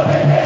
Amen. 0.00 0.38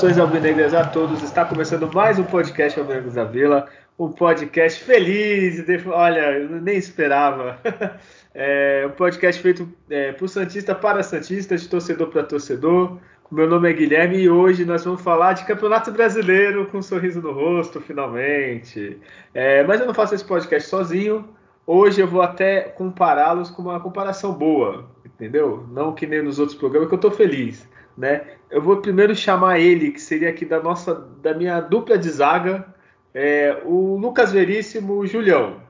Saudações 0.00 0.18
alvinegras 0.18 0.72
a 0.72 0.82
todos. 0.82 1.22
Está 1.22 1.44
começando 1.44 1.86
mais 1.92 2.18
um 2.18 2.24
podcast 2.24 2.80
Alvinegras 2.80 3.12
da 3.12 3.24
Vila, 3.24 3.68
um 3.98 4.08
podcast 4.10 4.82
feliz. 4.82 5.62
Olha, 5.88 6.38
eu 6.38 6.48
nem 6.48 6.78
esperava. 6.78 7.58
É 8.32 8.86
um 8.86 8.92
podcast 8.92 9.42
feito 9.42 9.68
é, 9.90 10.12
por 10.12 10.28
Santista 10.28 10.72
para 10.74 11.02
Santista, 11.02 11.56
de 11.56 11.68
torcedor 11.68 12.06
para 12.06 12.22
torcedor. 12.22 12.96
Meu 13.30 13.46
nome 13.46 13.68
é 13.68 13.72
Guilherme 13.74 14.18
e 14.18 14.30
hoje 14.30 14.64
nós 14.64 14.84
vamos 14.84 15.02
falar 15.02 15.32
de 15.34 15.44
Campeonato 15.44 15.90
Brasileiro 15.90 16.66
com 16.66 16.78
um 16.78 16.82
sorriso 16.82 17.20
no 17.20 17.32
rosto, 17.32 17.80
finalmente. 17.80 18.98
É, 19.34 19.64
mas 19.64 19.80
eu 19.80 19.86
não 19.86 19.92
faço 19.92 20.14
esse 20.14 20.24
podcast 20.24 20.70
sozinho. 20.70 21.28
Hoje 21.66 22.00
eu 22.00 22.06
vou 22.06 22.22
até 22.22 22.60
compará-los 22.60 23.50
com 23.50 23.62
uma 23.62 23.80
comparação 23.80 24.32
boa, 24.32 24.88
entendeu? 25.04 25.66
Não 25.72 25.92
que 25.92 26.06
nem 26.06 26.22
nos 26.22 26.38
outros 26.38 26.56
programas, 26.56 26.88
que 26.88 26.94
eu 26.94 26.96
estou 26.96 27.10
feliz 27.10 27.68
né? 28.00 28.38
Eu 28.50 28.62
vou 28.62 28.80
primeiro 28.80 29.14
chamar 29.14 29.60
ele, 29.60 29.92
que 29.92 30.00
seria 30.00 30.30
aqui 30.30 30.46
da 30.46 30.58
nossa, 30.58 30.94
da 30.94 31.34
minha 31.34 31.60
dupla 31.60 31.98
de 31.98 32.08
zaga, 32.08 32.74
é, 33.12 33.62
o 33.66 33.96
Lucas 33.98 34.32
Veríssimo, 34.32 34.94
o 34.94 35.06
Julião. 35.06 35.62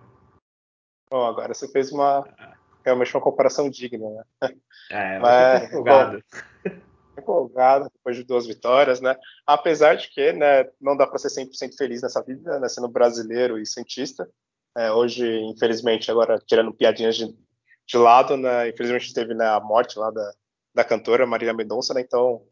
Bom, 1.11 1.27
agora 1.27 1.53
você 1.53 1.67
fez 1.67 1.91
uma 1.91 2.25
realmente 2.85 3.13
uma 3.15 3.21
comparação 3.21 3.69
digna, 3.69 4.09
né? 4.09 4.25
É, 4.93 5.21
mas 5.21 5.65
empolgado. 5.69 6.25
empolgado 7.17 7.91
depois 7.93 8.17
de 8.17 8.25
duas 8.25 8.45
vitórias, 8.45 9.01
né? 9.01 9.17
Apesar 9.47 9.95
de 9.95 10.09
que, 10.11 10.33
né, 10.33 10.69
não 10.81 10.97
dá 10.97 11.07
para 11.07 11.17
ser 11.17 11.29
100% 11.29 11.77
feliz 11.79 12.03
nessa 12.03 12.21
vida, 12.21 12.59
né, 12.59 12.69
sendo 12.69 12.89
brasileiro 12.89 13.57
e 13.57 13.65
cientista. 13.65 14.29
É, 14.77 14.91
hoje, 14.91 15.25
infelizmente, 15.43 16.11
agora 16.11 16.41
tirando 16.45 16.75
piadinhas 16.75 17.15
de, 17.15 17.33
de 17.87 17.97
lado, 17.97 18.37
né, 18.37 18.69
infelizmente 18.69 19.15
teve 19.15 19.33
né, 19.33 19.47
a 19.47 19.61
morte 19.61 19.97
lá 19.97 20.11
da, 20.11 20.33
da 20.75 20.85
cantora 20.85 21.27
Marília 21.27 21.55
Mendonça, 21.55 21.95
né? 21.95 22.01
Então 22.01 22.47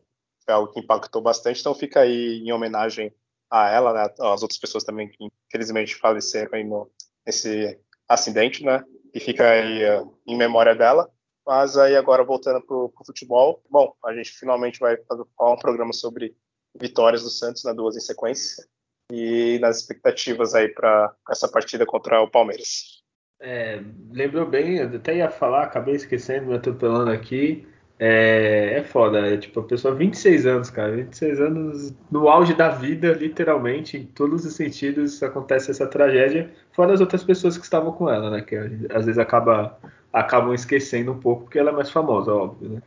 é 0.49 0.53
algo 0.53 0.73
que 0.73 0.81
impactou 0.81 1.23
bastante. 1.23 1.61
Então 1.61 1.75
fica 1.75 2.01
aí 2.01 2.39
em 2.39 2.53
homenagem 2.53 3.13
a 3.51 3.71
ela, 3.71 3.93
né? 3.93 4.15
As 4.21 4.43
outras 4.43 4.59
pessoas 4.59 4.85
também 4.85 5.09
que 5.09 5.29
infelizmente 5.47 5.95
faleceram 5.97 6.51
aí 6.55 6.65
no, 6.65 6.91
nesse 7.27 7.79
acidente, 8.09 8.65
né? 8.65 8.85
E 9.15 9.21
fica 9.21 9.49
aí 9.49 9.85
uh, 9.85 10.15
em 10.27 10.37
memória 10.37 10.75
dela. 10.75 11.11
Mas 11.47 11.79
aí 11.79 11.97
agora 11.97 12.25
voltando 12.25 12.61
para 12.61 12.77
o 12.77 12.93
futebol, 13.07 13.63
bom, 13.71 13.95
a 14.05 14.13
gente 14.13 14.33
finalmente 14.33 14.79
vai 14.79 14.99
fazer 14.99 15.23
um 15.41 15.57
programa 15.57 15.95
sobre 15.95 16.37
vitórias 16.79 17.23
do 17.23 17.31
Santos, 17.31 17.65
né, 17.65 17.73
duas 17.73 17.97
em 17.97 18.01
sequência, 18.01 18.63
e 19.11 19.59
nas 19.59 19.79
expectativas 19.79 20.55
aí 20.55 20.69
para 20.69 21.15
essa 21.31 21.49
partida 21.49 21.87
contra 21.87 22.21
o 22.21 22.31
Palmeiras. 22.31 23.03
É, 23.41 23.81
lembrou 24.11 24.45
bem, 24.45 24.77
eu 24.77 24.95
até 24.95 25.17
ia 25.17 25.31
falar, 25.31 25.63
acabei 25.63 25.95
esquecendo, 25.95 26.49
me 26.49 26.57
atropelando 26.57 27.11
aqui. 27.11 27.67
É, 28.01 28.75
é 28.79 28.85
foda, 28.85 29.19
é 29.27 29.37
tipo, 29.37 29.59
a 29.59 29.65
pessoa 29.65 29.93
26 29.93 30.47
anos, 30.47 30.71
cara, 30.71 30.93
26 30.93 31.41
anos 31.41 31.95
no 32.11 32.29
auge 32.29 32.55
da 32.55 32.69
vida, 32.69 33.13
literalmente, 33.13 33.97
em 33.97 34.07
todos 34.07 34.45
os 34.45 34.55
sentidos, 34.55 35.21
acontece 35.21 35.73
essa 35.73 35.85
tragédia, 35.85 36.49
fora 36.73 36.95
as 36.95 37.01
outras 37.01 37.25
pessoas 37.25 37.59
que 37.59 37.65
estavam 37.65 37.91
com 37.91 38.09
ela, 38.09 38.31
né, 38.31 38.41
que 38.41 38.55
às 38.55 39.05
vezes 39.05 39.19
acaba, 39.19 39.77
acabam 40.13 40.55
esquecendo 40.55 41.11
um 41.11 41.19
pouco, 41.19 41.45
porque 41.45 41.59
ela 41.59 41.71
é 41.71 41.75
mais 41.75 41.91
famosa, 41.91 42.33
óbvio, 42.33 42.69
né. 42.69 42.83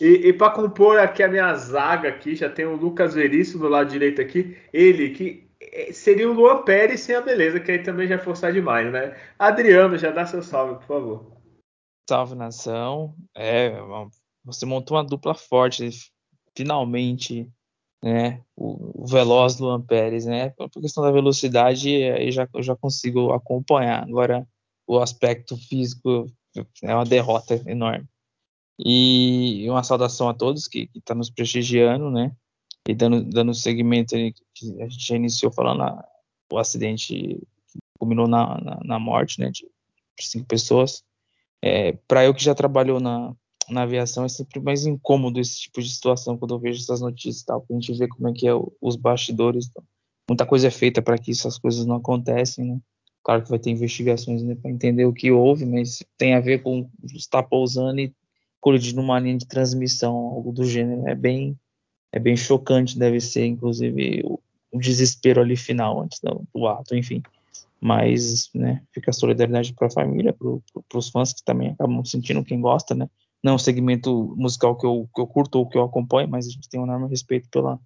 E, 0.00 0.28
e 0.28 0.32
para 0.32 0.52
compor 0.52 0.98
aqui 0.98 1.22
a 1.22 1.28
minha 1.28 1.54
zaga 1.54 2.08
aqui, 2.08 2.34
já 2.34 2.48
tem 2.48 2.64
o 2.64 2.76
Lucas 2.76 3.14
Veríssimo 3.14 3.64
do 3.64 3.68
lado 3.68 3.90
direito 3.90 4.22
aqui, 4.22 4.56
ele 4.72 5.10
que 5.10 5.46
é, 5.60 5.92
seria 5.92 6.30
o 6.30 6.32
Luan 6.32 6.62
Pérez 6.62 7.00
sem 7.00 7.14
a 7.14 7.20
beleza, 7.20 7.60
que 7.60 7.72
aí 7.72 7.82
também 7.82 8.06
já 8.06 8.14
é 8.14 8.18
forçar 8.18 8.52
demais, 8.52 8.90
né. 8.90 9.14
Adriano, 9.38 9.98
já 9.98 10.10
dá 10.10 10.24
seu 10.24 10.42
salve, 10.42 10.76
por 10.76 10.86
favor. 10.86 11.36
Salve 12.08 12.34
nação, 12.36 13.14
é 13.34 13.70
você 14.46 14.64
montou 14.64 14.96
uma 14.96 15.04
dupla 15.04 15.34
forte, 15.34 15.90
finalmente, 16.56 17.50
né? 18.02 18.40
O, 18.54 19.02
o 19.02 19.06
veloz 19.06 19.56
do 19.56 19.82
Pérez, 19.82 20.24
né? 20.24 20.50
Por 20.50 20.70
questão 20.70 21.02
da 21.02 21.10
velocidade, 21.10 21.88
aí 22.04 22.30
já, 22.30 22.48
eu 22.54 22.62
já 22.62 22.76
consigo 22.76 23.32
acompanhar. 23.32 24.04
Agora, 24.04 24.46
o 24.86 25.00
aspecto 25.00 25.56
físico 25.56 26.30
é 26.82 26.94
uma 26.94 27.04
derrota 27.04 27.60
enorme. 27.66 28.06
E 28.78 29.66
uma 29.68 29.82
saudação 29.82 30.28
a 30.28 30.34
todos 30.34 30.68
que 30.68 30.82
estão 30.94 31.02
tá 31.02 31.14
nos 31.16 31.30
prestigiando, 31.30 32.10
né? 32.10 32.30
E 32.88 32.94
dando, 32.94 33.24
dando 33.24 33.52
seguimento 33.52 34.14
aí, 34.14 34.32
que 34.54 34.80
a 34.80 34.88
gente 34.88 35.08
já 35.08 35.16
iniciou 35.16 35.50
falando 35.50 35.82
a, 35.82 36.08
o 36.52 36.58
acidente 36.58 37.08
que 37.08 37.42
culminou 37.98 38.28
na, 38.28 38.60
na, 38.60 38.80
na, 38.84 38.98
morte, 39.00 39.40
né? 39.40 39.50
De 39.50 39.66
cinco 40.20 40.46
pessoas. 40.46 41.02
É, 41.60 41.92
Para 42.06 42.24
eu 42.24 42.34
que 42.34 42.44
já 42.44 42.54
trabalhou 42.54 43.00
na, 43.00 43.34
na 43.70 43.82
aviação 43.82 44.24
é 44.24 44.28
sempre 44.28 44.60
mais 44.60 44.86
incômodo 44.86 45.40
esse 45.40 45.60
tipo 45.60 45.80
de 45.80 45.90
situação 45.90 46.36
quando 46.36 46.54
eu 46.54 46.58
vejo 46.58 46.80
essas 46.80 47.00
notícias 47.00 47.42
e 47.42 47.46
tal, 47.46 47.60
pra 47.60 47.74
gente 47.74 47.92
ver 47.92 48.08
como 48.08 48.28
é 48.28 48.32
que 48.32 48.46
é 48.46 48.52
os 48.80 48.96
bastidores. 48.96 49.66
Então. 49.68 49.82
Muita 50.28 50.46
coisa 50.46 50.68
é 50.68 50.70
feita 50.70 51.00
para 51.00 51.18
que 51.18 51.30
essas 51.30 51.58
coisas 51.58 51.86
não 51.86 51.96
acontecem, 51.96 52.64
né? 52.64 52.80
Claro 53.22 53.42
que 53.42 53.50
vai 53.50 53.58
ter 53.58 53.70
investigações 53.70 54.42
né, 54.42 54.54
para 54.54 54.70
entender 54.70 55.04
o 55.04 55.12
que 55.12 55.32
houve, 55.32 55.66
mas 55.66 56.02
tem 56.16 56.34
a 56.34 56.40
ver 56.40 56.62
com 56.62 56.88
estar 57.12 57.42
pousando 57.42 58.00
e 58.00 58.14
colidir 58.60 58.94
numa 58.94 59.18
linha 59.18 59.36
de 59.36 59.46
transmissão, 59.46 60.14
algo 60.14 60.52
do 60.52 60.64
gênero. 60.64 61.08
É 61.08 61.14
bem, 61.14 61.58
é 62.12 62.20
bem 62.20 62.36
chocante, 62.36 62.98
deve 62.98 63.20
ser, 63.20 63.46
inclusive, 63.46 64.22
o, 64.24 64.40
o 64.70 64.78
desespero 64.78 65.40
ali 65.40 65.56
final, 65.56 66.02
antes 66.02 66.20
do, 66.20 66.46
do 66.54 66.66
ato, 66.68 66.94
enfim 66.94 67.22
mas 67.80 68.50
né, 68.54 68.82
fica 68.92 69.10
a 69.10 69.14
solidariedade 69.14 69.74
para 69.74 69.86
a 69.86 69.90
família, 69.90 70.32
para 70.32 70.98
os 70.98 71.08
fãs 71.08 71.32
que 71.32 71.44
também 71.44 71.70
acabam 71.70 72.04
sentindo 72.04 72.44
quem 72.44 72.60
gosta, 72.60 72.94
né? 72.94 73.08
Não 73.46 73.52
é 73.52 73.54
um 73.54 73.58
segmento 73.58 74.34
musical 74.36 74.76
que 74.76 74.84
eu, 74.84 75.08
que 75.14 75.20
eu 75.20 75.26
curto 75.28 75.60
ou 75.60 75.68
que 75.68 75.78
eu 75.78 75.84
acompanho, 75.84 76.28
mas 76.28 76.48
a 76.48 76.50
gente 76.50 76.68
tem 76.68 76.80
um 76.80 76.82
enorme 76.82 77.08
respeito 77.08 77.48
pela, 77.48 77.78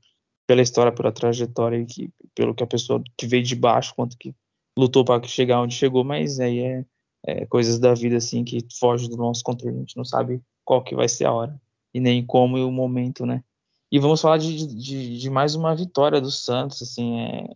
pela 0.47 0.63
história, 0.63 0.91
pela 0.91 1.13
trajetória 1.13 1.77
e 1.77 1.85
que, 1.85 2.11
pelo 2.35 2.55
que 2.55 2.65
a 2.65 2.67
pessoa 2.67 3.03
que 3.15 3.27
veio 3.27 3.43
de 3.43 3.55
baixo, 3.55 3.95
quanto 3.95 4.17
que 4.17 4.35
lutou 4.75 5.05
para 5.05 5.23
chegar 5.25 5.61
onde 5.61 5.75
chegou, 5.75 6.03
mas 6.03 6.41
aí 6.41 6.61
é, 6.61 6.85
é, 7.27 7.45
coisas 7.45 7.79
da 7.79 7.93
vida 7.93 8.17
assim 8.17 8.43
que 8.43 8.67
foge 8.79 9.07
do 9.07 9.19
nosso 9.19 9.43
controle, 9.43 9.77
a 9.77 9.81
gente 9.81 9.99
não 9.99 10.05
sabe 10.05 10.41
qual 10.65 10.83
que 10.83 10.95
vai 10.97 11.07
ser 11.07 11.27
a 11.27 11.33
hora 11.33 11.61
e 11.93 12.01
nem 12.01 12.25
como 12.25 12.57
e 12.57 12.63
o 12.63 12.73
momento, 12.73 13.27
né? 13.27 13.45
E 13.93 13.99
vamos 13.99 14.23
falar 14.23 14.39
de, 14.39 14.67
de, 14.67 15.19
de 15.19 15.29
mais 15.29 15.55
uma 15.55 15.75
vitória 15.77 16.23
do 16.23 16.31
Santos, 16.31 16.81
assim, 16.81 17.21
é... 17.21 17.55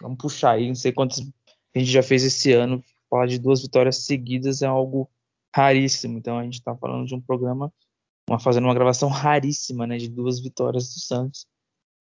vamos 0.00 0.18
puxar 0.18 0.52
aí, 0.52 0.68
não 0.68 0.76
sei 0.76 0.92
quantas 0.92 1.18
a 1.74 1.78
gente 1.78 1.90
já 1.90 2.04
fez 2.04 2.22
esse 2.22 2.52
ano, 2.52 2.84
falar 3.08 3.26
de 3.26 3.36
duas 3.36 3.62
vitórias 3.62 3.96
seguidas 3.96 4.62
é 4.62 4.66
algo 4.66 5.10
raríssimo. 5.54 6.18
Então 6.18 6.38
a 6.38 6.44
gente 6.44 6.54
está 6.54 6.76
falando 6.76 7.06
de 7.06 7.14
um 7.14 7.20
programa, 7.20 7.72
uma, 8.28 8.38
fazendo 8.38 8.64
uma 8.64 8.74
gravação 8.74 9.08
raríssima, 9.08 9.86
né, 9.86 9.98
de 9.98 10.08
duas 10.08 10.40
vitórias 10.40 10.92
do 10.94 11.00
Santos, 11.00 11.46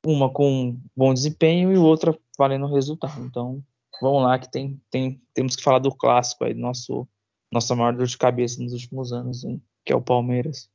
uma 0.05 0.31
com 0.31 0.79
bom 0.95 1.13
desempenho 1.13 1.71
e 1.71 1.77
outra 1.77 2.17
valendo 2.37 2.65
o 2.65 2.73
resultado. 2.73 3.23
Então 3.25 3.63
vamos 4.01 4.23
lá 4.23 4.39
que 4.39 4.49
tem, 4.49 4.81
tem 4.89 5.21
temos 5.33 5.55
que 5.55 5.63
falar 5.63 5.79
do 5.79 5.93
clássico 5.93 6.45
aí, 6.45 6.53
nosso 6.53 7.07
nossa 7.51 7.75
maior 7.75 7.95
dor 7.95 8.05
de 8.05 8.17
cabeça 8.17 8.61
nos 8.61 8.73
últimos 8.73 9.11
anos, 9.11 9.43
hein, 9.43 9.61
que 9.83 9.91
é 9.91 9.95
o 9.95 10.01
Palmeiras. 10.01 10.69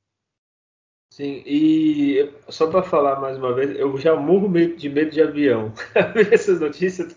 Sim, 1.14 1.44
e 1.46 2.28
só 2.48 2.66
para 2.66 2.82
falar 2.82 3.20
mais 3.20 3.38
uma 3.38 3.54
vez, 3.54 3.78
eu 3.78 3.96
já 3.98 4.16
morro 4.16 4.48
de 4.48 4.88
medo 4.88 5.12
de 5.12 5.22
avião. 5.22 5.72
Essas 6.32 6.58
notícias, 6.58 7.16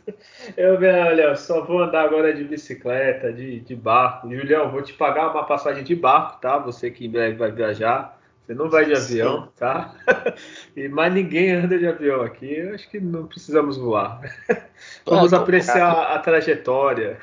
eu 0.56 0.76
olha, 0.76 1.36
só 1.36 1.66
vou 1.66 1.82
andar 1.82 2.04
agora 2.04 2.32
de 2.32 2.44
bicicleta, 2.44 3.34
de, 3.34 3.60
de 3.60 3.76
barco. 3.76 4.32
Julião, 4.32 4.70
vou 4.70 4.84
te 4.84 4.94
pagar 4.94 5.32
uma 5.32 5.46
passagem 5.46 5.84
de 5.84 5.96
barco, 5.96 6.40
tá? 6.40 6.60
Você 6.60 6.92
que 6.92 7.08
em 7.08 7.10
breve 7.10 7.38
vai 7.38 7.52
viajar. 7.52 8.22
Você 8.46 8.54
não 8.54 8.70
vai 8.70 8.86
de 8.86 8.94
avião, 8.94 9.50
tá? 9.58 9.96
E 10.78 10.88
mais 10.88 11.12
ninguém 11.12 11.54
anda 11.54 11.76
de 11.80 11.88
avião 11.88 12.22
aqui. 12.22 12.54
Eu 12.54 12.76
acho 12.76 12.88
que 12.92 13.00
não 13.00 13.26
precisamos 13.26 13.78
voar. 13.78 14.22
Vamos 15.08 15.34
apreciar 15.34 16.14
a 16.14 16.20
trajetória. 16.20 17.18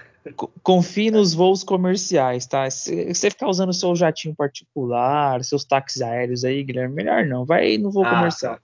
Confie 0.62 1.10
nos 1.10 1.34
voos 1.34 1.62
comerciais, 1.62 2.46
tá? 2.46 2.68
Se 2.70 3.12
você 3.12 3.30
ficar 3.30 3.46
usando 3.46 3.74
seu 3.74 3.94
jatinho 3.94 4.34
particular, 4.34 5.44
seus 5.44 5.64
táxis 5.64 6.00
aéreos 6.00 6.44
aí, 6.44 6.62
Guilherme, 6.62 6.94
melhor 6.94 7.26
não. 7.26 7.44
Vai 7.44 7.76
no 7.76 7.90
voo 7.90 8.04
ah, 8.04 8.10
comercial. 8.10 8.54
Tá. 8.54 8.62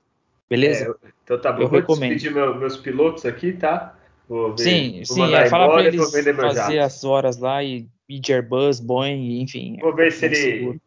Beleza? 0.49 0.97
É, 1.05 1.09
então 1.23 1.39
tá 1.39 1.53
bom. 1.53 1.63
Eu 1.63 1.69
vou 1.69 1.81
recomendo. 1.81 2.15
despedir 2.15 2.35
meu, 2.35 2.55
meus 2.59 2.79
pilotos 2.79 3.27
aqui, 3.27 3.53
tá? 3.53 3.95
Ver, 4.29 4.63
sim, 4.63 5.05
sim. 5.05 5.35
É, 5.35 5.49
fala 5.49 5.73
pra 5.73 5.85
eles 5.85 6.11
fazer 6.11 6.79
as 6.79 7.05
horas 7.05 7.37
lá 7.39 7.63
e 7.63 7.87
ir 8.09 8.21
de 8.21 8.33
Airbus, 8.33 8.81
Boeing, 8.81 9.41
enfim. 9.41 9.77
Vou 9.81 9.95
ver 9.95 10.13
se, 10.13 10.25
ele, 10.25 10.81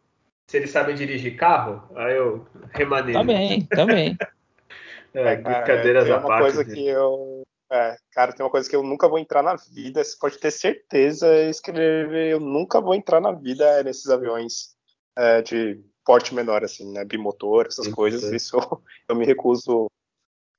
se 0.47 0.57
eles 0.57 0.71
sabem 0.71 0.95
dirigir 0.95 1.35
carro, 1.35 1.83
aí 1.95 2.15
eu 2.15 2.45
remanejo. 2.73 3.19
Também, 3.19 3.61
também. 3.65 4.17
é, 5.13 5.35
brincadeiras 5.35 6.07
é, 6.07 6.11
à 6.11 6.19
parte. 6.19 6.31
uma 6.31 6.39
coisa 6.39 6.65
que 6.65 6.87
eu 6.87 7.32
é, 7.71 7.97
cara, 8.11 8.33
tem 8.33 8.45
uma 8.45 8.51
coisa 8.51 8.69
que 8.69 8.75
eu 8.75 8.83
nunca 8.83 9.07
vou 9.07 9.17
entrar 9.17 9.41
na 9.41 9.55
vida, 9.55 10.03
você 10.03 10.15
pode 10.17 10.37
ter 10.37 10.51
certeza, 10.51 11.43
escrever, 11.43 12.31
eu 12.33 12.39
nunca 12.39 12.79
vou 12.79 12.93
entrar 12.93 13.19
na 13.19 13.31
vida 13.31 13.81
nesses 13.83 14.09
aviões 14.09 14.75
é, 15.15 15.41
de 15.41 15.83
porte 16.05 16.33
menor, 16.33 16.63
assim, 16.63 16.91
né? 16.91 17.03
Bimotor, 17.05 17.67
essas 17.67 17.85
Sim, 17.85 17.91
coisas, 17.91 18.31
é. 18.31 18.35
isso 18.35 18.57
eu 19.07 19.15
me 19.15 19.25
recuso 19.25 19.87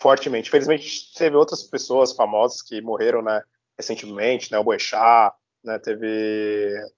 fortemente. 0.00 0.48
Infelizmente, 0.48 1.12
teve 1.14 1.36
outras 1.36 1.62
pessoas 1.62 2.12
famosas 2.12 2.62
que 2.62 2.80
morreram, 2.80 3.22
né, 3.22 3.42
recentemente, 3.78 4.50
né, 4.50 4.58
o 4.58 4.64
Boechat, 4.64 5.34
né, 5.62 5.78
teve 5.78 6.06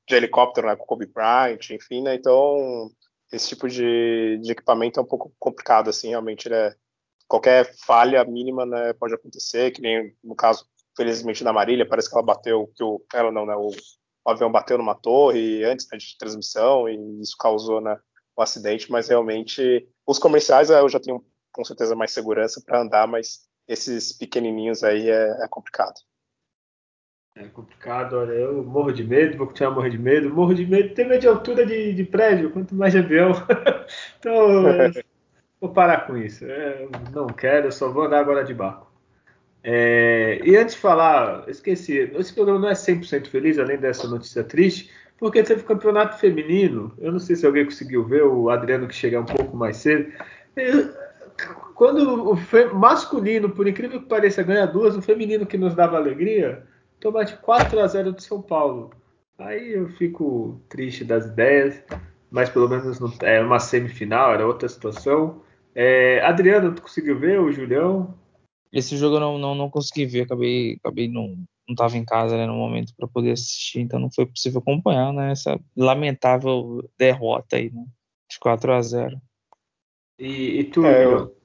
de 0.08 0.14
helicóptero, 0.14 0.66
né, 0.66 0.76
com 0.76 0.84
Kobe 0.84 1.06
Bryant, 1.06 1.70
enfim, 1.70 2.02
né, 2.02 2.14
então 2.14 2.90
esse 3.32 3.48
tipo 3.48 3.68
de, 3.68 4.38
de 4.42 4.52
equipamento 4.52 4.98
é 4.98 5.02
um 5.02 5.06
pouco 5.06 5.32
complicado, 5.38 5.90
assim, 5.90 6.08
realmente, 6.08 6.48
né, 6.48 6.74
qualquer 7.28 7.74
falha 7.84 8.24
mínima, 8.24 8.64
né, 8.64 8.92
pode 8.92 9.14
acontecer, 9.14 9.70
que 9.72 9.80
nem 9.80 10.14
no 10.22 10.34
caso, 10.34 10.66
felizmente, 10.96 11.44
da 11.44 11.52
Marília, 11.52 11.88
parece 11.88 12.08
que 12.08 12.14
ela 12.14 12.24
bateu, 12.24 12.70
que 12.74 12.82
o, 12.82 13.04
ela 13.12 13.32
não, 13.32 13.44
né, 13.44 13.54
o, 13.56 13.68
o 13.68 14.30
avião 14.30 14.50
bateu 14.50 14.78
numa 14.78 14.94
torre 14.94 15.64
antes 15.64 15.86
né, 15.90 15.98
de 15.98 16.16
transmissão 16.18 16.88
e 16.88 17.20
isso 17.20 17.36
causou, 17.38 17.80
né, 17.80 17.98
um 18.38 18.42
acidente, 18.42 18.90
mas 18.90 19.08
realmente 19.08 19.88
os 20.06 20.18
comerciais 20.18 20.70
eu 20.70 20.88
já 20.88 21.00
tenho 21.00 21.24
com 21.52 21.64
certeza 21.64 21.96
mais 21.96 22.12
segurança 22.12 22.62
para 22.64 22.82
andar, 22.82 23.06
mas 23.06 23.46
esses 23.66 24.12
pequenininhos 24.12 24.84
aí 24.84 25.08
é, 25.08 25.44
é, 25.44 25.48
complicado. 25.48 25.94
É 27.34 27.48
complicado, 27.48 28.16
olha, 28.16 28.32
eu 28.32 28.64
morro 28.64 28.92
de 28.92 29.04
medo, 29.04 29.36
vou 29.36 29.46
continuar 29.46 29.74
morrer 29.74 29.90
de 29.90 29.98
medo, 29.98 30.32
morro 30.32 30.54
de 30.54 30.66
medo, 30.66 30.94
tem 30.94 31.06
medo 31.06 31.20
de 31.20 31.28
altura 31.28 31.66
de, 31.66 31.92
de 31.92 32.04
prédio, 32.04 32.50
quanto 32.50 32.74
mais 32.74 32.92
de 32.92 32.98
avião. 32.98 33.32
então, 34.18 34.64
vou 35.60 35.70
parar 35.70 36.06
com 36.06 36.16
isso. 36.16 36.44
Não 37.12 37.26
quero, 37.26 37.70
só 37.72 37.90
vou 37.90 38.04
andar 38.04 38.20
agora 38.20 38.44
de 38.44 38.54
barco. 38.54 38.86
É, 39.68 40.40
e 40.44 40.56
antes 40.56 40.76
de 40.76 40.80
falar, 40.80 41.44
esqueci, 41.48 42.10
esse 42.14 42.32
programa 42.32 42.60
não 42.60 42.68
é 42.68 42.72
100% 42.72 43.26
feliz, 43.26 43.58
além 43.58 43.76
dessa 43.76 44.06
notícia 44.06 44.44
triste, 44.44 44.90
porque 45.18 45.42
teve 45.42 45.64
campeonato 45.64 46.18
feminino. 46.18 46.94
Eu 46.98 47.10
não 47.10 47.18
sei 47.18 47.34
se 47.34 47.44
alguém 47.44 47.64
conseguiu 47.64 48.04
ver, 48.04 48.22
o 48.22 48.48
Adriano 48.48 48.86
que 48.86 48.94
chega 48.94 49.20
um 49.20 49.24
pouco 49.24 49.56
mais 49.56 49.78
cedo. 49.78 50.12
quando 51.74 52.30
o 52.30 52.74
masculino, 52.74 53.50
por 53.50 53.66
incrível 53.66 54.00
que 54.00 54.06
pareça, 54.06 54.42
ganha 54.42 54.66
duas, 54.66 54.96
o 54.96 55.02
feminino 55.02 55.44
que 55.44 55.58
nos 55.58 55.74
dava 55.74 55.96
alegria, 55.96 56.62
toma 57.00 57.24
de 57.24 57.36
4 57.38 57.80
a 57.80 57.86
0 57.88 58.12
do 58.12 58.22
São 58.22 58.40
Paulo. 58.40 58.90
Aí 59.38 59.72
eu 59.72 59.88
fico 59.88 60.60
triste 60.68 61.04
das 61.04 61.26
ideias, 61.26 61.82
mas 62.30 62.48
pelo 62.48 62.68
menos 62.68 63.00
não, 63.00 63.12
é 63.22 63.40
uma 63.40 63.58
semifinal, 63.58 64.32
era 64.32 64.46
outra 64.46 64.68
situação. 64.68 65.42
É, 65.78 66.20
Adriano, 66.20 66.74
tu 66.74 66.80
conseguiu 66.80 67.18
ver 67.18 67.38
o 67.38 67.52
Julião? 67.52 68.18
Esse 68.72 68.96
jogo 68.96 69.16
eu 69.16 69.20
não, 69.20 69.38
não, 69.38 69.54
não 69.54 69.70
consegui 69.70 70.06
ver, 70.06 70.22
acabei, 70.22 70.78
acabei 70.82 71.06
não, 71.06 71.36
não 71.68 71.72
estava 71.72 71.98
em 71.98 72.04
casa 72.04 72.34
né, 72.34 72.46
no 72.46 72.54
momento 72.54 72.94
para 72.96 73.06
poder 73.06 73.32
assistir, 73.32 73.80
então 73.80 74.00
não 74.00 74.10
foi 74.10 74.24
possível 74.24 74.60
acompanhar 74.60 75.12
né, 75.12 75.32
essa 75.32 75.60
lamentável 75.76 76.82
derrota 76.98 77.56
aí, 77.56 77.70
né, 77.70 77.84
de 78.30 78.38
4 78.38 78.72
a 78.72 78.80
0 78.80 79.20
E, 80.18 80.60
e 80.60 80.64
tu, 80.64 80.86
é, 80.86 81.04
eu, 81.04 81.36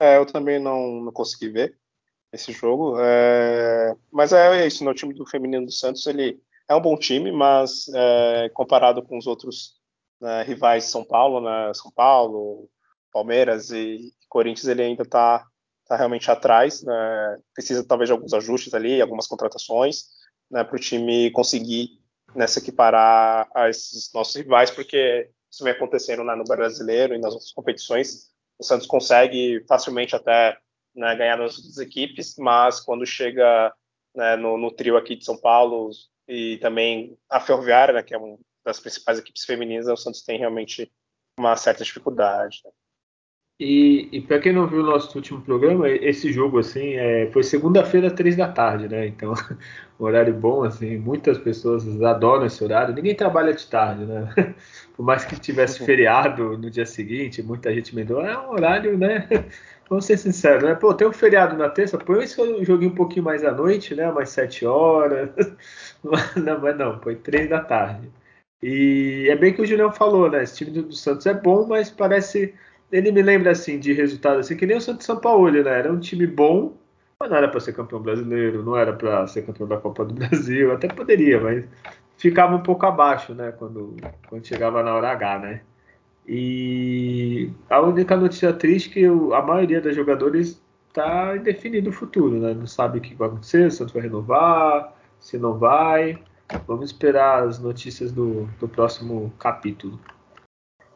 é, 0.00 0.16
eu 0.16 0.24
também 0.24 0.58
não, 0.58 1.02
não 1.02 1.12
consegui 1.12 1.50
ver 1.50 1.76
esse 2.32 2.50
jogo, 2.50 2.96
é, 2.98 3.94
mas 4.10 4.32
é 4.32 4.66
isso, 4.66 4.82
no 4.84 4.94
time 4.94 5.12
do 5.12 5.26
feminino 5.26 5.66
do 5.66 5.72
Santos 5.72 6.06
ele 6.06 6.40
é 6.66 6.74
um 6.74 6.80
bom 6.80 6.96
time, 6.96 7.30
mas 7.30 7.90
é, 7.94 8.48
comparado 8.54 9.02
com 9.02 9.18
os 9.18 9.26
outros 9.26 9.74
né, 10.18 10.42
rivais 10.44 10.84
de 10.84 10.90
São 10.90 11.04
Paulo, 11.04 11.42
né, 11.42 11.74
São 11.74 11.90
Paulo, 11.90 12.70
Palmeiras 13.12 13.70
e 13.70 14.12
Corinthians, 14.28 14.66
ele 14.66 14.82
ainda 14.82 15.02
está 15.02 15.46
está 15.82 15.96
realmente 15.96 16.30
atrás, 16.30 16.82
né? 16.82 17.38
precisa 17.54 17.84
talvez 17.84 18.08
de 18.08 18.12
alguns 18.12 18.32
ajustes 18.32 18.72
ali, 18.72 19.00
algumas 19.00 19.26
contratações, 19.26 20.04
né, 20.50 20.64
para 20.64 20.76
o 20.76 20.80
time 20.80 21.30
conseguir 21.30 22.00
né, 22.34 22.46
se 22.46 22.58
equiparar 22.58 23.48
a 23.54 23.68
esses 23.68 24.10
nossos 24.12 24.34
rivais, 24.36 24.70
porque 24.70 25.28
isso 25.50 25.62
vem 25.62 25.72
acontecendo 25.72 26.24
né, 26.24 26.34
no 26.34 26.44
brasileiro 26.44 27.14
e 27.14 27.18
nas 27.18 27.32
outras 27.34 27.52
competições. 27.52 28.30
O 28.58 28.64
Santos 28.64 28.86
consegue 28.86 29.64
facilmente 29.68 30.16
até 30.16 30.56
né, 30.94 31.14
ganhar 31.16 31.36
nas 31.36 31.56
outras 31.56 31.78
equipes, 31.78 32.36
mas 32.38 32.80
quando 32.80 33.04
chega 33.04 33.72
né, 34.14 34.36
no, 34.36 34.56
no, 34.56 34.70
trio 34.70 34.96
aqui 34.96 35.16
de 35.16 35.24
São 35.24 35.38
Paulo 35.38 35.90
e 36.28 36.58
também 36.58 37.16
a 37.28 37.40
Ferroviária, 37.40 37.94
né, 37.94 38.02
que 38.02 38.14
é 38.14 38.18
uma 38.18 38.38
das 38.64 38.80
principais 38.80 39.18
equipes 39.18 39.44
femininas, 39.44 39.88
o 39.88 39.96
Santos 39.96 40.22
tem 40.22 40.38
realmente 40.38 40.90
uma 41.38 41.56
certa 41.56 41.84
dificuldade. 41.84 42.60
Né? 42.64 42.70
E, 43.64 44.08
e 44.10 44.20
para 44.20 44.40
quem 44.40 44.52
não 44.52 44.66
viu 44.66 44.80
o 44.80 44.82
nosso 44.82 45.16
último 45.16 45.40
programa, 45.40 45.88
esse 45.88 46.32
jogo 46.32 46.58
assim 46.58 46.94
é, 46.96 47.30
foi 47.32 47.44
segunda-feira, 47.44 48.10
três 48.10 48.34
da 48.34 48.48
tarde, 48.48 48.88
né? 48.88 49.06
Então, 49.06 49.32
horário 50.00 50.34
bom, 50.34 50.64
assim, 50.64 50.96
muitas 50.96 51.38
pessoas 51.38 52.02
adoram 52.02 52.44
esse 52.44 52.64
horário. 52.64 52.92
Ninguém 52.92 53.14
trabalha 53.14 53.54
de 53.54 53.64
tarde, 53.64 54.04
né? 54.04 54.28
Por 54.96 55.04
mais 55.04 55.24
que 55.24 55.38
tivesse 55.38 55.78
uhum. 55.78 55.86
feriado 55.86 56.58
no 56.58 56.68
dia 56.68 56.84
seguinte, 56.84 57.40
muita 57.40 57.72
gente 57.72 57.94
me 57.94 58.02
deu, 58.02 58.20
é 58.20 58.36
um 58.36 58.50
horário, 58.50 58.98
né? 58.98 59.28
Vamos 59.88 60.06
ser 60.06 60.16
sinceros, 60.16 60.64
né? 60.64 60.74
Pô, 60.74 60.92
tem 60.92 61.06
um 61.06 61.12
feriado 61.12 61.56
na 61.56 61.68
terça, 61.68 61.96
põe 61.96 62.24
esse 62.24 62.34
joguinho 62.64 62.90
um 62.90 62.96
pouquinho 62.96 63.24
mais 63.24 63.44
à 63.44 63.52
noite, 63.52 63.94
né? 63.94 64.10
Mais 64.10 64.30
sete 64.30 64.66
horas. 64.66 65.30
Não, 66.34 66.60
mas 66.60 66.76
não, 66.76 67.00
foi 67.00 67.14
três 67.14 67.48
da 67.48 67.60
tarde. 67.60 68.10
E 68.60 69.28
é 69.30 69.36
bem 69.36 69.52
que 69.52 69.62
o 69.62 69.66
Julião 69.66 69.92
falou, 69.92 70.28
né? 70.28 70.42
Esse 70.42 70.64
time 70.64 70.82
do 70.82 70.92
Santos 70.92 71.26
é 71.26 71.34
bom, 71.34 71.64
mas 71.64 71.90
parece 71.90 72.52
ele 72.92 73.10
me 73.10 73.22
lembra 73.22 73.50
assim 73.52 73.78
de 73.78 73.92
resultado 73.92 74.38
assim 74.38 74.56
que 74.56 74.66
nem 74.66 74.76
o 74.76 74.80
Santos 74.80 75.06
São 75.06 75.16
Paulo, 75.16 75.50
né? 75.50 75.60
Era 75.60 75.92
um 75.92 75.98
time 75.98 76.26
bom, 76.26 76.76
mas 77.18 77.30
não 77.30 77.36
era 77.38 77.48
para 77.48 77.60
ser 77.60 77.72
campeão 77.72 78.00
brasileiro, 78.00 78.62
não 78.62 78.76
era 78.76 78.92
para 78.92 79.26
ser 79.26 79.42
campeão 79.42 79.66
da 79.66 79.78
Copa 79.78 80.04
do 80.04 80.12
Brasil, 80.14 80.72
até 80.72 80.88
poderia, 80.88 81.40
mas 81.40 81.64
ficava 82.18 82.54
um 82.54 82.62
pouco 82.62 82.84
abaixo, 82.86 83.34
né? 83.34 83.52
Quando, 83.52 83.96
quando 84.28 84.46
chegava 84.46 84.82
na 84.82 84.94
hora 84.94 85.10
H, 85.10 85.38
né? 85.38 85.60
E 86.26 87.50
a 87.68 87.80
única 87.80 88.16
notícia 88.16 88.52
triste 88.52 88.90
é 88.90 88.92
que 88.92 89.06
a 89.06 89.42
maioria 89.42 89.80
dos 89.80 89.96
jogadores 89.96 90.62
está 90.88 91.36
indefinido 91.36 91.90
o 91.90 91.92
futuro, 91.92 92.38
né? 92.38 92.54
Não 92.54 92.66
sabe 92.66 92.98
o 92.98 93.00
que 93.00 93.14
vai 93.14 93.28
acontecer, 93.28 93.70
se 93.70 93.76
o 93.76 93.78
Santos 93.78 93.94
vai 93.94 94.02
renovar, 94.02 94.94
se 95.18 95.38
não 95.38 95.58
vai. 95.58 96.22
Vamos 96.66 96.86
esperar 96.90 97.44
as 97.44 97.58
notícias 97.58 98.12
do, 98.12 98.48
do 98.60 98.68
próximo 98.68 99.32
capítulo. 99.38 99.98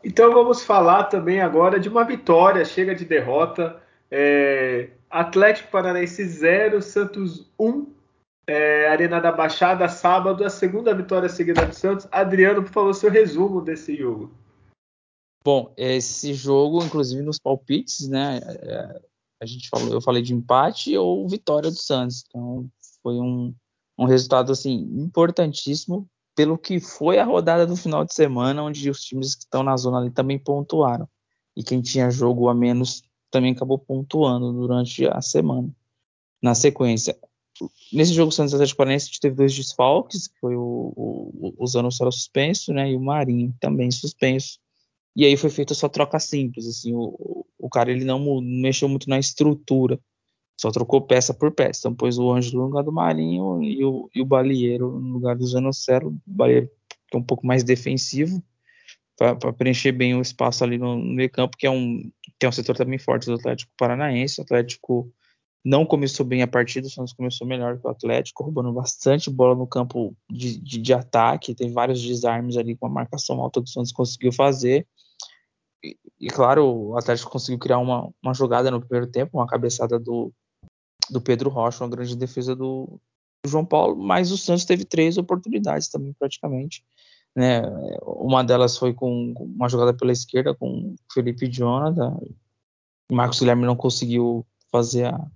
Então 0.06 0.32
vamos 0.32 0.62
falar 0.62 1.04
também 1.04 1.40
agora 1.40 1.80
de 1.80 1.88
uma 1.88 2.04
vitória, 2.04 2.64
chega 2.64 2.94
de 2.94 3.04
derrota. 3.04 3.82
É, 4.08 4.90
Atlético 5.10 5.68
Paranaense 5.68 6.24
0, 6.24 6.80
Santos 6.80 7.50
1, 7.58 7.92
é, 8.48 8.88
Arena 8.88 9.20
da 9.20 9.32
Baixada, 9.32 9.88
sábado, 9.88 10.44
a 10.44 10.48
segunda 10.48 10.94
vitória 10.94 11.28
seguida 11.28 11.66
do 11.66 11.74
Santos. 11.74 12.06
Adriano, 12.12 12.62
por 12.62 12.70
favor, 12.70 12.94
seu 12.94 13.10
resumo 13.10 13.60
desse 13.60 13.96
jogo. 13.96 14.30
Bom, 15.44 15.74
esse 15.76 16.34
jogo, 16.34 16.84
inclusive 16.84 17.20
nos 17.20 17.40
palpites, 17.40 18.08
né? 18.08 18.38
É, 18.44 19.00
a 19.42 19.44
gente 19.44 19.68
falou, 19.68 19.92
eu 19.92 20.00
falei 20.00 20.22
de 20.22 20.32
empate 20.32 20.96
ou 20.96 21.28
vitória 21.28 21.68
do 21.68 21.76
Santos. 21.76 22.22
Então 22.28 22.70
foi 23.02 23.14
um, 23.14 23.52
um 23.98 24.04
resultado 24.04 24.52
assim 24.52 24.88
importantíssimo 25.00 26.08
pelo 26.36 26.58
que 26.58 26.78
foi 26.78 27.18
a 27.18 27.24
rodada 27.24 27.66
do 27.66 27.74
final 27.74 28.04
de 28.04 28.14
semana, 28.14 28.62
onde 28.62 28.90
os 28.90 29.02
times 29.02 29.34
que 29.34 29.44
estão 29.44 29.62
na 29.62 29.74
zona 29.76 29.98
ali 29.98 30.10
também 30.10 30.38
pontuaram. 30.38 31.08
E 31.56 31.64
quem 31.64 31.80
tinha 31.80 32.10
jogo 32.10 32.48
a 32.50 32.54
menos 32.54 33.02
também 33.30 33.52
acabou 33.52 33.78
pontuando 33.78 34.52
durante 34.52 35.06
a 35.06 35.22
semana. 35.22 35.74
Na 36.42 36.54
sequência, 36.54 37.18
nesse 37.90 38.12
jogo 38.12 38.30
Santos 38.30 38.52
Atlético 38.52 38.76
Paranaense 38.76 39.06
a 39.06 39.08
gente 39.08 39.20
teve 39.20 39.34
dois 39.34 39.54
desfalques, 39.54 40.28
que 40.28 40.38
foi 40.38 40.54
o, 40.54 40.92
o, 40.94 41.54
o 41.58 42.12
suspenso, 42.12 42.72
né, 42.74 42.90
e 42.90 42.94
o 42.94 43.00
Marinho 43.00 43.54
também 43.58 43.90
suspenso. 43.90 44.58
E 45.16 45.24
aí 45.24 45.34
foi 45.38 45.48
feita 45.48 45.72
só 45.72 45.88
troca 45.88 46.20
simples, 46.20 46.66
assim, 46.66 46.92
o, 46.94 47.46
o 47.58 47.70
cara 47.70 47.90
ele 47.90 48.04
não 48.04 48.42
mexeu 48.42 48.86
muito 48.90 49.08
na 49.08 49.18
estrutura 49.18 49.98
só 50.56 50.70
trocou 50.70 51.02
peça 51.02 51.34
por 51.34 51.52
peça. 51.52 51.80
Então 51.80 51.94
pôs 51.94 52.18
o 52.18 52.32
Ângelo 52.32 52.62
no 52.62 52.68
lugar 52.68 52.82
do 52.82 52.92
Marinho 52.92 53.62
e 53.62 53.84
o, 53.84 54.10
e 54.14 54.22
o 54.22 54.24
Balieiro 54.24 54.98
no 54.98 55.14
lugar 55.14 55.36
do 55.36 55.46
Zanocelo. 55.46 56.10
O 56.10 56.20
Balieiro 56.26 56.70
que 57.08 57.16
é 57.16 57.18
um 57.18 57.22
pouco 57.22 57.46
mais 57.46 57.62
defensivo 57.62 58.42
para 59.16 59.52
preencher 59.52 59.92
bem 59.92 60.14
o 60.14 60.20
espaço 60.20 60.62
ali 60.62 60.76
no, 60.76 60.96
no 60.96 61.14
meio 61.14 61.30
campo, 61.30 61.56
que 61.56 61.66
é, 61.66 61.70
um, 61.70 62.10
que 62.38 62.44
é 62.44 62.48
um 62.48 62.52
setor 62.52 62.76
também 62.76 62.98
forte 62.98 63.26
do 63.26 63.34
Atlético 63.34 63.72
Paranaense. 63.76 64.40
O 64.40 64.44
Atlético 64.44 65.10
não 65.64 65.86
começou 65.86 66.24
bem 66.24 66.42
a 66.42 66.46
partida, 66.46 66.86
o 66.86 66.90
Santos 66.90 67.14
começou 67.14 67.46
melhor 67.46 67.78
que 67.78 67.86
o 67.86 67.90
Atlético, 67.90 68.44
roubando 68.44 68.72
bastante 68.72 69.30
bola 69.30 69.54
no 69.54 69.66
campo 69.66 70.14
de, 70.30 70.60
de, 70.60 70.78
de 70.78 70.92
ataque. 70.92 71.54
Tem 71.54 71.72
vários 71.72 72.02
desarmes 72.02 72.56
ali 72.58 72.76
com 72.76 72.86
a 72.86 72.90
marcação 72.90 73.40
alta 73.40 73.62
que 73.62 73.68
o 73.70 73.72
Santos 73.72 73.90
conseguiu 73.90 74.32
fazer. 74.32 74.86
E, 75.82 75.96
e, 76.20 76.28
claro, 76.28 76.66
o 76.66 76.98
Atlético 76.98 77.30
conseguiu 77.30 77.58
criar 77.58 77.78
uma, 77.78 78.10
uma 78.22 78.34
jogada 78.34 78.70
no 78.70 78.80
primeiro 78.80 79.10
tempo, 79.10 79.38
uma 79.38 79.46
cabeçada 79.46 79.98
do, 79.98 80.30
do 81.10 81.20
Pedro 81.20 81.50
Rocha, 81.50 81.84
uma 81.84 81.90
grande 81.90 82.16
defesa 82.16 82.54
do, 82.54 83.00
do 83.44 83.50
João 83.50 83.64
Paulo, 83.64 83.96
mas 83.96 84.30
o 84.30 84.38
Santos 84.38 84.64
teve 84.64 84.84
três 84.84 85.18
oportunidades 85.18 85.88
também, 85.88 86.12
praticamente. 86.12 86.84
Né? 87.34 87.62
Uma 88.02 88.42
delas 88.42 88.78
foi 88.78 88.94
com 88.94 89.34
uma 89.38 89.68
jogada 89.68 89.92
pela 89.92 90.12
esquerda 90.12 90.54
com 90.54 90.96
Felipe 91.12 91.46
Jonathan. 91.46 92.16
Marcos 93.12 93.38
Guilherme 93.38 93.66
não 93.66 93.76
conseguiu 93.76 94.44
fazer 94.72 95.04
a, 95.06 95.26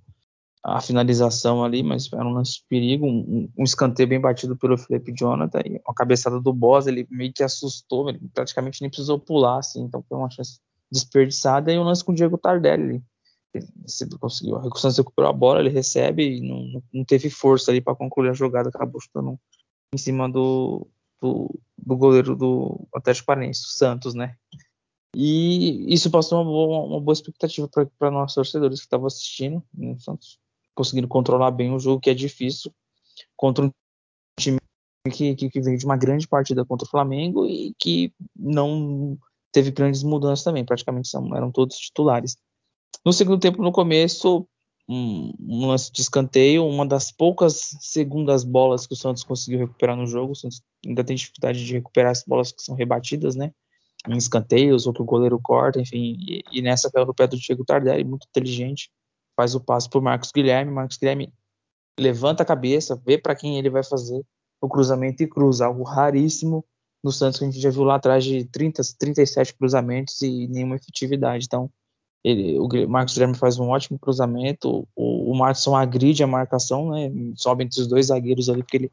a 0.63 0.81
finalização 0.81 1.65
ali, 1.65 1.83
mas 1.83 2.11
era 2.13 2.27
um 2.27 2.33
lance 2.33 2.55
de 2.55 2.65
perigo, 2.69 3.07
um, 3.07 3.49
um 3.57 3.65
escanteio 3.65 4.09
bem 4.09 4.21
batido 4.21 4.57
pelo 4.57 4.77
Felipe 4.77 5.13
Jonathan, 5.17 5.61
e 5.65 5.81
a 5.87 5.95
cabeçada 5.95 6.41
do 6.41 6.53
Boss, 6.53 6.87
ele 6.87 7.07
meio 7.11 7.33
que 7.33 7.43
assustou, 7.43 8.09
ele 8.09 8.21
praticamente 8.35 8.81
nem 8.81 8.91
precisou 8.91 9.19
pular, 9.19 9.59
assim, 9.59 9.83
então 9.83 10.05
foi 10.09 10.19
uma 10.19 10.31
chance 10.31 10.59
desperdiçada, 10.91 11.73
e 11.73 11.79
um 11.79 11.85
lance 11.85 12.05
com 12.05 12.13
o 12.13 12.15
Diego 12.15 12.37
Tardelli, 12.37 13.03
ele 13.53 14.19
conseguiu, 14.19 14.57
a 14.57 14.63
Santos 14.77 14.99
recuperou 14.99 15.31
a 15.31 15.33
bola, 15.33 15.61
ele 15.61 15.71
recebe 15.71 16.37
e 16.37 16.41
não, 16.41 16.83
não 16.93 17.05
teve 17.05 17.29
força 17.29 17.71
ali 17.71 17.81
para 17.81 17.97
concluir 17.97 18.31
a 18.31 18.35
jogada, 18.35 18.69
acabou 18.69 19.01
chutando 19.01 19.39
em 19.93 19.99
cima 19.99 20.29
do, 20.29 20.87
do, 21.21 21.61
do 21.77 21.97
goleiro 21.97 22.37
do 22.37 22.87
Atlético 22.95 23.27
Paranaense, 23.27 23.63
o 23.63 23.69
Santos, 23.69 24.15
né? 24.15 24.37
E 25.15 25.93
isso 25.93 26.11
passou 26.11 26.39
uma 26.39 26.45
boa, 26.45 26.87
uma 26.87 27.01
boa 27.01 27.13
expectativa 27.13 27.69
para 27.99 28.11
nossos 28.11 28.35
torcedores 28.35 28.79
que 28.79 28.87
estavam 28.87 29.07
assistindo. 29.07 29.63
Né? 29.75 29.93
O 29.93 29.99
Santos 29.99 30.39
conseguindo 30.75 31.09
controlar 31.09 31.51
bem 31.51 31.73
o 31.73 31.79
jogo, 31.79 32.01
que 32.01 32.11
é 32.11 32.15
difícil, 32.15 32.73
contra 33.37 33.65
um 33.65 33.71
time 34.39 34.59
que, 35.13 35.35
que, 35.35 35.51
que 35.51 35.61
veio 35.61 35.77
de 35.77 35.85
uma 35.85 35.97
grande 35.97 36.29
partida 36.29 36.65
contra 36.65 36.87
o 36.87 36.91
Flamengo 36.91 37.45
e 37.45 37.75
que 37.79 38.15
não 38.37 39.19
teve 39.53 39.71
grandes 39.73 40.03
mudanças 40.03 40.45
também, 40.45 40.65
praticamente 40.65 41.09
são, 41.09 41.35
eram 41.37 41.51
todos 41.51 41.77
titulares. 41.77 42.37
No 43.05 43.13
segundo 43.13 43.41
tempo, 43.41 43.63
no 43.63 43.73
começo, 43.73 44.47
um, 44.89 45.33
um, 45.39 45.67
lance 45.67 45.93
de 45.93 46.03
escanteio, 46.03 46.67
uma 46.67 46.85
das 46.85 47.13
poucas 47.13 47.77
segundas 47.81 48.43
bolas 48.45 48.87
que 48.87 48.95
o 48.95 48.97
Santos 48.97 49.23
conseguiu 49.23 49.61
recuperar 49.61 49.97
no 49.97 50.07
jogo. 50.07 50.33
O 50.33 50.37
Santos 50.37 50.63
ainda 50.85 51.05
tem 51.05 51.17
dificuldade 51.17 51.65
de 51.65 51.73
recuperar 51.73 52.11
as 52.11 52.25
bolas 52.25 52.51
que 52.51 52.63
são 52.63 52.75
rebatidas, 52.75 53.37
né? 53.37 53.53
Em 54.09 54.17
escanteios 54.17 54.87
ou 54.87 54.93
que 54.93 55.03
o 55.03 55.05
goleiro 55.05 55.39
corta, 55.41 55.81
enfim. 55.81 56.17
E, 56.21 56.43
e 56.51 56.63
nessa 56.63 56.91
caiu 56.91 57.07
no 57.07 57.15
pé 57.15 57.27
do 57.27 57.37
Diego 57.37 57.65
Tardelli, 57.65 58.05
muito 58.05 58.27
inteligente. 58.29 58.91
Faz 59.37 59.55
o 59.55 59.61
passo 59.61 59.89
para 59.89 60.01
Marcos 60.01 60.33
Guilherme. 60.33 60.73
Marcos 60.73 60.97
Guilherme 60.97 61.33
levanta 61.99 62.43
a 62.43 62.47
cabeça, 62.47 63.01
vê 63.07 63.17
para 63.17 63.37
quem 63.37 63.59
ele 63.59 63.71
vai 63.71 63.85
fazer 63.85 64.25
o 64.61 64.69
cruzamento 64.69 65.23
e 65.23 65.29
cruza, 65.29 65.67
algo 65.67 65.83
raríssimo 65.83 66.65
no 67.03 67.11
Santos 67.11 67.39
que 67.39 67.45
a 67.45 67.51
gente 67.51 67.61
já 67.61 67.71
viu 67.71 67.83
lá 67.83 67.95
atrás 67.95 68.25
de 68.25 68.45
30, 68.45 68.83
37 68.99 69.55
cruzamentos 69.55 70.21
e 70.21 70.47
nenhuma 70.49 70.77
efetividade. 70.77 71.47
Então, 71.47 71.71
ele, 72.23 72.59
o 72.59 72.89
Marcos 72.89 73.15
Guilherme 73.15 73.37
faz 73.37 73.59
um 73.59 73.69
ótimo 73.69 73.99
cruzamento, 73.99 74.87
o, 74.95 75.33
o 75.33 75.35
Martinson 75.37 75.75
agride 75.75 76.23
a 76.23 76.27
marcação, 76.27 76.91
né, 76.91 77.11
sobe 77.37 77.65
entre 77.65 77.81
os 77.81 77.87
dois 77.87 78.07
zagueiros 78.07 78.49
ali, 78.49 78.63
porque 78.63 78.77
ele 78.77 78.93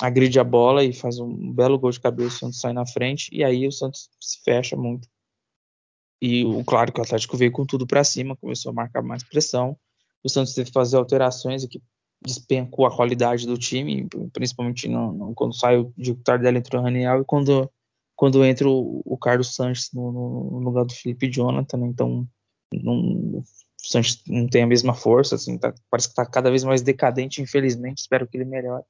agride 0.00 0.38
a 0.38 0.44
bola 0.44 0.84
e 0.84 0.92
faz 0.92 1.18
um 1.18 1.52
belo 1.52 1.78
gol 1.78 1.90
de 1.90 2.00
cabeça, 2.00 2.36
o 2.36 2.38
Santos 2.38 2.60
sai 2.60 2.72
na 2.72 2.86
frente, 2.86 3.28
e 3.32 3.42
aí 3.42 3.66
o 3.66 3.72
Santos 3.72 4.08
se 4.20 4.40
fecha 4.44 4.76
muito. 4.76 5.08
E 6.22 6.44
o 6.44 6.64
claro 6.64 6.92
que 6.92 7.00
o 7.00 7.02
Atlético 7.02 7.36
veio 7.36 7.52
com 7.52 7.66
tudo 7.66 7.86
para 7.86 8.04
cima, 8.04 8.36
começou 8.36 8.70
a 8.70 8.74
marcar 8.74 9.02
mais 9.02 9.22
pressão. 9.22 9.76
O 10.22 10.28
Santos 10.28 10.54
teve 10.54 10.68
que 10.68 10.72
fazer 10.72 10.96
alterações 10.96 11.66
que 11.66 11.82
despencou 12.24 12.86
a 12.86 12.96
qualidade 12.96 13.46
do 13.46 13.58
time, 13.58 14.08
principalmente 14.32 14.88
no, 14.88 15.12
no, 15.12 15.34
quando 15.34 15.54
sai 15.54 15.76
o 15.76 15.92
Tardelli 16.24 16.58
entre 16.58 16.76
o 16.76 16.80
Raniel 16.80 17.20
e 17.20 17.24
quando, 17.24 17.70
quando 18.16 18.42
entra 18.42 18.66
o, 18.66 19.02
o 19.04 19.18
Carlos 19.18 19.54
Sanches 19.54 19.90
no, 19.92 20.10
no, 20.10 20.58
lugar 20.60 20.86
do 20.86 20.94
Felipe 20.94 21.30
Jonathan. 21.30 21.76
Né? 21.76 21.88
Então 21.88 22.26
não, 22.82 23.38
o 23.38 23.44
Sanches 23.78 24.22
não 24.26 24.46
tem 24.48 24.62
a 24.62 24.66
mesma 24.66 24.94
força, 24.94 25.34
assim, 25.34 25.58
tá, 25.58 25.74
parece 25.90 26.08
que 26.08 26.12
está 26.12 26.24
cada 26.24 26.50
vez 26.50 26.64
mais 26.64 26.82
decadente, 26.82 27.42
infelizmente, 27.42 27.98
espero 27.98 28.26
que 28.26 28.36
ele 28.36 28.44
melhore. 28.44 28.84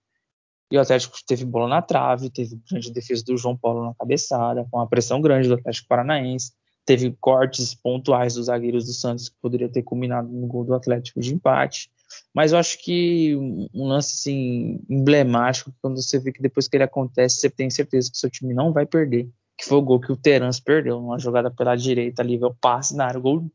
E 0.71 0.79
o 0.79 0.81
Atlético 0.81 1.17
teve 1.27 1.45
bola 1.45 1.69
na 1.69 1.83
trave, 1.83 2.31
teve 2.31 2.61
grande 2.71 2.93
defesa 2.93 3.25
do 3.25 3.37
João 3.37 3.57
Paulo 3.57 3.85
na 3.85 3.95
cabeçada, 3.95 4.67
com 4.71 4.79
uma 4.79 4.89
pressão 4.89 5.21
grande 5.21 5.49
do 5.49 5.55
Atlético 5.55 5.89
Paranaense, 5.89 6.53
teve 6.87 7.17
cortes 7.21 7.75
pontuais 7.75 8.35
dos 8.35 8.47
zagueiros 8.47 8.87
do 8.87 8.93
Santos 8.93 9.29
que 9.29 9.37
poderia 9.41 9.69
ter 9.69 9.83
culminado 9.83 10.29
no 10.29 10.47
gol 10.47 10.65
do 10.65 10.75
Atlético 10.75 11.21
de 11.21 11.35
empate. 11.35 11.91
Mas 12.33 12.53
eu 12.53 12.59
acho 12.59 12.83
que 12.83 13.35
um 13.37 13.87
lance 13.87 14.15
assim, 14.15 14.81
emblemático, 14.89 15.73
quando 15.81 16.01
você 16.01 16.19
vê 16.19 16.33
que 16.33 16.43
depois 16.43 16.69
que 16.69 16.77
ele 16.77 16.85
acontece, 16.85 17.41
você 17.41 17.51
tem 17.51 17.71
certeza 17.71 18.11
que 18.11 18.19
seu 18.19 18.31
time 18.31 18.55
não 18.55 18.73
vai 18.73 18.87
perder 18.87 19.29
que 19.65 19.69
foi 19.71 19.79
o 19.79 19.83
gol 19.83 19.99
que 19.99 20.13
o 20.13 20.17
Terans 20.17 20.61
perdeu, 20.61 21.01
numa 21.01 21.19
jogada 21.19 21.51
pela 21.51 21.75
direita 21.75 22.23
ali, 22.23 22.39
o 22.43 22.55
passe 22.55 22.95
na 22.95 23.07
área, 23.07 23.19
gol 23.19 23.51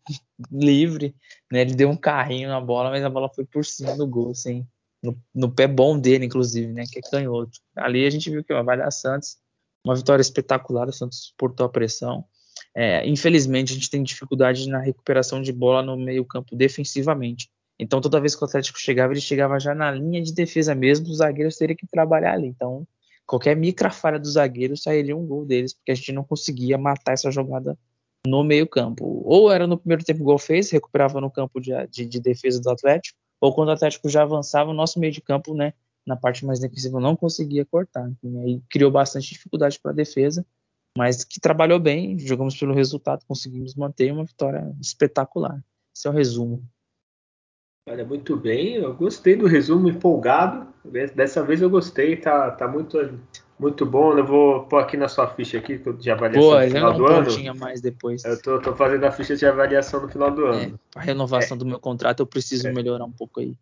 livre, 0.51 1.15
né? 1.51 1.61
Ele 1.61 1.75
deu 1.75 1.89
um 1.89 1.95
carrinho 1.95 2.49
na 2.49 2.59
bola, 2.59 2.89
mas 2.89 3.03
a 3.03 3.09
bola 3.09 3.29
foi 3.29 3.45
por 3.45 3.63
cima 3.63 3.95
do 3.95 4.07
gol, 4.07 4.31
assim, 4.31 4.65
no, 5.03 5.15
no 5.33 5.51
pé 5.51 5.67
bom 5.67 5.97
dele, 5.99 6.25
inclusive, 6.25 6.73
né? 6.73 6.83
Que 6.91 6.99
é 6.99 7.01
canhoto. 7.01 7.59
Ali 7.75 8.05
a 8.05 8.09
gente 8.09 8.29
viu 8.29 8.43
que 8.43 8.53
vai 8.63 8.77
dar 8.77 8.91
Santos, 8.91 9.37
uma 9.85 9.95
vitória 9.95 10.21
espetacular, 10.21 10.89
o 10.89 10.93
Santos 10.93 11.27
suportou 11.27 11.65
a 11.65 11.69
pressão. 11.69 12.25
É, 12.75 13.07
infelizmente, 13.07 13.71
a 13.71 13.75
gente 13.75 13.89
tem 13.89 14.01
dificuldade 14.01 14.67
na 14.67 14.79
recuperação 14.79 15.41
de 15.41 15.53
bola 15.53 15.83
no 15.83 15.95
meio-campo 15.95 16.55
defensivamente. 16.55 17.49
Então, 17.79 18.01
toda 18.01 18.19
vez 18.19 18.35
que 18.35 18.43
o 18.43 18.45
Atlético 18.47 18.79
chegava, 18.79 19.13
ele 19.13 19.21
chegava 19.21 19.59
já 19.59 19.73
na 19.73 19.91
linha 19.91 20.21
de 20.21 20.33
defesa 20.33 20.75
mesmo, 20.75 21.07
os 21.07 21.17
zagueiros 21.17 21.55
teriam 21.55 21.77
que 21.77 21.87
trabalhar 21.87 22.33
ali. 22.33 22.47
Então, 22.47 22.85
qualquer 23.29 23.55
micra 23.55 23.91
falha 23.91 24.19
do 24.19 24.27
zagueiro 24.27 24.75
sairia 24.75 25.15
um 25.15 25.23
gol 25.23 25.45
deles, 25.45 25.71
porque 25.71 25.91
a 25.91 25.95
gente 25.95 26.11
não 26.11 26.23
conseguia 26.23 26.79
matar 26.79 27.13
essa 27.13 27.29
jogada 27.29 27.77
no 28.25 28.43
meio-campo. 28.43 29.21
Ou 29.23 29.51
era 29.51 29.67
no 29.67 29.77
primeiro 29.77 30.03
tempo, 30.03 30.21
igual 30.21 30.39
fez, 30.39 30.71
recuperava 30.71 31.21
no 31.21 31.29
campo 31.29 31.61
de, 31.61 31.71
de, 31.87 32.07
de, 32.07 32.19
defesa 32.19 32.59
do 32.59 32.71
Atlético, 32.71 33.15
ou 33.39 33.53
quando 33.53 33.69
o 33.69 33.71
Atlético 33.71 34.09
já 34.09 34.23
avançava, 34.23 34.71
o 34.71 34.73
nosso 34.73 34.99
meio 34.99 35.13
de 35.13 35.21
campo, 35.21 35.53
né, 35.53 35.73
na 36.07 36.15
parte 36.15 36.43
mais 36.43 36.59
defensiva, 36.59 36.99
não 36.99 37.15
conseguia 37.15 37.63
cortar. 37.63 38.09
Enfim, 38.09 38.39
aí 38.39 38.63
criou 38.67 38.89
bastante 38.89 39.29
dificuldade 39.29 39.79
para 39.79 39.91
a 39.91 39.95
defesa, 39.95 40.43
mas 40.97 41.23
que 41.23 41.39
trabalhou 41.39 41.79
bem, 41.79 42.17
jogamos 42.17 42.57
pelo 42.57 42.73
resultado, 42.73 43.23
conseguimos 43.27 43.75
manter 43.75 44.11
uma 44.11 44.25
vitória 44.25 44.75
espetacular. 44.81 45.63
Esse 45.95 46.07
é 46.07 46.09
o 46.09 46.13
resumo. 46.13 46.67
Olha, 47.89 48.05
muito 48.05 48.35
bem, 48.37 48.75
eu 48.75 48.93
gostei 48.93 49.35
do 49.35 49.47
resumo 49.47 49.89
empolgado. 49.89 50.67
Dessa 51.15 51.43
vez 51.43 51.59
eu 51.59 51.69
gostei, 51.69 52.15
tá, 52.15 52.51
tá 52.51 52.67
muito, 52.67 53.19
muito 53.59 53.83
bom. 53.83 54.15
Eu 54.15 54.25
vou 54.25 54.63
pôr 54.65 54.77
aqui 54.77 54.95
na 54.95 55.07
sua 55.07 55.27
ficha 55.27 55.57
aqui, 55.57 55.81
de 55.97 56.11
avaliação 56.11 56.51
Pô, 56.51 56.59
no 56.59 56.67
final 56.67 56.93
do 56.93 57.05
ano. 57.07 57.55
mais 57.55 57.81
depois. 57.81 58.23
Eu 58.23 58.39
tô, 58.39 58.59
tô, 58.59 58.75
fazendo 58.75 59.03
a 59.05 59.11
ficha 59.11 59.35
de 59.35 59.43
avaliação 59.43 60.01
no 60.01 60.07
final 60.07 60.29
do 60.29 60.45
ano. 60.45 60.79
É, 60.95 60.99
a 60.99 61.01
renovação 61.01 61.55
é. 61.55 61.59
do 61.59 61.65
meu 61.65 61.79
contrato 61.79 62.19
eu 62.19 62.27
preciso 62.27 62.67
é. 62.67 62.71
melhorar 62.71 63.05
um 63.05 63.11
pouco 63.11 63.39
aí. 63.39 63.55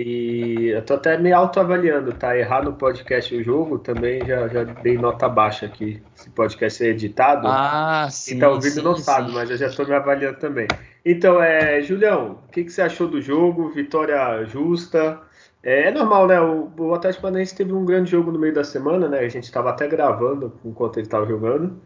E 0.00 0.68
eu 0.68 0.82
tô 0.82 0.94
até 0.94 1.18
me 1.18 1.32
autoavaliando, 1.32 2.12
tá? 2.12 2.38
Errar 2.38 2.64
no 2.64 2.72
podcast 2.72 3.34
o 3.34 3.42
jogo 3.42 3.80
também 3.80 4.24
já, 4.24 4.46
já 4.46 4.62
dei 4.62 4.96
nota 4.96 5.28
baixa 5.28 5.66
aqui. 5.66 6.00
Esse 6.16 6.30
podcast 6.30 6.84
é 6.84 6.88
editado. 6.90 7.48
Ah, 7.48 8.08
sim. 8.08 8.30
Quem 8.30 8.40
tá 8.40 8.48
ouvindo 8.48 8.74
sim, 8.74 8.82
não 8.82 8.94
sim. 8.94 9.02
sabe, 9.02 9.32
mas 9.32 9.50
eu 9.50 9.56
já 9.56 9.68
tô 9.68 9.84
me 9.84 9.92
avaliando 9.92 10.38
também. 10.38 10.68
Então, 11.10 11.42
é, 11.42 11.80
Julião, 11.80 12.32
o 12.46 12.52
que, 12.52 12.62
que 12.62 12.70
você 12.70 12.82
achou 12.82 13.08
do 13.08 13.18
jogo? 13.18 13.70
Vitória 13.70 14.44
justa? 14.44 15.18
É, 15.62 15.84
é 15.84 15.90
normal, 15.90 16.26
né? 16.26 16.38
O, 16.38 16.70
o 16.76 16.92
Atlético 16.92 17.22
Paranaense 17.22 17.56
teve 17.56 17.72
um 17.72 17.82
grande 17.82 18.10
jogo 18.10 18.30
no 18.30 18.38
meio 18.38 18.52
da 18.52 18.62
semana, 18.62 19.08
né? 19.08 19.20
A 19.20 19.28
gente 19.30 19.44
estava 19.44 19.70
até 19.70 19.88
gravando 19.88 20.60
enquanto 20.62 20.98
ele 20.98 21.06
estava 21.06 21.24
jogando. 21.24 21.80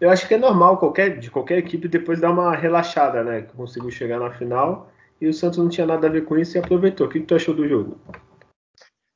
Eu 0.00 0.08
acho 0.10 0.28
que 0.28 0.34
é 0.34 0.38
normal 0.38 0.78
qualquer, 0.78 1.18
de 1.18 1.28
qualquer 1.28 1.58
equipe 1.58 1.88
depois 1.88 2.20
dar 2.20 2.30
uma 2.30 2.54
relaxada, 2.54 3.24
né? 3.24 3.48
Conseguiu 3.56 3.90
chegar 3.90 4.20
na 4.20 4.30
final 4.30 4.88
e 5.20 5.26
o 5.26 5.34
Santos 5.34 5.58
não 5.58 5.68
tinha 5.68 5.84
nada 5.84 6.06
a 6.06 6.10
ver 6.10 6.24
com 6.24 6.38
isso 6.38 6.56
e 6.56 6.60
aproveitou. 6.60 7.08
O 7.08 7.10
que, 7.10 7.18
que 7.18 7.26
tu 7.26 7.34
achou 7.34 7.54
do 7.54 7.66
jogo? 7.66 8.00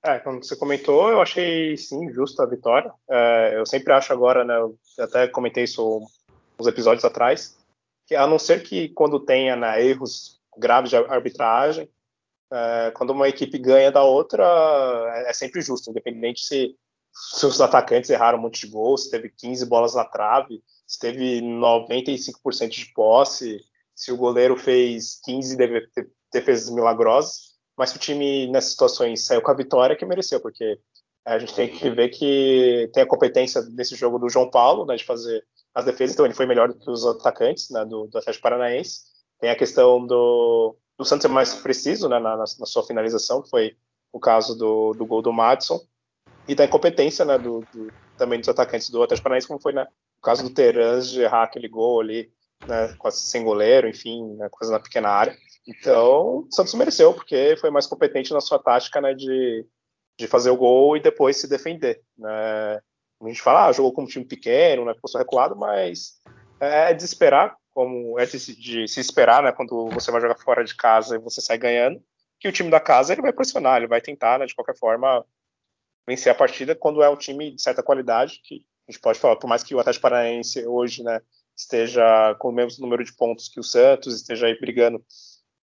É, 0.05 0.19
como 0.19 0.43
você 0.43 0.57
comentou, 0.57 1.09
eu 1.09 1.21
achei 1.21 1.77
sim 1.77 2.13
justa 2.13 2.43
a 2.43 2.49
vitória. 2.49 2.91
É, 3.09 3.61
eu 3.61 3.65
sempre 3.65 3.93
acho 3.93 4.13
agora, 4.13 4.45
né? 4.45 4.57
Eu 4.57 4.77
até 4.99 5.29
comentei 5.29 5.63
isso 5.63 6.01
uns 6.59 6.67
episódios 6.67 7.05
atrás, 7.05 7.57
a 8.17 8.27
não 8.27 8.39
ser 8.39 8.63
que 8.63 8.89
quando 8.91 9.21
tenha 9.21 9.57
né, 9.57 9.85
erros 9.85 10.41
graves 10.57 10.91
de 10.91 10.97
arbitragem, 10.97 11.89
é, 12.53 12.91
quando 12.95 13.11
uma 13.11 13.29
equipe 13.29 13.59
ganha 13.59 13.91
da 13.91 14.03
outra, 14.03 14.45
é, 15.15 15.31
é 15.31 15.33
sempre 15.33 15.63
justo, 15.63 15.91
independente 15.91 16.45
se, 16.45 16.77
se 17.13 17.47
os 17.47 17.61
atacantes 17.61 18.11
erraram 18.11 18.39
um 18.39 18.43
monte 18.43 18.67
de 18.67 18.73
gols, 18.73 19.05
se 19.05 19.11
teve 19.11 19.31
15 19.31 19.67
bolas 19.67 19.95
na 19.95 20.05
trave, 20.05 20.63
se 20.87 20.99
teve 20.99 21.41
95% 21.41 22.69
de 22.69 22.93
posse, 22.93 23.61
se 23.95 24.13
o 24.13 24.17
goleiro 24.17 24.57
fez 24.57 25.19
15 25.25 25.57
defesas 26.33 26.71
milagrosas, 26.71 27.53
mas 27.77 27.91
se 27.91 27.97
o 27.97 28.01
time 28.01 28.47
nessas 28.49 28.73
situações 28.73 29.25
saiu 29.25 29.41
com 29.41 29.51
a 29.51 29.57
vitória, 29.57 29.97
que 29.97 30.05
mereceu, 30.05 30.41
porque 30.41 30.79
a 31.25 31.39
gente 31.39 31.55
tem 31.55 31.69
que 31.69 31.89
ver 31.91 32.09
que 32.09 32.91
tem 32.93 33.03
a 33.03 33.07
competência 33.07 33.63
nesse 33.71 33.95
jogo 33.95 34.19
do 34.19 34.29
João 34.29 34.51
Paulo, 34.51 34.85
né, 34.85 34.97
de 34.97 35.05
fazer 35.05 35.43
as 35.75 35.85
defesas, 35.85 36.15
então 36.15 36.27
ele 36.27 36.35
foi 36.35 36.47
melhor 36.47 36.69
do 36.69 36.79
que 36.79 36.91
os 36.91 37.07
atacantes 37.07 37.71
né, 37.71 37.85
do, 37.85 38.07
do 38.07 38.19
Atlético 38.19 38.43
Paranaense. 38.43 39.03
Tem 39.41 39.51
a 39.51 39.57
questão 39.57 40.07
do, 40.07 40.77
do 40.99 41.05
Santos 41.05 41.23
ser 41.23 41.29
mais 41.29 41.55
preciso 41.55 42.09
né, 42.09 42.19
na, 42.19 42.37
na, 42.37 42.47
sua 42.47 42.85
finalização, 42.85 43.43
que 43.43 43.51
foi 43.51 43.77
o 44.13 44.21
caso 44.21 44.57
do, 44.57 44.93
do 44.93 45.07
gol 45.07 45.23
do 45.23 45.33
Madison, 45.33 45.81
e 46.47 46.55
da 46.55 46.65
incompetência 46.65 47.25
né, 47.25 47.39
do, 47.39 47.65
do, 47.73 47.93
também 48.19 48.39
dos 48.39 48.49
atacantes 48.49 48.91
do 48.91 49.03
Atlético 49.03 49.25
Paranaense, 49.25 49.49
como 49.49 49.61
foi 49.61 49.73
né, 49.73 49.87
o 50.19 50.23
caso 50.23 50.43
do 50.43 50.51
Terans 50.51 51.11
de 51.11 51.23
errar 51.23 51.45
aquele 51.45 51.69
gol 51.69 52.01
ali 52.01 52.31
né, 52.67 52.95
quase 52.99 53.21
sem 53.21 53.45
goleiro, 53.45 53.89
enfim, 53.89 54.35
né, 54.37 54.49
coisa 54.51 54.73
na 54.73 54.81
pequena 54.81 55.09
área. 55.09 55.37
Então, 55.67 56.39
o 56.39 56.49
Santos 56.51 56.75
mereceu, 56.75 57.15
porque 57.15 57.57
foi 57.61 57.71
mais 57.71 57.87
competente 57.87 58.33
na 58.33 58.41
sua 58.41 58.59
tática 58.59 59.01
né, 59.01 59.15
de, 59.15 59.67
de 60.19 60.27
fazer 60.27 60.51
o 60.51 60.57
gol 60.57 60.97
e 60.97 61.01
depois 61.01 61.37
se 61.37 61.49
defender. 61.49 62.03
Né. 62.19 62.81
A 63.23 63.29
gente 63.29 63.43
fala, 63.43 63.67
ah, 63.67 63.73
jogou 63.73 63.93
como 63.93 64.09
time 64.09 64.25
pequeno, 64.25 64.85
né, 64.85 64.95
ficou 64.95 65.11
recuado, 65.17 65.57
mas 65.57 66.21
é 66.61 66.93
de 66.93 67.05
esperar, 67.05 67.57
como 67.73 68.19
é 68.19 68.27
de, 68.27 68.39
de 68.57 68.89
se 68.89 69.01
esperar, 69.01 69.43
né, 69.43 69.53
quando 69.53 69.89
você 69.91 70.11
vai 70.11 70.21
jogar 70.21 70.37
fora 70.37 70.65
de 70.65 70.75
casa 70.75 71.17
e 71.17 71.19
você 71.19 71.41
sai 71.41 71.57
ganhando, 71.57 72.03
que 72.41 72.49
o 72.49 72.53
time 72.53 72.71
da 72.71 72.81
casa 72.81 73.13
ele 73.13 73.23
vai 73.23 73.33
pressionar, 73.33 73.77
ele 73.77 73.87
vai 73.87 74.01
tentar, 74.01 74.39
né, 74.39 74.47
de 74.47 74.55
qualquer 74.55 74.77
forma, 74.77 75.25
vencer 76.07 76.33
a 76.33 76.35
partida 76.35 76.75
quando 76.75 77.03
é 77.03 77.09
um 77.09 77.17
time 77.17 77.55
de 77.55 77.63
certa 77.63 77.83
qualidade, 77.83 78.41
que 78.43 78.65
a 78.89 78.93
gente 78.93 79.01
pode 79.01 79.19
falar, 79.19 79.37
por 79.37 79.47
mais 79.47 79.63
que 79.63 79.75
o 79.75 79.79
Atlético 79.79 80.03
Paranaense 80.03 80.67
hoje, 80.67 81.03
né, 81.05 81.21
esteja 81.57 82.35
com 82.39 82.49
o 82.49 82.53
mesmo 82.53 82.83
número 82.83 83.05
de 83.05 83.15
pontos 83.15 83.49
que 83.49 83.61
o 83.61 83.63
Santos, 83.63 84.17
esteja 84.17 84.47
aí 84.47 84.59
brigando 84.59 84.99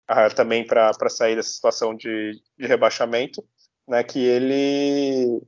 uh, 0.10 0.34
também 0.36 0.66
para 0.66 0.94
sair 1.10 1.36
dessa 1.36 1.50
situação 1.50 1.94
de, 1.94 2.42
de 2.58 2.68
rebaixamento, 2.68 3.44
né, 3.88 4.04
que 4.04 4.20
ele 4.20 5.42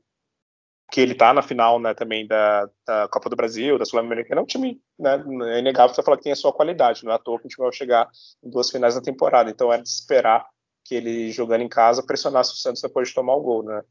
que 0.92 1.00
ele 1.00 1.16
tá 1.16 1.34
na 1.34 1.42
final, 1.42 1.80
né, 1.80 1.94
também 1.94 2.28
da, 2.28 2.70
da 2.86 3.08
Copa 3.08 3.30
do 3.30 3.36
Brasil, 3.36 3.80
da 3.80 3.86
Sul-Americana, 3.86 4.42
é 4.42 4.44
um 4.44 4.48
time, 4.48 4.82
né, 5.00 5.24
é 5.54 5.60
inegável 5.60 5.96
você 5.96 6.04
falar 6.04 6.18
que 6.18 6.24
tem 6.24 6.34
a 6.34 6.36
sua 6.36 6.52
qualidade, 6.52 7.06
não 7.06 7.14
é 7.14 7.16
à 7.16 7.18
toa 7.18 7.40
que 7.40 7.46
o 7.46 7.50
time 7.50 7.66
vai 7.66 7.74
chegar 7.74 8.10
em 8.44 8.50
duas 8.50 8.70
finais 8.70 8.94
da 8.94 9.02
temporada, 9.02 9.50
então 9.50 9.72
era 9.72 9.82
de 9.82 9.88
esperar 9.88 10.46
que 10.84 10.94
ele 10.94 11.32
jogando 11.32 11.62
em 11.62 11.70
casa 11.70 12.04
pressionasse 12.04 12.52
o 12.52 12.58
Santos 12.58 12.82
depois 12.82 13.08
de 13.08 13.16
tomar 13.16 13.36
o 13.36 13.42
gol, 13.42 13.64
né, 13.64 13.82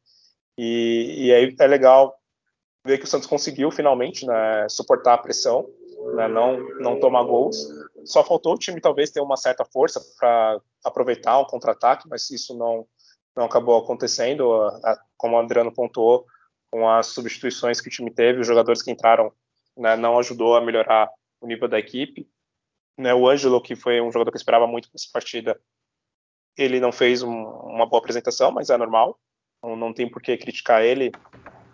e, 0.59 1.27
e 1.27 1.33
aí 1.33 1.57
é 1.59 1.67
legal 1.67 2.15
ver 2.87 2.99
que 2.99 3.05
o 3.05 3.09
Santos 3.09 3.27
conseguiu 3.27 3.71
finalmente, 3.71 4.27
né, 4.27 4.69
suportar 4.69 5.15
a 5.15 5.19
pressão, 5.19 5.67
né, 6.15 6.29
não, 6.29 6.59
não 6.81 7.01
tomar 7.01 7.25
gols, 7.25 7.67
só 8.05 8.23
faltou 8.23 8.55
o 8.55 8.59
time 8.59 8.79
talvez 8.79 9.11
ter 9.11 9.21
uma 9.21 9.39
certa 9.39 9.65
força 9.65 10.03
para 10.19 10.61
aproveitar 10.85 11.39
um 11.39 11.47
contra-ataque, 11.47 12.07
mas 12.11 12.31
isso 12.31 12.55
não, 12.55 12.87
não 13.35 13.47
acabou 13.47 13.79
acontecendo, 13.79 14.71
como 15.17 15.37
o 15.37 15.39
Adriano 15.39 15.73
pontuou, 15.73 16.27
com 16.71 16.89
as 16.89 17.07
substituições 17.09 17.81
que 17.81 17.89
o 17.89 17.91
time 17.91 18.11
teve, 18.11 18.41
os 18.41 18.47
jogadores 18.47 18.83
que 18.83 18.91
entraram 18.91 19.33
né, 19.77 19.97
não 19.97 20.19
ajudou 20.19 20.57
a 20.57 20.61
melhorar 20.61 21.11
o 21.41 21.47
nível 21.47 21.69
da 21.69 21.79
equipe. 21.79 22.29
Né, 22.99 23.15
o 23.15 23.29
Ângelo, 23.29 23.63
que 23.63 23.75
foi 23.75 24.01
um 24.01 24.13
jogador 24.13 24.31
que 24.31 24.37
eu 24.37 24.41
esperava 24.41 24.67
muito 24.67 24.89
nessa 24.93 25.09
partida, 25.13 25.61
ele 26.57 26.79
não 26.81 26.93
fez 26.93 27.23
um, 27.23 27.33
uma 27.33 27.87
boa 27.87 28.01
apresentação, 28.01 28.51
mas 28.51 28.71
é 28.71 28.77
normal. 28.77 29.19
Não, 29.63 29.77
não 29.77 29.93
tem 29.93 30.09
por 30.09 30.23
que 30.23 30.37
criticar 30.37 30.83
ele, 30.83 31.11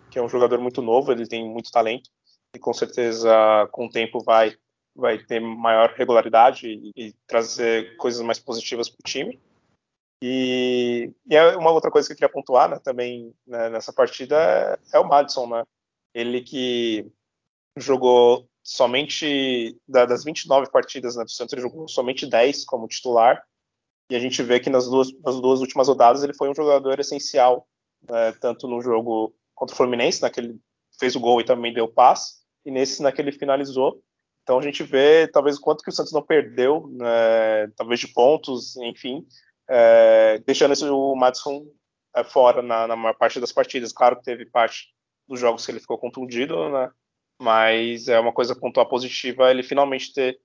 que 0.09 0.17
é 0.17 0.21
um 0.21 0.29
jogador 0.29 0.59
muito 0.59 0.81
novo, 0.81 1.11
ele 1.11 1.27
tem 1.27 1.47
muito 1.47 1.71
talento 1.71 2.09
e 2.55 2.59
com 2.59 2.73
certeza 2.73 3.29
com 3.71 3.85
o 3.85 3.89
tempo 3.89 4.23
vai 4.23 4.55
vai 4.95 5.19
ter 5.19 5.39
maior 5.39 5.93
regularidade 5.95 6.67
e, 6.67 6.91
e 6.95 7.13
trazer 7.27 7.95
coisas 7.97 8.19
mais 8.21 8.39
positivas 8.39 8.89
para 8.89 8.97
o 8.99 9.07
time. 9.07 9.39
E, 10.21 11.13
e 11.29 11.35
é 11.35 11.55
uma 11.57 11.71
outra 11.71 11.91
coisa 11.91 12.07
que 12.07 12.13
eu 12.13 12.17
queria 12.17 12.31
pontuar 12.31 12.69
né, 12.69 12.79
também 12.83 13.33
né, 13.45 13.69
nessa 13.69 13.93
partida 13.93 14.35
é, 14.35 14.97
é, 14.97 14.99
o 14.99 15.07
Madison, 15.07 15.47
né? 15.47 15.63
Ele 16.13 16.41
que 16.41 17.05
jogou 17.77 18.49
somente 18.63 19.79
das 19.87 20.23
29 20.23 20.71
partidas 20.71 21.15
né, 21.15 21.23
do 21.23 21.29
Santos, 21.29 21.53
ele 21.53 21.61
jogou 21.61 21.87
somente 21.87 22.25
10 22.25 22.65
como 22.65 22.87
titular. 22.87 23.43
E 24.09 24.15
a 24.15 24.19
gente 24.19 24.41
vê 24.41 24.59
que 24.59 24.69
nas 24.69 24.89
duas, 24.89 25.09
nas 25.23 25.39
duas 25.39 25.59
últimas 25.59 25.87
rodadas 25.87 26.23
ele 26.23 26.33
foi 26.33 26.49
um 26.49 26.55
jogador 26.55 26.99
essencial, 26.99 27.67
né, 28.09 28.31
tanto 28.41 28.67
no 28.67 28.81
jogo 28.81 29.35
contra 29.53 29.73
o 29.73 29.77
Fluminense, 29.77 30.21
naquele 30.21 30.59
fez 30.99 31.15
o 31.15 31.19
gol 31.19 31.39
e 31.39 31.45
também 31.45 31.73
deu 31.73 31.87
passe, 31.87 32.37
e 32.65 32.71
nesse 32.71 33.03
naquele 33.03 33.31
finalizou. 33.31 34.01
Então 34.41 34.57
a 34.57 34.61
gente 34.61 34.81
vê 34.81 35.27
talvez 35.27 35.57
o 35.57 35.61
quanto 35.61 35.83
que 35.83 35.89
o 35.89 35.93
Santos 35.93 36.13
não 36.13 36.23
perdeu, 36.23 36.87
né, 36.87 37.67
talvez 37.75 37.99
de 37.99 38.07
pontos, 38.07 38.75
enfim, 38.77 39.27
é, 39.69 40.39
deixando 40.45 40.73
o 40.95 41.15
Madison 41.15 41.65
é, 42.15 42.23
fora 42.23 42.61
na, 42.61 42.87
na, 42.87 42.95
maior 42.95 43.15
parte 43.15 43.39
das 43.39 43.51
partidas. 43.51 43.91
Claro 43.91 44.17
que 44.17 44.23
teve 44.23 44.45
parte 44.45 44.87
dos 45.27 45.39
jogos 45.39 45.65
que 45.65 45.71
ele 45.71 45.79
ficou 45.79 45.97
contundido, 45.97 46.69
né? 46.69 46.91
Mas 47.39 48.07
é 48.07 48.19
uma 48.19 48.33
coisa 48.33 48.55
pontual 48.55 48.87
positiva 48.87 49.51
ele 49.51 49.61
finalmente 49.61 50.13
ter 50.13 50.39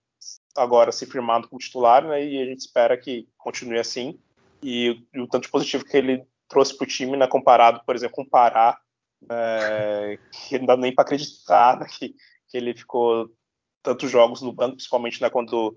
agora 0.56 0.92
se 0.92 1.06
firmado 1.06 1.48
como 1.48 1.60
titular, 1.60 2.06
né? 2.06 2.24
E 2.24 2.42
a 2.42 2.44
gente 2.46 2.60
espera 2.60 2.98
que 2.98 3.28
continue 3.38 3.78
assim. 3.78 4.18
E, 4.62 5.02
e 5.14 5.20
o 5.20 5.26
tanto 5.26 5.50
positivo 5.50 5.84
que 5.84 5.96
ele 5.96 6.24
trouxe 6.48 6.76
para 6.76 6.84
o 6.84 6.88
time, 6.88 7.16
né? 7.16 7.26
Comparado, 7.26 7.82
por 7.86 7.94
exemplo, 7.94 8.16
com 8.16 8.22
o 8.22 8.28
Pará, 8.28 8.78
é, 9.30 10.18
que 10.48 10.58
não 10.58 10.66
dá 10.66 10.76
nem 10.76 10.94
para 10.94 11.04
acreditar 11.04 11.78
né, 11.78 11.86
que, 11.88 12.14
que 12.48 12.56
ele 12.56 12.74
ficou 12.74 13.30
tantos 13.82 14.10
jogos 14.10 14.42
no 14.42 14.52
banco, 14.52 14.76
principalmente 14.76 15.20
né, 15.20 15.30
quando 15.30 15.76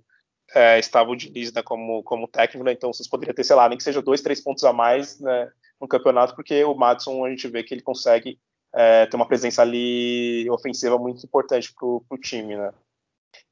é, 0.54 0.78
estava 0.80 1.10
o 1.10 1.16
Diniz 1.16 1.52
né, 1.52 1.62
como, 1.62 2.04
como 2.04 2.28
técnico, 2.28 2.65
né, 2.65 2.74
então 2.74 2.93
vocês 2.93 3.10
poderiam 3.10 3.34
ter, 3.34 3.43
sei 3.43 3.56
lá, 3.56 3.67
nem 3.67 3.78
que 3.78 3.84
seja 3.84 4.02
dois, 4.02 4.22
três 4.22 4.41
pontos 4.41 4.63
a 4.63 4.72
mais 4.72 5.19
né, 5.19 5.52
no 5.80 5.88
campeonato, 5.88 6.36
porque 6.36 6.63
o 6.63 6.76
Madison 6.76 7.26
a 7.26 7.30
gente 7.30 7.48
vê 7.48 7.63
que 7.63 7.74
ele 7.74 7.82
consegue 7.82 8.39
é, 8.74 9.06
ter 9.06 9.15
uma 9.15 9.28
presença 9.28 9.62
ali 9.62 10.48
ofensiva 10.50 10.98
muito 10.98 11.26
importante 11.26 11.74
para 11.74 11.88
o 11.88 12.17
time, 12.22 12.56
né. 12.56 12.72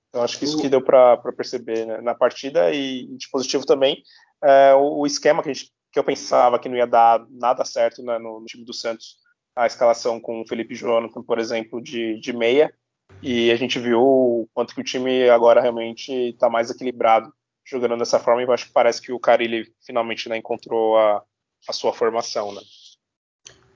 Então 0.09 0.23
acho 0.23 0.37
que 0.37 0.45
isso 0.45 0.61
que 0.61 0.69
deu 0.69 0.79
para 0.79 1.17
perceber 1.35 1.87
né, 1.87 1.99
na 2.01 2.13
partida 2.13 2.71
e 2.71 3.07
de 3.17 3.27
positivo 3.29 3.65
também 3.65 4.03
é, 4.43 4.73
o, 4.73 4.99
o, 4.99 5.07
esquema 5.07 5.41
que, 5.41 5.53
gente, 5.53 5.71
que, 5.91 5.97
eu 5.97 6.03
pensava 6.03 6.59
que 6.59 6.67
não 6.67 6.75
ia 6.75 6.85
dar 6.85 7.25
nada 7.29 7.63
certo 7.63 8.03
né, 8.03 8.19
no, 8.19 8.41
no, 8.41 8.45
time 8.45 8.65
do 8.65 8.73
Santos, 8.73 9.17
a 9.55 9.65
escalação 9.65 10.19
com 10.19 10.41
o 10.41 10.47
Felipe 10.47 10.75
Jonathan, 10.75 11.23
por 11.23 11.39
exemplo, 11.39 11.81
de, 11.81 12.19
de 12.19 12.33
meia, 12.33 12.73
e 13.21 13.51
a 13.51 13.55
gente 13.55 13.79
viu 13.79 14.01
o 14.01 14.47
quanto 14.53 14.73
que 14.75 14.81
o 14.81 14.83
time 14.83 15.29
agora 15.29 15.61
realmente 15.61 16.11
está 16.11 16.49
mais 16.49 16.69
equilibrado 16.69 17.31
jogando 17.65 17.97
dessa 17.97 18.19
forma 18.19 18.43
e 18.43 18.51
acho 18.51 18.67
que 18.67 18.73
parece 18.73 19.01
que 19.01 19.11
o 19.11 19.19
Carilli 19.19 19.71
finalmente 19.85 20.27
né, 20.27 20.37
encontrou 20.37 20.97
a, 20.97 21.23
a 21.67 21.73
sua 21.73 21.93
formação, 21.93 22.53
né? 22.53 22.61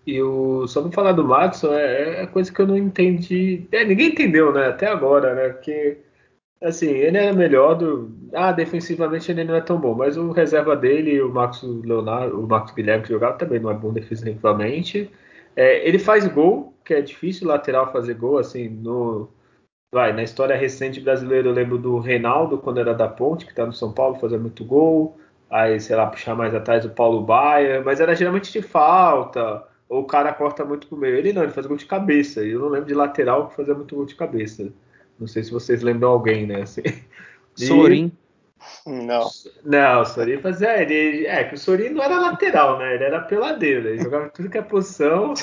E 0.05 0.21
o, 0.21 0.65
só 0.67 0.81
para 0.81 0.91
falar 0.91 1.11
do 1.11 1.25
Madison, 1.25 1.73
é, 1.73 2.23
é 2.23 2.27
coisa 2.27 2.51
que 2.51 2.61
eu 2.61 2.67
não 2.67 2.77
entendi. 2.77 3.67
É, 3.71 3.83
ninguém 3.83 4.07
entendeu, 4.07 4.53
né? 4.53 4.67
Até 4.67 4.87
agora, 4.87 5.35
né? 5.35 5.49
Porque, 5.49 5.97
assim, 6.61 6.87
ele 6.87 7.17
era 7.17 7.33
melhor 7.33 7.75
do. 7.75 8.09
Ah, 8.33 8.53
defensivamente 8.53 9.29
ele 9.29 9.43
não 9.43 9.55
é 9.55 9.59
tão 9.59 9.77
bom, 9.77 9.93
mas 9.93 10.15
o 10.15 10.31
reserva 10.31 10.77
dele, 10.77 11.21
o 11.21 11.29
Marcos 11.29 11.61
Leonardo, 11.83 12.39
o 12.39 12.47
Marcos 12.47 12.73
Guilherme 12.73 13.03
que 13.03 13.09
jogava 13.09 13.37
também 13.37 13.59
não 13.59 13.69
é 13.69 13.73
bom 13.73 13.91
defensivamente. 13.91 15.11
É, 15.57 15.87
ele 15.87 15.97
faz 15.97 16.27
gol, 16.27 16.77
que 16.85 16.93
é 16.93 17.01
difícil 17.01 17.47
lateral 17.47 17.91
fazer 17.91 18.13
gol, 18.13 18.37
assim, 18.37 18.69
no, 18.69 19.27
vai, 19.91 20.13
na 20.13 20.21
história 20.21 20.55
recente 20.55 21.01
brasileira 21.01 21.47
eu 21.47 21.53
lembro 21.53 21.79
do 21.79 21.97
Reinaldo, 21.97 22.59
quando 22.59 22.79
era 22.79 22.93
da 22.93 23.07
Ponte, 23.07 23.45
que 23.45 23.55
tá 23.55 23.65
no 23.65 23.73
São 23.73 23.91
Paulo, 23.91 24.19
fazia 24.19 24.37
muito 24.37 24.63
gol. 24.63 25.17
Aí, 25.49 25.79
sei 25.79 25.95
lá, 25.95 26.05
puxar 26.05 26.35
mais 26.35 26.53
atrás 26.53 26.85
o 26.85 26.89
Paulo 26.89 27.21
Baia, 27.21 27.81
mas 27.81 27.99
era 27.99 28.15
geralmente 28.15 28.51
de 28.51 28.61
falta, 28.61 29.63
ou 29.89 30.01
o 30.01 30.05
cara 30.05 30.31
corta 30.33 30.63
muito 30.63 30.87
pro 30.87 30.97
meio. 30.97 31.15
Ele 31.15 31.33
não, 31.33 31.41
ele 31.41 31.53
faz 31.53 31.65
gol 31.65 31.77
de 31.77 31.85
cabeça. 31.85 32.43
E 32.45 32.51
eu 32.51 32.59
não 32.59 32.67
lembro 32.69 32.87
de 32.87 32.93
lateral 32.93 33.47
que 33.47 33.55
fazia 33.55 33.73
muito 33.73 33.95
gol 33.95 34.05
de 34.05 34.15
cabeça. 34.15 34.71
Não 35.17 35.25
sei 35.25 35.43
se 35.43 35.51
vocês 35.51 35.81
lembram 35.81 36.09
alguém, 36.09 36.45
né? 36.45 36.61
Assim. 36.61 36.81
Sorin. 37.55 38.11
Não. 38.85 39.29
Não, 39.63 40.01
o 40.01 40.05
Sorin 40.05 40.37
fazia. 40.39 40.81
Ele, 40.81 41.25
é, 41.25 41.43
que 41.43 41.55
o 41.55 41.57
Sorin 41.57 41.89
não 41.89 42.03
era 42.03 42.19
lateral, 42.19 42.77
né? 42.79 42.95
Ele 42.95 43.03
era 43.03 43.19
peladeiro. 43.21 43.87
Ele 43.87 44.03
jogava 44.03 44.29
tudo 44.29 44.49
que 44.49 44.57
é 44.57 44.61
posição. 44.61 45.33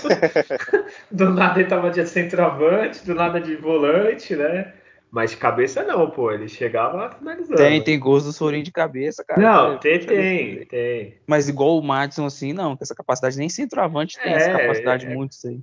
do 1.11 1.31
nada 1.31 1.61
ele 1.61 1.69
tava 1.69 1.91
de 1.91 2.07
centroavante, 2.07 3.05
do 3.05 3.15
nada 3.15 3.41
de 3.41 3.57
volante, 3.57 4.35
né? 4.35 4.73
Mas 5.11 5.31
de 5.31 5.37
cabeça 5.37 5.85
não, 5.85 6.11
pô. 6.11 6.33
Ele 6.33 6.49
chegava 6.49 7.11
finalizando. 7.17 7.57
Tem, 7.57 7.83
tem 7.83 7.99
gols 7.99 8.25
do 8.25 8.33
Sorin 8.33 8.63
de 8.63 8.73
cabeça, 8.73 9.23
cara. 9.25 9.41
Não, 9.41 9.79
tem, 9.79 10.01
tem, 10.01 10.67
tem. 10.67 11.15
Mas 11.27 11.49
igual 11.49 11.79
o 11.79 11.83
Madison, 11.83 12.27
assim, 12.27 12.53
não. 12.53 12.77
Com 12.77 12.83
essa 12.83 12.95
capacidade, 12.95 13.39
nem 13.39 13.49
centroavante 13.49 14.19
tem 14.19 14.33
é, 14.33 14.37
essa 14.37 14.51
capacidade 14.51 15.07
é, 15.07 15.15
muito, 15.15 15.33
isso 15.33 15.47
aí. 15.47 15.61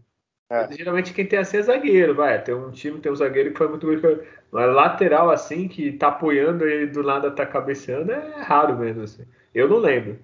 É. 0.52 0.70
Geralmente 0.70 1.14
quem 1.14 1.26
tem 1.26 1.40
assim 1.40 1.58
é 1.58 1.62
zagueiro, 1.62 2.14
vai. 2.14 2.44
Tem 2.44 2.54
um 2.54 2.72
time, 2.72 3.00
tem 3.00 3.10
um 3.10 3.16
zagueiro 3.16 3.52
que 3.52 3.58
foi 3.58 3.70
muito 3.70 3.88
bem. 3.88 4.20
Mas 4.52 4.76
lateral 4.76 5.32
assim, 5.32 5.70
que 5.70 5.94
tá 5.94 6.10
apoiando 6.10 6.68
e 6.68 6.88
do 6.88 7.02
nada 7.02 7.32
tá 7.32 7.46
cabeceando, 7.46 8.12
é 8.12 8.42
raro 8.42 8.78
mesmo, 8.78 9.04
assim. 9.04 9.24
Eu 9.56 9.70
não 9.70 9.78
lembro. 9.78 10.20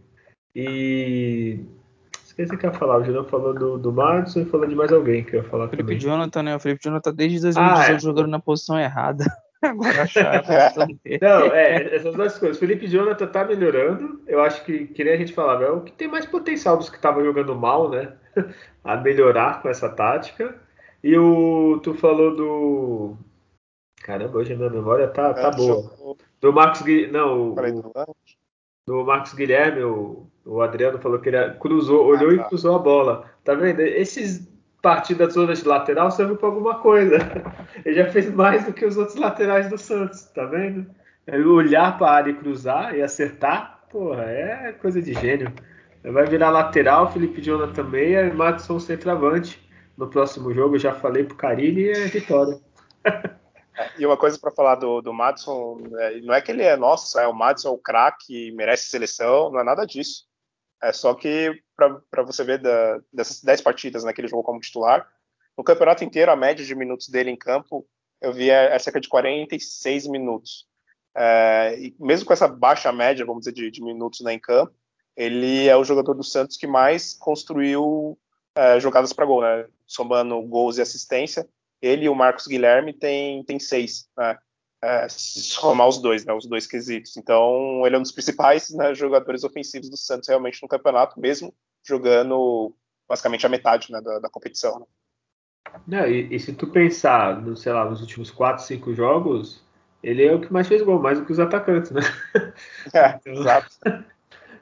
E. 0.54 1.60
Esqueci 2.26 2.54
o 2.54 2.58
que 2.58 2.66
ia 2.66 2.74
falar. 2.74 2.98
O 2.98 3.06
Julião 3.06 3.24
falou 3.24 3.54
do, 3.54 3.78
do 3.78 3.94
Madison 3.94 4.42
e 4.42 4.46
falou 4.46 4.68
de 4.68 4.76
mais 4.76 4.92
alguém 4.92 5.24
que 5.24 5.34
eu 5.34 5.44
ia 5.44 5.50
falar 5.50 5.70
Felipe 5.70 5.84
também. 5.84 6.00
Jonathan, 6.00 6.44
né? 6.44 6.56
O 6.58 6.60
Felipe 6.60 6.84
Jonathan 6.84 7.14
desde 7.14 7.40
2018 7.40 7.90
ah, 7.90 7.94
é. 7.94 8.00
jogando 8.00 8.28
na 8.28 8.40
posição 8.40 8.78
errada. 8.78 9.24
Agora 9.62 10.06
Não, 11.22 11.54
é, 11.54 11.96
essas 11.96 12.16
duas 12.16 12.38
coisas. 12.38 12.60
Felipe 12.60 12.88
Jonathan 12.88 13.28
tá 13.28 13.44
melhorando. 13.44 14.22
Eu 14.28 14.42
acho 14.42 14.64
que, 14.64 14.88
que 14.88 15.04
nem 15.04 15.14
a 15.14 15.18
gente 15.18 15.34
falava, 15.34 15.66
é 15.66 15.72
o 15.72 15.82
que 15.82 15.92
tem 15.92 16.08
mais 16.08 16.26
potencial 16.26 16.78
dos 16.78 16.90
que 16.90 16.98
estavam 16.98 17.24
jogando 17.24 17.56
mal, 17.56 17.90
né? 17.90 18.14
a 18.84 18.96
melhorar 18.98 19.62
com 19.62 19.70
essa 19.70 19.90
tática. 19.90 20.56
E 21.04 21.18
o 21.18 21.80
tu 21.84 21.94
falou 21.94 22.36
do 22.36 23.18
Caramba, 24.04 24.38
hoje 24.38 24.54
a 24.54 24.56
minha 24.56 24.70
memória 24.70 25.08
tá, 25.08 25.34
tá 25.34 25.52
boa. 25.52 26.18
Do 26.40 26.54
Marcos 26.54 26.82
não, 27.12 27.52
o, 27.52 28.16
do 28.88 29.04
Marcos 29.04 29.34
Guilherme, 29.34 29.84
o, 29.84 30.28
o 30.46 30.62
Adriano 30.62 31.00
falou 31.00 31.20
que 31.20 31.30
ele 31.30 31.54
cruzou, 31.56 32.06
olhou 32.06 32.32
ah, 32.32 32.38
tá. 32.38 32.44
e 32.44 32.48
cruzou 32.48 32.76
a 32.76 32.80
bola. 32.80 33.32
Tá 33.44 33.54
vendo? 33.54 33.82
Esses 33.82 34.48
partidas 34.82 35.34
todas 35.34 35.60
de 35.60 35.68
lateral 35.68 36.12
servem 36.12 36.36
para 36.36 36.48
alguma 36.48 36.76
coisa. 36.80 37.18
Ele 37.86 37.96
já 37.96 38.10
fez 38.10 38.34
mais 38.34 38.66
do 38.66 38.74
que 38.74 38.86
os 38.86 38.98
outros 38.98 39.18
laterais 39.18 39.70
do 39.70 39.78
Santos, 39.78 40.24
tá 40.34 40.46
vendo? 40.46 40.86
olhar 41.46 41.98
para 41.98 42.08
a 42.08 42.16
área 42.16 42.32
e 42.32 42.36
cruzar 42.36 42.96
e 42.96 43.02
acertar, 43.02 43.84
porra, 43.90 44.24
é 44.24 44.72
coisa 44.74 45.02
de 45.02 45.14
gênio. 45.14 45.52
Vai 46.04 46.26
virar 46.26 46.52
lateral, 46.52 47.12
Felipe 47.12 47.42
Jonathan 47.42 47.74
também, 47.74 48.14
e 48.14 48.32
Madison 48.32 48.80
centroavante. 48.80 49.62
No 49.98 50.08
próximo 50.08 50.54
jogo, 50.54 50.76
eu 50.76 50.80
já 50.80 50.94
falei 50.94 51.24
pro 51.24 51.36
Carilli 51.36 51.90
é 51.90 52.06
vitória. 52.06 52.60
E 53.98 54.06
uma 54.06 54.18
coisa 54.18 54.40
para 54.40 54.52
falar 54.52 54.76
do, 54.76 55.02
do 55.02 55.14
Madison, 55.14 55.80
é, 56.00 56.20
não 56.22 56.34
é 56.34 56.42
que 56.42 56.52
ele 56.52 56.64
é, 56.64 56.76
nossa, 56.76 57.22
é 57.22 57.28
o 57.28 57.34
Madison 57.34 57.70
é 57.70 57.72
o 57.72 57.78
craque, 57.78 58.52
merece 58.54 58.90
seleção, 58.90 59.52
não 59.52 59.60
é 59.60 59.64
nada 59.64 59.86
disso. 59.86 60.27
É 60.82 60.94
só 60.94 61.14
que, 61.14 61.62
para 61.76 62.24
você 62.24 62.44
ver 62.44 62.60
da, 62.60 63.00
dessas 63.12 63.44
10 63.44 63.62
partidas 63.62 64.04
né, 64.04 64.14
que 64.14 64.22
ele 64.22 64.28
jogou 64.28 64.44
como 64.44 64.60
titular, 64.60 65.08
no 65.58 65.64
campeonato 65.64 66.04
inteiro, 66.04 66.32
a 66.32 66.36
média 66.36 66.64
de 66.64 66.76
minutos 66.76 67.10
dele 67.10 67.32
em 67.32 67.36
campo, 67.36 67.88
eu 68.22 68.32
vi 68.32 68.50
é, 68.50 68.76
é 68.76 68.80
cerca 68.80 69.00
de 69.00 69.08
46 69.08 70.08
minutos. 70.08 70.68
É, 71.16 71.76
e 71.80 71.96
mesmo 72.00 72.28
com 72.28 72.34
essa 72.34 72.48
baixa 72.48 72.92
média, 72.92 73.26
vamos 73.26 73.42
dizer, 73.42 73.54
de, 73.54 73.72
de, 73.72 73.84
minutos 73.84 74.22
né, 74.22 74.34
em 74.34 74.40
campo, 74.40 74.74
ele 75.16 75.68
é 75.68 75.76
o 75.76 75.84
jogador 75.84 76.14
do 76.14 76.24
Santos 76.24 76.58
que 76.58 76.68
mais 76.68 77.14
construiu 77.14 78.18
é, 78.56 78.80
jogadas 78.80 79.14
para 79.14 79.26
gol, 79.26 79.42
né? 79.42 79.68
Somando 79.88 80.40
gols 80.44 80.78
e 80.78 80.82
assistência. 80.82 81.48
Ele 81.82 82.06
e 82.06 82.10
o 82.10 82.16
Marcos 82.16 82.46
Guilherme 82.46 82.94
tem, 82.94 83.44
tem 83.44 83.60
seis, 83.60 84.08
né? 84.16 84.38
É, 84.84 85.08
somar 85.10 85.88
os 85.88 85.98
dois, 86.00 86.26
né? 86.26 86.34
Os 86.34 86.46
dois 86.46 86.68
quesitos. 86.68 87.18
Então, 87.18 87.82
ele 87.86 87.96
é 87.96 88.00
um 88.00 88.04
dos 88.04 88.12
principais 88.12 88.70
né, 88.70 88.94
jogadores 88.94 89.44
ofensivos 89.44 89.90
do 89.90 89.98
Santos 89.98 90.30
realmente 90.30 90.62
no 90.62 90.68
campeonato, 90.68 91.20
mesmo 91.20 91.54
jogando 91.84 92.76
basicamente 93.08 93.46
a 93.46 93.50
metade 93.50 93.92
né, 93.92 94.00
da, 94.02 94.20
da 94.20 94.30
competição. 94.30 94.80
Né? 94.80 94.86
Não, 95.88 96.08
e, 96.08 96.34
e, 96.34 96.40
se 96.40 96.54
tu 96.54 96.68
pensar, 96.68 97.42
no, 97.42 97.56
sei 97.56 97.74
lá, 97.74 97.86
nos 97.86 98.02
últimos 98.02 98.30
4, 98.30 98.64
5 98.64 98.94
jogos, 98.94 99.64
ele 100.04 100.26
é 100.26 100.34
o 100.34 100.42
que 100.42 100.52
mais 100.52 100.68
fez 100.68 100.82
gol, 100.82 101.00
mais 101.00 101.20
do 101.20 101.26
que 101.26 101.32
os 101.32 101.40
atacantes, 101.40 101.92
né? 101.92 102.02
É, 102.94 103.16
então, 103.22 103.34
exato. 103.34 103.76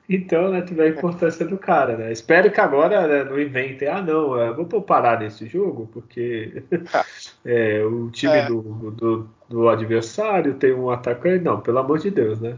Então, 0.08 0.52
né, 0.52 0.62
tu 0.62 0.76
vê 0.76 0.84
a 0.84 0.90
importância 0.90 1.44
do 1.48 1.58
cara, 1.58 1.98
né? 1.98 2.12
Espero 2.12 2.52
que 2.52 2.62
agora 2.62 3.08
né, 3.08 3.24
não 3.24 3.40
inventem, 3.40 3.88
ah, 3.88 4.04
não, 4.04 4.40
eu 4.40 4.56
vou 4.56 4.80
parar 4.84 5.20
nesse 5.20 5.48
jogo, 5.48 5.90
porque 5.92 6.64
é, 7.46 7.84
o 7.86 8.10
time 8.10 8.34
é. 8.34 8.48
do, 8.48 8.62
do, 8.92 9.30
do, 9.48 9.70
adversário 9.70 10.56
tem 10.56 10.74
um 10.74 10.90
atacante. 10.90 11.44
Não, 11.44 11.62
pelo 11.62 11.78
amor 11.78 12.00
de 12.00 12.10
Deus, 12.10 12.42
né? 12.42 12.58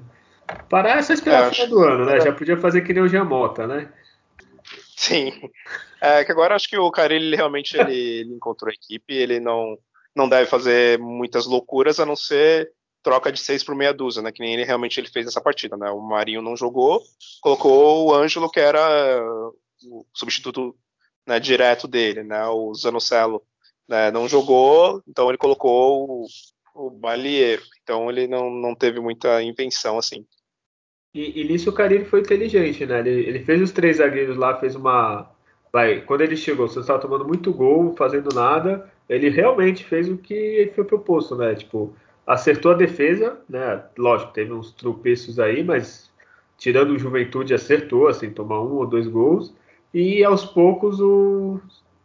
Parar 0.70 1.00
é 1.00 1.02
só 1.02 1.12
esperar 1.12 1.44
é, 1.44 1.48
o 1.50 1.52
final 1.52 1.68
do 1.68 1.80
ano, 1.80 2.06
né? 2.06 2.22
Já 2.22 2.32
podia 2.32 2.56
fazer 2.56 2.82
que 2.82 2.94
nem 2.94 3.04
o 3.04 3.08
Giamota, 3.08 3.68
né? 3.68 3.92
Sim. 4.96 5.34
É 6.00 6.24
que 6.24 6.32
agora 6.32 6.56
acho 6.56 6.70
que 6.70 6.78
o 6.78 6.90
cara 6.90 7.14
ele 7.14 7.36
realmente 7.36 7.78
ele, 7.78 7.94
ele 7.94 8.34
encontrou 8.34 8.72
a 8.72 8.74
equipe, 8.74 9.14
ele 9.14 9.40
não, 9.40 9.78
não 10.16 10.30
deve 10.30 10.50
fazer 10.50 10.98
muitas 11.00 11.46
loucuras, 11.46 12.00
a 12.00 12.06
não 12.06 12.16
ser 12.16 12.72
troca 13.04 13.32
de 13.32 13.40
seis 13.40 13.64
por 13.64 13.76
meia 13.76 13.94
dúzia, 13.94 14.22
né? 14.22 14.32
Que 14.32 14.42
nem 14.42 14.54
ele 14.54 14.64
realmente 14.64 15.00
ele 15.00 15.10
fez 15.10 15.28
essa 15.28 15.42
partida, 15.42 15.76
né? 15.76 15.90
O 15.90 16.00
Marinho 16.00 16.42
não 16.42 16.56
jogou, 16.56 17.02
colocou 17.42 18.08
o 18.08 18.14
Ângelo, 18.14 18.50
que 18.50 18.60
era 18.60 19.22
o 19.84 20.06
substituto 20.14 20.76
né, 21.26 21.40
direto 21.40 21.88
dele, 21.88 22.24
né? 22.24 22.46
O 22.48 22.74
Zanocelo 22.74 23.44
né, 23.88 24.12
não 24.12 24.28
jogou, 24.28 25.02
então 25.08 25.30
ele 25.30 25.38
colocou 25.38 26.06
o, 26.06 26.28
o 26.76 26.90
Balieiro. 26.90 27.64
Então 27.84 28.10
ele 28.10 28.28
não, 28.28 28.50
não 28.50 28.76
teve 28.76 29.00
muita 29.00 29.42
invenção 29.42 29.98
assim. 29.98 30.26
E, 31.14 31.42
e 31.42 31.44
nisso 31.46 31.70
o 31.70 31.74
Carille 31.74 32.06
foi 32.06 32.20
inteligente, 32.20 32.86
né? 32.86 33.00
Ele, 33.00 33.10
ele, 33.10 33.40
fez 33.40 33.62
os 33.62 33.72
três 33.72 33.98
zagueiros 33.98 34.38
lá, 34.38 34.60
fez 34.60 34.76
uma. 34.76 35.32
Vai, 35.72 36.02
quando 36.02 36.22
ele 36.22 36.38
chegou, 36.38 36.68
você 36.68 36.80
estava 36.80 37.00
tomando 37.00 37.26
muito 37.26 37.52
gol, 37.52 37.96
fazendo 37.98 38.34
nada. 38.34 38.92
Ele 39.10 39.30
realmente 39.30 39.84
fez 39.84 40.10
o 40.10 40.18
que 40.18 40.72
foi 40.76 40.84
proposto, 40.84 41.36
né? 41.36 41.56
Tipo, 41.56 41.96
acertou 42.26 42.72
a 42.72 42.76
defesa, 42.76 43.40
né? 43.50 43.84
Lógico, 43.98 44.34
teve 44.34 44.54
uns 44.54 44.72
tropeços 44.74 45.40
aí, 45.40 45.64
mas 45.64 46.12
tirando 46.58 46.92
o 46.92 47.00
Juventude, 47.00 47.54
acertou, 47.54 48.08
assim, 48.08 48.30
tomar 48.30 48.62
um 48.62 48.76
ou 48.76 48.86
dois 48.86 49.08
gols. 49.08 49.56
E 49.94 50.24
aos 50.24 50.46
poucos 50.46 51.00
o, 51.00 51.60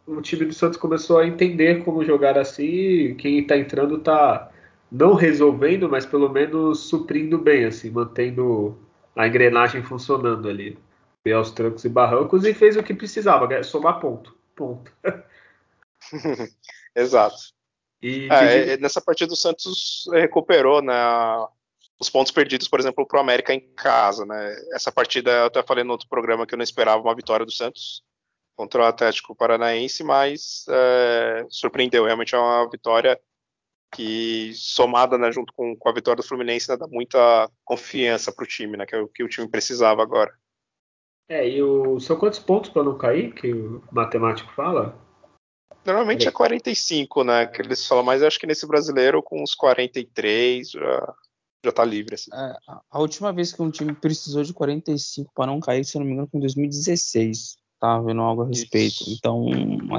o 0.05 0.21
time 0.21 0.45
do 0.45 0.53
Santos 0.53 0.77
começou 0.77 1.19
a 1.19 1.27
entender 1.27 1.83
como 1.83 2.03
jogar 2.03 2.37
assim. 2.37 3.15
Quem 3.15 3.39
está 3.39 3.57
entrando 3.57 3.97
está 3.97 4.51
não 4.91 5.13
resolvendo, 5.13 5.89
mas 5.89 6.05
pelo 6.05 6.29
menos 6.29 6.81
suprindo 6.81 7.37
bem, 7.37 7.65
assim, 7.65 7.89
mantendo 7.89 8.77
a 9.15 9.27
engrenagem 9.27 9.81
funcionando 9.83 10.47
ali. 10.49 10.77
Veio 11.23 11.37
aos 11.37 11.51
trancos 11.51 11.85
e 11.85 11.89
barrancos 11.89 12.43
e 12.45 12.53
fez 12.53 12.75
o 12.75 12.83
que 12.83 12.93
precisava, 12.93 13.63
somar 13.63 13.99
ponto. 13.99 14.35
Ponto. 14.55 14.91
Exato. 16.95 17.37
E, 18.01 18.27
é, 18.29 18.73
é, 18.73 18.77
nessa 18.77 19.01
partida 19.01 19.31
o 19.31 19.37
Santos 19.37 20.03
recuperou 20.11 20.81
né, 20.81 20.93
os 21.97 22.09
pontos 22.09 22.33
perdidos, 22.33 22.67
por 22.67 22.79
exemplo, 22.79 23.07
para 23.07 23.17
o 23.17 23.21
América 23.21 23.53
em 23.53 23.61
casa. 23.75 24.25
Né? 24.25 24.55
Essa 24.73 24.91
partida, 24.91 25.31
eu 25.31 25.45
até 25.45 25.63
falei 25.63 25.85
no 25.85 25.93
outro 25.93 26.09
programa 26.09 26.45
que 26.45 26.53
eu 26.53 26.57
não 26.57 26.63
esperava 26.63 27.01
uma 27.01 27.15
vitória 27.15 27.45
do 27.45 27.51
Santos 27.51 28.03
contra 28.55 28.83
o 28.83 28.85
Atlético 28.85 29.35
Paranaense, 29.35 30.03
mas 30.03 30.65
é, 30.69 31.45
surpreendeu. 31.49 32.05
Realmente 32.05 32.35
é 32.35 32.37
uma 32.37 32.69
vitória 32.69 33.19
que, 33.93 34.51
somada 34.55 35.17
né, 35.17 35.31
junto 35.31 35.53
com, 35.53 35.75
com, 35.75 35.89
a 35.89 35.93
vitória 35.93 36.21
do 36.21 36.27
Fluminense, 36.27 36.69
né, 36.69 36.77
dá 36.77 36.87
muita 36.87 37.49
confiança 37.63 38.31
para 38.31 38.43
o 38.43 38.47
time, 38.47 38.75
né, 38.75 38.85
que 38.85 38.95
é 38.95 38.99
o 38.99 39.07
que 39.07 39.23
o 39.23 39.29
time 39.29 39.47
precisava 39.47 40.01
agora. 40.01 40.33
É, 41.29 41.47
e 41.47 41.61
o, 41.61 41.99
são 41.99 42.17
quantos 42.17 42.39
pontos 42.39 42.69
para 42.69 42.83
não 42.83 42.97
cair, 42.97 43.33
que 43.33 43.53
o 43.53 43.83
matemático 43.91 44.51
fala? 44.53 44.99
Normalmente 45.85 46.27
é 46.27 46.31
45, 46.31 47.23
né? 47.23 47.45
Que 47.45 47.61
eles 47.61 47.85
falam, 47.85 48.03
mas 48.03 48.23
acho 48.23 48.39
que 48.39 48.47
nesse 48.47 48.65
brasileiro, 48.65 49.21
com 49.21 49.41
uns 49.41 49.53
43, 49.53 50.71
já, 50.71 51.15
já 51.65 51.71
tá 51.71 51.83
livre. 51.83 52.15
Assim. 52.15 52.31
É, 52.33 52.55
a 52.89 52.99
última 52.99 53.33
vez 53.33 53.51
que 53.51 53.61
um 53.61 53.69
time 53.69 53.93
precisou 53.93 54.43
de 54.43 54.53
45 54.53 55.31
para 55.33 55.47
não 55.47 55.59
cair, 55.59 55.83
se 55.83 55.97
eu 55.97 55.99
não 55.99 56.07
me 56.07 56.13
engano, 56.13 56.29
foi 56.29 56.37
em 56.37 56.41
2016. 56.41 57.57
Tava 57.83 58.01
vendo 58.01 58.21
algo 58.21 58.43
a 58.43 58.47
respeito. 58.47 59.03
Então, 59.09 59.45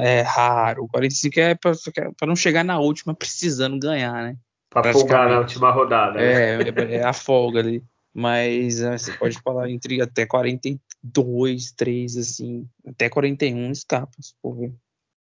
é 0.00 0.22
raro. 0.22 0.88
45 0.90 1.38
é 1.38 1.54
para 1.54 2.26
não 2.26 2.34
chegar 2.34 2.64
na 2.64 2.80
última 2.80 3.14
precisando 3.14 3.78
ganhar, 3.78 4.22
né? 4.22 4.38
Para 4.70 4.90
folgar 4.90 5.28
na 5.28 5.40
última 5.40 5.70
rodada. 5.70 6.14
Né? 6.14 6.24
É, 6.24 6.62
é, 6.62 6.94
é 6.94 7.04
a 7.04 7.12
folga 7.12 7.60
ali. 7.60 7.84
Mas 8.14 8.80
é, 8.80 8.96
você 8.96 9.12
pode 9.12 9.38
falar 9.42 9.68
entre 9.68 10.00
até 10.00 10.24
42, 10.24 11.72
3, 11.72 12.16
assim, 12.16 12.66
até 12.86 13.10
41 13.10 13.70
escapa, 13.72 14.14
se 14.18 14.32
for 14.40 14.56
ver. 14.56 14.72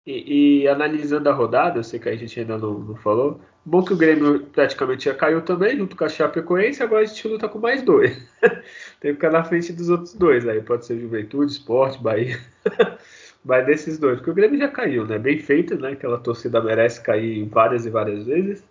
E, 0.06 0.62
e, 0.62 0.68
analisando 0.70 1.28
a 1.28 1.34
rodada, 1.34 1.80
eu 1.80 1.84
sei 1.84 2.00
que 2.00 2.08
a 2.08 2.16
gente 2.16 2.40
ainda 2.40 2.58
não, 2.58 2.80
não, 2.80 2.96
falou. 2.96 3.42
Bom 3.66 3.84
que 3.84 3.94
o 3.94 3.98
Grêmio 3.98 4.42
praticamente 4.48 5.06
já 5.06 5.16
caiu 5.16 5.42
também, 5.42 5.78
junto 5.78 5.96
com 5.96 6.04
a 6.04 6.10
Chapecoense, 6.10 6.84
agora 6.84 7.02
a 7.02 7.06
gente 7.06 7.28
luta 7.28 7.48
com 7.48 7.60
mais 7.60 7.82
dois. 7.82 8.12
Tem 9.00 9.12
que 9.12 9.14
ficar 9.14 9.32
na 9.32 9.44
frente 9.44 9.72
dos 9.72 9.90
outros 9.90 10.14
dois 10.14 10.46
aí. 10.46 10.62
Pode 10.62 10.86
ser 10.86 11.00
Juventude, 11.00 11.54
Esporte, 11.54 12.02
Bahia. 12.02 12.38
Vai 13.46 13.64
desses 13.66 13.98
dois, 13.98 14.18
porque 14.18 14.32
o 14.32 14.34
Grêmio 14.34 14.60
já 14.60 14.68
caiu, 14.68 15.06
né? 15.06 15.18
Bem 15.18 15.40
feito, 15.40 15.78
né? 15.78 15.92
Aquela 15.92 16.18
torcida 16.18 16.62
merece 16.62 17.02
cair 17.02 17.48
várias 17.50 17.86
e 17.86 17.90
várias 17.90 18.26
vezes. 18.26 18.64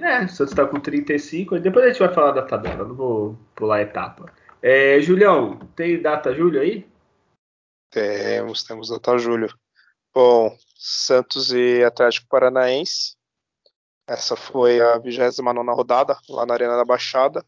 É, 0.00 0.24
o 0.24 0.28
Santos 0.28 0.54
tá 0.54 0.64
com 0.66 0.78
35, 0.78 1.58
depois 1.58 1.84
a 1.84 1.88
gente 1.88 1.98
vai 1.98 2.14
falar 2.14 2.30
da 2.30 2.42
tabela, 2.42 2.86
não 2.86 2.94
vou 2.94 3.36
pular 3.56 3.76
a 3.76 3.82
etapa. 3.82 4.32
É, 4.62 5.00
Julião, 5.00 5.58
tem 5.74 6.00
data 6.00 6.32
Júlio 6.32 6.60
aí? 6.60 6.86
Temos, 7.90 8.62
temos 8.62 8.88
data 8.88 9.18
Júlio. 9.18 9.52
Bom, 10.14 10.56
Santos 10.76 11.52
e 11.52 11.82
Atlético 11.82 12.28
Paranaense. 12.28 13.16
Essa 14.10 14.34
foi 14.34 14.80
a 14.80 14.98
29 14.98 15.60
rodada, 15.70 16.18
lá 16.28 16.44
na 16.44 16.54
Arena 16.54 16.76
da 16.76 16.84
Baixada. 16.84 17.46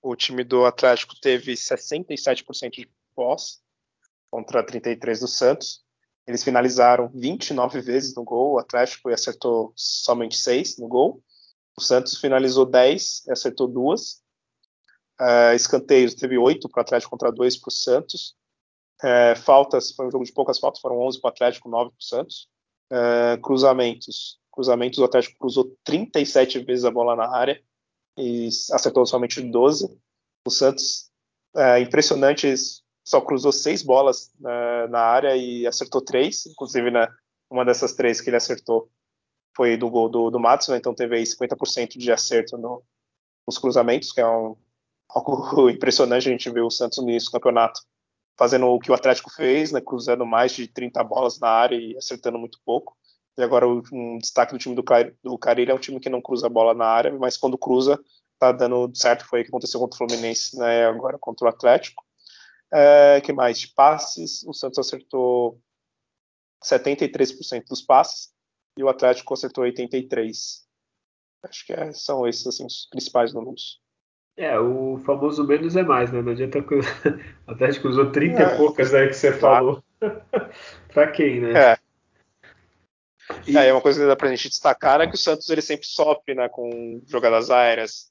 O 0.00 0.14
time 0.14 0.44
do 0.44 0.64
Atlético 0.64 1.18
teve 1.20 1.54
67% 1.54 2.70
de 2.70 2.88
posse 3.16 3.58
contra 4.30 4.64
33% 4.64 5.18
do 5.18 5.26
Santos. 5.26 5.84
Eles 6.24 6.44
finalizaram 6.44 7.08
29 7.12 7.80
vezes 7.80 8.14
no 8.14 8.22
gol, 8.22 8.52
o 8.52 8.58
Atlético 8.60 9.08
acertou 9.08 9.72
somente 9.74 10.36
6 10.36 10.78
no 10.78 10.86
gol. 10.86 11.20
O 11.76 11.80
Santos 11.80 12.16
finalizou 12.16 12.64
10 12.64 13.26
e 13.26 13.32
acertou 13.32 13.66
2. 13.66 14.22
Uh, 15.20 15.54
escanteios 15.56 16.14
teve 16.14 16.38
8 16.38 16.68
para 16.68 16.78
o 16.78 16.82
Atlético 16.82 17.10
contra 17.10 17.32
2 17.32 17.56
para 17.56 17.68
o 17.70 17.72
Santos. 17.72 18.36
É, 19.02 19.34
faltas, 19.34 19.90
foi 19.90 20.06
um 20.06 20.12
jogo 20.12 20.24
de 20.24 20.32
poucas 20.32 20.60
faltas, 20.60 20.80
foram 20.80 21.00
11 21.00 21.20
para 21.20 21.28
o 21.28 21.32
Atlético, 21.32 21.68
9 21.68 21.90
para 21.90 21.98
o 21.98 22.04
Santos. 22.04 22.48
É, 22.88 23.36
cruzamentos, 23.38 24.38
cruzamentos, 24.58 24.98
o 24.98 25.04
Atlético 25.04 25.38
cruzou 25.38 25.72
37 25.84 26.58
vezes 26.64 26.84
a 26.84 26.90
bola 26.90 27.14
na 27.14 27.32
área 27.32 27.62
e 28.16 28.48
acertou 28.72 29.06
somente 29.06 29.40
12. 29.40 29.96
O 30.44 30.50
Santos, 30.50 31.12
é, 31.56 31.78
impressionante, 31.78 32.52
só 33.04 33.20
cruzou 33.20 33.52
seis 33.52 33.84
bolas 33.84 34.32
é, 34.44 34.88
na 34.88 34.98
área 34.98 35.36
e 35.36 35.64
acertou 35.64 36.00
três, 36.00 36.44
inclusive 36.46 36.90
né, 36.90 37.06
uma 37.48 37.64
dessas 37.64 37.94
três 37.94 38.20
que 38.20 38.30
ele 38.30 38.36
acertou 38.36 38.90
foi 39.56 39.76
do 39.76 39.88
gol 39.88 40.08
do, 40.08 40.28
do 40.28 40.40
Matos, 40.40 40.68
né, 40.68 40.76
então 40.76 40.94
teve 40.94 41.16
aí 41.16 41.22
50% 41.22 41.96
de 41.96 42.10
acerto 42.10 42.58
no, 42.58 42.82
nos 43.46 43.58
cruzamentos, 43.58 44.12
que 44.12 44.20
é 44.20 44.26
um, 44.26 44.56
algo 45.08 45.70
impressionante, 45.70 46.28
a 46.28 46.32
gente 46.32 46.50
viu 46.50 46.66
o 46.66 46.70
Santos 46.70 46.98
no 46.98 47.08
início 47.08 47.28
do 47.28 47.32
campeonato 47.34 47.80
fazendo 48.36 48.66
o 48.66 48.78
que 48.80 48.90
o 48.90 48.94
Atlético 48.94 49.30
fez, 49.30 49.70
né, 49.70 49.80
cruzando 49.80 50.26
mais 50.26 50.52
de 50.52 50.66
30 50.66 51.02
bolas 51.04 51.38
na 51.38 51.48
área 51.48 51.76
e 51.76 51.96
acertando 51.96 52.38
muito 52.38 52.58
pouco. 52.64 52.96
E 53.38 53.42
agora 53.42 53.68
um 53.68 54.18
destaque 54.18 54.52
do 54.52 54.58
time 54.58 54.74
do, 54.74 54.82
Car 54.82 55.12
do 55.22 55.38
Carilho 55.38 55.70
é 55.70 55.74
um 55.74 55.78
time 55.78 56.00
que 56.00 56.08
não 56.08 56.20
cruza 56.20 56.48
a 56.48 56.50
bola 56.50 56.74
na 56.74 56.86
área, 56.86 57.16
mas 57.16 57.36
quando 57.36 57.56
cruza 57.56 57.98
tá 58.36 58.50
dando 58.50 58.90
certo. 58.94 59.24
Foi 59.24 59.40
o 59.40 59.44
que 59.44 59.48
aconteceu 59.48 59.78
contra 59.78 59.94
o 59.94 59.98
Fluminense, 59.98 60.58
né, 60.58 60.86
agora 60.86 61.16
contra 61.20 61.46
o 61.46 61.48
Atlético. 61.48 62.04
É, 62.72 63.20
que 63.20 63.32
mais? 63.32 63.60
De 63.60 63.68
passes, 63.68 64.42
o 64.42 64.52
Santos 64.52 64.80
acertou 64.80 65.60
73% 66.64 67.64
dos 67.68 67.80
passes 67.80 68.32
e 68.76 68.82
o 68.82 68.88
Atlético 68.88 69.32
acertou 69.32 69.64
83%. 69.64 70.32
Acho 71.44 71.64
que 71.64 71.72
é, 71.72 71.92
são 71.92 72.26
esses 72.26 72.44
assim, 72.44 72.66
os 72.66 72.88
principais 72.90 73.32
números. 73.32 73.80
É, 74.36 74.58
o 74.58 74.98
famoso 75.04 75.46
menos 75.46 75.76
é 75.76 75.82
mais, 75.84 76.10
né? 76.12 76.20
Não 76.20 76.32
adianta. 76.32 76.58
O 77.46 77.52
Atlético 77.52 77.88
usou 77.88 78.10
30 78.10 78.42
é, 78.42 78.54
e 78.54 78.56
poucas 78.56 78.92
aí 78.92 79.08
que 79.08 79.14
você 79.14 79.32
falou. 79.32 79.82
pra 80.92 81.10
quem, 81.12 81.40
né? 81.40 81.72
É. 81.72 81.77
E... 83.48 83.56
É, 83.56 83.72
uma 83.72 83.80
coisa 83.80 84.00
que 84.00 84.06
dá 84.06 84.14
pra 84.14 84.28
gente 84.28 84.48
destacar 84.48 85.00
é 85.00 85.06
que 85.06 85.14
o 85.14 85.18
Santos 85.18 85.48
ele 85.48 85.62
sempre 85.62 85.86
sofre 85.86 86.34
né, 86.34 86.48
com 86.48 87.00
jogadas 87.06 87.50
aéreas. 87.50 88.10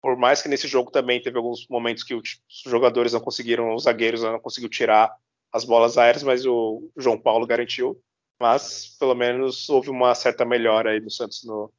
Por 0.00 0.16
mais 0.16 0.40
que 0.40 0.48
nesse 0.48 0.66
jogo 0.68 0.90
também 0.90 1.20
teve 1.20 1.36
alguns 1.36 1.66
momentos 1.68 2.04
que 2.04 2.14
os 2.14 2.40
jogadores 2.64 3.12
não 3.12 3.20
conseguiram, 3.20 3.74
os 3.74 3.82
zagueiros 3.82 4.22
não 4.22 4.38
conseguiram 4.38 4.70
tirar 4.70 5.14
as 5.52 5.64
bolas 5.64 5.98
aéreas, 5.98 6.22
mas 6.22 6.46
o 6.46 6.88
João 6.96 7.18
Paulo 7.18 7.46
garantiu. 7.46 8.00
Mas 8.40 8.96
pelo 8.98 9.14
menos 9.14 9.68
houve 9.68 9.90
uma 9.90 10.14
certa 10.14 10.44
melhora 10.44 10.92
aí 10.92 11.00
do 11.00 11.10
Santos 11.10 11.44
no, 11.44 11.72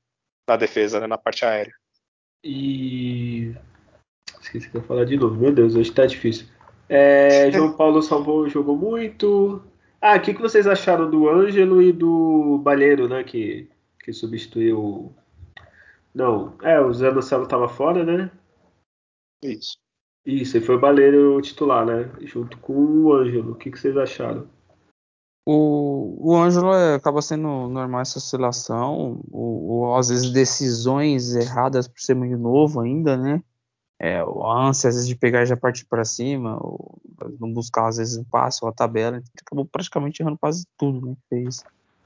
na 0.47 0.57
defesa, 0.57 0.99
né, 0.99 1.07
na 1.07 1.17
parte 1.17 1.45
aérea. 1.45 1.73
E 2.43 3.55
esqueci 4.41 4.69
que 4.69 4.77
eu 4.77 4.81
ia 4.81 4.87
falar 4.87 5.05
de 5.05 5.17
novo. 5.17 5.35
Meu 5.35 5.53
Deus, 5.53 5.75
hoje 5.75 5.91
tá 5.91 6.05
difícil. 6.05 6.47
É, 6.87 7.51
João 7.51 7.73
Paulo 7.73 8.01
salvou, 8.01 8.49
jogou 8.49 8.75
muito. 8.75 9.61
Ah, 10.01 10.15
o 10.15 10.21
que, 10.21 10.33
que 10.33 10.41
vocês 10.41 10.65
acharam 10.65 11.09
do 11.09 11.29
Ângelo 11.29 11.81
e 11.81 11.91
do 11.91 12.59
Balheiro, 12.63 13.07
né? 13.09 13.23
Que, 13.23 13.69
que 14.03 14.13
substituiu. 14.13 15.13
Não, 16.13 16.55
é, 16.61 16.79
o 16.79 16.91
Zé 16.93 17.11
Marcelo 17.11 17.47
tava 17.47 17.67
fora, 17.67 18.03
né? 18.03 18.31
Isso. 19.43 19.77
Isso, 20.25 20.57
e 20.57 20.61
foi 20.61 20.75
o 20.75 20.79
Balheiro 20.79 21.41
titular, 21.41 21.85
né? 21.85 22.09
Junto 22.21 22.57
com 22.59 22.73
o 22.73 23.13
Ângelo. 23.13 23.53
O 23.53 23.55
que, 23.55 23.71
que 23.71 23.79
vocês 23.79 23.97
acharam? 23.97 24.47
O, 25.45 26.29
o 26.31 26.35
Ângelo 26.35 26.73
é, 26.73 26.95
acaba 26.95 27.21
sendo 27.21 27.67
normal 27.67 28.01
essa 28.01 28.19
oscilação, 28.19 29.19
o, 29.31 29.87
o, 29.87 29.95
às 29.95 30.09
vezes 30.09 30.31
decisões 30.31 31.33
erradas 31.33 31.87
por 31.87 31.99
ser 31.99 32.13
muito 32.13 32.37
novo 32.37 32.81
ainda, 32.81 33.17
né? 33.17 33.43
É, 33.99 34.19
a 34.19 34.67
ânsia 34.67 34.89
às 34.89 34.95
vezes 34.95 35.07
de 35.07 35.15
pegar 35.15 35.43
e 35.43 35.45
já 35.45 35.57
partir 35.57 35.85
para 35.85 36.05
cima, 36.05 36.57
ou 36.61 37.01
não 37.39 37.51
buscar 37.51 37.87
às 37.87 37.97
vezes 37.97 38.17
o 38.17 38.25
passo 38.25 38.63
ou 38.63 38.69
a 38.69 38.73
tabela, 38.73 39.17
a 39.17 39.19
gente 39.19 39.31
acabou 39.41 39.65
praticamente 39.65 40.21
errando 40.21 40.37
quase 40.37 40.65
tudo 40.77 41.05
né, 41.05 41.15
que 41.15 41.27
fez 41.27 41.63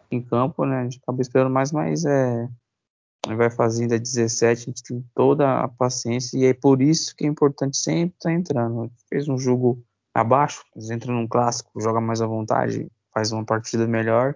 em 0.10 0.22
campo, 0.22 0.66
né? 0.66 0.82
A 0.82 0.84
gente 0.84 1.00
acabou 1.02 1.22
esperando 1.22 1.52
mais, 1.52 1.72
mas 1.72 2.04
é 2.06 2.50
vai 3.28 3.50
fazendo 3.50 3.94
a 3.94 3.98
17, 3.98 4.64
a 4.64 4.66
gente 4.66 4.84
tem 4.84 5.06
toda 5.16 5.62
a 5.62 5.68
paciência 5.68 6.38
e 6.38 6.46
é 6.46 6.54
por 6.54 6.82
isso 6.82 7.16
que 7.16 7.26
é 7.26 7.28
importante 7.28 7.78
sempre 7.78 8.16
estar 8.16 8.30
tá 8.30 8.34
entrando. 8.34 8.92
Fez 9.08 9.30
um 9.30 9.38
jogo 9.38 9.82
abaixo, 10.14 10.64
entra 10.92 11.12
num 11.12 11.28
clássico, 11.28 11.80
joga 11.80 12.02
mais 12.02 12.22
à 12.22 12.28
vontade, 12.28 12.88
faz 13.14 13.32
uma 13.32 13.46
partida 13.46 13.88
melhor, 13.88 14.36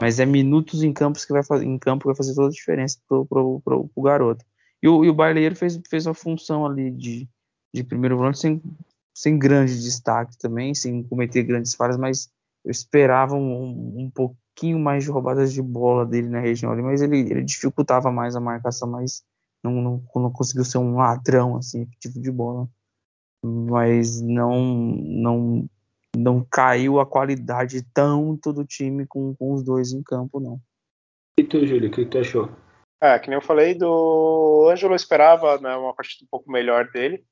mas 0.00 0.20
é 0.20 0.26
minutos 0.26 0.82
em 0.82 0.92
campos 0.92 1.24
que 1.24 1.32
vai 1.32 1.42
fazer, 1.42 1.64
em 1.64 1.78
campo 1.78 2.02
que 2.02 2.08
vai 2.08 2.16
fazer 2.16 2.34
toda 2.34 2.48
a 2.48 2.52
diferença 2.52 2.98
pro, 3.08 3.24
pro, 3.24 3.60
pro, 3.64 3.88
pro 3.88 4.02
garoto. 4.02 4.44
E 4.86 4.88
o, 4.88 5.04
e 5.04 5.10
o 5.10 5.56
fez, 5.56 5.80
fez 5.90 6.06
a 6.06 6.14
função 6.14 6.64
ali 6.64 6.92
de, 6.92 7.28
de 7.74 7.82
primeiro 7.82 8.16
volante 8.16 8.38
sem, 8.38 8.62
sem 9.12 9.36
grande 9.36 9.82
destaque 9.82 10.38
também, 10.38 10.76
sem 10.76 11.02
cometer 11.02 11.42
grandes 11.42 11.74
falhas, 11.74 11.96
mas 11.96 12.30
eu 12.64 12.70
esperava 12.70 13.34
um, 13.34 13.94
um 13.98 14.08
pouquinho 14.08 14.78
mais 14.78 15.02
de 15.02 15.10
roubadas 15.10 15.52
de 15.52 15.60
bola 15.60 16.06
dele 16.06 16.28
na 16.28 16.38
região 16.38 16.70
ali, 16.70 16.82
mas 16.82 17.02
ele, 17.02 17.18
ele 17.18 17.42
dificultava 17.42 18.12
mais 18.12 18.36
a 18.36 18.40
marcação, 18.40 18.88
mas 18.88 19.24
não, 19.60 19.72
não, 19.82 20.02
não 20.14 20.30
conseguiu 20.30 20.64
ser 20.64 20.78
um 20.78 20.94
ladrão 20.94 21.56
assim, 21.56 21.88
tipo 21.98 22.20
de 22.20 22.30
bola. 22.30 22.68
Mas 23.44 24.20
não, 24.20 24.70
não, 25.02 25.68
não 26.16 26.46
caiu 26.48 27.00
a 27.00 27.06
qualidade 27.06 27.82
tanto 27.92 28.52
do 28.52 28.64
time 28.64 29.04
com, 29.04 29.34
com 29.34 29.52
os 29.52 29.64
dois 29.64 29.92
em 29.92 30.00
campo, 30.00 30.38
não. 30.38 30.60
E 31.36 31.42
tu, 31.42 31.66
Júlio, 31.66 31.88
o 31.88 31.92
que 31.92 32.06
tu 32.06 32.18
achou? 32.18 32.65
É, 33.00 33.18
que 33.18 33.28
nem 33.28 33.36
eu 33.36 33.42
falei, 33.42 33.74
do 33.74 34.68
Ângelo 34.70 34.92
eu 34.92 34.96
esperava 34.96 35.58
né, 35.58 35.76
uma 35.76 35.94
partida 35.94 36.24
um 36.24 36.28
pouco 36.30 36.50
melhor 36.50 36.90
dele, 36.90 37.24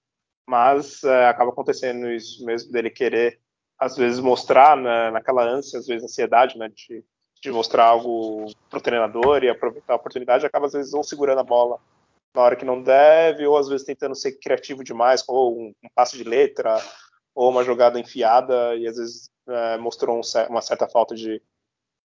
mas 0.46 1.03
é, 1.05 1.27
acaba 1.27 1.50
acontecendo 1.50 2.11
isso 2.11 2.44
mesmo 2.44 2.70
dele 2.70 2.90
querer, 2.90 3.40
às 3.79 3.96
vezes, 3.96 4.20
mostrar 4.20 4.77
né, 4.77 5.11
naquela 5.11 5.42
ânsia, 5.42 5.79
às 5.79 5.87
vezes, 5.87 6.05
ansiedade, 6.05 6.59
né, 6.59 6.68
de, 6.68 7.03
de 7.42 7.50
mostrar 7.50 7.87
algo 7.87 8.46
pro 8.68 8.81
treinador 8.81 9.42
e 9.42 9.48
aproveitar 9.48 9.94
a 9.94 9.96
oportunidade, 9.96 10.44
acaba, 10.44 10.66
às 10.66 10.74
vezes, 10.74 10.92
ou 10.92 11.03
segurando 11.03 11.40
a 11.40 11.44
bola 11.44 11.81
na 12.35 12.42
hora 12.42 12.57
que 12.57 12.64
não 12.64 12.83
deve, 12.83 13.46
ou 13.46 13.57
às 13.57 13.68
vezes 13.68 13.87
tentando 13.87 14.14
ser 14.14 14.33
criativo 14.33 14.83
demais, 14.85 15.24
ou 15.29 15.57
um, 15.59 15.74
um 15.83 15.88
passe 15.94 16.16
de 16.16 16.24
letra, 16.24 16.77
ou 17.35 17.48
uma 17.50 17.64
jogada 17.64 17.98
enfiada, 17.98 18.74
e 18.77 18.87
às 18.87 18.96
vezes 18.96 19.31
é, 19.48 19.79
mostrou 19.79 20.18
um, 20.18 20.20
uma 20.50 20.61
certa 20.61 20.88
falta 20.88 21.14
de, 21.14 21.40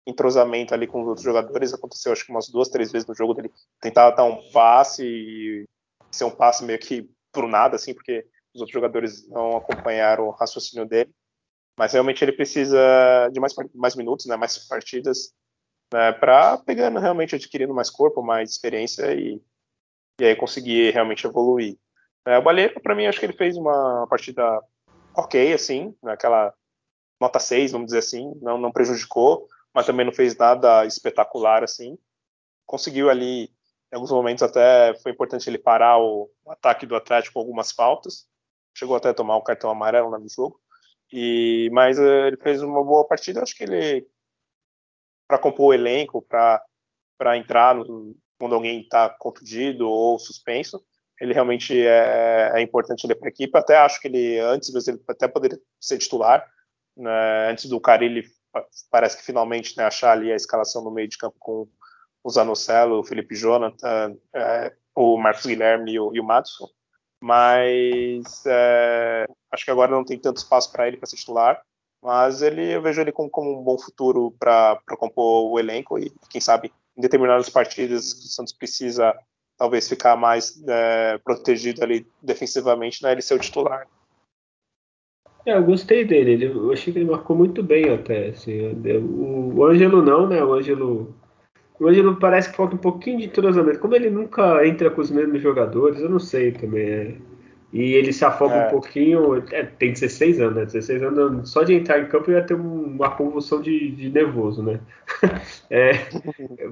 entrosamento 0.09 0.73
ali 0.73 0.87
com 0.87 1.03
os 1.03 1.09
outros 1.09 1.25
jogadores. 1.25 1.75
Aconteceu 1.75 2.12
acho 2.12 2.25
que 2.25 2.33
umas 2.33 2.49
duas, 2.49 2.68
três 2.68 2.90
vezes 2.90 3.07
no 3.07 3.14
jogo 3.14 3.35
dele 3.35 3.53
tentar 3.81 4.11
dar 4.11 4.25
um 4.25 4.51
passe 4.51 5.05
e 5.05 5.64
ser 6.11 6.25
um 6.25 6.31
passe 6.31 6.64
meio 6.64 6.79
que 6.79 7.09
por 7.31 7.47
nada, 7.47 7.77
assim, 7.77 7.94
porque 7.94 8.27
os 8.55 8.61
outros 8.61 8.73
jogadores 8.73 9.29
não 9.29 9.57
acompanharam 9.57 10.27
o 10.27 10.31
raciocínio 10.31 10.87
dele. 10.87 11.11
Mas 11.79 11.92
realmente 11.92 12.25
ele 12.25 12.33
precisa 12.33 12.79
de 13.33 13.38
mais, 13.38 13.55
mais 13.75 13.94
minutos, 13.94 14.27
né, 14.27 14.37
mais 14.37 14.59
partidas, 14.66 15.33
né, 15.92 16.11
para 16.12 16.59
pegando 16.59 16.99
realmente 16.99 17.37
adquirindo 17.37 17.75
mais 17.75 17.88
corpo, 17.88 18.23
mais 18.23 18.51
experiência 18.51 19.14
e, 19.14 19.40
e 20.21 20.25
aí 20.25 20.35
conseguir 20.35 20.92
realmente 20.92 21.27
evoluir. 21.27 21.77
É, 22.27 22.37
o 22.37 22.42
Baleiro, 22.42 22.81
para 22.81 22.94
mim, 22.94 23.07
acho 23.07 23.21
que 23.21 23.27
ele 23.27 23.37
fez 23.37 23.57
uma 23.57 24.07
partida 24.09 24.61
ok, 25.14 25.53
assim, 25.53 25.94
naquela 26.03 26.53
nota 27.21 27.38
6, 27.38 27.73
vamos 27.73 27.87
dizer 27.87 27.99
assim, 27.99 28.33
não, 28.40 28.59
não 28.59 28.73
prejudicou 28.73 29.47
mas 29.74 29.87
também 29.87 30.04
não 30.07 30.12
fez 30.12 30.37
nada 30.37 30.85
espetacular 30.87 31.62
assim. 31.62 31.98
Conseguiu 32.66 33.11
ali, 33.11 33.44
em 33.44 33.94
alguns 33.94 34.11
momentos 34.11 34.42
até 34.42 34.94
foi 35.02 35.12
importante 35.12 35.48
ele 35.48 35.59
parar 35.59 35.98
o, 35.98 36.31
ataque 36.48 36.87
do 36.87 36.96
Atlético 36.96 37.35
com 37.35 37.40
algumas 37.40 37.72
faltas. 37.72 38.26
Chegou 38.76 38.96
até 38.96 39.11
a 39.11 39.14
tomar 39.14 39.37
um 39.37 39.42
cartão 39.42 39.70
amarelo 39.70 40.11
no 40.11 40.28
jogo. 40.28 40.61
E 41.12 41.70
mas 41.72 41.98
uh, 41.98 42.26
ele 42.26 42.37
fez 42.37 42.62
uma 42.62 42.85
boa 42.85 43.07
partida, 43.07 43.42
acho 43.42 43.57
que 43.57 43.64
ele 43.64 44.07
para 45.26 45.38
compor 45.38 45.68
o 45.68 45.74
elenco, 45.74 46.22
para 46.22 46.62
para 47.18 47.37
entrar 47.37 47.74
no, 47.74 48.16
quando 48.38 48.54
alguém 48.54 48.81
está 48.83 49.11
contundido 49.11 49.88
ou 49.88 50.18
suspenso, 50.18 50.81
ele 51.20 51.35
realmente 51.35 51.76
é, 51.85 52.52
é 52.54 52.62
importante 52.62 53.04
ele 53.04 53.14
para 53.14 53.28
a 53.28 53.31
equipe. 53.31 53.59
Até 53.59 53.76
acho 53.76 54.00
que 54.00 54.09
ele 54.09 54.38
antes 54.38 54.72
ele 54.87 55.02
até 55.09 55.26
poderia 55.26 55.59
ser 55.81 55.98
titular, 55.98 56.46
né, 56.96 57.50
antes 57.50 57.66
do 57.66 57.81
Carilli 57.81 58.24
parece 58.90 59.16
que 59.16 59.25
finalmente 59.25 59.77
né, 59.77 59.85
achar 59.85 60.12
ali 60.12 60.33
a 60.33 60.37
escalação 60.37 60.83
no 60.83 60.90
meio 60.90 61.09
de 61.09 61.18
campo 61.18 61.37
com 61.38 61.68
o 62.23 62.31
Zanocelo, 62.31 63.01
o 63.01 63.05
Felipe 63.05 63.35
Jonathan, 63.35 64.16
é, 64.35 64.73
o 64.94 65.16
Marcos 65.16 65.47
Guilherme 65.47 65.92
e 65.92 66.01
o, 66.01 66.14
e 66.14 66.21
o 66.21 66.25
Madison. 66.25 66.68
Mas 67.21 68.44
é, 68.47 69.27
acho 69.53 69.64
que 69.64 69.71
agora 69.71 69.90
não 69.90 70.05
tem 70.05 70.18
tanto 70.18 70.37
espaço 70.37 70.71
para 70.71 70.87
ele 70.87 70.97
para 70.97 71.07
ser 71.07 71.16
titular. 71.16 71.61
Mas 72.03 72.42
ele, 72.42 72.73
eu 72.73 72.81
vejo 72.81 73.01
ele 73.01 73.11
como, 73.11 73.29
como 73.29 73.61
um 73.61 73.64
bom 73.64 73.79
futuro 73.79 74.31
para 74.38 74.79
compor 74.99 75.51
o 75.51 75.59
elenco 75.59 75.99
e, 75.99 76.12
quem 76.31 76.40
sabe, 76.40 76.73
em 76.97 77.01
determinadas 77.01 77.49
partidas 77.49 78.12
o 78.12 78.29
Santos 78.29 78.53
precisa 78.53 79.16
talvez 79.57 79.88
ficar 79.88 80.16
mais 80.16 80.62
é, 80.68 81.18
protegido 81.18 81.83
ali 81.83 82.07
defensivamente, 82.23 83.03
né, 83.03 83.11
ele 83.12 83.23
ser 83.23 83.35
o 83.35 83.38
titular. 83.40 83.88
É, 85.48 85.56
eu 85.56 85.64
gostei 85.64 86.04
dele. 86.04 86.32
Ele, 86.32 86.44
eu 86.44 86.70
achei 86.70 86.92
que 86.92 86.98
ele 86.98 87.11
marcou 87.11 87.34
muito 87.34 87.62
bem 87.62 87.88
até. 87.88 88.28
Assim, 88.28 88.70
o, 88.98 89.54
o 89.56 89.64
Ângelo 89.64 90.02
não, 90.02 90.28
né? 90.28 90.44
O 90.44 90.52
Ângelo. 90.52 91.14
O 91.80 91.88
Ângelo 91.88 92.16
parece 92.16 92.50
que 92.50 92.56
falta 92.56 92.74
um 92.74 92.78
pouquinho 92.78 93.18
de 93.18 93.24
entrosamento. 93.24 93.78
Como 93.78 93.94
ele 93.94 94.11
nunca 94.11 94.66
entra 94.66 94.90
com 94.90 95.00
os 95.00 95.11
mesmos 95.11 95.40
jogadores, 95.40 96.00
eu 96.00 96.11
não 96.11 96.18
sei 96.18 96.52
também. 96.52 96.87
É. 96.87 97.14
E 97.72 97.94
ele 97.94 98.12
se 98.12 98.24
afoga 98.26 98.56
é. 98.56 98.66
um 98.66 98.70
pouquinho. 98.70 99.42
É, 99.50 99.62
tem 99.62 99.90
16 99.92 100.38
anos, 100.38 100.56
né? 100.56 100.64
16 100.66 101.02
anos, 101.02 101.50
só 101.50 101.62
de 101.62 101.72
entrar 101.72 101.98
em 101.98 102.08
campo 102.08 102.30
ia 102.30 102.42
ter 102.42 102.54
uma 102.54 103.11
convulsão 103.11 103.62
de, 103.62 103.90
de 103.92 104.11
nervoso, 104.11 104.62
né? 104.62 104.80
é, 105.70 105.92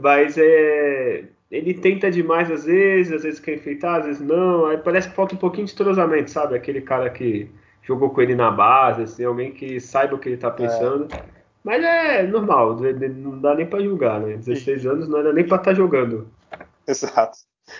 mas 0.03 0.37
é, 0.37 1.25
ele 1.51 1.73
tenta 1.73 2.11
demais 2.11 2.51
às 2.51 2.67
vezes, 2.67 3.11
às 3.11 3.23
vezes 3.23 3.41
quer 3.41 3.55
enfeitar, 3.55 4.01
às 4.01 4.07
vezes 4.07 4.21
não. 4.21 4.67
Aí 4.67 4.77
parece 4.77 5.09
que 5.09 5.15
falta 5.15 5.35
um 5.35 5.39
pouquinho 5.39 5.67
de 5.67 5.73
entrosamento, 5.73 6.31
sabe? 6.31 6.55
Aquele 6.55 6.83
cara 6.83 7.09
que 7.09 7.49
jogou 7.87 8.11
com 8.11 8.21
ele 8.21 8.35
na 8.35 8.51
base, 8.51 9.03
assim, 9.03 9.25
alguém 9.25 9.53
que 9.53 9.81
saiba 9.81 10.17
o 10.17 10.19
que 10.19 10.29
ele 10.29 10.37
tá 10.37 10.51
pensando. 10.51 11.09
É. 11.15 11.37
Mas 11.63 11.83
é 11.83 12.23
normal, 12.25 12.77
não 12.77 13.41
dá 13.41 13.55
nem 13.55 13.67
para 13.67 13.83
julgar, 13.83 14.21
né? 14.21 14.37
16 14.37 14.83
Sim. 14.83 14.89
anos 14.89 15.09
não 15.09 15.19
era 15.19 15.33
nem 15.33 15.47
para 15.47 15.57
estar 15.57 15.71
tá 15.71 15.75
jogando. 15.75 16.31
Exato. 16.87 17.39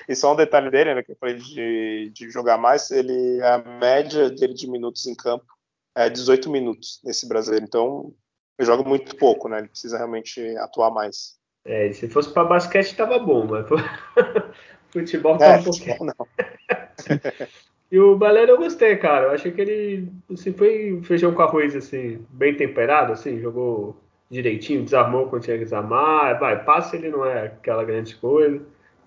E 0.09 0.17
só 0.17 0.33
um 0.33 0.37
detalhe 0.37 0.71
dele, 0.71 0.95
né, 0.95 1.03
que 1.03 1.13
eu 1.13 1.17
falei 1.17 1.37
de, 1.37 2.11
de 2.13 2.31
jogar 2.31 2.59
mais, 2.59 2.91
ele 2.91 3.41
a 3.43 3.59
média 3.59 4.29
dele 4.31 4.55
de 4.55 4.69
minutos 4.69 5.07
em 5.07 5.15
campo 5.15 5.47
é 5.95 6.11
18 6.11 6.51
minutos 6.51 7.01
nesse 7.05 7.29
brasileiro. 7.29 7.65
Então, 7.65 8.13
ele 8.59 8.67
joga 8.67 8.83
muito 8.83 9.17
pouco, 9.17 9.49
né? 9.49 9.59
Ele 9.59 9.69
precisa 9.69 9.97
realmente 9.97 10.41
atuar 10.59 10.91
mais. 10.91 11.37
É, 11.65 11.93
se 11.93 12.09
fosse 12.09 12.33
para 12.33 12.45
basquete 12.45 12.97
tava 12.97 13.19
bom, 13.19 13.47
mas 13.47 13.67
futebol 14.91 15.39
tá 15.39 15.47
é, 15.47 15.59
um 15.59 15.63
pouquinho. 15.63 15.97
Não. 16.01 16.27
E 17.91 17.99
o 17.99 18.17
Balero 18.17 18.53
eu 18.53 18.59
gostei, 18.59 18.97
cara. 18.97 19.27
Eu 19.27 19.31
achei 19.31 19.53
que 19.53 19.61
ele 19.61 20.09
assim, 20.33 20.53
foi 20.53 21.01
feijão 21.03 21.33
com 21.33 21.43
arroz, 21.43 21.75
assim, 21.77 22.25
bem 22.31 22.55
temperado, 22.57 23.13
assim, 23.13 23.41
jogou 23.41 23.97
direitinho, 24.29 24.85
desarmou 24.85 25.29
quando 25.29 25.45
tinha 25.45 25.57
que 25.57 25.65
desarmar. 25.65 26.39
Vai, 26.39 26.65
passe 26.65 26.97
ele 26.97 27.11
não 27.11 27.25
é 27.25 27.47
aquela 27.47 27.85
grande 27.85 28.17
coisa. 28.17 28.61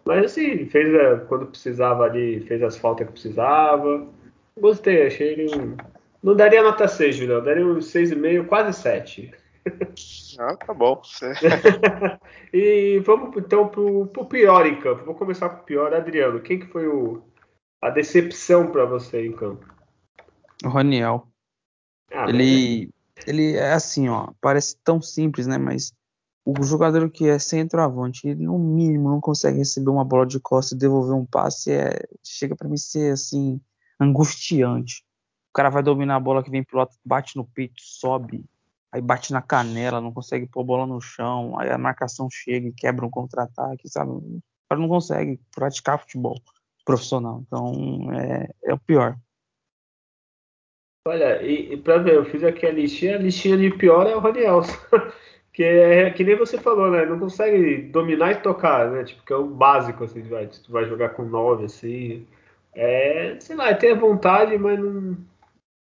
Mas 0.06 0.26
assim, 0.26 0.66
fez 0.66 0.96
a, 0.96 1.18
quando 1.28 1.48
precisava 1.48 2.04
ali, 2.06 2.40
fez 2.42 2.64
as 2.64 2.78
faltas 2.78 3.06
que 3.08 3.14
precisava. 3.14 4.08
Gostei, 4.58 5.08
achei 5.08 5.34
ele 5.34 5.56
um. 5.56 5.76
Não 6.22 6.36
daria 6.36 6.64
nota 6.64 6.88
6, 6.88 7.16
Julião, 7.16 7.44
daria 7.44 7.66
um 7.66 7.78
6,5, 7.78 8.46
quase 8.48 8.82
7. 8.82 9.32
Ah, 10.40 10.56
tá 10.56 10.74
bom. 10.74 11.02
e 12.54 13.02
vamos 13.06 13.36
então 13.36 13.68
pro, 13.68 14.08
pro 14.08 14.26
pior 14.26 14.66
em 14.66 14.80
campo. 14.80 15.04
Vou 15.04 15.14
começar 15.14 15.50
com 15.50 15.62
o 15.62 15.66
pior, 15.66 15.94
Adriano. 15.94 16.40
Quem 16.40 16.60
que 16.60 16.68
foi 16.68 16.88
o, 16.88 17.22
a 17.82 17.90
decepção 17.90 18.72
para 18.72 18.86
você 18.86 19.26
em 19.26 19.32
campo? 19.32 19.66
O 20.64 20.70
Raniel. 20.70 21.28
Ah, 22.12 22.28
ele, 22.28 22.92
ele 23.26 23.56
é 23.56 23.74
assim, 23.74 24.10
ó, 24.10 24.32
parece 24.42 24.78
tão 24.84 25.02
simples, 25.02 25.48
né? 25.48 25.58
Mas 25.58 25.94
o 26.44 26.64
jogador 26.64 27.10
que 27.10 27.28
é 27.28 27.38
centroavante, 27.38 28.28
ele 28.28 28.44
no 28.44 28.58
mínimo 28.58 29.10
não 29.10 29.22
consegue 29.22 29.60
receber 29.60 29.90
uma 29.90 30.04
bola 30.04 30.26
de 30.26 30.40
costa 30.40 30.74
e 30.74 30.78
devolver 30.78 31.16
um 31.16 31.26
passe, 31.26 31.72
é, 31.72 32.08
chega 32.24 32.56
para 32.56 32.68
mim 32.68 32.78
ser 32.78 33.14
assim 33.14 33.62
angustiante. 34.00 35.04
O 35.50 35.54
cara 35.54 35.70
vai 35.70 35.84
dominar 35.84 36.16
a 36.16 36.20
bola 36.20 36.44
que 36.44 36.50
vem 36.50 36.64
pro 36.64 36.80
lado, 36.80 36.92
bate 37.06 37.36
no 37.38 37.46
peito, 37.46 37.82
sobe, 37.82 38.46
aí 38.92 39.02
bate 39.02 39.32
na 39.32 39.42
canela, 39.42 40.02
não 40.02 40.12
consegue 40.12 40.48
pôr 40.48 40.62
a 40.62 40.66
bola 40.66 40.88
no 40.88 41.00
chão, 41.00 41.58
aí 41.60 41.70
a 41.70 41.78
marcação 41.78 42.28
chega 42.32 42.68
e 42.68 42.74
quebra 42.74 43.06
um 43.06 43.10
contra-ataque, 43.10 43.88
sabe? 43.88 44.12
O 44.12 44.42
cara 44.68 44.82
não 44.82 44.88
consegue 44.88 45.40
praticar 45.56 46.00
futebol 46.00 46.40
profissional. 46.90 47.44
Então 47.46 48.12
é, 48.14 48.50
é 48.64 48.74
o 48.74 48.80
pior. 48.80 49.16
Olha, 51.08 51.42
e, 51.42 51.74
e 51.74 51.78
pra 51.78 51.98
ver, 51.98 52.16
eu 52.16 52.26
fiz 52.26 52.44
aqui 52.44 52.66
a 52.66 52.72
listinha, 52.72 53.16
a 53.16 53.20
listinha 53.20 53.58
de 53.58 53.70
pior 53.72 54.08
é 54.08 54.16
o 54.16 54.20
Raniel. 54.20 54.62
que 55.54 55.64
é 55.64 56.10
que 56.12 56.24
nem 56.24 56.36
você 56.36 56.58
falou, 56.58 56.90
né? 56.90 57.06
Não 57.06 57.20
consegue 57.20 57.84
dominar 57.84 58.32
e 58.32 58.42
tocar, 58.42 58.90
né? 58.90 59.04
Tipo, 59.04 59.26
que 59.26 59.34
é 59.34 59.36
o 59.36 59.46
básico, 59.46 60.04
assim, 60.04 60.22
vai, 60.24 60.48
tu 60.48 60.72
vai 60.72 60.86
jogar 60.86 61.10
com 61.10 61.24
9, 61.24 61.66
assim. 61.66 62.28
É, 62.74 63.38
sei 63.40 63.56
lá, 63.56 63.74
tem 63.74 63.92
a 63.92 63.96
vontade, 63.96 64.58
mas 64.58 64.80
não, 64.80 65.18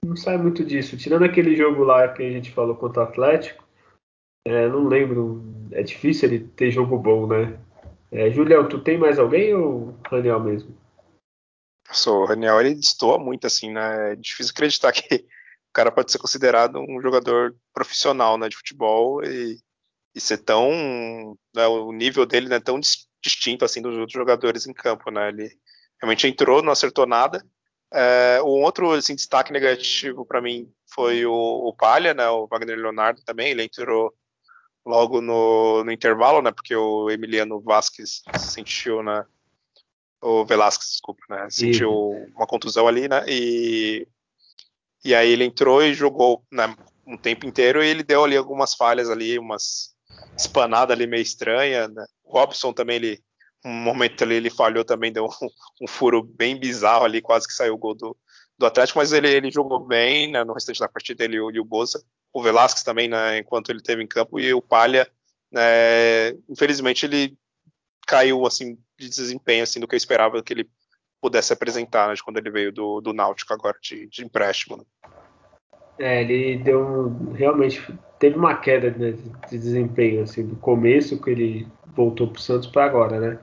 não 0.05 0.15
sai 0.15 0.37
muito 0.37 0.63
disso. 0.63 0.97
Tirando 0.97 1.23
aquele 1.23 1.55
jogo 1.55 1.83
lá 1.83 2.07
que 2.07 2.23
a 2.23 2.29
gente 2.29 2.51
falou 2.51 2.75
contra 2.75 3.01
o 3.01 3.05
Atlético, 3.05 3.63
é, 4.45 4.67
não 4.67 4.87
lembro. 4.87 5.43
É 5.71 5.83
difícil 5.83 6.29
ele 6.29 6.39
ter 6.39 6.71
jogo 6.71 6.97
bom, 6.97 7.27
né? 7.27 7.57
É, 8.11 8.29
Julião, 8.29 8.67
tu 8.67 8.79
tem 8.79 8.97
mais 8.97 9.17
alguém 9.17 9.53
ou 9.53 9.95
Raniel 10.09 10.39
mesmo? 10.39 10.80
O 11.93 12.25
Raniel 12.25 12.59
ele 12.59 12.75
destoa 12.75 13.17
muito, 13.17 13.47
assim, 13.47 13.71
né? 13.71 14.13
É 14.13 14.15
difícil 14.15 14.51
acreditar 14.51 14.91
que 14.93 15.15
o 15.15 15.73
cara 15.73 15.91
pode 15.91 16.11
ser 16.11 16.17
considerado 16.17 16.79
um 16.79 17.01
jogador 17.01 17.55
profissional, 17.73 18.37
né, 18.37 18.49
de 18.49 18.57
futebol 18.57 19.23
e, 19.23 19.57
e 20.13 20.19
ser 20.19 20.39
tão, 20.39 21.37
né, 21.55 21.65
o 21.67 21.91
nível 21.93 22.25
dele 22.25 22.49
né, 22.49 22.59
tão 22.59 22.79
distinto, 23.23 23.63
assim, 23.63 23.81
dos 23.81 23.95
outros 23.97 24.13
jogadores 24.13 24.67
em 24.67 24.73
campo, 24.73 25.09
né? 25.11 25.29
Ele 25.29 25.49
realmente 26.01 26.27
entrou, 26.27 26.61
não 26.61 26.73
acertou 26.73 27.05
nada. 27.05 27.45
É, 27.93 28.41
um 28.41 28.63
outro 28.63 28.91
assim, 28.91 29.15
destaque 29.15 29.51
negativo 29.51 30.25
para 30.25 30.41
mim 30.41 30.71
foi 30.93 31.25
o, 31.25 31.33
o 31.33 31.73
Palha, 31.73 32.13
né, 32.13 32.27
o 32.29 32.47
Wagner 32.47 32.77
Leonardo 32.77 33.21
também, 33.23 33.51
ele 33.51 33.63
entrou 33.63 34.13
logo 34.85 35.21
no, 35.21 35.83
no 35.83 35.91
intervalo, 35.91 36.41
né, 36.41 36.51
porque 36.51 36.75
o 36.75 37.09
Emiliano 37.09 37.61
Vasquez 37.61 38.23
sentiu, 38.37 39.03
né, 39.03 39.25
o 40.21 40.45
Velasquez, 40.45 40.91
desculpa, 40.91 41.21
né? 41.29 41.49
Sentiu 41.49 41.91
uma 42.35 42.45
contusão 42.45 42.87
ali, 42.87 43.07
né? 43.07 43.25
E, 43.27 44.07
e 45.03 45.15
aí 45.15 45.29
ele 45.29 45.45
entrou 45.45 45.83
e 45.83 45.93
jogou 45.93 46.43
né, 46.51 46.73
um 47.05 47.17
tempo 47.17 47.45
inteiro 47.45 47.83
e 47.83 47.87
ele 47.87 48.03
deu 48.03 48.23
ali 48.23 48.37
algumas 48.37 48.75
falhas 48.75 49.09
ali, 49.09 49.39
umas 49.39 49.95
espanadas 50.37 50.95
ali 50.95 51.07
meio 51.07 51.23
estranha. 51.23 51.87
Né? 51.87 52.05
O 52.23 52.33
Robson 52.33 52.71
também, 52.71 52.97
ele, 52.97 53.19
um 53.65 53.71
momento 53.71 54.23
ali 54.23 54.35
ele 54.35 54.49
falhou 54.49 54.85
também, 54.85 55.11
deu 55.11 55.25
um, 55.25 55.49
um, 55.81 55.87
furo 55.87 56.21
bem 56.21 56.57
bizarro 56.57 57.05
ali, 57.05 57.21
quase 57.21 57.47
que 57.47 57.53
saiu 57.53 57.73
o 57.73 57.77
gol 57.77 57.95
do, 57.95 58.15
do 58.57 58.65
Atlético, 58.65 58.99
mas 58.99 59.11
ele, 59.11 59.27
ele 59.27 59.49
jogou 59.49 59.79
bem 59.79 60.31
né, 60.31 60.43
no 60.43 60.53
restante 60.53 60.79
da 60.79 60.87
partida, 60.87 61.23
ele 61.23 61.37
e 61.37 61.59
o 61.59 61.65
Boza. 61.65 62.03
O 62.31 62.43
Velasquez 62.43 62.83
também, 62.83 63.09
né, 63.09 63.39
enquanto 63.39 63.71
ele 63.71 63.81
teve 63.81 64.03
em 64.03 64.07
campo, 64.07 64.39
e 64.39 64.53
o 64.53 64.61
Palha, 64.61 65.09
né, 65.51 66.29
infelizmente 66.47 67.05
ele 67.05 67.37
caiu 68.07 68.45
assim 68.45 68.77
de 68.97 69.09
desempenho 69.09 69.63
assim 69.63 69.79
do 69.79 69.87
que 69.87 69.95
eu 69.95 69.97
esperava 69.97 70.41
que 70.43 70.53
ele 70.53 70.69
pudesse 71.21 71.53
apresentar 71.53 72.07
né, 72.07 72.15
de 72.15 72.23
quando 72.23 72.37
ele 72.37 72.49
veio 72.49 72.71
do, 72.71 72.99
do 72.99 73.13
Náutico 73.13 73.53
agora 73.53 73.77
de, 73.81 74.07
de 74.07 74.25
empréstimo. 74.25 74.77
Né? 74.77 74.83
É, 75.99 76.21
ele 76.21 76.57
deu 76.57 77.09
realmente 77.33 77.81
teve 78.17 78.35
uma 78.35 78.55
queda 78.55 78.89
né, 78.91 79.11
de 79.49 79.57
desempenho 79.57 80.23
assim 80.23 80.45
do 80.45 80.55
começo 80.55 81.21
que 81.21 81.29
ele 81.29 81.67
voltou 81.95 82.27
para 82.27 82.39
o 82.39 82.41
Santos 82.41 82.67
para 82.67 82.85
agora, 82.85 83.19
né? 83.19 83.39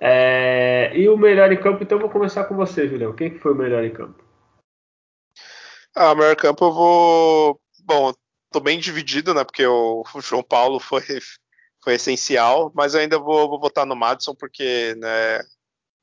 É, 0.00 0.92
e 0.94 1.08
o 1.08 1.16
melhor 1.16 1.50
em 1.52 1.60
campo, 1.60 1.82
então 1.82 1.98
vou 1.98 2.08
começar 2.08 2.44
com 2.44 2.54
você, 2.54 2.86
Julião. 2.86 3.14
Quem 3.14 3.30
que 3.30 3.38
foi 3.38 3.52
o 3.52 3.56
melhor 3.56 3.84
em 3.84 3.92
campo? 3.92 4.22
Ah, 5.94 6.12
o 6.12 6.14
melhor 6.14 6.32
em 6.32 6.36
campo 6.36 6.64
eu 6.64 6.72
vou. 6.72 7.60
Bom, 7.84 8.12
tô 8.52 8.60
bem 8.60 8.78
dividido, 8.78 9.34
né? 9.34 9.42
Porque 9.44 9.66
o 9.66 10.04
João 10.20 10.42
Paulo 10.42 10.78
foi 10.78 11.02
foi 11.88 11.94
essencial, 11.94 12.70
mas 12.74 12.94
ainda 12.94 13.18
vou, 13.18 13.48
vou 13.48 13.58
votar 13.58 13.86
no 13.86 13.96
Madison 13.96 14.34
porque 14.34 14.94
né, 14.98 15.40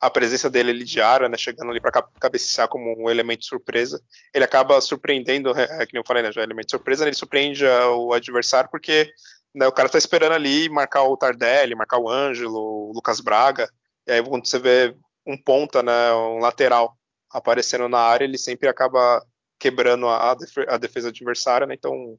a 0.02 0.10
presença 0.10 0.50
dele 0.50 0.72
ali 0.72 0.84
diária, 0.84 1.30
né, 1.30 1.38
chegando 1.38 1.70
ali 1.70 1.80
para 1.80 2.02
cabecear 2.20 2.68
como 2.68 3.04
um 3.04 3.08
elemento 3.08 3.46
surpresa, 3.46 4.02
ele 4.34 4.44
acaba 4.44 4.82
surpreendendo, 4.82 5.56
é, 5.56 5.84
é, 5.84 5.86
que 5.86 5.94
nem 5.94 6.00
eu 6.00 6.08
falei, 6.08 6.24
né, 6.24 6.32
já 6.32 6.42
é 6.42 6.44
elemento 6.44 6.72
surpresa, 6.72 7.04
né, 7.04 7.10
ele 7.10 7.16
surpreende 7.16 7.64
o 7.68 8.14
adversário 8.14 8.68
porque 8.72 9.14
né, 9.54 9.68
o 9.68 9.72
cara 9.72 9.88
tá 9.88 10.00
esperando 10.00 10.34
ali 10.34 10.68
marcar 10.70 11.04
o 11.04 11.16
Tardelli, 11.16 11.76
marcar 11.76 12.00
o 12.00 12.10
Ângelo, 12.10 12.58
o 12.58 12.92
Lucas 12.92 13.20
Braga, 13.20 13.70
e 14.08 14.12
aí 14.14 14.24
quando 14.24 14.48
você 14.48 14.58
vê 14.58 14.96
um 15.24 15.38
ponta, 15.38 15.84
né, 15.84 16.12
um 16.14 16.40
lateral 16.40 16.98
aparecendo 17.30 17.88
na 17.88 18.00
área, 18.00 18.26
ele 18.26 18.40
sempre 18.40 18.68
acaba 18.68 19.24
quebrando 19.60 20.08
a, 20.08 20.36
a 20.68 20.78
defesa 20.78 21.10
adversária, 21.10 21.68
né, 21.68 21.76
então 21.76 22.18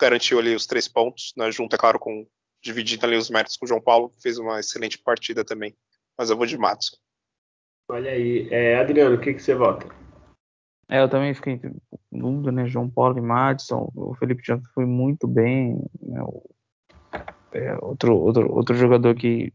garantiu 0.00 0.40
ali 0.40 0.52
os 0.52 0.66
três 0.66 0.88
pontos, 0.88 1.32
né, 1.36 1.48
junto, 1.52 1.76
é 1.76 1.78
claro, 1.78 2.00
com 2.00 2.26
dividindo 2.62 3.06
ali 3.06 3.16
os 3.16 3.30
méritos 3.30 3.56
com 3.56 3.64
o 3.64 3.68
João 3.68 3.80
Paulo, 3.80 4.10
que 4.10 4.22
fez 4.22 4.38
uma 4.38 4.60
excelente 4.60 4.98
partida 4.98 5.44
também. 5.44 5.76
Mas 6.16 6.30
eu 6.30 6.36
vou 6.36 6.46
de 6.46 6.58
Matson. 6.58 6.96
Olha 7.90 8.10
aí. 8.10 8.48
É, 8.50 8.76
Adriano, 8.76 9.16
o 9.16 9.20
que, 9.20 9.34
que 9.34 9.42
você 9.42 9.54
vota? 9.54 9.88
É, 10.90 11.00
eu 11.00 11.08
também 11.08 11.34
fiquei 11.34 11.60
em 12.12 12.18
dúvida, 12.18 12.50
né? 12.50 12.66
João 12.66 12.88
Paulo 12.88 13.18
e 13.18 13.20
Madison. 13.20 13.90
O 13.94 14.14
Felipe 14.14 14.42
Janto 14.44 14.68
foi 14.72 14.84
muito 14.84 15.26
bem. 15.26 15.78
Né? 16.00 16.20
É, 17.52 17.76
outro, 17.82 18.16
outro, 18.16 18.52
outro 18.52 18.74
jogador 18.74 19.14
que, 19.14 19.52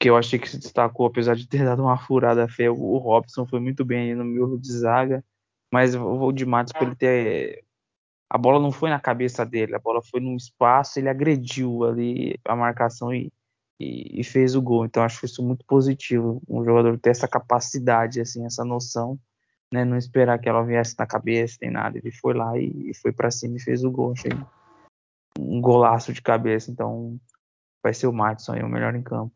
que 0.00 0.08
eu 0.10 0.16
achei 0.16 0.38
que 0.38 0.48
se 0.48 0.58
destacou, 0.58 1.06
apesar 1.06 1.36
de 1.36 1.48
ter 1.48 1.64
dado 1.64 1.82
uma 1.82 1.98
furada 1.98 2.48
feia, 2.48 2.72
o 2.72 2.98
Robson 2.98 3.46
foi 3.46 3.60
muito 3.60 3.84
bem 3.84 4.14
no 4.14 4.24
miolo 4.24 4.58
de 4.58 4.72
zaga. 4.72 5.24
Mas 5.72 5.94
eu 5.94 6.18
vou 6.18 6.32
de 6.32 6.46
Madison 6.46 6.78
por 6.78 6.86
ele 6.86 6.96
ter 6.96 7.64
a 8.28 8.38
bola 8.38 8.60
não 8.60 8.72
foi 8.72 8.90
na 8.90 8.98
cabeça 8.98 9.44
dele, 9.44 9.74
a 9.74 9.78
bola 9.78 10.02
foi 10.02 10.20
num 10.20 10.36
espaço, 10.36 10.98
ele 10.98 11.08
agrediu 11.08 11.84
ali 11.84 12.38
a 12.44 12.56
marcação 12.56 13.12
e, 13.12 13.30
e, 13.78 14.20
e, 14.20 14.24
fez 14.24 14.54
o 14.54 14.62
gol. 14.62 14.84
Então 14.84 15.02
acho 15.02 15.24
isso 15.24 15.42
muito 15.42 15.64
positivo, 15.66 16.42
um 16.48 16.64
jogador 16.64 16.98
ter 16.98 17.10
essa 17.10 17.28
capacidade, 17.28 18.20
assim, 18.20 18.44
essa 18.44 18.64
noção, 18.64 19.18
né, 19.72 19.84
não 19.84 19.96
esperar 19.96 20.38
que 20.38 20.48
ela 20.48 20.64
viesse 20.64 20.96
na 20.98 21.06
cabeça 21.06 21.58
nem 21.62 21.70
nada. 21.70 21.98
Ele 21.98 22.12
foi 22.12 22.34
lá 22.34 22.56
e, 22.58 22.90
e 22.90 22.94
foi 22.94 23.12
para 23.12 23.30
cima 23.30 23.56
e 23.56 23.60
fez 23.60 23.84
o 23.84 23.90
gol. 23.90 24.12
Achei 24.12 24.32
um 25.38 25.60
golaço 25.60 26.12
de 26.12 26.22
cabeça. 26.22 26.70
Então 26.70 27.18
vai 27.82 27.92
ser 27.92 28.06
o 28.06 28.12
Madison 28.12 28.52
aí 28.52 28.62
o 28.62 28.68
melhor 28.68 28.94
em 28.94 29.02
campo. 29.02 29.32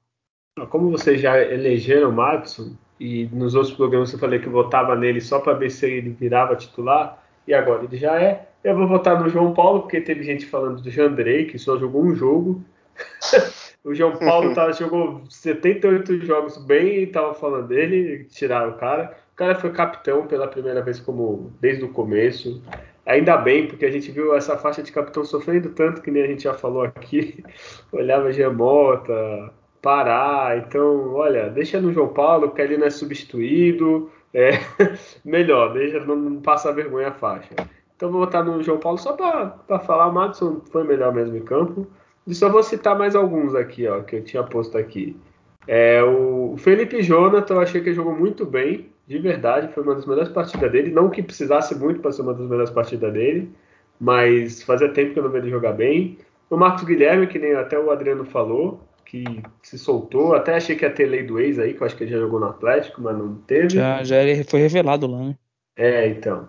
Como 0.70 0.90
vocês 0.90 1.20
já 1.20 1.38
elegeram 1.38 2.10
o 2.10 2.12
Madison 2.12 2.76
e 2.98 3.26
nos 3.26 3.54
outros 3.54 3.74
programas 3.74 4.12
eu 4.12 4.18
falei 4.18 4.40
que 4.40 4.48
votava 4.48 4.96
nele 4.96 5.20
só 5.20 5.38
para 5.38 5.52
ver 5.54 5.70
se 5.70 5.86
ele 5.86 6.10
virava 6.10 6.56
titular 6.56 7.22
e 7.48 7.54
agora 7.54 7.84
ele 7.84 7.96
já 7.96 8.20
é. 8.20 8.46
Eu 8.62 8.76
vou 8.76 8.86
votar 8.86 9.18
no 9.18 9.28
João 9.30 9.54
Paulo, 9.54 9.80
porque 9.80 10.02
teve 10.02 10.22
gente 10.22 10.44
falando 10.44 10.82
do 10.82 10.90
Jandrei, 10.90 11.46
que 11.46 11.58
só 11.58 11.78
jogou 11.78 12.04
um 12.04 12.14
jogo. 12.14 12.62
o 13.82 13.94
João 13.94 14.16
Paulo 14.16 14.52
tá, 14.52 14.70
jogou 14.72 15.22
78 15.30 16.26
jogos 16.26 16.58
bem 16.58 17.04
e 17.04 17.06
tava 17.06 17.32
falando 17.32 17.68
dele, 17.68 18.24
tiraram 18.24 18.72
o 18.72 18.74
cara. 18.74 19.16
O 19.32 19.36
cara 19.36 19.54
foi 19.54 19.70
capitão 19.70 20.26
pela 20.26 20.46
primeira 20.46 20.82
vez 20.82 21.00
como 21.00 21.50
desde 21.58 21.84
o 21.84 21.88
começo. 21.88 22.62
Ainda 23.06 23.38
bem, 23.38 23.66
porque 23.66 23.86
a 23.86 23.90
gente 23.90 24.10
viu 24.10 24.36
essa 24.36 24.58
faixa 24.58 24.82
de 24.82 24.92
capitão 24.92 25.24
sofrendo 25.24 25.70
tanto, 25.70 26.02
que 26.02 26.10
nem 26.10 26.24
a 26.24 26.26
gente 26.26 26.42
já 26.42 26.52
falou 26.52 26.82
aqui. 26.82 27.42
Olhava 27.90 28.30
Gemota, 28.30 29.50
Pará. 29.80 30.54
Então, 30.58 31.14
olha, 31.14 31.48
deixa 31.48 31.80
no 31.80 31.94
João 31.94 32.08
Paulo, 32.08 32.48
porque 32.48 32.60
ele 32.60 32.76
não 32.76 32.86
é 32.86 32.90
substituído. 32.90 34.10
É 34.34 34.50
melhor, 35.24 35.72
deixa, 35.72 36.00
não 36.00 36.40
passa 36.40 36.72
vergonha 36.72 37.08
a 37.08 37.12
faixa. 37.12 37.54
Então 37.96 38.12
vou 38.12 38.20
botar 38.20 38.44
no 38.44 38.62
João 38.62 38.78
Paulo 38.78 38.98
só 38.98 39.12
para 39.12 39.78
falar. 39.80 40.06
O 40.06 40.14
Madison 40.14 40.60
foi 40.70 40.84
melhor 40.84 41.12
mesmo 41.12 41.36
em 41.36 41.42
campo. 41.42 41.86
E 42.26 42.34
só 42.34 42.48
vou 42.48 42.62
citar 42.62 42.96
mais 42.96 43.16
alguns 43.16 43.54
aqui, 43.54 43.88
ó, 43.88 44.02
que 44.02 44.16
eu 44.16 44.24
tinha 44.24 44.42
posto 44.42 44.76
aqui. 44.76 45.16
É, 45.66 46.02
o 46.02 46.54
Felipe 46.58 47.02
Jonathan, 47.02 47.54
eu 47.54 47.60
achei 47.60 47.80
que 47.80 47.88
ele 47.88 47.96
jogou 47.96 48.14
muito 48.14 48.46
bem, 48.46 48.90
de 49.06 49.18
verdade, 49.18 49.72
foi 49.72 49.82
uma 49.82 49.94
das 49.94 50.06
melhores 50.06 50.30
partidas 50.30 50.70
dele. 50.70 50.90
Não 50.90 51.10
que 51.10 51.22
precisasse 51.22 51.74
muito 51.74 52.00
para 52.00 52.12
ser 52.12 52.22
uma 52.22 52.34
das 52.34 52.46
melhores 52.46 52.70
partidas 52.70 53.12
dele, 53.12 53.50
mas 53.98 54.62
fazia 54.62 54.90
tempo 54.90 55.14
que 55.14 55.18
eu 55.18 55.22
não 55.24 55.30
vejo 55.30 55.46
ele 55.46 55.50
jogar 55.50 55.72
bem. 55.72 56.18
O 56.50 56.56
Marcos 56.56 56.84
Guilherme, 56.84 57.26
que 57.26 57.38
nem 57.38 57.54
até 57.54 57.78
o 57.78 57.90
Adriano 57.90 58.24
falou, 58.24 58.80
que 59.08 59.24
se 59.62 59.78
soltou. 59.78 60.34
Até 60.34 60.54
achei 60.54 60.76
que 60.76 60.84
ia 60.84 60.90
ter 60.90 61.06
lei 61.06 61.22
do 61.22 61.40
ex 61.40 61.58
aí, 61.58 61.72
que 61.72 61.82
eu 61.82 61.86
acho 61.86 61.96
que 61.96 62.04
ele 62.04 62.12
já 62.12 62.18
jogou 62.18 62.38
no 62.38 62.46
Atlético, 62.46 63.00
mas 63.02 63.16
não 63.16 63.34
teve. 63.36 63.70
Já, 63.70 64.04
já 64.04 64.16
foi 64.46 64.60
revelado 64.60 65.06
lá, 65.06 65.18
né? 65.18 65.36
É, 65.76 66.08
então. 66.08 66.48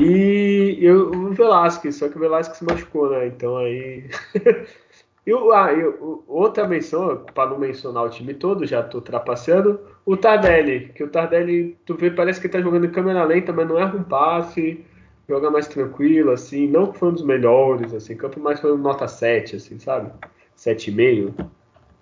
E 0.00 0.78
eu, 0.80 1.10
o 1.10 1.30
Velasquez, 1.32 1.96
só 1.96 2.08
que 2.08 2.16
o 2.16 2.20
Velasquez 2.20 2.58
se 2.58 2.64
machucou, 2.64 3.10
né? 3.10 3.26
Então 3.26 3.58
aí. 3.58 4.08
e, 5.26 5.32
ah, 5.32 5.72
eu, 5.72 6.24
outra 6.26 6.66
menção, 6.66 7.24
para 7.34 7.50
não 7.50 7.58
mencionar 7.58 8.04
o 8.04 8.10
time 8.10 8.32
todo, 8.32 8.66
já 8.66 8.82
tô 8.82 9.00
trapaceando, 9.02 9.80
o 10.06 10.16
Tardelli, 10.16 10.90
que 10.94 11.04
o 11.04 11.08
Tardelli, 11.08 11.76
tu 11.84 11.94
vê, 11.94 12.10
parece 12.10 12.40
que 12.40 12.48
tá 12.48 12.60
jogando 12.60 12.86
em 12.86 12.90
câmera 12.90 13.24
lenta, 13.24 13.52
mas 13.52 13.68
não 13.68 13.78
erra 13.78 13.96
um 13.96 14.02
passe, 14.02 14.82
joga 15.28 15.50
mais 15.50 15.68
tranquilo, 15.68 16.30
assim, 16.30 16.66
não 16.66 16.92
foi 16.92 17.10
um 17.10 17.14
dos 17.14 17.24
melhores, 17.24 17.92
assim, 17.92 18.16
campo 18.16 18.40
mais 18.40 18.60
foi 18.60 18.72
um 18.72 18.78
nota 18.78 19.06
7, 19.06 19.56
assim, 19.56 19.78
sabe? 19.78 20.10
7,5. 20.56 21.34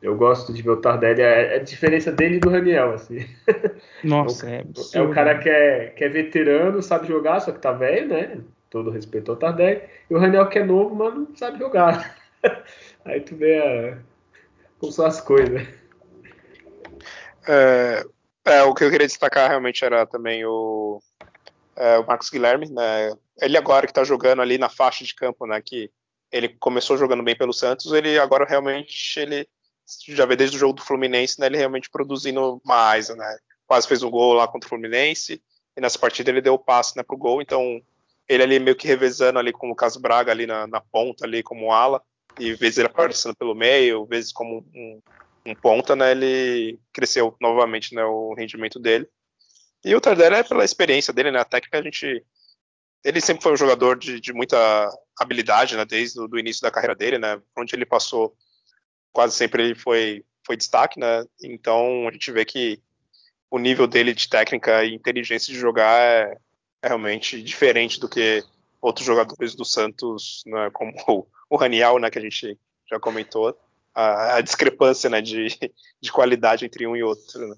Eu 0.06 0.14
gosto 0.14 0.52
de 0.52 0.62
ver 0.62 0.70
o 0.70 0.76
Tardelli, 0.76 1.20
é, 1.20 1.54
é 1.54 1.56
a 1.56 1.62
diferença 1.64 2.12
dele 2.12 2.36
e 2.36 2.38
do 2.38 2.48
Raniel, 2.48 2.92
assim. 2.92 3.26
Nossa, 4.04 4.48
é, 4.48 4.58
é, 4.60 4.98
é 4.98 5.02
o 5.02 5.10
cara 5.12 5.36
que 5.36 5.48
é, 5.48 5.86
que 5.86 6.04
é 6.04 6.08
veterano, 6.08 6.80
sabe 6.80 7.08
jogar, 7.08 7.40
só 7.40 7.50
que 7.50 7.58
tá 7.58 7.72
velho, 7.72 8.06
né? 8.06 8.38
Todo 8.70 8.92
respeito 8.92 9.32
ao 9.32 9.36
Tardelli. 9.36 9.82
E 10.08 10.14
o 10.14 10.18
Raniel 10.20 10.48
que 10.48 10.60
é 10.60 10.64
novo, 10.64 10.94
mas 10.94 11.12
não 11.12 11.34
sabe 11.34 11.58
jogar. 11.58 12.16
Aí 13.04 13.20
tu 13.20 13.34
vê 13.34 13.58
a, 13.58 13.98
como 14.78 14.92
são 14.92 15.06
as 15.06 15.20
coisas. 15.20 15.66
É, 17.48 18.04
é, 18.44 18.62
o 18.62 18.74
que 18.74 18.84
eu 18.84 18.90
queria 18.92 19.08
destacar 19.08 19.48
realmente 19.48 19.84
era 19.84 20.06
também 20.06 20.44
o, 20.46 21.02
é, 21.74 21.98
o 21.98 22.06
Marcos 22.06 22.30
Guilherme, 22.30 22.70
né? 22.70 23.12
Ele 23.42 23.58
agora 23.58 23.86
que 23.86 23.90
está 23.90 24.04
jogando 24.04 24.40
ali 24.40 24.56
na 24.56 24.68
faixa 24.68 25.04
de 25.04 25.16
campo, 25.16 25.48
né? 25.48 25.60
Que 25.60 25.90
ele 26.30 26.50
começou 26.60 26.96
jogando 26.96 27.24
bem 27.24 27.36
pelo 27.36 27.52
Santos, 27.52 27.92
ele 27.92 28.16
agora 28.20 28.46
realmente 28.48 29.18
ele 29.18 29.48
já 30.08 30.26
vê 30.26 30.36
desde 30.36 30.56
o 30.56 30.60
jogo 30.60 30.74
do 30.74 30.82
Fluminense, 30.82 31.40
né? 31.40 31.46
Ele 31.46 31.58
realmente 31.58 31.90
produzindo 31.90 32.60
mais, 32.64 33.08
né? 33.08 33.38
Quase 33.66 33.86
fez 33.86 34.02
um 34.02 34.10
gol 34.10 34.34
lá 34.34 34.46
contra 34.48 34.66
o 34.66 34.68
Fluminense 34.68 35.42
e 35.76 35.80
nessa 35.80 35.98
partida 35.98 36.30
ele 36.30 36.40
deu 36.40 36.54
o 36.54 36.58
passe, 36.58 36.96
né, 36.96 37.02
pro 37.02 37.16
gol. 37.16 37.42
Então 37.42 37.80
ele 38.28 38.42
ali 38.42 38.58
meio 38.58 38.76
que 38.76 38.86
revezando 38.86 39.38
ali 39.38 39.52
com 39.52 39.66
o 39.66 39.70
Lucas 39.70 39.96
Braga 39.96 40.32
ali 40.32 40.46
na, 40.46 40.66
na 40.66 40.80
ponta 40.80 41.24
ali 41.24 41.42
como 41.42 41.72
ala 41.72 42.02
e 42.38 42.54
vezes 42.54 42.78
ele 42.78 42.88
aparecendo 42.88 43.34
pelo 43.36 43.54
meio, 43.54 44.06
vezes 44.06 44.32
como 44.32 44.66
um, 44.74 45.00
um 45.46 45.54
ponta, 45.54 45.94
né, 45.96 46.10
ele 46.10 46.78
cresceu 46.92 47.34
novamente, 47.40 47.94
né, 47.94 48.04
o 48.04 48.34
rendimento 48.34 48.78
dele. 48.78 49.08
E 49.84 49.94
o 49.94 50.00
Tardelli 50.00 50.36
é 50.36 50.42
pela 50.42 50.64
experiência 50.64 51.12
dele, 51.12 51.30
né, 51.30 51.40
a 51.40 51.44
técnica 51.44 51.78
a 51.78 51.82
gente 51.82 52.24
ele 53.04 53.20
sempre 53.20 53.42
foi 53.42 53.52
um 53.52 53.56
jogador 53.56 53.96
de, 53.96 54.20
de 54.20 54.32
muita 54.32 54.90
habilidade, 55.18 55.76
né, 55.76 55.84
desde 55.84 56.18
o 56.18 56.38
início 56.38 56.60
da 56.60 56.72
carreira 56.72 56.94
dele, 56.94 57.18
né, 57.18 57.40
onde 57.56 57.74
ele 57.74 57.86
passou, 57.86 58.36
quase 59.16 59.34
sempre 59.34 59.62
ele 59.62 59.74
foi, 59.74 60.22
foi 60.44 60.58
destaque, 60.58 61.00
né, 61.00 61.24
então 61.42 62.06
a 62.06 62.12
gente 62.12 62.30
vê 62.30 62.44
que 62.44 62.78
o 63.50 63.58
nível 63.58 63.86
dele 63.86 64.12
de 64.12 64.28
técnica 64.28 64.84
e 64.84 64.94
inteligência 64.94 65.50
de 65.50 65.58
jogar 65.58 65.98
é, 65.98 66.36
é 66.82 66.88
realmente 66.88 67.42
diferente 67.42 67.98
do 67.98 68.10
que 68.10 68.44
outros 68.78 69.06
jogadores 69.06 69.54
do 69.54 69.64
Santos, 69.64 70.42
né, 70.46 70.68
como 70.70 70.92
o, 71.08 71.26
o 71.48 71.56
Raniel, 71.56 71.98
né, 71.98 72.10
que 72.10 72.18
a 72.18 72.22
gente 72.22 72.58
já 72.90 73.00
comentou, 73.00 73.58
a, 73.94 74.36
a 74.36 74.40
discrepância 74.42 75.08
né, 75.08 75.22
de, 75.22 75.48
de 75.98 76.12
qualidade 76.12 76.66
entre 76.66 76.86
um 76.86 76.94
e 76.94 77.02
outro. 77.02 77.48
Né. 77.48 77.56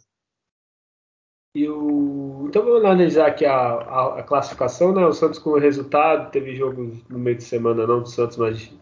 E 1.57 1.69
o... 1.69 2.45
Então 2.49 2.65
vamos 2.65 2.85
analisar 2.85 3.27
aqui 3.27 3.45
a, 3.45 3.53
a, 3.53 4.21
a, 4.21 4.23
classificação, 4.23 4.95
né? 4.95 5.05
O 5.05 5.13
Santos 5.13 5.41
com 5.41 5.51
o 5.51 5.59
resultado, 5.59 6.31
teve 6.31 6.55
jogos 6.55 6.97
no 7.09 7.19
meio 7.19 7.37
de 7.37 7.43
semana 7.43 7.85
não 7.85 8.01
do 8.01 8.09
Santos, 8.09 8.37
mas 8.37 8.73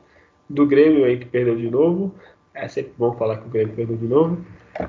do 0.49 0.67
Grêmio 0.67 1.07
aí 1.07 1.19
que 1.19 1.25
perdeu 1.25 1.57
de 1.57 1.71
novo. 1.71 2.15
É 2.57 2.69
sempre 2.69 2.93
bom 2.97 3.13
falar 3.17 3.37
que 3.39 3.47
o 3.47 3.51
Grêmio 3.51 3.75
perdeu 3.75 3.97
de 3.97 4.07
novo. 4.07 4.39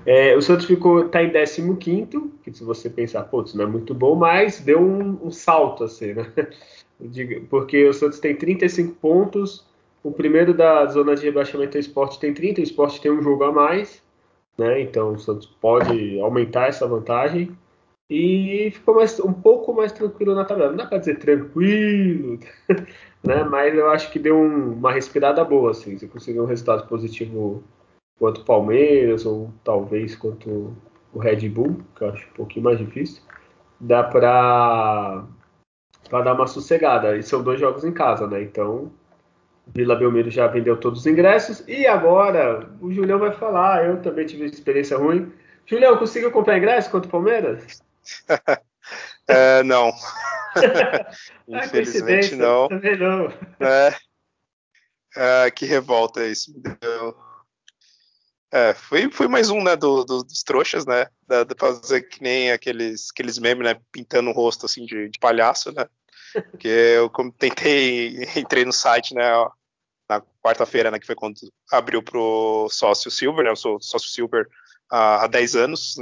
É, 0.06 0.36
o 0.36 0.42
Santos 0.42 0.66
ficou 0.66 1.08
tá 1.10 1.22
em 1.24 1.32
15 1.32 2.32
que 2.44 2.54
se 2.54 2.64
você 2.64 2.90
pensar, 2.90 3.24
pô, 3.24 3.42
isso 3.42 3.58
não 3.58 3.66
é 3.66 3.68
muito 3.68 3.94
bom, 3.94 4.16
mas 4.16 4.60
deu 4.60 4.82
um, 4.82 5.28
um 5.28 5.32
salto 5.32 5.84
assim, 5.84 6.14
né? 6.14 6.32
Porque 7.50 7.86
o 7.86 7.94
Santos 7.94 8.20
tem 8.20 8.36
35 8.36 8.96
pontos, 8.96 9.66
o 10.04 10.12
primeiro 10.12 10.54
da 10.54 10.86
zona 10.88 11.16
de 11.16 11.24
rebaixamento 11.24 11.78
é 11.78 11.80
o 11.80 11.82
Sport 11.82 12.18
tem 12.18 12.34
30, 12.34 12.62
o 12.62 12.64
Sport 12.64 13.00
tem 13.00 13.12
um 13.12 13.22
jogo 13.22 13.44
a 13.44 13.52
mais, 13.52 14.02
né? 14.58 14.82
Então 14.82 15.14
o 15.14 15.20
Santos 15.20 15.46
pode 15.46 16.20
aumentar 16.20 16.68
essa 16.68 16.88
vantagem 16.88 17.56
e 18.10 18.72
ficou 18.74 18.96
mais, 18.96 19.20
um 19.20 19.34
pouco 19.34 19.74
mais 19.74 19.92
tranquilo 19.92 20.34
na 20.34 20.46
tabela. 20.46 20.70
Não 20.70 20.78
dá 20.78 20.86
para 20.86 21.00
dizer 21.00 21.20
tranquilo, 21.20 22.40
né? 23.24 23.44
Mas 23.44 23.76
eu 23.76 23.90
acho 23.90 24.12
que 24.12 24.20
deu 24.20 24.38
um, 24.38 24.74
uma 24.74 24.92
respirada 24.92 25.44
boa, 25.44 25.72
assim. 25.72 25.98
Você 25.98 26.08
conseguiu 26.08 26.44
um 26.44 26.48
resultado 26.48 26.88
positivo 26.88 27.64
quanto 28.18 28.42
o 28.42 28.46
Palmeiras 28.46 29.26
ou 29.26 29.52
talvez 29.64 30.16
quanto 30.16 30.76
o 31.14 31.20
Red 31.20 31.50
Bull, 31.50 31.78
que 31.96 32.04
eu 32.04 32.10
acho 32.10 32.28
um 32.30 32.34
pouquinho 32.34 32.66
mais 32.66 32.80
difícil. 32.80 33.22
Dá 33.80 34.04
para 34.04 35.26
para 36.10 36.24
dar 36.24 36.34
uma 36.34 36.48
sossegada. 36.48 37.18
E 37.18 37.24
são 37.24 37.44
dois 37.44 37.60
jogos 37.60 37.84
em 37.84 37.92
casa, 37.92 38.28
né? 38.28 38.42
Então 38.42 38.92
Vila 39.68 39.96
Belmiro 39.96 40.32
já 40.32 40.48
vendeu 40.48 40.78
todos 40.78 41.02
os 41.02 41.06
ingressos. 41.06 41.64
E 41.68 41.86
agora 41.86 42.70
o 42.82 42.92
Julião 42.92 43.20
vai 43.20 43.34
falar. 43.34 43.86
Eu 43.86 44.02
também 44.02 44.26
tive 44.26 44.46
experiência 44.46 44.98
ruim. 44.98 45.32
Julião, 45.66 45.98
conseguiu 45.98 46.32
comprar 46.32 46.58
ingresso 46.58 46.90
contra 46.90 47.10
o 47.10 47.12
Palmeiras? 47.12 47.86
é, 49.28 49.64
não. 49.64 49.92
Infelizmente 51.48 52.36
não. 52.36 52.68
Também 52.68 52.98
não. 52.98 53.28
É, 53.60 53.96
é, 55.16 55.52
que 55.52 55.66
revolta 55.66 56.26
isso. 56.26 56.54
É, 58.52 58.74
foi, 58.74 59.12
foi 59.12 59.28
mais 59.28 59.50
um, 59.50 59.62
né, 59.62 59.76
do, 59.76 60.06
do, 60.06 60.24
dos 60.24 60.42
trouxas, 60.42 60.86
né, 60.86 61.08
da, 61.28 61.44
da 61.44 61.54
fazer 61.60 62.04
que 62.04 62.24
nem 62.24 62.52
aqueles, 62.52 63.10
aqueles 63.12 63.38
memes, 63.38 63.66
né, 63.66 63.80
pintando 63.92 64.30
o 64.30 64.34
rosto, 64.34 64.66
assim, 64.66 64.86
de, 64.86 65.10
de 65.10 65.20
palhaço, 65.20 65.72
né, 65.74 65.86
que 66.58 66.68
eu 66.68 67.12
tentei, 67.38 68.24
entrei 68.38 68.64
no 68.64 68.72
site, 68.72 69.14
né, 69.14 69.34
ó, 69.34 69.52
na 70.10 70.22
quarta-feira, 70.42 70.90
né, 70.90 70.98
que 70.98 71.06
foi 71.06 71.16
quando 71.16 71.36
abriu 71.70 72.02
pro 72.02 72.70
sócio 72.72 73.12
Silver, 73.12 73.44
né, 73.44 73.52
eu 73.52 73.56
sou 73.58 73.82
sócio 73.82 74.10
Silver 74.10 74.48
há, 74.90 75.26
há 75.26 75.28
10 75.28 75.56
anos, 75.58 75.96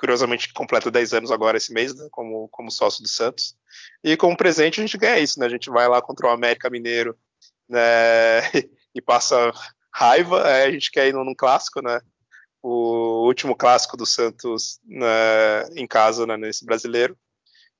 curiosamente 0.00 0.50
completa 0.54 0.90
10 0.90 1.12
anos 1.12 1.30
agora 1.30 1.58
esse 1.58 1.74
mês, 1.74 1.94
né, 1.94 2.08
como, 2.10 2.48
como 2.48 2.70
sócio 2.70 3.02
do 3.02 3.08
Santos, 3.08 3.54
e 4.02 4.16
como 4.16 4.34
presente 4.34 4.80
a 4.80 4.82
gente 4.82 4.96
ganha 4.96 5.18
isso, 5.18 5.38
né, 5.38 5.44
a 5.44 5.50
gente 5.50 5.68
vai 5.68 5.86
lá 5.86 6.00
contra 6.00 6.26
o 6.26 6.30
América 6.30 6.70
Mineiro, 6.70 7.14
né, 7.68 8.40
e 8.94 9.02
passa 9.02 9.52
raiva, 9.92 10.48
é, 10.48 10.64
a 10.64 10.72
gente 10.72 10.90
quer 10.90 11.08
ir 11.08 11.12
num, 11.12 11.34
clássico, 11.34 11.82
né, 11.82 12.00
o 12.62 13.26
último 13.26 13.54
clássico 13.54 13.94
do 13.94 14.06
Santos 14.06 14.80
né, 14.86 15.68
em 15.76 15.86
casa, 15.86 16.26
né, 16.26 16.38
nesse 16.38 16.64
brasileiro, 16.64 17.14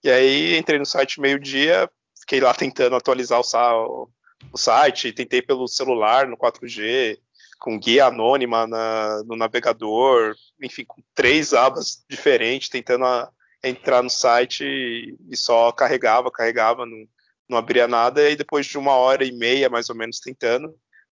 e 0.05 0.11
aí 0.11 0.59
entrei 0.59 0.79
no 0.79 0.85
site 0.85 1.23
meio-dia, 1.23 1.91
fiquei 2.21 2.39
lá 2.39 2.53
tentando 2.53 2.97
atualizar 2.97 3.41
o, 3.41 4.11
o 4.53 4.59
site, 4.59 5.13
tentei 5.15 5.41
pelo 5.41 5.67
celular, 5.67 6.29
no 6.29 6.37
4G, 6.37 7.19
com 7.61 7.79
guia 7.79 8.07
anônima 8.07 8.67
na, 8.67 9.23
no 9.25 9.37
navegador, 9.37 10.35
enfim, 10.61 10.85
com 10.85 11.03
três 11.15 11.53
abas 11.53 12.03
diferentes, 12.09 12.71
tentando 12.71 13.05
a, 13.05 13.31
entrar 13.63 14.03
no 14.03 14.09
site 14.09 14.65
e, 14.65 15.15
e, 15.29 15.37
só 15.37 15.71
carregava, 15.71 16.31
carregava, 16.31 16.87
não, 16.87 17.07
não 17.49 17.59
abria 17.59 17.87
nada, 17.87 18.23
e 18.23 18.29
aí 18.29 18.37
depois 18.37 18.67
de 18.67 18.79
uma 18.79 18.95
hora 18.95 19.25
e 19.25 19.31
meia, 19.31 19.69
mais 19.69 19.91
ou 19.91 19.95
menos, 19.95 20.19
tentando, 20.19 20.75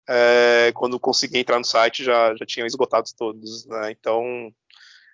é, 0.09 0.73
quando 0.75 0.99
consegui 0.99 1.39
entrar 1.39 1.59
no 1.59 1.65
site 1.65 2.03
já, 2.03 2.35
já 2.35 2.45
tinham 2.45 2.67
esgotado 2.67 3.09
todos, 3.17 3.65
né? 3.67 3.93
então 3.93 4.53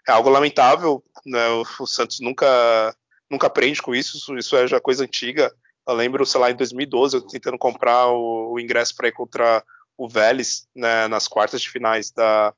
é 0.09 0.13
algo 0.13 0.31
lamentável, 0.31 1.05
né? 1.27 1.47
o, 1.51 1.63
o 1.81 1.87
Santos 1.87 2.21
nunca, 2.21 2.97
nunca 3.31 3.47
aprende 3.47 3.83
com 3.83 3.95
isso, 3.95 4.35
isso, 4.35 4.57
é 4.57 4.67
já 4.67 4.81
coisa 4.81 5.05
antiga, 5.05 5.55
eu 5.87 5.95
lembro, 5.95 6.25
sei 6.25 6.41
lá, 6.41 6.51
em 6.51 6.57
2012, 6.57 7.17
eu 7.17 7.27
tentando 7.27 7.59
comprar 7.59 8.09
o, 8.09 8.53
o 8.53 8.61
ingresso 8.61 8.95
para 8.97 9.09
ir 9.09 9.13
contra 9.13 9.63
o 9.99 10.09
Vélez 10.09 10.69
né, 10.75 11.09
nas 11.09 11.27
quartas 11.27 11.61
de 11.61 11.69
finais 11.69 12.13
da, 12.13 12.55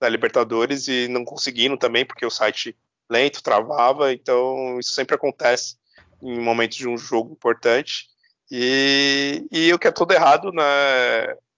da 0.00 0.08
Libertadores 0.08 0.88
e 0.88 1.06
não 1.06 1.24
conseguindo 1.24 1.76
também, 1.76 2.04
porque 2.04 2.24
o 2.24 2.30
site 2.30 2.74
lento, 3.10 3.42
travava, 3.42 4.12
então 4.12 4.78
isso 4.80 4.94
sempre 4.94 5.14
acontece 5.14 5.76
em 6.22 6.40
momentos 6.40 6.78
de 6.78 6.88
um 6.88 6.96
jogo 6.96 7.32
importante. 7.32 8.06
E, 8.50 9.46
e 9.52 9.72
o 9.72 9.78
que 9.78 9.86
é 9.86 9.92
todo 9.92 10.12
errado 10.12 10.50
né, 10.50 10.64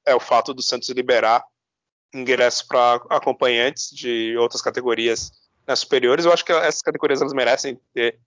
é 0.04 0.14
o 0.14 0.20
fato 0.20 0.52
do 0.52 0.62
Santos 0.62 0.88
liberar 0.88 1.44
ingressos 2.12 2.62
para 2.62 2.96
acompanhantes 3.08 3.90
de 3.90 4.36
outras 4.36 4.60
categorias 4.60 5.30
né, 5.66 5.76
superiores. 5.76 6.24
Eu 6.24 6.32
acho 6.32 6.44
que 6.44 6.52
essas 6.52 6.82
categorias 6.82 7.20
elas 7.20 7.32
merecem 7.32 7.80
ter 7.94 8.18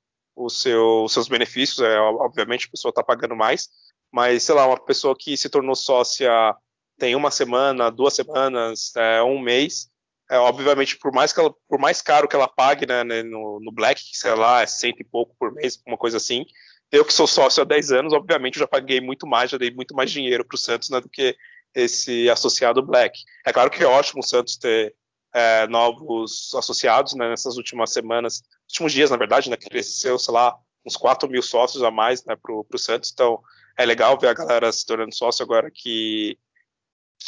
seu, 0.50 1.04
os 1.04 1.12
seus 1.12 1.28
benefícios, 1.28 1.80
é, 1.80 2.00
obviamente 2.00 2.68
a 2.68 2.72
pessoa 2.72 2.92
está 2.92 3.04
pagando 3.04 3.36
mais, 3.36 3.70
mas 4.12 4.44
sei 4.44 4.56
lá, 4.56 4.66
uma 4.66 4.80
pessoa 4.80 5.16
que 5.18 5.36
se 5.36 5.50
tornou 5.50 5.76
sócia 5.76 6.56
tem 7.04 7.18
uma 7.18 7.30
semana, 7.30 7.92
duas 7.92 8.14
semanas, 8.14 8.96
é, 8.96 9.22
um 9.22 9.38
mês, 9.38 9.90
é, 10.32 10.38
obviamente, 10.38 10.98
por 10.98 11.12
mais, 11.12 11.34
que 11.34 11.40
ela, 11.42 11.54
por 11.68 11.78
mais 11.78 12.02
caro 12.02 12.30
que 12.30 12.36
ela 12.36 12.48
pague 12.48 12.88
né, 12.88 13.04
né 13.04 13.22
no, 13.22 13.60
no, 13.60 13.74
Black, 13.74 14.02
sei 14.14 14.34
lá, 14.34 14.62
é 14.62 14.66
cento 14.66 15.02
e 15.02 15.04
pouco 15.04 15.36
por 15.38 15.54
mês, 15.54 15.82
uma 15.86 15.98
coisa 15.98 16.16
assim, 16.16 16.46
eu 16.90 17.04
que 17.04 17.14
sou 17.14 17.28
sócio 17.28 17.62
há 17.62 17.66
10 17.66 17.92
anos, 17.92 18.14
obviamente, 18.14 18.58
já 18.58 18.66
paguei 18.66 19.02
muito 19.02 19.28
mais, 19.28 19.52
já 19.52 19.58
dei 19.58 19.70
muito 19.70 19.94
mais 19.94 20.10
dinheiro 20.12 20.46
para 20.46 20.56
o 20.56 20.58
Santos 20.58 20.90
né, 20.90 21.02
do 21.02 21.10
que 21.10 21.36
esse 21.76 22.30
associado 22.30 22.82
Black. 22.82 23.20
É 23.46 23.52
claro 23.52 23.70
que 23.70 23.84
é 23.84 23.86
ótimo 23.86 24.22
o 24.22 24.26
Santos 24.26 24.56
ter 24.56 24.96
é, 25.36 25.68
novos 25.68 26.54
associados 26.56 27.16
né, 27.16 27.28
nessas 27.28 27.58
últimas 27.58 27.92
semanas, 27.92 28.44
últimos 28.70 28.94
dias, 28.94 29.12
na 29.12 29.18
verdade, 29.18 29.50
né, 29.50 29.58
cresceu, 29.58 30.18
sei 30.18 30.34
lá, 30.34 30.56
uns 30.86 30.96
4 30.96 31.30
mil 31.30 31.42
sócios 31.42 31.84
a 31.84 31.92
mais 31.92 32.24
né, 32.24 32.38
para 32.42 32.54
o 32.54 32.78
Santos, 32.78 33.12
então 33.14 33.42
é 33.78 33.86
legal 33.86 34.18
ver 34.18 34.30
a 34.30 34.34
galera 34.34 34.72
se 34.72 34.86
tornando 34.86 35.14
sócio 35.14 35.44
agora 35.44 35.70
que, 35.70 36.38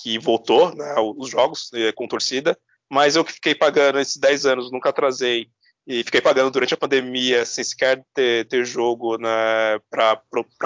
que 0.01 0.17
voltou 0.19 0.73
né, 0.75 0.95
os 1.17 1.29
jogos 1.29 1.69
né, 1.71 1.91
com 1.91 2.07
torcida, 2.07 2.57
mas 2.89 3.15
eu 3.15 3.23
que 3.23 3.33
fiquei 3.33 3.55
pagando 3.55 3.99
esses 3.99 4.17
10 4.17 4.45
anos, 4.45 4.71
nunca 4.71 4.89
atrasei, 4.89 5.49
e 5.87 6.03
fiquei 6.03 6.21
pagando 6.21 6.49
durante 6.49 6.73
a 6.73 6.77
pandemia 6.77 7.45
sem 7.45 7.63
sequer 7.63 8.03
ter, 8.13 8.47
ter 8.47 8.65
jogo 8.65 9.17
né, 9.17 9.79
para 9.89 10.19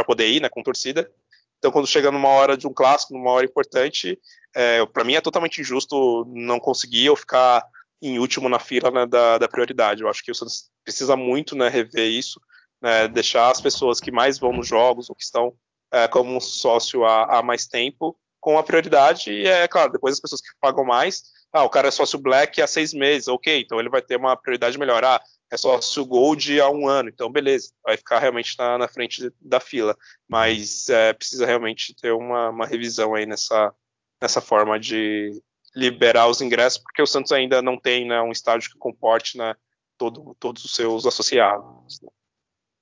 poder 0.06 0.30
ir 0.30 0.42
né, 0.42 0.50
com 0.50 0.64
torcida. 0.64 1.10
Então, 1.58 1.72
quando 1.72 1.88
chega 1.88 2.10
numa 2.10 2.30
hora 2.30 2.56
de 2.56 2.66
um 2.66 2.74
clássico, 2.74 3.14
numa 3.14 3.32
hora 3.32 3.46
importante, 3.46 4.18
é, 4.56 4.86
para 4.86 5.04
mim 5.04 5.16
é 5.16 5.22
totalmente 5.22 5.60
injusto 5.60 6.26
não 6.34 6.58
conseguir 6.58 7.10
ou 7.10 7.18
ficar 7.18 7.66
em 8.02 8.18
último 8.18 8.48
na 8.48 8.60
fila 8.60 8.90
né, 8.90 9.06
da, 9.06 9.38
da, 9.38 9.48
prioridade. 9.48 10.02
Eu 10.02 10.10
acho 10.10 10.24
que 10.24 10.32
o 10.32 10.36
Santos 10.36 10.70
precisa 10.86 11.18
muito 11.18 11.54
né, 11.54 11.68
rever 11.68 12.10
isso, 12.10 12.40
né, 12.82 13.10
deixar 13.10 13.52
as 13.52 13.60
pessoas 13.60 14.00
que 14.00 14.12
mais 14.12 14.40
vão 14.40 14.54
nos 14.54 14.68
jogos 14.68 15.10
ou 15.10 15.16
que 15.16 15.24
estão 15.24 15.54
é, 15.92 16.08
como 16.08 16.40
sócio 16.40 17.04
há, 17.04 17.40
há, 17.40 17.44
mais 17.44 17.68
tempo 17.68 18.18
com 18.40 18.58
a 18.58 18.64
prioridade. 18.64 19.32
E 19.32 19.48
é 19.48 19.68
claro, 19.68 19.92
depois 19.92 20.14
as 20.14 20.20
pessoas 20.20 20.42
que 20.42 20.50
pagam 20.60 20.84
mais, 20.84 21.24
ah, 21.52 21.64
o 21.64 21.70
cara 21.70 21.88
é 21.88 21.92
sócio 21.92 22.20
black 22.20 22.62
há 22.62 22.68
seis 22.68 22.94
meses, 22.94 23.28
ok, 23.28 23.62
então 23.62 23.80
ele 23.80 23.90
vai 23.90 24.02
ter 24.02 24.18
uma 24.18 24.36
prioridade 24.38 24.78
melhor. 24.78 25.04
Ah, 25.04 25.22
é 25.52 25.58
sócio 25.58 26.06
Gold 26.06 26.62
há 26.62 26.70
um 26.70 26.88
ano, 26.88 27.10
então 27.10 27.32
beleza, 27.32 27.72
vai 27.84 27.98
ficar 27.98 28.20
realmente 28.20 28.56
na, 28.58 28.78
na 28.78 28.88
frente 28.88 29.32
da 29.42 29.60
fila, 29.60 29.98
mas 30.28 30.90
é, 30.90 31.12
precisa 31.14 31.46
realmente 31.46 31.96
ter 31.96 32.12
uma, 32.12 32.50
uma, 32.50 32.68
revisão 32.68 33.16
aí 33.16 33.26
nessa, 33.26 33.74
nessa 34.22 34.42
forma 34.42 34.80
de 34.80 35.42
liberar 35.76 36.28
os 36.28 36.40
ingressos, 36.42 36.78
porque 36.78 37.02
o 37.02 37.08
Santos 37.08 37.32
ainda 37.32 37.62
não 37.62 37.80
tem 37.80 38.08
né, 38.08 38.22
um 38.22 38.32
estádio 38.32 38.70
que 38.70 38.78
comporte 38.78 39.38
né, 39.38 39.56
todo, 39.98 40.36
todos 40.40 40.64
os 40.64 40.74
seus 40.74 41.06
associados. 41.08 42.00
Né. 42.02 42.10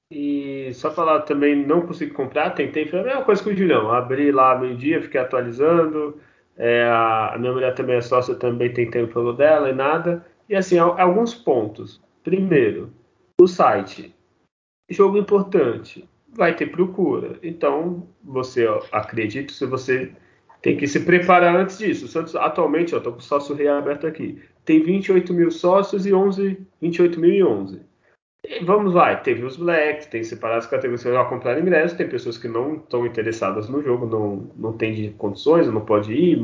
E 0.09 0.71
só 0.73 0.89
falar 0.91 1.21
também, 1.21 1.65
não 1.65 1.81
consegui 1.81 2.13
comprar, 2.13 2.51
tentei, 2.51 2.87
foi 2.87 2.99
a 2.99 3.03
mesma 3.03 3.23
coisa 3.23 3.43
que 3.43 3.49
o 3.49 3.57
Julião, 3.57 3.91
abri 3.91 4.31
lá 4.31 4.57
meio-dia, 4.57 5.01
fiquei 5.01 5.19
atualizando, 5.19 6.17
é, 6.55 6.83
a, 6.89 7.35
minha 7.37 7.51
mulher 7.51 7.75
também 7.75 7.97
é 7.97 8.01
sócia, 8.01 8.33
também 8.35 8.73
tentei 8.73 9.03
o 9.03 9.07
plano 9.07 9.33
dela 9.33 9.69
e 9.69 9.73
nada, 9.73 10.25
e 10.47 10.55
assim, 10.55 10.77
alguns 10.77 11.35
pontos. 11.35 12.01
Primeiro, 12.23 12.91
o 13.39 13.47
site. 13.47 14.15
Jogo 14.89 15.17
importante. 15.17 16.07
Vai 16.33 16.55
ter 16.55 16.67
procura. 16.67 17.37
Então, 17.43 18.07
você, 18.23 18.65
ó, 18.67 18.81
acredito, 18.91 19.51
se 19.51 19.65
você 19.65 20.11
tem 20.61 20.77
que 20.77 20.87
se 20.87 21.01
preparar 21.01 21.55
antes 21.55 21.77
disso. 21.77 22.05
O 22.05 22.07
Santos, 22.07 22.35
atualmente, 22.35 22.95
estou 22.95 23.13
com 23.13 23.19
o 23.19 23.21
sócio 23.21 23.55
reaberto 23.55 24.07
aqui. 24.07 24.41
Tem 24.65 24.81
28 24.81 25.33
mil 25.33 25.51
sócios 25.51 26.05
e 26.05 26.13
11, 26.13 26.65
28 26.81 27.19
mil 27.19 27.31
e 27.31 27.43
11. 27.43 27.81
Vamos 28.63 28.93
lá, 28.93 29.15
teve 29.15 29.43
os 29.43 29.57
blacks, 29.57 30.05
tem 30.05 30.23
separadas 30.23 30.65
categorias 30.65 31.03
que 31.03 31.11
vão 31.11 31.25
comprar 31.25 31.59
ingresso, 31.59 31.97
tem 31.97 32.07
pessoas 32.07 32.37
que 32.37 32.47
não 32.47 32.75
estão 32.75 33.05
interessadas 33.05 33.67
no 33.67 33.81
jogo, 33.83 34.05
não, 34.05 34.49
não 34.55 34.73
tem 34.73 35.11
condições, 35.13 35.67
não 35.67 35.81
pode 35.81 36.13
ir. 36.13 36.39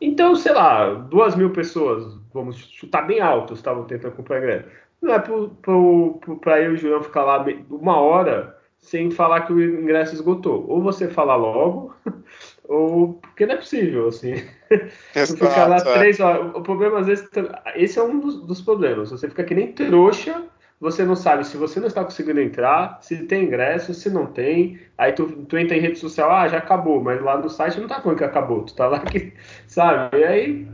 Então, 0.00 0.34
sei 0.34 0.52
lá, 0.52 0.94
duas 0.94 1.36
mil 1.36 1.50
pessoas, 1.50 2.18
vamos 2.32 2.56
chutar 2.56 3.02
bem 3.02 3.20
alto, 3.20 3.54
estavam 3.54 3.84
tentando 3.84 4.16
comprar 4.16 4.38
ingresso. 4.38 4.68
Não 5.02 5.14
é 5.14 5.18
para 5.18 6.60
eu 6.60 6.72
e 6.72 6.74
o 6.74 6.76
Julião 6.76 7.02
ficar 7.02 7.24
lá 7.24 7.44
uma 7.70 8.00
hora 8.00 8.56
sem 8.78 9.10
falar 9.10 9.42
que 9.42 9.52
o 9.52 9.62
ingresso 9.62 10.14
esgotou. 10.14 10.64
Ou 10.68 10.80
você 10.80 11.08
fala 11.08 11.34
logo, 11.34 11.94
ou 12.64 13.14
porque 13.14 13.46
não 13.46 13.54
é 13.54 13.58
possível, 13.58 14.08
assim. 14.08 14.34
Exato, 15.14 15.44
ficar 15.44 15.66
lá 15.66 15.76
é. 15.76 15.98
três 15.98 16.20
horas. 16.20 16.54
O 16.54 16.62
problema, 16.62 17.00
às 17.00 17.06
vezes, 17.06 17.28
esse 17.74 17.98
é 17.98 18.02
um 18.02 18.20
dos, 18.20 18.40
dos, 18.42 18.62
problemas. 18.62 19.10
Você 19.10 19.28
fica 19.28 19.44
que 19.44 19.54
nem 19.54 19.72
trouxa, 19.72 20.44
você 20.80 21.04
não 21.04 21.16
sabe 21.16 21.46
se 21.46 21.56
você 21.56 21.80
não 21.80 21.86
está 21.86 22.04
conseguindo 22.04 22.40
entrar, 22.40 22.98
se 23.00 23.24
tem 23.24 23.44
ingresso, 23.44 23.94
se 23.94 24.10
não 24.10 24.26
tem. 24.26 24.78
Aí 24.98 25.12
tu, 25.12 25.26
tu 25.44 25.56
entra 25.56 25.76
em 25.76 25.80
rede 25.80 25.98
social, 25.98 26.30
ah, 26.30 26.48
já 26.48 26.58
acabou, 26.58 27.02
mas 27.02 27.20
lá 27.22 27.38
no 27.38 27.48
site 27.48 27.80
não 27.80 27.88
tá 27.88 28.00
falando 28.00 28.18
que 28.18 28.24
acabou, 28.24 28.62
tu 28.62 28.74
tá 28.74 28.86
lá 28.86 29.00
que, 29.00 29.32
sabe? 29.66 30.18
E 30.18 30.24
aí, 30.24 30.68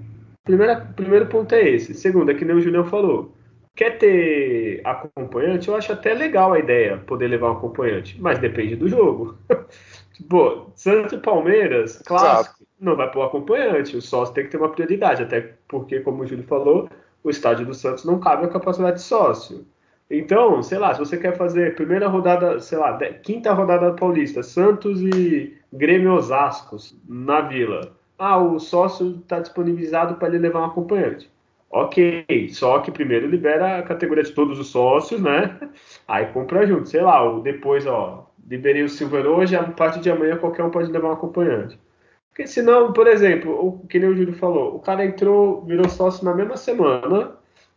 primeira, 0.45 0.77
primeiro 0.81 1.27
ponto 1.27 1.55
é 1.55 1.69
esse. 1.69 1.95
Segundo, 1.95 2.31
é 2.31 2.35
que 2.35 2.45
nem 2.45 2.57
o 2.57 2.61
Julião 2.61 2.85
falou 2.85 3.33
Quer 3.75 3.97
ter 3.99 4.83
acompanhante? 4.85 5.69
Eu 5.69 5.77
acho 5.77 5.93
até 5.93 6.13
legal 6.13 6.53
a 6.53 6.59
ideia, 6.59 6.99
poder 6.99 7.29
levar 7.29 7.51
um 7.51 7.57
acompanhante, 7.57 8.21
mas 8.21 8.39
depende 8.39 8.77
do 8.77 8.87
jogo. 8.87 9.37
Pô, 10.29 10.67
Santos 10.75 11.15
e 11.15 11.17
Palmeiras, 11.17 12.03
clássico, 12.05 12.57
Exato. 12.57 12.67
não 12.79 12.95
vai 12.95 13.11
pôr 13.11 13.23
acompanhante, 13.23 13.97
o 13.97 14.03
sócio 14.03 14.35
tem 14.35 14.45
que 14.45 14.51
ter 14.51 14.59
uma 14.59 14.69
prioridade, 14.69 15.23
até 15.23 15.55
porque, 15.67 16.01
como 16.01 16.23
o 16.23 16.27
Júlio 16.27 16.45
falou, 16.45 16.89
o 17.25 17.31
estádio 17.31 17.65
do 17.65 17.73
Santos 17.73 18.05
não 18.05 18.21
cabe 18.21 18.45
a 18.45 18.49
capacidade 18.49 18.97
de 18.97 19.03
sócio. 19.03 19.67
Então, 20.15 20.63
sei 20.63 20.77
lá, 20.77 20.93
se 20.93 21.01
você 21.01 21.17
quer 21.17 21.35
fazer 21.39 21.75
primeira 21.75 22.07
rodada, 22.07 22.61
sei 22.61 22.77
lá, 22.77 22.99
quinta 23.23 23.51
rodada 23.55 23.95
paulista, 23.95 24.43
Santos 24.43 25.01
e 25.01 25.57
Grêmio 25.73 26.13
Osascos 26.13 26.95
na 27.09 27.41
Vila. 27.41 27.97
Ah, 28.19 28.37
o 28.37 28.59
sócio 28.59 29.21
está 29.23 29.41
disponibilizado 29.41 30.17
para 30.17 30.29
ele 30.29 30.41
levar 30.41 30.61
um 30.61 30.67
acompanhante. 30.67 31.33
Ok, 31.71 32.27
só 32.51 32.81
que 32.81 32.91
primeiro 32.91 33.27
libera 33.27 33.79
a 33.79 33.83
categoria 33.83 34.23
de 34.23 34.33
todos 34.33 34.59
os 34.59 34.67
sócios, 34.69 35.19
né? 35.23 35.59
Aí 36.07 36.27
compra 36.27 36.67
junto, 36.67 36.91
sei 36.91 37.01
lá, 37.01 37.27
depois, 37.41 37.87
ó, 37.87 38.31
liberei 38.47 38.83
o 38.83 38.91
Silver 38.91 39.27
hoje, 39.27 39.57
a 39.57 39.65
partir 39.65 40.01
de 40.01 40.11
amanhã 40.11 40.37
qualquer 40.37 40.63
um 40.63 40.71
pode 40.71 40.93
levar 40.93 41.09
um 41.09 41.13
acompanhante. 41.13 41.81
Porque 42.29 42.47
senão, 42.47 42.93
por 42.93 43.07
exemplo, 43.07 43.53
o 43.53 43.87
que 43.87 43.99
nem 43.99 44.11
o 44.11 44.15
Júlio 44.15 44.35
falou, 44.35 44.77
o 44.77 44.81
cara 44.81 45.07
entrou, 45.07 45.65
virou 45.65 45.89
sócio 45.89 46.23
na 46.23 46.35
mesma 46.35 46.59
semana, 46.59 47.33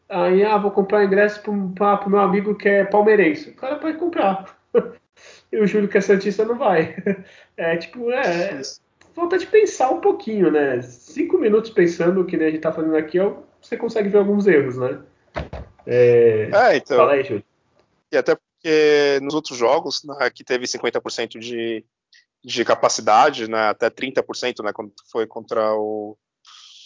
aí, 0.09 0.43
ah, 0.43 0.57
vou 0.57 0.71
comprar 0.71 1.03
ingresso 1.03 1.41
para 1.41 2.05
o 2.05 2.09
meu 2.09 2.19
amigo 2.19 2.55
que 2.55 2.67
é 2.67 2.85
palmeirense. 2.85 3.49
O 3.49 3.55
cara 3.55 3.77
pode 3.77 3.97
comprar. 3.97 4.57
e 5.51 5.57
o 5.57 5.67
Júlio 5.67 5.89
que 5.89 5.97
é 5.97 6.01
Santista 6.01 6.45
não 6.45 6.57
vai. 6.57 6.95
É 7.57 7.77
tipo, 7.77 8.11
é, 8.11 8.61
falta 9.13 9.37
de 9.37 9.47
pensar 9.47 9.89
um 9.89 10.01
pouquinho, 10.01 10.51
né? 10.51 10.81
Cinco 10.81 11.37
minutos 11.37 11.69
pensando 11.69 12.19
o 12.19 12.25
que 12.25 12.35
nem 12.35 12.47
a 12.47 12.51
gente 12.51 12.59
tá 12.59 12.69
fazendo 12.69 12.97
aqui, 12.97 13.17
você 13.61 13.77
consegue 13.77 14.09
ver 14.09 14.17
alguns 14.17 14.45
erros, 14.45 14.75
né? 14.75 14.99
É, 15.87 16.49
é 16.53 16.75
então. 16.75 16.97
Fala 16.97 17.13
aí, 17.13 17.23
Júlio. 17.23 17.45
E 18.11 18.17
até 18.17 18.35
porque 18.35 19.19
nos 19.21 19.33
outros 19.33 19.57
jogos, 19.57 20.03
né, 20.03 20.29
que 20.29 20.43
teve 20.43 20.65
50% 20.65 21.39
de, 21.39 21.85
de 22.43 22.65
capacidade, 22.65 23.49
né, 23.49 23.69
até 23.69 23.89
30%, 23.89 24.63
né, 24.63 24.73
quando 24.73 24.91
foi 25.09 25.25
contra 25.25 25.73
o, 25.75 26.17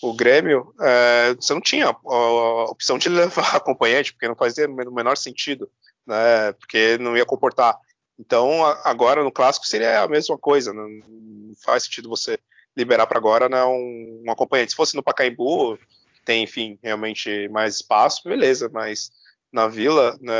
o 0.01 0.13
Grêmio, 0.13 0.73
é, 0.79 1.33
você 1.35 1.53
não 1.53 1.61
tinha 1.61 1.87
a, 1.87 1.89
a, 1.89 2.63
opção 2.65 2.97
de 2.97 3.09
levar 3.09 3.55
acompanhante, 3.55 4.13
porque 4.13 4.27
não 4.27 4.35
fazia 4.35 4.67
o 4.67 4.93
menor 4.93 5.17
sentido, 5.17 5.69
né, 6.05 6.53
porque 6.53 6.97
não 6.97 7.17
ia 7.17 7.25
comportar. 7.25 7.77
Então, 8.17 8.65
agora 8.83 9.23
no 9.23 9.31
clássico 9.31 9.65
seria 9.65 10.01
a 10.01 10.07
mesma 10.07 10.37
coisa, 10.37 10.73
não, 10.73 10.89
não 10.89 11.53
faz 11.63 11.83
sentido 11.83 12.09
você 12.09 12.37
liberar 12.75 13.07
para 13.07 13.17
agora 13.17 13.47
né, 13.47 13.63
um, 13.63 14.23
um, 14.25 14.31
acompanhante. 14.31 14.71
Se 14.71 14.75
fosse 14.75 14.95
no 14.95 15.03
Pacaembu, 15.03 15.77
tem, 16.25 16.43
enfim, 16.43 16.77
realmente 16.83 17.47
mais 17.49 17.75
espaço, 17.75 18.21
beleza, 18.23 18.69
mas 18.71 19.11
na 19.51 19.67
Vila 19.67 20.17
né, 20.21 20.33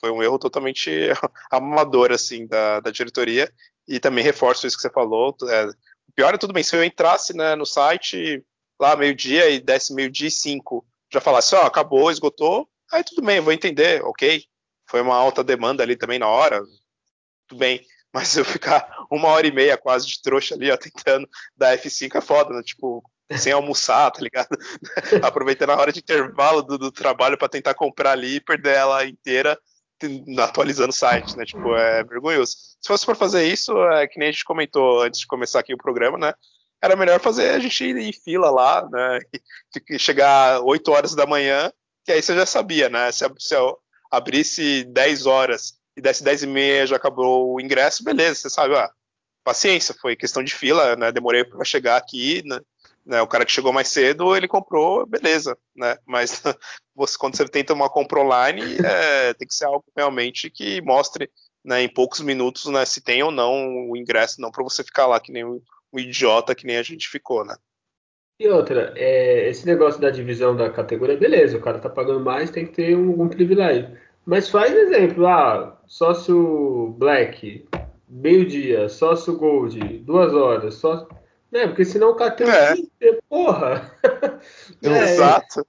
foi 0.00 0.10
um 0.10 0.22
erro 0.22 0.38
totalmente 0.38 0.90
amador, 1.50 2.12
assim, 2.12 2.46
da, 2.46 2.80
da 2.80 2.90
diretoria, 2.90 3.52
e 3.86 3.98
também 3.98 4.24
reforço 4.24 4.66
isso 4.66 4.76
que 4.76 4.82
você 4.82 4.90
falou, 4.90 5.36
é, 5.48 5.66
o 5.66 6.12
pior 6.14 6.34
é 6.34 6.38
tudo 6.38 6.52
bem, 6.52 6.62
se 6.62 6.74
eu 6.74 6.84
entrasse 6.84 7.36
né, 7.36 7.54
no 7.54 7.66
site 7.66 8.44
lá 8.80 8.96
meio-dia 8.96 9.50
e 9.50 9.60
desse 9.60 9.94
meio-dia 9.94 10.28
e 10.28 10.30
cinco, 10.30 10.86
já 11.12 11.20
falasse, 11.20 11.54
ó, 11.54 11.62
oh, 11.62 11.66
acabou, 11.66 12.10
esgotou, 12.10 12.68
aí 12.92 13.02
tudo 13.02 13.22
bem, 13.22 13.40
vou 13.40 13.52
entender, 13.52 14.02
ok, 14.04 14.44
foi 14.88 15.00
uma 15.00 15.16
alta 15.16 15.42
demanda 15.42 15.82
ali 15.82 15.96
também 15.96 16.18
na 16.18 16.28
hora, 16.28 16.62
tudo 17.46 17.58
bem, 17.58 17.84
mas 18.12 18.36
eu 18.36 18.44
ficar 18.44 18.88
uma 19.10 19.28
hora 19.28 19.46
e 19.46 19.52
meia 19.52 19.76
quase 19.76 20.06
de 20.06 20.20
trouxa 20.22 20.54
ali, 20.54 20.70
ó, 20.70 20.76
tentando 20.76 21.28
dar 21.56 21.76
F5 21.76 22.14
é 22.16 22.20
foda, 22.20 22.54
né? 22.54 22.62
Tipo, 22.62 23.02
sem 23.36 23.52
almoçar, 23.52 24.10
tá 24.10 24.20
ligado? 24.22 24.48
Aproveitando 25.22 25.70
a 25.70 25.76
hora 25.76 25.92
de 25.92 26.00
intervalo 26.00 26.62
do, 26.62 26.78
do 26.78 26.90
trabalho 26.90 27.36
para 27.36 27.48
tentar 27.48 27.74
comprar 27.74 28.12
ali 28.12 28.36
e 28.36 28.40
perder 28.40 28.76
ela 28.76 29.04
inteira 29.04 29.58
atualizando 30.38 30.90
o 30.90 30.92
site, 30.92 31.36
né? 31.36 31.44
Tipo, 31.44 31.74
é 31.74 32.04
vergonhoso. 32.04 32.56
Se 32.80 32.86
fosse 32.86 33.04
por 33.04 33.16
fazer 33.16 33.44
isso, 33.44 33.76
é 33.88 34.06
que 34.06 34.18
nem 34.18 34.28
a 34.28 34.32
gente 34.32 34.44
comentou 34.44 35.02
antes 35.02 35.20
de 35.20 35.26
começar 35.26 35.60
aqui 35.60 35.74
o 35.74 35.78
programa, 35.78 36.16
né? 36.16 36.32
Era 36.82 36.96
melhor 36.96 37.20
fazer 37.20 37.50
a 37.50 37.58
gente 37.58 37.84
ir 37.84 37.96
em 37.96 38.12
fila 38.12 38.50
lá, 38.50 38.88
né? 38.90 39.18
E 39.90 39.98
chegar 39.98 40.60
8 40.60 40.90
horas 40.90 41.14
da 41.14 41.26
manhã, 41.26 41.70
que 42.04 42.12
aí 42.12 42.22
você 42.22 42.34
já 42.34 42.46
sabia, 42.46 42.88
né? 42.88 43.12
Se, 43.12 43.24
se 43.38 43.54
abrisse 44.10 44.84
10 44.84 45.26
horas 45.26 45.74
e 45.96 46.00
desse 46.00 46.22
10 46.24 46.44
e 46.44 46.46
meia 46.46 46.86
já 46.86 46.96
acabou 46.96 47.54
o 47.54 47.60
ingresso, 47.60 48.04
beleza, 48.04 48.40
você 48.40 48.50
sabe, 48.50 48.76
ah, 48.76 48.90
paciência, 49.44 49.94
foi 50.00 50.16
questão 50.16 50.42
de 50.42 50.54
fila, 50.54 50.96
né? 50.96 51.12
Demorei 51.12 51.44
para 51.44 51.64
chegar 51.64 51.96
aqui, 51.96 52.42
né? 52.46 52.60
Né, 53.04 53.22
o 53.22 53.26
cara 53.26 53.46
que 53.46 53.52
chegou 53.52 53.72
mais 53.72 53.88
cedo, 53.88 54.36
ele 54.36 54.46
comprou, 54.46 55.06
beleza, 55.06 55.56
né? 55.74 55.96
Mas 56.04 56.42
você, 56.94 57.16
quando 57.16 57.36
você 57.36 57.48
tenta 57.48 57.72
uma 57.72 57.88
compra 57.88 58.20
online, 58.20 58.62
é, 58.84 59.32
tem 59.32 59.48
que 59.48 59.54
ser 59.54 59.64
algo 59.64 59.82
realmente 59.96 60.50
que 60.50 60.82
mostre 60.82 61.30
né, 61.64 61.80
em 61.82 61.88
poucos 61.88 62.20
minutos 62.20 62.66
né, 62.66 62.84
se 62.84 63.00
tem 63.00 63.22
ou 63.22 63.30
não 63.30 63.90
o 63.90 63.96
ingresso, 63.96 64.42
não 64.42 64.50
para 64.50 64.62
você 64.62 64.84
ficar 64.84 65.06
lá 65.06 65.18
que 65.18 65.32
nem 65.32 65.42
um, 65.42 65.58
um, 65.92 65.98
idiota 65.98 66.54
que 66.54 66.66
nem 66.66 66.76
a 66.76 66.82
gente 66.82 67.08
ficou, 67.08 67.44
né? 67.44 67.56
E 68.40 68.48
outra, 68.48 68.92
é, 68.96 69.48
esse 69.48 69.66
negócio 69.66 70.00
da 70.00 70.10
divisão 70.10 70.54
da 70.54 70.70
categoria, 70.70 71.16
beleza, 71.16 71.56
o 71.56 71.60
cara 71.60 71.78
tá 71.80 71.88
pagando 71.88 72.20
mais, 72.20 72.50
tem 72.50 72.66
que 72.66 72.72
ter 72.72 72.94
algum 72.94 73.28
privilégio. 73.28 73.96
Mas 74.24 74.48
faz 74.48 74.72
exemplo, 74.72 75.26
ah, 75.26 75.80
sócio 75.86 76.94
Black, 76.98 77.66
meio-dia, 78.08 78.88
sócio 78.88 79.36
Gold, 79.36 79.80
duas 80.00 80.32
horas, 80.32 80.74
sócio. 80.74 81.08
Né, 81.50 81.66
porque 81.66 81.84
senão 81.84 82.10
o 82.10 82.14
cara 82.14 82.30
tem 82.32 82.46
É. 82.46 82.72
o 82.72 82.74
dia 82.74 82.84
inteiro, 82.84 83.22
porra! 83.28 83.96
Eu- 84.82 84.92
É, 84.94 85.14
Exato. 85.14 85.66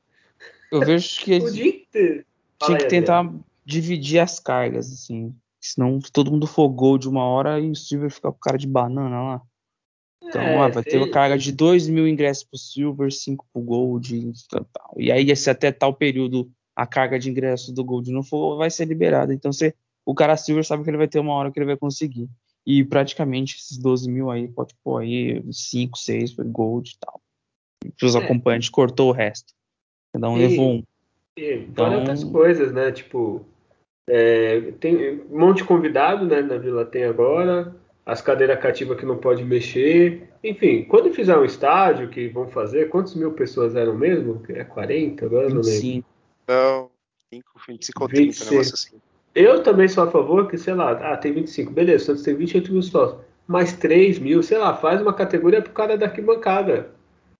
Eu 0.71 0.81
vejo 0.81 1.19
que 1.21 1.37
o 1.39 1.51
dia 1.51 1.67
inteiro. 1.67 2.25
Tinha 2.61 2.77
que 2.77 2.83
aí, 2.83 2.89
tentar 2.89 3.33
dividir 3.65 4.19
as 4.19 4.39
cargas, 4.39 4.91
assim. 4.91 5.33
Senão 5.61 5.99
todo 6.13 6.31
mundo 6.31 6.45
for 6.45 6.67
Gold 6.69 7.07
uma 7.07 7.23
hora 7.23 7.59
e 7.59 7.71
o 7.71 7.75
Silver 7.75 8.11
fica 8.11 8.31
com 8.31 8.37
cara 8.39 8.57
de 8.57 8.67
banana 8.67 9.21
lá. 9.21 9.41
Então, 10.23 10.41
É, 10.41 10.57
ah, 10.57 10.67
vai 10.67 10.83
ter 10.83 10.97
uma 10.97 11.09
carga 11.09 11.37
de 11.37 11.51
2 11.51 11.87
mil 11.87 12.07
ingressos 12.07 12.43
pro 12.43 12.57
Silver, 12.59 13.11
5 13.11 13.45
pro 13.53 13.61
Gold 13.61 14.15
e 14.15 14.33
tal. 14.49 14.93
E 14.97 15.11
aí, 15.11 15.35
se 15.35 15.49
até 15.49 15.71
tal 15.71 15.93
período 15.93 16.51
a 16.75 16.85
carga 16.85 17.17
de 17.17 17.29
ingressos 17.29 17.71
do 17.73 17.83
Gold 17.83 18.11
não 18.11 18.23
for, 18.23 18.57
vai 18.57 18.69
ser 18.69 18.85
liberada. 18.85 19.33
Então, 19.33 19.51
você, 19.51 19.73
o 20.05 20.13
cara 20.13 20.37
Silver 20.37 20.63
sabe 20.65 20.83
que 20.83 20.89
ele 20.89 20.97
vai 20.97 21.07
ter 21.07 21.19
uma 21.19 21.33
hora 21.33 21.51
que 21.51 21.59
ele 21.59 21.65
vai 21.65 21.77
conseguir. 21.77 22.29
E 22.65 22.83
praticamente 22.83 23.55
esses 23.57 23.77
12 23.77 24.09
mil 24.09 24.29
aí, 24.29 24.47
pode 24.47 24.75
pôr 24.83 25.01
aí 25.01 25.43
5, 25.51 25.97
6 25.97 26.33
foi 26.33 26.45
Gold 26.45 26.91
e 26.91 26.97
tal. 26.99 27.21
E 27.85 28.05
os 28.05 28.15
É. 28.15 28.19
acompanhantes 28.19 28.69
cortou 28.69 29.09
o 29.09 29.13
resto. 29.13 29.53
Cada 30.13 30.29
um 30.29 30.35
Sim. 30.35 30.47
levou 30.47 30.71
um. 30.73 30.83
E 31.37 31.53
Então- 31.53 31.85
fora 31.85 31.97
outras 31.97 32.23
coisas, 32.25 32.73
né? 32.73 32.91
Tipo, 32.91 33.45
é, 34.09 34.71
tem 34.79 35.21
um 35.31 35.39
monte 35.39 35.57
de 35.59 35.63
convidado, 35.63 36.25
né? 36.25 36.41
Na 36.41 36.57
Vila 36.57 36.85
tem 36.85 37.03
agora, 37.05 37.75
as 38.09 38.21
cadeiras 38.21 38.59
cativas 38.59 38.97
que 38.97 39.05
não 39.05 39.17
pode 39.17 39.43
mexer. 39.43 40.27
Enfim, 40.43 40.83
quando 40.89 41.13
fizer 41.13 41.37
um 41.37 41.45
estádio 41.45 42.09
que 42.09 42.27
vão 42.27 42.47
fazer, 42.47 42.89
quantas 42.89 43.13
mil 43.13 43.31
pessoas 43.33 43.75
eram 43.75 43.95
mesmo? 43.95 44.41
É 44.49 44.63
40? 44.63 45.25
Agora 45.25 45.43
eu 45.43 45.49
não 45.49 45.61
lembro. 45.61 45.71
25. 45.71 46.07
Então, 46.43 46.89
5, 47.31 47.45
25 47.67 48.01
ou 48.01 48.09
30, 48.09 48.21
um 48.21 48.25
26. 48.25 48.51
negócio 48.51 48.73
assim. 48.73 49.01
Eu 49.35 49.61
também 49.61 49.87
sou 49.87 50.03
a 50.03 50.11
favor 50.11 50.47
que, 50.47 50.57
sei 50.57 50.73
lá, 50.73 50.91
ah, 50.91 51.17
tem 51.17 51.31
25, 51.31 51.71
beleza, 51.71 52.05
Santos 52.05 52.23
tem 52.23 52.35
28 52.35 52.73
mil 52.73 52.81
sócios, 52.81 53.21
mais 53.47 53.73
3 53.73 54.17
mil, 54.17 54.41
sei 54.41 54.57
lá, 54.57 54.75
faz 54.75 54.99
uma 55.01 55.13
categoria 55.13 55.61
pro 55.61 55.71
cara 55.71 55.95
da 55.95 56.07
arquibancada. 56.07 56.89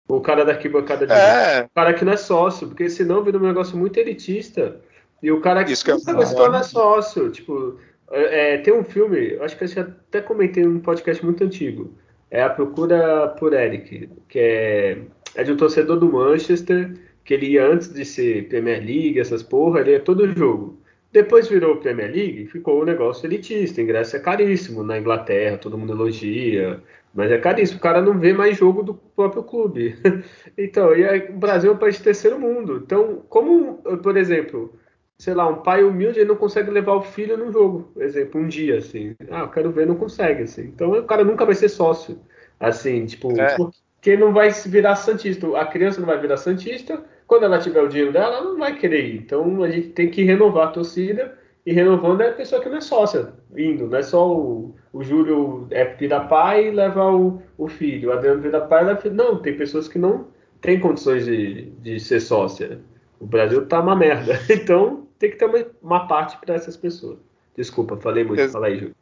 O 0.08 0.22
cara 0.22 0.46
da 0.46 0.52
arquibancada 0.52 1.08
de 1.08 1.14
É, 1.14 1.64
o 1.64 1.70
cara 1.74 1.94
que 1.96 2.06
não 2.06 2.14
é 2.14 2.18
sócio, 2.18 2.68
porque 2.68 2.90
senão 2.90 3.24
vira 3.24 3.40
um 3.40 3.42
negócio 3.42 3.76
muito 3.76 3.98
elitista. 3.98 4.80
E 5.22 5.32
o 5.32 5.42
cara 5.42 5.64
que 5.64 5.72
Isso 5.72 5.84
que 5.84 5.92
nunca 5.92 6.14
vai 6.14 6.26
se 6.26 6.36
tornar 6.36 6.64
sócio. 6.64 7.30
Tipo, 7.32 7.78
é, 8.12 8.54
é, 8.54 8.58
tem 8.58 8.74
um 8.74 8.84
filme, 8.84 9.38
acho 9.42 9.58
que 9.58 9.64
eu 9.64 9.84
até 9.84 10.22
comentei 10.22 10.64
num 10.64 10.80
podcast 10.80 11.24
muito 11.24 11.44
antigo. 11.44 11.94
É 12.32 12.44
A 12.44 12.50
Procura 12.50 13.28
por 13.40 13.54
Eric, 13.54 14.10
que 14.28 14.40
é, 14.40 14.98
é 15.36 15.44
de 15.44 15.52
um 15.52 15.58
torcedor 15.58 15.98
do 15.98 16.12
Manchester, 16.12 16.94
que 17.24 17.34
ele 17.34 17.48
ia 17.48 17.68
antes 17.68 17.94
de 17.94 18.06
ser 18.06 18.48
Premier 18.48 18.80
League, 18.80 19.20
essas 19.20 19.44
porra, 19.44 19.82
ele 19.82 19.92
ia 19.92 20.00
todo 20.00 20.28
jogo. 20.28 20.80
Depois 21.12 21.48
virou 21.48 21.78
Premier 21.78 22.12
League, 22.12 22.48
ficou 22.48 22.82
um 22.82 22.86
negócio 22.86 23.26
elitista, 23.26 23.82
ingresso 23.82 24.16
é 24.16 24.20
caríssimo 24.20 24.84
na 24.84 25.00
Inglaterra, 25.00 25.58
todo 25.58 25.78
mundo 25.78 25.94
elogia, 25.94 26.82
mas 27.14 27.32
é 27.32 27.38
caríssimo, 27.40 27.80
o 27.80 27.82
cara 27.82 28.02
não 28.02 28.20
vê 28.20 28.32
mais 28.32 28.58
jogo 28.58 28.84
do 28.84 28.94
próprio 28.94 29.44
clube. 29.44 29.96
Então, 30.58 30.96
e 30.96 31.06
aí, 31.06 31.30
o 31.30 31.38
Brasil 31.38 31.72
é 31.72 31.74
um 31.74 31.78
país 31.78 31.96
de 31.96 32.04
terceiro 32.04 32.38
mundo. 32.38 32.82
Então, 32.86 33.24
como, 33.30 33.76
por 34.04 34.18
exemplo, 34.18 34.74
sei 35.20 35.34
lá, 35.34 35.48
um 35.48 35.62
pai 35.62 35.84
humilde 35.84 36.20
ele 36.20 36.30
não 36.30 36.36
consegue 36.36 36.72
levar 36.72 36.94
o 36.94 37.02
filho 37.02 37.38
num 37.38 37.52
jogo, 37.52 37.90
por 37.94 38.02
exemplo, 38.02 38.40
um 38.40 38.48
dia, 38.48 38.78
assim. 38.78 39.16
Ah, 39.30 39.42
eu 39.42 39.50
quero 39.50 39.72
ver, 39.72 39.86
não 39.86 39.96
consegue, 39.96 40.44
assim. 40.44 40.64
Então, 40.64 40.92
o 40.92 41.04
cara 41.04 41.24
nunca 41.26 41.46
vai 41.46 41.56
ser 41.56 41.70
sócio, 41.70 42.20
assim, 42.60 43.06
tipo, 43.06 43.40
É. 43.40 43.56
porque 43.56 44.16
não 44.16 44.32
vai 44.34 44.52
se 44.52 44.70
virar 44.70 44.96
santista. 44.96 45.46
A 45.58 45.66
criança 45.66 46.00
não 46.00 46.08
vai 46.08 46.20
virar 46.20 46.38
santista, 46.38 47.04
quando 47.28 47.44
ela 47.44 47.60
tiver 47.60 47.82
o 47.82 47.90
dinheiro 47.90 48.14
dela, 48.14 48.38
ela 48.38 48.46
não 48.46 48.58
vai 48.58 48.76
querer 48.78 49.06
ir. 49.06 49.18
Então, 49.18 49.62
a 49.62 49.70
gente 49.70 49.90
tem 49.90 50.10
que 50.10 50.24
renovar 50.24 50.70
a 50.70 50.72
torcida, 50.72 51.38
e 51.66 51.74
renovando 51.74 52.22
é 52.22 52.30
a 52.30 52.34
pessoa 52.34 52.62
que 52.62 52.70
não 52.70 52.78
é 52.78 52.82
sócia, 52.82 53.34
indo, 53.56 53.88
não 53.88 53.98
é 53.98 54.02
só 54.02 54.28
o, 54.34 54.74
o 54.94 55.04
Júlio 55.04 55.68
é 55.70 55.86
vira 55.96 56.22
pai 56.22 56.68
e 56.68 56.72
leva 56.72 57.12
o, 57.12 57.42
o 57.58 57.68
filho, 57.68 58.10
o 58.10 58.14
Adriano 58.14 58.42
vira 58.42 58.62
pai 58.62 58.84
e 58.84 58.88
leva 58.88 59.02
filho. 59.02 59.16
Não, 59.16 59.40
tem 59.42 59.56
pessoas 59.58 59.88
que 59.88 60.00
não 60.00 60.28
têm 60.62 60.80
condições 60.80 61.26
de, 61.26 61.66
de 61.82 62.00
ser 62.00 62.22
sócia. 62.22 62.80
O 63.20 63.26
Brasil 63.26 63.66
tá 63.68 63.82
uma 63.82 63.96
merda. 63.96 64.40
Então, 64.50 65.09
tem 65.20 65.30
que 65.30 65.36
ter 65.36 65.46
uma, 65.46 65.66
uma 65.82 66.08
parte 66.08 66.38
para 66.38 66.56
essas 66.56 66.78
pessoas. 66.78 67.20
Desculpa, 67.56 67.98
falei 67.98 68.24
muito. 68.24 68.40
Ex- 68.40 68.54
Fala 68.54 68.68
aí, 68.68 68.80
Júlio. 68.80 68.96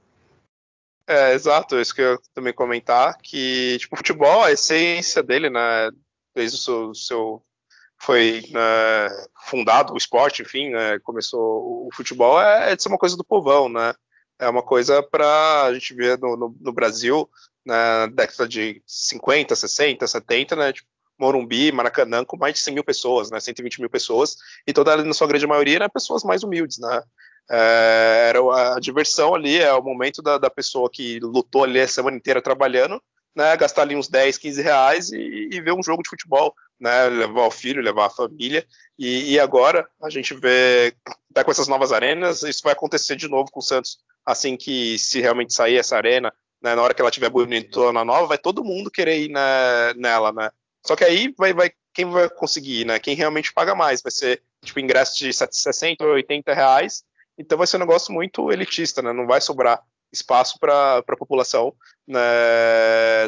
É, 1.09 1.33
exato, 1.33 1.79
isso 1.79 1.95
que 1.95 2.01
eu 2.01 2.19
também 2.33 2.51
comentar, 2.51 3.17
que, 3.19 3.77
tipo, 3.79 3.95
o 3.95 3.97
futebol, 3.97 4.43
a 4.43 4.51
essência 4.51 5.23
dele, 5.23 5.49
né, 5.49 5.89
desde 6.35 6.57
o 6.57 6.59
seu, 6.59 6.93
seu 6.93 7.45
foi 7.97 8.43
né, 8.51 9.07
fundado, 9.45 9.93
o 9.93 9.97
esporte, 9.97 10.41
enfim, 10.41 10.69
né, 10.69 10.99
começou 10.99 11.87
o 11.87 11.89
futebol, 11.93 12.41
é, 12.41 12.73
é 12.73 12.75
de 12.75 12.83
ser 12.83 12.89
uma 12.89 12.97
coisa 12.97 13.15
do 13.15 13.23
povão, 13.23 13.69
né, 13.69 13.93
é 14.37 14.49
uma 14.49 14.61
coisa 14.61 15.01
para 15.01 15.63
a 15.63 15.73
gente 15.73 15.93
ver 15.93 16.19
no, 16.19 16.35
no, 16.35 16.57
no 16.59 16.73
Brasil, 16.73 17.29
na 17.65 18.07
década 18.07 18.45
de 18.45 18.83
50, 18.85 19.55
60, 19.55 20.05
70, 20.05 20.55
né, 20.57 20.73
tipo, 20.73 20.89
Morumbi, 21.19 21.71
Maracanã, 21.71 22.23
com 22.23 22.37
mais 22.37 22.53
de 22.53 22.59
100 22.59 22.73
mil 22.75 22.83
pessoas, 22.83 23.31
né, 23.31 23.39
120 23.39 23.79
mil 23.79 23.89
pessoas, 23.89 24.37
e 24.65 24.73
toda, 24.73 25.03
na 25.03 25.13
sua 25.13 25.27
grande 25.27 25.47
maioria, 25.47 25.77
eram 25.77 25.89
pessoas 25.89 26.23
mais 26.23 26.43
humildes, 26.43 26.77
né, 26.77 27.03
é, 27.49 28.25
era 28.29 28.75
a 28.75 28.79
diversão 28.79 29.33
ali, 29.33 29.57
é 29.57 29.73
o 29.73 29.83
momento 29.83 30.21
da, 30.21 30.37
da 30.37 30.49
pessoa 30.49 30.89
que 30.91 31.19
lutou 31.19 31.63
ali 31.63 31.79
a 31.79 31.87
semana 31.87 32.17
inteira 32.17 32.41
trabalhando, 32.41 33.01
né, 33.35 33.55
gastar 33.55 33.83
ali 33.83 33.95
uns 33.95 34.07
10, 34.07 34.37
15 34.37 34.61
reais 34.61 35.11
e, 35.11 35.49
e 35.51 35.61
ver 35.61 35.73
um 35.73 35.83
jogo 35.83 36.03
de 36.03 36.09
futebol, 36.09 36.53
né, 36.79 37.07
levar 37.07 37.45
o 37.45 37.51
filho, 37.51 37.81
levar 37.81 38.07
a 38.07 38.09
família, 38.11 38.65
e, 38.97 39.33
e 39.33 39.39
agora 39.39 39.87
a 40.01 40.09
gente 40.09 40.33
vê, 40.33 40.93
tá 41.33 41.43
com 41.43 41.51
essas 41.51 41.67
novas 41.67 41.91
arenas, 41.91 42.43
isso 42.43 42.61
vai 42.63 42.73
acontecer 42.73 43.15
de 43.15 43.27
novo 43.27 43.51
com 43.51 43.59
o 43.59 43.63
Santos, 43.63 43.99
assim 44.25 44.57
que 44.57 44.97
se 44.99 45.21
realmente 45.21 45.53
sair 45.53 45.77
essa 45.77 45.95
arena, 45.95 46.33
né, 46.61 46.75
na 46.75 46.81
hora 46.81 46.93
que 46.93 47.01
ela 47.01 47.11
tiver 47.11 47.29
bonitona 47.29 48.03
nova, 48.03 48.27
vai 48.27 48.37
todo 48.37 48.63
mundo 48.63 48.91
querer 48.91 49.19
ir 49.19 49.29
né, 49.29 49.93
nela, 49.95 50.31
né, 50.31 50.49
só 50.87 50.95
que 50.95 51.03
aí 51.03 51.33
vai, 51.37 51.53
vai, 51.53 51.71
quem 51.93 52.05
vai 52.05 52.29
conseguir, 52.29 52.85
né, 52.85 52.99
quem 52.99 53.15
realmente 53.15 53.53
paga 53.53 53.75
mais, 53.75 54.01
vai 54.01 54.11
ser, 54.11 54.41
tipo, 54.63 54.79
ingresso 54.79 55.17
de 55.17 55.31
60, 55.33 56.03
80 56.03 56.53
reais, 56.53 57.03
então 57.37 57.57
vai 57.57 57.67
ser 57.67 57.77
um 57.77 57.81
negócio 57.81 58.13
muito 58.13 58.51
elitista, 58.51 59.01
né? 59.01 59.13
Não 59.13 59.27
vai 59.27 59.39
sobrar 59.39 59.81
espaço 60.11 60.57
para 60.59 60.97
a 60.97 61.17
população 61.17 61.73
né, 62.07 62.19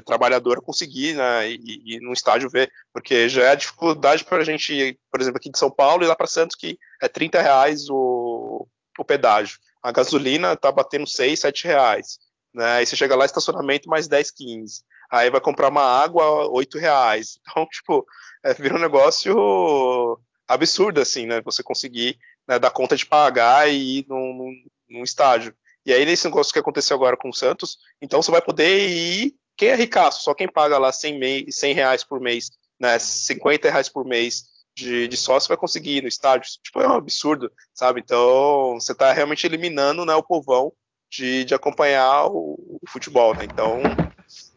trabalhadora 0.05 0.61
conseguir 0.61 1.13
né, 1.13 1.49
e, 1.49 1.95
e 1.95 1.99
no 1.99 2.13
estádio 2.13 2.49
ver, 2.49 2.71
porque 2.93 3.27
já 3.27 3.43
é 3.43 3.49
a 3.49 3.55
dificuldade 3.55 4.23
para 4.23 4.37
a 4.37 4.45
gente, 4.45 4.97
por 5.11 5.19
exemplo, 5.19 5.37
aqui 5.37 5.51
de 5.51 5.59
São 5.59 5.69
Paulo 5.69 6.03
e 6.03 6.07
lá 6.07 6.15
para 6.15 6.25
Santos, 6.25 6.55
que 6.55 6.79
é 7.01 7.07
30 7.07 7.41
reais 7.41 7.89
o, 7.89 8.65
o 8.97 9.05
pedágio. 9.05 9.59
A 9.83 9.91
gasolina 9.91 10.55
tá 10.55 10.71
batendo 10.71 11.05
6, 11.05 11.39
7 11.39 11.65
reais. 11.65 12.19
Né? 12.53 12.65
Aí 12.65 12.85
você 12.85 12.95
chega 12.95 13.15
lá, 13.15 13.25
estacionamento 13.25 13.89
mais 13.89 14.07
10, 14.07 14.31
15. 14.31 14.83
Aí 15.11 15.29
vai 15.29 15.41
comprar 15.41 15.69
uma 15.69 15.83
água, 15.83 16.47
8 16.49 16.77
reais. 16.77 17.39
Então, 17.49 17.65
tipo, 17.67 18.05
é, 18.43 18.53
vira 18.53 18.75
um 18.75 18.79
negócio 18.79 20.19
absurdo, 20.47 21.01
assim, 21.01 21.25
né? 21.25 21.41
Você 21.41 21.63
conseguir 21.63 22.17
né, 22.47 22.59
dar 22.59 22.71
conta 22.71 22.95
de 22.95 23.05
pagar 23.05 23.69
e 23.69 23.99
ir 23.99 24.05
num, 24.07 24.33
num, 24.33 24.53
num 24.89 25.03
estádio. 25.03 25.53
E 25.85 25.93
aí, 25.93 26.05
nesse 26.05 26.25
negócio 26.25 26.53
que 26.53 26.59
aconteceu 26.59 26.95
agora 26.95 27.17
com 27.17 27.29
o 27.29 27.33
Santos, 27.33 27.77
então 28.01 28.21
você 28.21 28.31
vai 28.31 28.41
poder 28.41 28.89
ir. 28.89 29.35
Quem 29.57 29.69
é 29.69 29.75
ricaço? 29.75 30.23
Só 30.23 30.33
quem 30.33 30.47
paga 30.47 30.77
lá 30.77 30.91
100, 30.91 31.19
mei, 31.19 31.51
100 31.51 31.73
reais 31.73 32.03
por 32.03 32.21
mês, 32.21 32.49
né, 32.79 32.97
50 32.97 33.69
reais 33.69 33.89
por 33.89 34.05
mês 34.05 34.43
de, 34.75 35.07
de 35.07 35.17
sócio 35.17 35.49
vai 35.49 35.57
conseguir 35.57 35.97
ir 35.97 36.01
no 36.01 36.07
estádio. 36.07 36.49
Tipo, 36.63 36.81
é 36.81 36.87
um 36.87 36.95
absurdo, 36.95 37.51
sabe? 37.73 37.99
Então, 37.99 38.75
você 38.75 38.93
está 38.93 39.11
realmente 39.11 39.45
eliminando 39.45 40.05
né, 40.05 40.15
o 40.15 40.23
povão 40.23 40.71
de, 41.09 41.43
de 41.43 41.53
acompanhar 41.53 42.27
o, 42.27 42.79
o, 42.81 42.89
futebol, 42.89 43.35
né? 43.35 43.45
Então, 43.45 43.81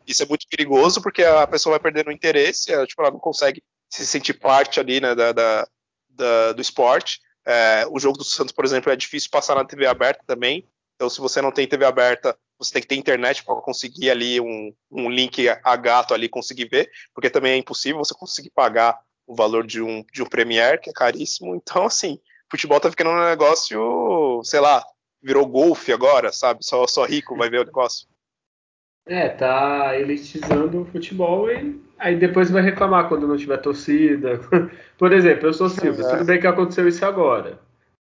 isso 0.07 0.23
é 0.23 0.27
muito 0.27 0.47
perigoso 0.49 1.03
porque 1.03 1.23
a 1.23 1.47
pessoa 1.47 1.73
vai 1.73 1.81
perdendo 1.81 2.09
o 2.09 2.13
interesse, 2.13 2.73
ela, 2.73 2.87
tipo, 2.87 3.01
ela 3.03 3.11
não 3.11 3.19
consegue 3.19 3.63
se 3.89 4.07
sentir 4.07 4.35
parte 4.35 4.81
ali 4.81 5.01
né, 5.01 5.15
da, 5.15 5.33
da, 5.33 5.69
da 6.11 6.53
do 6.53 6.63
esporte. 6.63 7.21
É, 7.45 7.87
o 7.91 7.99
jogo 7.99 8.19
do 8.19 8.25
Santos, 8.25 8.53
por 8.53 8.65
exemplo, 8.65 8.93
é 8.93 8.97
difícil 8.97 9.31
passar 9.31 9.55
na 9.55 9.65
TV 9.65 9.87
aberta 9.87 10.23
também. 10.27 10.67
Então, 10.95 11.11
se 11.11 11.21
você 11.21 11.43
não 11.43 11.51
tem 11.51 11.67
TV 11.67 11.85
aberta, 11.85 12.37
você 12.59 12.73
tem 12.73 12.83
que 12.83 12.89
ter 12.89 12.95
internet 12.95 13.45
para 13.45 13.57
conseguir 13.57 14.11
ali 14.11 14.41
um, 14.41 14.73
um, 14.91 15.11
link 15.11 15.49
a 15.49 15.77
gato 15.77 16.15
ali 16.15 16.29
conseguir 16.29 16.69
ver, 16.69 16.91
porque 17.13 17.29
também 17.29 17.53
é 17.53 17.57
impossível 17.57 17.99
você 17.99 18.15
conseguir 18.15 18.51
pagar 18.51 18.99
o 19.27 19.35
valor 19.35 19.67
de 19.67 19.83
um, 19.83 20.05
de 20.13 20.23
um 20.23 20.27
Premier, 20.27 20.81
que 20.81 20.91
é 20.91 20.93
caríssimo. 20.93 21.57
Então, 21.57 21.87
assim, 21.87 22.21
futebol 22.51 22.79
tá 22.79 22.91
ficando 22.91 23.11
um 23.11 23.25
negócio, 23.25 24.41
sei 24.45 24.61
lá, 24.61 24.85
virou 25.23 25.47
golfe 25.47 25.93
agora, 25.93 26.33
sabe? 26.33 26.65
Só, 26.65 26.87
só 26.87 27.05
rico 27.05 27.37
vai 27.37 27.51
ver 27.51 27.61
o 27.61 27.65
negócio. 27.65 28.07
É, 29.07 29.29
tá 29.29 29.99
elitizando 29.99 30.83
o 30.83 30.85
futebol 30.85 31.51
e 31.51 31.81
aí 31.99 32.17
depois 32.17 32.51
vai 32.51 32.63
reclamar 32.63 33.09
quando 33.09 33.27
não 33.27 33.37
tiver 33.37 33.59
torcida. 33.59 34.39
Por 34.97 35.13
exemplo, 35.13 35.49
eu 35.49 35.53
sou 35.53 35.69
Silvio, 35.69 36.09
tudo 36.09 36.25
bem 36.25 36.41
que 36.41 36.47
aconteceu 36.47 36.87
isso 36.87 37.05
agora. 37.05 37.59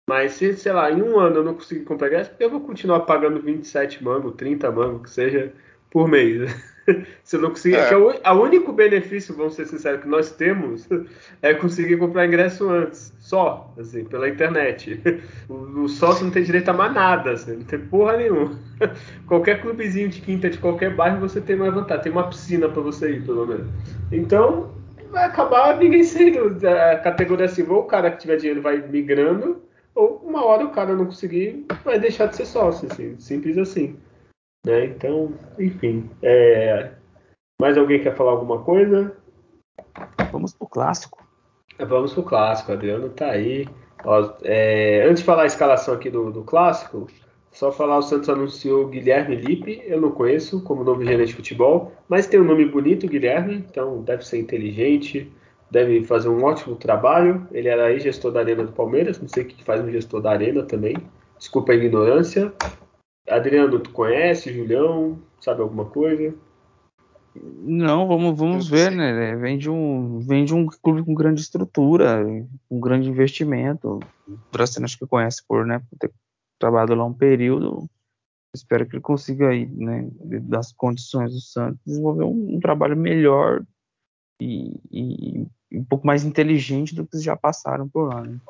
Mas 0.09 0.33
se, 0.33 0.57
sei 0.57 0.73
lá, 0.73 0.91
em 0.91 1.01
um 1.01 1.21
ano 1.21 1.37
eu 1.37 1.45
não 1.45 1.55
conseguir 1.55 1.85
comprar 1.85 2.09
ingresso, 2.09 2.33
eu 2.41 2.51
vou 2.51 2.61
continuar 2.61 3.01
pagando 3.01 3.41
27 3.41 4.03
mango, 4.03 4.33
30 4.33 4.71
mango, 4.73 5.05
que 5.05 5.11
seja, 5.11 5.53
por 5.89 6.09
mês. 6.09 6.51
Se 7.23 7.37
não 7.37 7.51
conseguir, 7.51 7.77
é. 7.77 7.89
que 7.89 7.95
é 7.95 7.97
o 7.97 8.15
a 8.23 8.33
único 8.33 8.73
benefício, 8.73 9.35
vamos 9.35 9.55
ser 9.55 9.67
sinceros, 9.67 10.03
que 10.03 10.09
nós 10.09 10.31
temos 10.33 10.89
é 11.43 11.55
conseguir 11.55 11.97
comprar 11.97 12.27
ingresso 12.27 12.69
antes, 12.69 13.13
só, 13.19 13.73
assim, 13.79 14.05
pela 14.05 14.29
internet. 14.29 15.01
O, 15.49 15.83
o 15.83 15.89
sócio 15.89 16.25
não 16.25 16.31
tem 16.31 16.43
direito 16.43 16.69
a 16.69 16.73
mais 16.73 16.93
nada, 16.95 17.33
assim, 17.33 17.57
não 17.57 17.65
tem 17.65 17.79
porra 17.79 18.17
nenhuma. 18.17 18.59
Qualquer 19.27 19.61
clubezinho 19.61 20.09
de 20.09 20.21
quinta 20.21 20.49
de 20.49 20.59
qualquer 20.59 20.95
bairro 20.95 21.21
você 21.21 21.41
tem 21.41 21.57
mais 21.57 21.75
vantagem, 21.75 22.05
tem 22.05 22.13
uma 22.13 22.29
piscina 22.29 22.69
para 22.69 22.81
você 22.81 23.13
ir, 23.13 23.25
pelo 23.25 23.47
menos. 23.47 23.67
Então, 24.13 24.71
vai 25.11 25.25
acabar 25.25 25.77
ninguém 25.77 26.05
sendo 26.05 26.57
a 26.67 26.97
categoria 26.97 27.47
assim, 27.47 27.67
ou 27.69 27.81
o 27.81 27.85
cara 27.85 28.11
que 28.11 28.19
tiver 28.19 28.37
dinheiro 28.37 28.63
vai 28.63 28.79
migrando, 28.79 29.61
ou 29.95 30.23
uma 30.25 30.45
hora 30.45 30.65
o 30.65 30.71
cara 30.71 30.95
não 30.95 31.07
conseguir, 31.07 31.67
vai 31.85 31.99
deixar 31.99 32.27
de 32.27 32.37
ser 32.37 32.47
sócio, 32.47 32.89
assim, 32.91 33.17
simples 33.19 33.59
assim. 33.59 33.97
Né? 34.65 34.87
Então, 34.87 35.33
enfim. 35.59 36.11
É... 36.23 36.93
Mais 37.61 37.77
alguém 37.77 38.03
quer 38.03 38.17
falar 38.17 38.33
alguma 38.33 38.63
coisa? 38.63 39.17
Vamos 40.33 40.55
pro 40.55 40.69
clássico. 40.69 41.27
Vamos 41.79 42.13
pro 42.13 42.23
clássico, 42.23 42.73
Adriano 42.73 43.09
tá 43.11 43.31
aí. 43.31 43.67
Ó, 44.05 44.35
é... 44.43 45.05
Antes 45.05 45.21
de 45.21 45.25
falar 45.25 45.43
a 45.43 45.47
escalação 45.47 45.95
aqui 45.95 46.11
do, 46.11 46.31
do 46.31 46.43
clássico, 46.43 47.07
só 47.53 47.73
falar, 47.73 47.99
o 47.99 48.03
Santos 48.03 48.29
anunciou 48.29 48.87
Guilherme 48.87 49.35
Lipe, 49.35 49.83
eu 49.85 50.01
não 50.01 50.13
conheço 50.13 50.63
como 50.63 50.85
novo 50.85 51.05
gerente 51.05 51.29
de 51.29 51.35
futebol, 51.35 51.93
mas 52.09 52.27
tem 52.27 52.41
um 52.41 52.45
nome 52.45 52.65
bonito, 52.65 53.09
Guilherme, 53.09 53.65
então 53.69 54.03
deve 54.03 54.25
ser 54.25 54.39
inteligente, 54.39 55.31
deve 55.71 56.05
fazer 56.05 56.29
um 56.29 56.45
ótimo 56.45 56.77
trabalho. 56.77 57.47
Ele 57.51 57.69
era 57.69 57.87
aí 57.87 57.99
gestor 57.99 58.31
da 58.31 58.41
Arena 58.41 58.65
do 58.65 58.73
Palmeiras, 58.73 59.21
não 59.21 59.29
sei 59.29 59.43
o 59.43 59.47
que 59.47 59.65
faz 59.65 59.81
um 59.83 59.91
gestor 59.91 60.21
da 60.21 60.31
Arena 60.31 60.63
também, 60.63 60.97
desculpa 61.39 61.73
a 61.73 61.75
ignorância. 61.75 62.53
Adriano, 63.31 63.79
tu 63.79 63.91
conhece, 63.91 64.53
Julião, 64.53 65.19
sabe 65.41 65.63
alguma 65.63 65.85
coisa? 65.85 66.35
Não, 67.35 68.09
vamos, 68.09 68.37
vamos 68.37 68.69
ver, 68.69 68.91
né? 68.91 69.37
Vem 69.37 69.57
de, 69.57 69.71
um, 69.71 70.19
vem 70.19 70.45
de 70.45 70.53
um 70.53 70.67
clube 70.67 71.05
com 71.05 71.15
grande 71.15 71.41
estrutura, 71.41 72.25
com 72.69 72.81
grande 72.81 73.09
investimento. 73.09 74.01
O 74.27 74.39
Brasília 74.53 74.85
acho 74.85 74.99
que 74.99 75.07
conhece 75.07 75.43
por, 75.47 75.65
né, 75.65 75.79
por 75.79 75.97
ter 75.97 76.13
trabalhado 76.59 76.95
lá 76.95 77.05
um 77.05 77.15
período. 77.15 77.89
Espero 78.53 78.85
que 78.85 78.97
ele 78.97 79.03
consiga 79.03 79.51
aí, 79.51 79.65
né, 79.67 80.09
das 80.43 80.73
condições 80.73 81.33
do 81.33 81.41
Santos, 81.41 81.79
desenvolver 81.87 82.25
um, 82.25 82.57
um 82.57 82.61
trabalho 82.61 82.97
melhor 82.97 83.63
e, 84.41 84.75
e, 84.91 85.47
um 85.73 85.85
pouco 85.85 86.05
mais 86.05 86.25
inteligente 86.25 86.97
do 86.97 87.07
que 87.07 87.19
já 87.21 87.37
passaram 87.37 87.89
por 87.89 88.09
lá, 88.09 88.23
né? 88.23 88.41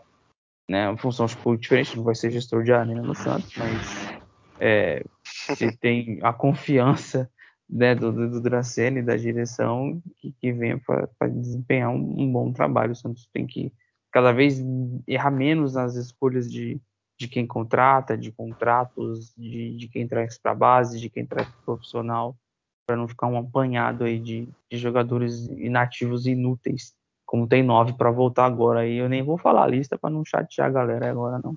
né 0.70 0.88
uma 0.88 0.96
função 0.96 1.26
um 1.26 1.42
pouco 1.42 1.58
diferente, 1.58 1.96
não 1.96 2.04
vai 2.04 2.14
ser 2.14 2.30
gestor 2.30 2.62
de 2.62 2.72
arena 2.72 3.02
no 3.02 3.14
Santos, 3.14 3.54
mas 3.58 4.20
é, 4.60 5.04
se 5.24 5.76
tem 5.78 6.18
a 6.22 6.32
confiança 6.32 7.30
né, 7.68 7.94
do, 7.94 8.12
do 8.12 8.40
Dracene, 8.40 9.02
da 9.02 9.16
direção, 9.16 10.02
que, 10.16 10.32
que 10.32 10.52
venha 10.52 10.78
para 10.78 11.28
desempenhar 11.28 11.90
um, 11.90 12.20
um, 12.20 12.32
bom 12.32 12.52
trabalho. 12.52 12.92
O 12.92 12.96
Santos 12.96 13.28
tem 13.32 13.46
que 13.46 13.72
cada 14.12 14.32
vez 14.32 14.60
errar 15.06 15.30
menos 15.30 15.74
nas 15.74 15.94
escolhas 15.94 16.50
de, 16.50 16.80
de 17.18 17.28
quem 17.28 17.46
contrata, 17.46 18.18
de 18.18 18.32
contratos, 18.32 19.32
de, 19.36 19.76
de 19.76 19.88
quem 19.88 20.08
traz 20.08 20.36
para 20.36 20.50
a 20.50 20.54
base, 20.54 20.98
de 20.98 21.08
quem 21.08 21.24
traz 21.24 21.48
para 21.48 21.62
profissional, 21.64 22.36
para 22.84 22.96
não 22.96 23.06
ficar 23.06 23.28
um 23.28 23.38
apanhado 23.38 24.02
aí 24.02 24.18
de, 24.18 24.48
de 24.68 24.76
jogadores 24.76 25.46
inativos 25.46 26.26
inúteis, 26.26 26.92
como 27.24 27.46
tem 27.46 27.62
nove 27.62 27.92
para 27.92 28.10
voltar 28.10 28.46
agora. 28.46 28.80
aí 28.80 28.96
eu 28.96 29.08
nem 29.08 29.22
vou 29.22 29.38
falar 29.38 29.62
a 29.62 29.68
lista 29.68 29.96
para 29.96 30.10
não 30.10 30.24
chatear 30.24 30.66
a 30.66 30.72
galera 30.72 31.08
agora, 31.08 31.40
não. 31.42 31.56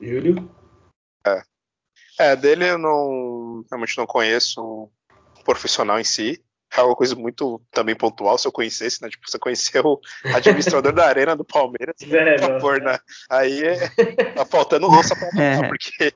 Júlio? 0.00 0.59
É. 2.20 2.36
dele 2.36 2.68
eu 2.68 2.78
não 2.78 3.64
realmente 3.70 3.96
não 3.98 4.06
conheço 4.06 4.60
o 4.60 4.90
profissional 5.44 5.98
em 5.98 6.04
si. 6.04 6.42
É 6.76 6.82
uma 6.82 6.94
coisa 6.94 7.16
muito 7.16 7.60
também 7.72 7.96
pontual, 7.96 8.38
se 8.38 8.46
eu 8.46 8.52
conhecesse, 8.52 9.02
né? 9.02 9.08
Tipo, 9.08 9.28
você 9.28 9.40
conheceu 9.40 9.82
o 9.84 10.00
administrador 10.32 10.92
da 10.92 11.04
arena 11.04 11.34
do 11.34 11.44
Palmeiras, 11.44 11.96
é, 12.08 12.38
por 12.38 12.46
favor, 12.46 12.80
né? 12.80 12.96
Aí 13.28 13.64
é, 13.64 13.88
tá 14.36 14.46
faltando 14.46 14.86
louça 14.86 15.16
pra 15.16 15.28
mim, 15.32 15.40
é. 15.40 15.66
porque. 15.66 16.14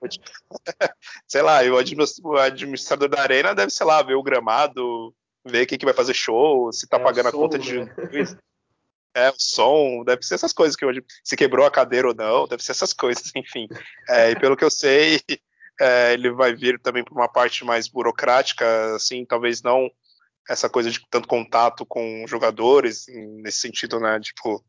sei 1.28 1.42
lá, 1.42 1.60
o 1.62 2.36
administrador 2.38 3.08
da 3.08 3.20
arena 3.20 3.54
deve, 3.54 3.70
sei 3.70 3.84
lá, 3.84 4.02
ver 4.02 4.14
o 4.14 4.22
gramado, 4.22 5.14
ver 5.44 5.66
quem 5.66 5.76
que 5.76 5.84
vai 5.84 5.94
fazer 5.94 6.14
show, 6.14 6.72
se 6.72 6.88
tá 6.88 6.96
é 6.96 7.00
pagando 7.00 7.28
a 7.28 7.32
conta 7.32 7.58
de. 7.58 7.80
É, 9.18 9.30
o 9.30 9.34
som, 9.36 10.04
deve 10.04 10.22
ser 10.22 10.34
essas 10.34 10.52
coisas 10.52 10.76
que 10.76 10.84
hoje 10.84 11.02
se 11.24 11.36
quebrou 11.36 11.66
a 11.66 11.70
cadeira 11.70 12.08
ou 12.08 12.14
não, 12.14 12.46
deve 12.46 12.62
ser 12.62 12.72
essas 12.72 12.92
coisas, 12.92 13.32
enfim. 13.34 13.66
É, 14.08 14.30
e 14.30 14.38
pelo 14.38 14.56
que 14.56 14.64
eu 14.64 14.70
sei, 14.70 15.20
é, 15.80 16.12
ele 16.12 16.30
vai 16.30 16.54
vir 16.54 16.78
também 16.80 17.04
para 17.04 17.14
uma 17.14 17.28
parte 17.28 17.64
mais 17.64 17.88
burocrática, 17.88 18.94
assim, 18.94 19.24
talvez 19.24 19.62
não 19.62 19.90
essa 20.48 20.68
coisa 20.68 20.90
de 20.90 21.00
tanto 21.10 21.28
contato 21.28 21.84
com 21.84 22.24
jogadores, 22.26 23.06
nesse 23.42 23.58
sentido, 23.58 24.00
né, 24.00 24.18
tipo, 24.18 24.64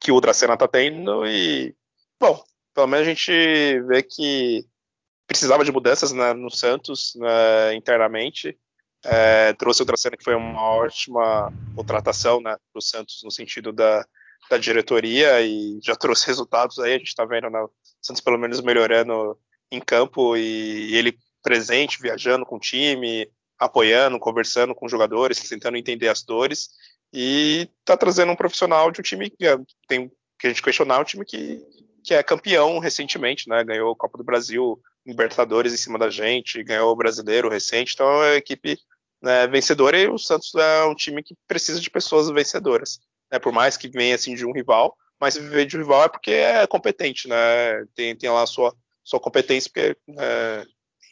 que 0.00 0.10
o 0.10 0.20
Dracena 0.20 0.56
tá 0.56 0.66
tendo, 0.66 1.24
e, 1.26 1.76
bom, 2.18 2.42
pelo 2.74 2.88
menos 2.88 3.06
a 3.06 3.10
gente 3.10 3.32
vê 3.82 4.02
que 4.02 4.66
precisava 5.26 5.64
de 5.64 5.72
mudanças 5.72 6.12
né, 6.12 6.32
no 6.32 6.50
Santos 6.50 7.14
né, 7.16 7.74
internamente, 7.74 8.58
é, 9.06 9.52
trouxe 9.52 9.82
o 9.82 9.84
Dracena, 9.84 10.16
que 10.16 10.24
foi 10.24 10.34
uma 10.34 10.62
ótima 10.62 11.52
contratação 11.74 12.40
né, 12.40 12.56
para 12.72 12.78
o 12.78 12.82
Santos 12.82 13.20
no 13.22 13.30
sentido 13.30 13.72
da, 13.72 14.04
da 14.50 14.58
diretoria 14.58 15.40
e 15.42 15.78
já 15.82 15.94
trouxe 15.94 16.26
resultados 16.28 16.78
aí. 16.78 16.94
A 16.94 16.98
gente 16.98 17.08
está 17.08 17.24
vendo 17.24 17.48
né, 17.48 17.60
o 17.60 17.70
Santos 18.02 18.20
pelo 18.20 18.38
menos 18.38 18.60
melhorando 18.60 19.38
em 19.70 19.80
campo 19.80 20.36
e, 20.36 20.90
e, 20.90 20.96
ele 20.96 21.18
presente, 21.42 22.00
viajando 22.00 22.44
com 22.44 22.56
o 22.56 22.60
time, 22.60 23.30
apoiando, 23.58 24.18
conversando 24.18 24.74
com 24.74 24.88
jogadores, 24.88 25.38
tentando 25.48 25.76
entender 25.76 26.08
as 26.08 26.22
dores 26.22 26.70
e 27.12 27.70
está 27.80 27.96
trazendo 27.96 28.32
um 28.32 28.36
profissional 28.36 28.90
de 28.90 29.00
um 29.00 29.02
time 29.04 29.30
que 29.30 29.46
é, 29.46 29.56
tem 29.88 30.10
que 30.38 30.46
a 30.46 30.50
gente 30.50 30.62
questionar, 30.62 31.00
um 31.00 31.04
time 31.04 31.24
que, 31.24 31.62
que 32.04 32.12
é 32.12 32.22
campeão 32.22 32.78
recentemente, 32.78 33.48
né? 33.48 33.64
Ganhou 33.64 33.92
a 33.92 33.96
Copa 33.96 34.18
do 34.18 34.24
Brasil, 34.24 34.78
Libertadores 35.06 35.72
em 35.72 35.78
cima 35.78 35.98
da 35.98 36.10
gente, 36.10 36.62
ganhou 36.62 36.92
o 36.92 36.96
Brasileiro 36.96 37.48
recente, 37.48 37.94
então 37.94 38.06
é 38.06 38.32
uma 38.32 38.36
equipe 38.36 38.76
né, 39.22 39.46
vencedora 39.46 39.98
e 39.98 40.08
o 40.08 40.18
Santos 40.18 40.54
é 40.54 40.84
um 40.84 40.94
time 40.94 41.22
que 41.22 41.34
precisa 41.46 41.80
de 41.80 41.90
pessoas 41.90 42.28
vencedoras. 42.30 43.00
Né, 43.30 43.38
por 43.38 43.52
mais 43.52 43.76
que 43.76 43.88
venha 43.88 44.14
assim 44.14 44.34
de 44.34 44.46
um 44.46 44.52
rival, 44.52 44.96
mas 45.20 45.34
se 45.34 45.40
viver 45.40 45.66
de 45.66 45.76
um 45.76 45.80
rival 45.80 46.04
é 46.04 46.08
porque 46.08 46.30
é 46.30 46.66
competente, 46.66 47.28
né? 47.28 47.84
Tem, 47.94 48.14
tem 48.14 48.30
lá 48.30 48.42
a 48.42 48.46
sua, 48.46 48.74
sua 49.02 49.18
competência, 49.18 49.70
porque, 49.72 49.96
é, 50.18 50.66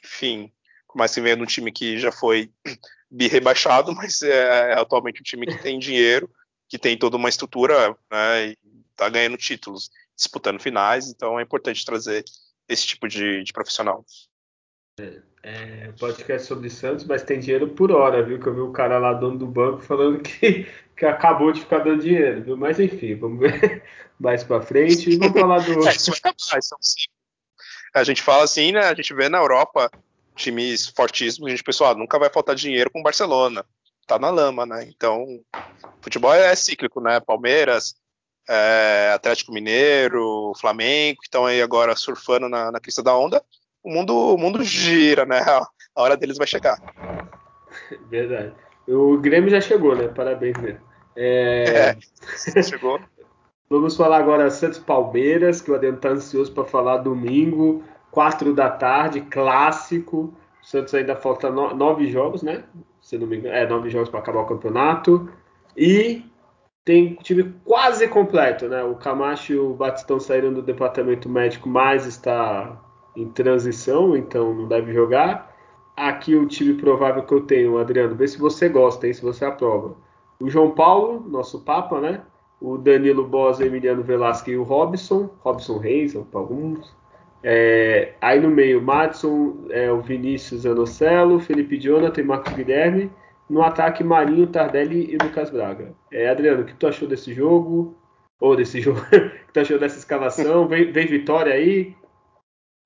enfim, 0.05 0.53
por 0.87 0.99
mais 0.99 1.15
que 1.15 1.21
venha 1.21 1.37
de 1.37 1.43
um 1.43 1.47
time 1.47 1.73
que 1.73 1.99
já 1.99 2.13
foi 2.13 2.51
rebaixado, 3.11 3.93
mas 3.97 4.23
é, 4.23 4.73
é, 4.73 4.73
atualmente 4.75 5.21
um 5.21 5.25
time 5.25 5.47
que 5.47 5.63
tem 5.63 5.79
dinheiro, 5.79 6.31
que 6.69 6.79
tem 6.79 6.97
toda 6.99 7.17
uma 7.17 7.29
estrutura, 7.29 7.97
né? 8.11 8.49
E 8.49 8.59
tá 8.95 9.09
ganhando 9.09 9.37
títulos, 9.37 9.91
disputando 10.15 10.61
finais, 10.61 11.09
então 11.09 11.39
é 11.41 11.43
importante 11.43 11.85
trazer 11.85 12.25
esse 12.69 12.87
tipo 12.87 13.09
de, 13.09 13.43
de 13.43 13.53
profissional. 13.53 14.05
É, 15.01 15.21
é, 15.43 15.93
podcast 15.99 16.47
sobre 16.47 16.71
Santos, 16.71 17.05
mas 17.05 17.25
tem 17.25 17.41
dinheiro 17.41 17.69
por 17.71 17.91
hora, 17.91 18.23
viu? 18.23 18.39
Que 18.39 18.47
eu 18.47 18.55
vi 18.55 18.61
o 18.61 18.71
cara 18.71 18.97
lá, 18.97 19.13
dono 19.13 19.37
do 19.37 19.47
banco, 19.47 19.81
falando 19.81 20.21
que, 20.21 20.69
que 20.97 21.05
acabou 21.05 21.51
de 21.51 21.61
ficar 21.61 21.81
dando 21.81 22.03
dinheiro, 22.03 22.45
viu? 22.45 22.57
Mas 22.57 22.79
enfim, 22.79 23.17
vamos 23.17 23.41
ver 23.41 23.83
mais 24.21 24.45
pra 24.45 24.63
frente 24.63 25.11
e 25.11 25.17
vamos 25.17 25.41
falar 25.41 25.59
do. 25.59 25.73
É, 25.89 25.91
é 25.91 26.61
A 27.93 28.05
gente 28.05 28.23
fala 28.23 28.45
assim, 28.45 28.71
né? 28.71 28.83
A 28.83 28.95
gente 28.95 29.13
vê 29.13 29.29
na 29.29 29.39
Europa 29.39 29.91
times 30.37 30.87
fortíssimos, 30.87 31.49
a 31.49 31.51
gente 31.51 31.65
pensa, 31.65 31.89
ah, 31.89 31.95
nunca 31.95 32.17
vai 32.17 32.31
faltar 32.31 32.55
dinheiro 32.55 32.89
com 32.89 33.01
o 33.01 33.05
Barcelona. 33.05 33.67
Tá 34.07 34.17
na 34.17 34.31
lama, 34.31 34.65
né? 34.65 34.89
Então, 34.95 35.27
futebol 36.01 36.33
é 36.33 36.55
cíclico, 36.55 37.01
né? 37.01 37.19
Palmeiras, 37.19 37.97
é, 38.49 39.11
Atlético 39.13 39.53
Mineiro, 39.53 40.53
Flamengo, 40.61 41.21
que 41.21 41.27
estão 41.27 41.47
aí 41.47 41.61
agora 41.61 41.97
surfando 41.97 42.49
na, 42.49 42.71
na 42.71 42.79
crista 42.79 43.03
da 43.03 43.17
onda 43.17 43.43
o 43.85 43.93
mundo, 43.93 44.35
o 44.35 44.39
mundo 44.39 44.65
gira, 44.65 45.27
né? 45.27 45.41
A 45.41 46.03
hora 46.03 46.17
deles 46.17 46.39
vai 46.39 46.47
chegar. 46.47 46.79
Verdade. 48.11 48.55
O 48.89 49.19
Grêmio 49.19 49.51
já 49.51 49.61
chegou, 49.61 49.95
né? 49.95 50.09
Parabéns, 50.09 50.57
né? 50.57 50.79
É, 51.15 51.97
é 52.57 52.63
chegou. 52.63 52.99
Vamos 53.69 53.97
falar 53.97 54.19
agora 54.19 54.51
Santos 54.51 54.79
Palmeiras, 54.79 55.61
que 55.61 55.71
o 55.71 55.75
Adriano 55.75 55.99
tá 55.99 56.11
ansioso 56.11 56.53
para 56.53 56.65
falar 56.65 56.99
domingo, 56.99 57.83
4 58.11 58.55
da 58.55 58.71
tarde, 58.71 59.21
clássico. 59.23 60.35
O 60.63 60.67
Santos 60.67 60.95
ainda 60.95 61.17
falta 61.17 61.51
no, 61.51 61.75
nove 61.75 62.09
jogos, 62.09 62.43
né? 62.43 62.65
Se 63.01 63.19
não 63.19 63.27
me 63.27 63.37
engano, 63.37 63.55
é 63.55 63.67
nove 63.67 63.91
jogos 63.91 64.09
para 64.09 64.21
acabar 64.21 64.41
o 64.41 64.47
campeonato. 64.47 65.31
E 65.77 66.25
tem 66.85 67.15
time 67.17 67.55
quase 67.65 68.07
completo, 68.09 68.69
né? 68.69 68.83
O 68.85 68.95
Camacho 68.95 69.53
e 69.53 69.59
o 69.59 69.75
Batistão 69.75 70.21
saíram 70.21 70.53
do 70.53 70.63
departamento 70.63 71.29
médico, 71.29 71.69
mas 71.69 72.07
está 72.07 72.79
em 73.17 73.29
transição, 73.29 74.17
então 74.17 74.55
não 74.55 74.69
deve 74.69 74.93
jogar. 74.93 75.55
Aqui 75.97 76.35
o 76.35 76.47
time 76.47 76.75
provável 76.75 77.23
que 77.23 77.33
eu 77.33 77.43
tenho, 77.43 77.79
Adriano, 77.79 78.15
vê 78.15 78.27
se 78.27 78.39
você 78.39 78.69
gosta, 78.69 79.07
hein, 79.07 79.13
se 79.13 79.23
você 79.23 79.45
aprova. 79.45 79.97
O 80.41 80.51
João 80.51 80.73
Paulo, 80.73 81.25
nosso 81.29 81.61
Papa, 81.61 82.01
né? 82.01 82.23
O 82.61 82.77
Danilo 82.77 83.27
Bosa, 83.27 83.65
Emiliano 83.65 84.03
Velasquez 84.03 84.57
e 84.57 84.59
o 84.59 84.65
Robson, 84.65 85.31
Robson 85.41 85.79
Reis, 85.79 86.15
para 86.15 86.41
alguns. 86.41 86.95
É, 87.43 88.15
aí 88.21 88.41
no 88.41 88.51
meio, 88.51 88.83
Madison, 88.83 89.67
é, 89.71 89.93
o 89.93 90.01
Vinícius 90.01 90.65
Anocelo, 90.65 91.39
Felipe 91.39 91.79
Jonathan 91.79 92.23
e 92.23 92.25
Marcos 92.25 92.53
Guilherme. 92.55 93.11
No 93.49 93.63
ataque, 93.63 94.03
Marinho, 94.03 94.47
Tardelli 94.47 95.13
e 95.13 95.19
Lucas 95.23 95.51
Braga. 95.51 95.95
É, 96.11 96.29
Adriano, 96.31 96.63
o 96.63 96.65
que 96.65 96.75
tu 96.75 96.87
achou 96.87 97.07
desse 97.07 97.35
jogo? 97.35 97.95
Ou 98.41 98.57
desse 98.57 98.81
jogo? 98.81 99.01
o 99.13 99.47
que 99.47 99.53
tu 99.53 99.61
achou 99.61 99.79
dessa 99.79 99.99
escalação? 99.99 100.67
Vem, 100.67 100.91
vem 100.91 101.07
vitória 101.07 101.53
aí? 101.53 101.95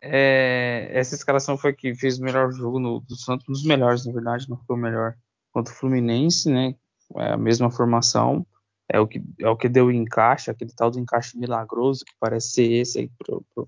É, 0.01 0.91
essa 0.93 1.15
escalação 1.15 1.57
foi 1.57 1.73
que 1.73 1.95
fez 1.95 2.19
o 2.19 2.23
melhor 2.23 2.53
jogo 2.53 2.79
no, 2.79 3.01
do 3.01 3.17
Santos, 3.17 3.49
um 3.49 3.53
dos 3.53 3.65
melhores, 3.65 4.07
na 4.07 4.13
verdade, 4.13 4.49
não 4.49 4.57
foi 4.57 4.77
o 4.77 4.79
melhor 4.79 5.17
contra 5.53 5.73
o 5.73 5.77
Fluminense, 5.77 6.51
né? 6.51 6.75
É 7.17 7.33
a 7.33 7.37
mesma 7.37 7.71
formação, 7.71 8.47
é 8.89 9.01
o 9.01 9.07
que, 9.07 9.23
é 9.41 9.49
o 9.49 9.57
que 9.57 9.69
deu 9.69 9.87
o 9.87 9.93
encaixe, 9.93 10.51
aquele 10.51 10.73
tal 10.73 10.91
do 10.91 11.01
encaixe 11.01 11.39
milagroso, 11.39 12.05
que 12.05 12.13
parece 12.21 12.53
ser 12.53 12.73
esse 12.73 12.99
aí 12.99 13.11
pro, 13.19 13.45
pro 13.55 13.67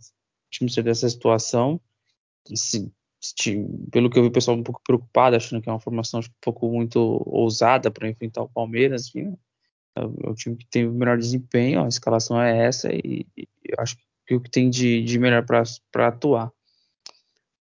time 0.51 0.71
ser 0.71 0.83
dessa 0.83 1.09
situação. 1.09 1.81
Se, 2.55 2.93
pelo 3.91 4.09
que 4.09 4.19
eu 4.19 4.23
vi, 4.23 4.29
o 4.29 4.33
pessoal 4.33 4.57
um 4.57 4.63
pouco 4.63 4.81
preocupado, 4.85 5.37
achando 5.37 5.61
que 5.61 5.69
é 5.69 5.73
uma 5.73 5.81
formação 5.81 6.21
um 6.21 6.25
pouco 6.41 6.71
muito 6.71 6.99
ousada 7.27 7.91
para 7.91 8.09
enfrentar 8.09 8.43
o 8.43 8.49
Palmeiras, 8.49 9.09
enfim, 9.09 9.31
né? 9.31 9.37
é, 9.97 10.05
o 10.05 10.35
time 10.35 10.57
que 10.57 10.67
tem 10.67 10.87
o 10.87 10.93
melhor 10.93 11.19
desempenho, 11.19 11.85
a 11.85 11.89
escalação 11.89 12.41
é 12.41 12.67
essa, 12.67 12.89
e, 12.93 13.27
e 13.37 13.49
acho 13.79 13.97
que 13.97 14.05
o 14.35 14.41
que 14.41 14.51
tem 14.51 14.71
de, 14.71 15.03
de 15.03 15.19
melhor 15.19 15.45
para 15.45 16.09
atuar. 16.09 16.51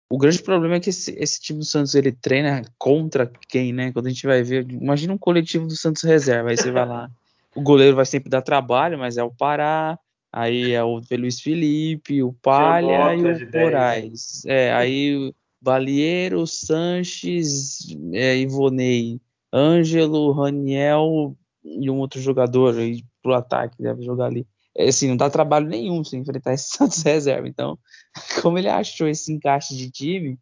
O 0.10 0.18
grande 0.18 0.42
problema 0.44 0.76
é 0.76 0.80
que 0.80 0.92
esse, 0.92 1.12
esse, 1.18 1.42
time 1.42 1.60
do 1.60 1.66
Santos 1.66 1.96
ele 1.96 2.12
treina 2.12 2.64
contra 2.78 3.32
quem, 3.50 3.74
né? 3.74 3.92
Quando 3.92 4.06
a 4.06 4.10
gente 4.10 4.28
vai 4.28 4.44
ver, 4.44 4.70
imagina 4.70 5.14
um 5.14 5.18
coletivo 5.18 5.66
do 5.66 5.76
Santos 5.76 6.04
reserva, 6.04 6.52
aí 6.52 6.58
você 6.58 6.70
vai 6.70 6.86
lá, 6.86 7.10
o 7.56 7.62
goleiro 7.62 7.96
vai 7.96 8.06
sempre 8.06 8.30
dar 8.30 8.44
trabalho, 8.44 9.00
mas 9.00 9.18
é 9.18 9.24
o 9.24 9.32
Pará, 9.32 9.98
aí 10.32 10.72
é 10.72 10.84
o 10.84 11.02
Luiz 11.12 11.42
Felipe, 11.42 12.22
o 12.22 12.32
Palha 12.32 13.16
e 13.16 13.24
o 13.24 13.60
Moraes. 13.60 14.46
É, 14.46 14.72
aí 14.74 15.16
o 15.16 15.34
Balieiro, 15.60 16.46
Sanches, 16.46 17.80
é, 18.12 18.38
Ivonei, 18.38 19.20
Ângelo, 19.52 20.32
Raniel 20.32 21.36
e 21.64 21.90
um 21.90 21.98
outro 21.98 22.20
jogador 22.20 22.78
aí 22.78 23.04
pro 23.22 23.34
ataque 23.34 23.82
deve 23.82 24.04
jogar 24.04 24.26
ali. 24.26 24.46
É, 24.76 24.88
assim, 24.90 25.08
não 25.08 25.18
dá 25.18 25.30
trabalho 25.30 25.68
nenhum 25.68 26.04
se 26.04 26.18
enfrentar 26.18 26.54
esse 26.54 26.70
Santos 26.78 27.02
reserva. 27.04 27.48
Então, 27.48 27.78
como 28.42 28.58
ele 28.58 28.70
achou 28.70 29.08
esse 29.08 29.32
encaixe 29.32 29.76
de 29.76 29.92
time 29.92 30.40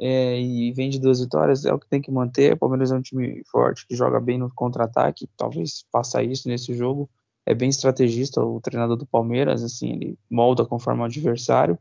é, 0.00 0.40
e 0.40 0.72
vem 0.72 0.90
de 0.90 0.98
duas 0.98 1.20
vitórias, 1.20 1.64
é 1.64 1.72
o 1.72 1.78
que 1.78 1.88
tem 1.88 2.00
que 2.00 2.10
manter. 2.10 2.54
O 2.54 2.58
Palmeiras 2.58 2.90
é 2.90 2.94
um 2.94 3.02
time 3.02 3.42
forte 3.50 3.86
que 3.86 3.94
joga 3.94 4.20
bem 4.20 4.38
no 4.38 4.50
contra-ataque, 4.54 5.28
talvez 5.36 5.84
faça 5.92 6.22
isso 6.22 6.48
nesse 6.48 6.74
jogo. 6.74 7.08
É 7.46 7.54
bem 7.54 7.68
estrategista 7.70 8.42
o 8.42 8.60
treinador 8.60 8.96
do 8.96 9.06
Palmeiras, 9.06 9.62
assim, 9.62 9.92
ele 9.92 10.18
molda 10.30 10.64
conforme 10.64 11.02
o 11.02 11.04
adversário. 11.04 11.78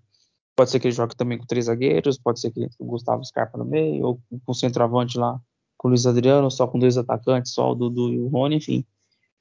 Pode 0.55 0.71
ser 0.71 0.79
que 0.79 0.87
ele 0.87 0.95
jogue 0.95 1.15
também 1.15 1.37
com 1.37 1.45
três 1.45 1.65
zagueiros, 1.65 2.17
pode 2.17 2.39
ser 2.39 2.51
que 2.51 2.67
o 2.79 2.85
Gustavo 2.85 3.23
Scarpa 3.23 3.57
no 3.57 3.65
meio, 3.65 4.05
ou 4.05 4.21
com 4.45 4.51
o 4.51 4.55
centroavante 4.55 5.17
lá 5.17 5.39
com 5.79 5.87
o 5.87 5.91
Luiz 5.91 6.05
Adriano, 6.05 6.51
só 6.51 6.67
com 6.67 6.77
dois 6.77 6.97
atacantes, 6.97 7.53
só 7.53 7.71
o 7.71 7.75
Dudu 7.75 8.09
e 8.13 8.19
o 8.19 8.27
Rony, 8.27 8.57
enfim. 8.57 8.85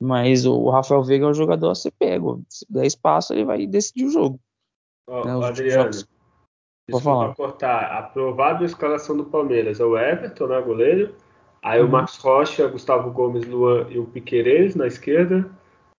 Mas 0.01 0.46
o 0.46 0.70
Rafael 0.70 1.03
Veiga 1.03 1.26
é 1.26 1.28
um 1.28 1.34
jogador 1.34 1.70
a 1.70 1.74
ser 1.74 1.90
pego. 1.90 2.42
Se 2.49 2.64
der 2.70 2.86
espaço, 2.86 3.32
ele 3.32 3.44
vai 3.44 3.66
decidir 3.66 4.07
o 4.07 4.11
jogo. 4.11 4.40
Oh, 5.09 5.24
né, 5.24 5.46
Adriano, 5.46 5.82
jogos... 5.82 6.09
Vou 6.90 7.01
falar. 7.01 7.34
cortar. 7.34 7.99
Aprovado 7.99 8.62
a 8.62 8.66
escalação 8.66 9.16
do 9.16 9.24
Palmeiras. 9.24 9.80
É 9.80 9.84
o 9.84 9.99
Everton, 9.99 10.46
né, 10.46 10.61
goleiro. 10.61 11.14
Aí 11.62 11.80
uhum. 11.80 11.88
o 11.88 11.90
Marcos 11.90 12.16
Rocha, 12.18 12.68
Gustavo 12.68 13.11
Gomes, 13.11 13.46
Luan 13.46 13.86
e 13.90 13.99
o 13.99 14.07
Piquerez 14.07 14.74
na 14.74 14.86
esquerda. 14.86 15.51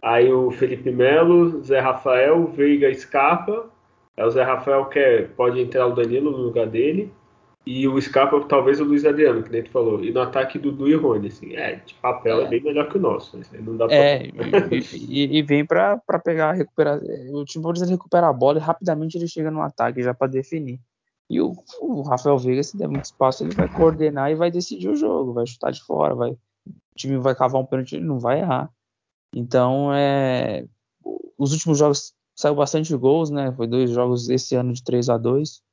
Aí 0.02 0.32
o 0.32 0.50
Felipe 0.50 0.92
Melo, 0.92 1.62
Zé 1.62 1.80
Rafael, 1.80 2.48
Veiga 2.48 2.94
Scarpa. 2.94 3.70
Aí 4.18 4.26
o 4.26 4.32
Zé 4.32 4.44
Rafael 4.44 4.86
quer, 4.86 5.30
pode 5.36 5.60
entrar 5.60 5.88
o 5.88 5.94
Danilo 5.94 6.32
no 6.32 6.38
lugar 6.38 6.68
dele. 6.68 7.14
E 7.72 7.88
o 7.88 8.02
Scarpa, 8.02 8.44
talvez 8.46 8.80
o 8.80 8.84
Luiz 8.84 9.06
Adriano, 9.06 9.44
que 9.44 9.52
nem 9.52 9.62
tu 9.62 9.70
falou. 9.70 10.04
E 10.04 10.12
no 10.12 10.22
ataque 10.22 10.58
Dudu 10.58 10.88
e 10.88 10.96
Rony, 10.96 11.28
assim. 11.28 11.56
É, 11.56 11.76
de 11.76 11.94
papel 11.94 12.42
é, 12.42 12.46
é 12.46 12.48
bem 12.48 12.64
melhor 12.64 12.90
que 12.90 12.98
o 12.98 13.00
nosso. 13.00 13.40
Não 13.62 13.78
dá 13.78 13.86
pra... 13.86 13.96
É, 13.96 14.24
e, 14.92 15.38
e, 15.38 15.44
vem 15.44 15.64
pra, 15.64 15.96
pra 15.98 16.18
pegar, 16.18 16.54
recuperar. 16.54 17.00
O 17.32 17.46
time 17.46 17.64
precisa 17.64 17.92
recuperar 17.92 18.32
a 18.32 18.34
bola 18.34 18.58
e 18.58 18.62
rapidamente 18.62 19.20
ele 19.20 19.28
chega 19.28 19.52
no 19.52 19.62
ataque 19.62 20.02
já 20.02 20.16
pra 20.16 20.26
definir. 20.26 20.80
E 21.30 21.40
o, 21.40 21.54
o, 21.80 22.02
Rafael 22.02 22.40
Veiga, 22.40 22.64
se 22.64 22.76
der 22.76 22.88
muito 22.88 23.06
espaço, 23.06 23.44
ele 23.44 23.54
vai 23.54 23.68
coordenar 23.72 24.32
e 24.32 24.36
vai 24.36 24.50
decidir 24.50 24.90
o 24.90 24.96
jogo, 24.96 25.34
vai 25.34 25.46
chutar 25.46 25.72
de 25.72 25.84
fora, 25.84 26.16
vai, 26.16 26.32
o 26.32 26.38
time 26.96 27.20
vai 27.20 27.36
cavar 27.36 27.62
um 27.62 27.66
pênalti, 27.68 27.98
ele 27.98 28.06
não 28.06 28.18
vai 28.18 28.40
errar. 28.40 28.68
Então, 29.32 29.94
é, 29.94 30.66
os 31.38 31.54
últimos 31.54 31.78
jogos 31.78 32.16
saiu 32.36 32.56
bastante 32.56 32.98
gols, 32.98 33.30
né? 33.30 33.52
Foi 33.52 33.68
dois 33.68 33.92
jogos 33.92 34.28
esse 34.28 34.56
ano 34.56 34.74
de 34.74 34.84
3 34.84 35.08
a 35.10 35.20
2 35.20 35.69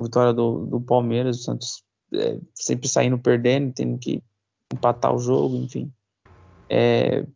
Vitória 0.00 0.32
do, 0.32 0.66
do 0.66 0.80
Palmeiras, 0.80 1.40
o 1.40 1.42
Santos 1.42 1.82
é, 2.12 2.38
sempre 2.54 2.88
saindo 2.88 3.18
perdendo, 3.18 3.72
tendo 3.72 3.98
que 3.98 4.22
empatar 4.72 5.14
o 5.14 5.18
jogo, 5.18 5.56
enfim. 5.56 5.92
É, 6.68 7.26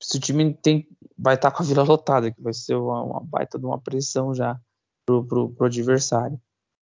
se 0.00 0.16
o 0.16 0.20
time 0.20 0.54
tem, 0.54 0.88
vai 1.16 1.34
estar 1.34 1.50
tá 1.50 1.56
com 1.56 1.62
a 1.62 1.66
vila 1.66 1.82
lotada, 1.82 2.30
que 2.30 2.40
vai 2.40 2.52
ser 2.52 2.74
uma, 2.74 3.02
uma 3.02 3.20
baita 3.20 3.58
de 3.58 3.64
uma 3.64 3.78
pressão 3.78 4.34
já 4.34 4.58
pro, 5.06 5.24
pro, 5.24 5.50
pro 5.50 5.66
adversário. 5.66 6.40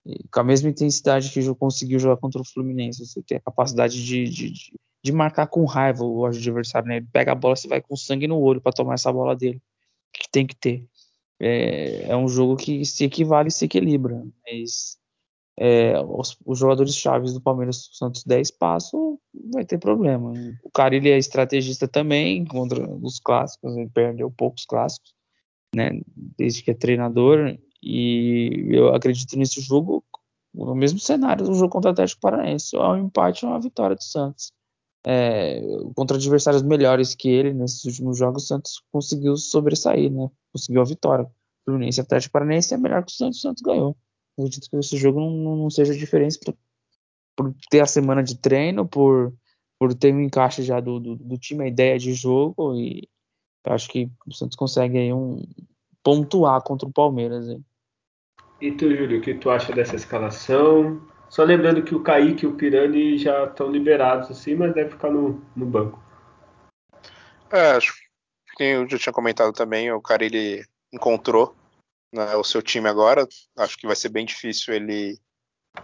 E 0.05 0.27
com 0.27 0.39
a 0.39 0.43
mesma 0.43 0.69
intensidade 0.69 1.29
que 1.29 1.55
conseguiu 1.55 1.99
jogar 1.99 2.17
contra 2.17 2.41
o 2.41 2.45
Fluminense, 2.45 3.05
você 3.05 3.21
tem 3.21 3.37
a 3.37 3.41
capacidade 3.41 4.03
de, 4.03 4.25
de, 4.25 4.49
de, 4.51 4.73
de 5.03 5.11
marcar 5.11 5.47
com 5.47 5.65
raiva 5.65 6.03
o 6.03 6.25
adversário, 6.25 6.87
né? 6.87 6.97
Ele 6.97 7.07
pega 7.11 7.31
a 7.31 7.35
bola, 7.35 7.55
você 7.55 7.67
vai 7.67 7.81
com 7.81 7.95
sangue 7.95 8.27
no 8.27 8.39
olho 8.39 8.61
para 8.61 8.71
tomar 8.71 8.95
essa 8.95 9.11
bola 9.11 9.35
dele, 9.35 9.61
que 10.13 10.29
tem 10.31 10.45
que 10.47 10.55
ter 10.55 10.87
é, 11.39 12.09
é 12.09 12.17
um 12.17 12.27
jogo 12.27 12.55
que 12.55 12.83
se 12.85 13.05
equivale 13.05 13.49
e 13.49 13.51
se 13.51 13.65
equilibra. 13.65 14.25
Mas 14.43 14.97
é, 15.57 15.99
os, 15.99 16.37
os, 16.45 16.57
jogadores 16.57 16.95
chaves 16.95 17.33
do 17.33 17.41
Palmeiras, 17.41 17.89
Santos 17.93 18.23
10 18.23 18.51
passos, 18.51 19.17
vai 19.53 19.65
ter 19.65 19.77
problema. 19.77 20.33
O 20.63 20.71
cara 20.71 20.95
ele 20.95 21.09
é 21.09 21.17
estrategista 21.17 21.87
também 21.87 22.45
contra 22.45 22.89
os 23.01 23.19
clássicos, 23.19 23.75
ele 23.75 23.89
perdeu 23.89 24.31
poucos 24.31 24.65
clássicos, 24.65 25.13
né, 25.75 26.01
desde 26.15 26.63
que 26.63 26.71
é 26.71 26.73
treinador, 26.73 27.57
e 27.83 28.67
eu 28.69 28.93
acredito 28.95 29.37
nesse 29.37 29.61
jogo 29.61 30.03
no 30.53 30.75
mesmo 30.75 30.99
cenário 30.99 31.45
do 31.45 31.53
jogo 31.53 31.69
contra 31.69 31.89
o 31.89 31.93
Atlético 31.93 32.21
Paranaense, 32.21 32.75
é 32.75 32.79
um 32.79 33.05
empate 33.05 33.45
ou 33.45 33.51
uma 33.51 33.61
vitória 33.61 33.95
do 33.95 34.03
Santos. 34.03 34.51
É, 35.05 35.61
contra 35.95 36.17
adversários 36.17 36.61
melhores 36.61 37.15
que 37.15 37.29
ele 37.29 37.53
nesses 37.53 37.85
últimos 37.85 38.17
jogos, 38.17 38.43
o 38.43 38.47
Santos 38.47 38.83
conseguiu 38.91 39.37
sobressair, 39.37 40.11
né? 40.11 40.29
Conseguiu 40.51 40.81
a 40.81 40.85
vitória. 40.85 41.29
Fluminense 41.63 42.01
Atlético 42.01 42.33
Paranaense 42.33 42.73
é 42.73 42.77
melhor 42.77 43.03
que 43.05 43.11
o 43.11 43.15
Santos, 43.15 43.39
o 43.39 43.41
Santos 43.41 43.61
ganhou. 43.61 43.95
Eu 44.37 44.45
acredito 44.45 44.69
que 44.69 44.77
esse 44.77 44.97
jogo 44.97 45.19
não, 45.19 45.55
não 45.55 45.69
seja 45.69 45.93
diferença 45.93 46.39
por, 46.43 46.55
por, 47.35 47.55
ter 47.69 47.81
a 47.81 47.85
semana 47.85 48.23
de 48.23 48.37
treino, 48.37 48.87
por, 48.87 49.33
por 49.77 49.93
ter 49.93 50.13
um 50.13 50.21
encaixe 50.21 50.63
já 50.63 50.79
do, 50.79 50.99
do, 50.99 51.15
do 51.15 51.37
time, 51.37 51.63
a 51.63 51.67
ideia 51.67 51.97
de 51.97 52.13
jogo, 52.13 52.75
e 52.75 53.07
acho 53.65 53.89
que 53.89 54.09
o 54.25 54.33
Santos 54.33 54.57
consegue 54.57 54.97
aí 54.97 55.13
um 55.13 55.41
pontuar 56.03 56.61
contra 56.63 56.87
o 56.87 56.91
Palmeiras. 56.91 57.47
Aí. 57.49 57.61
E 58.61 58.71
tu, 58.71 58.93
Júlio, 58.93 59.19
o 59.19 59.21
que 59.21 59.35
tu 59.35 59.49
acha 59.49 59.73
dessa 59.73 59.95
escalação? 59.95 61.01
Só 61.29 61.43
lembrando 61.43 61.83
que 61.83 61.93
o 61.93 62.01
Kaique 62.01 62.43
e 62.43 62.47
o 62.47 62.55
Pirani 62.55 63.17
já 63.17 63.45
estão 63.45 63.71
liberados, 63.71 64.31
assim, 64.31 64.55
mas 64.55 64.73
deve 64.73 64.89
ficar 64.89 65.11
no, 65.11 65.45
no 65.55 65.65
banco. 65.65 66.03
É, 67.51 67.71
acho 67.71 67.93
que 68.57 68.63
eu 68.63 68.89
já 68.89 68.97
tinha 68.97 69.13
comentado 69.13 69.53
também, 69.53 69.91
o 69.91 70.01
cara 70.01 70.25
ele 70.25 70.65
encontrou 70.91 71.55
né, 72.11 72.35
o 72.35 72.43
seu 72.43 72.61
time 72.61 72.89
agora. 72.89 73.27
Acho 73.57 73.77
que 73.77 73.87
vai 73.87 73.95
ser 73.95 74.09
bem 74.09 74.25
difícil 74.25 74.73
ele 74.73 75.19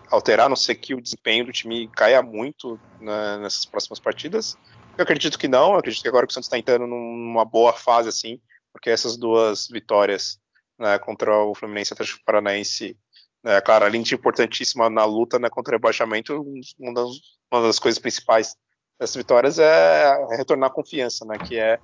alterar, 0.10 0.48
a 0.48 0.50
não 0.50 0.56
ser 0.56 0.76
que 0.76 0.96
o 0.96 1.02
desempenho 1.02 1.46
do 1.46 1.52
time 1.52 1.88
caia 1.90 2.22
muito 2.22 2.80
né, 3.00 3.38
nessas 3.38 3.66
próximas 3.66 4.00
partidas. 4.00 4.58
Eu 4.98 5.04
acredito 5.04 5.38
que 5.38 5.48
não, 5.48 5.74
eu 5.74 5.80
acredito 5.80 6.02
que 6.02 6.08
agora 6.08 6.26
que 6.26 6.32
o 6.32 6.34
Santos 6.34 6.48
está 6.48 6.58
entrando 6.58 6.88
numa 6.88 7.46
boa 7.46 7.74
fase, 7.74 8.10
assim, 8.10 8.42
porque 8.74 8.90
essas 8.90 9.16
duas 9.16 9.68
vitórias 9.68 10.40
né, 10.80 10.98
contra 11.00 11.38
o 11.38 11.54
Fluminense 11.54 11.92
e 11.92 11.94
o 11.94 11.96
Atlético 11.96 12.26
Paranaense 12.26 12.98
é, 13.46 13.62
claro, 13.62 13.86
além 13.86 14.02
de 14.02 14.16
importantíssima 14.16 14.90
na 14.90 15.06
luta 15.06 15.38
né, 15.38 15.50
contra 15.50 15.72
o 15.72 15.78
rebaixamento, 15.78 16.44
uma 16.80 16.94
das, 16.94 17.10
uma 17.52 17.62
das 17.62 17.78
coisas 17.78 18.00
principais 18.00 18.56
dessas 19.00 19.16
vitórias 19.16 19.60
é 19.60 20.36
retornar 20.36 20.70
a 20.70 20.74
confiança, 20.74 21.24
né, 21.26 21.38
que 21.38 21.58
é 21.60 21.80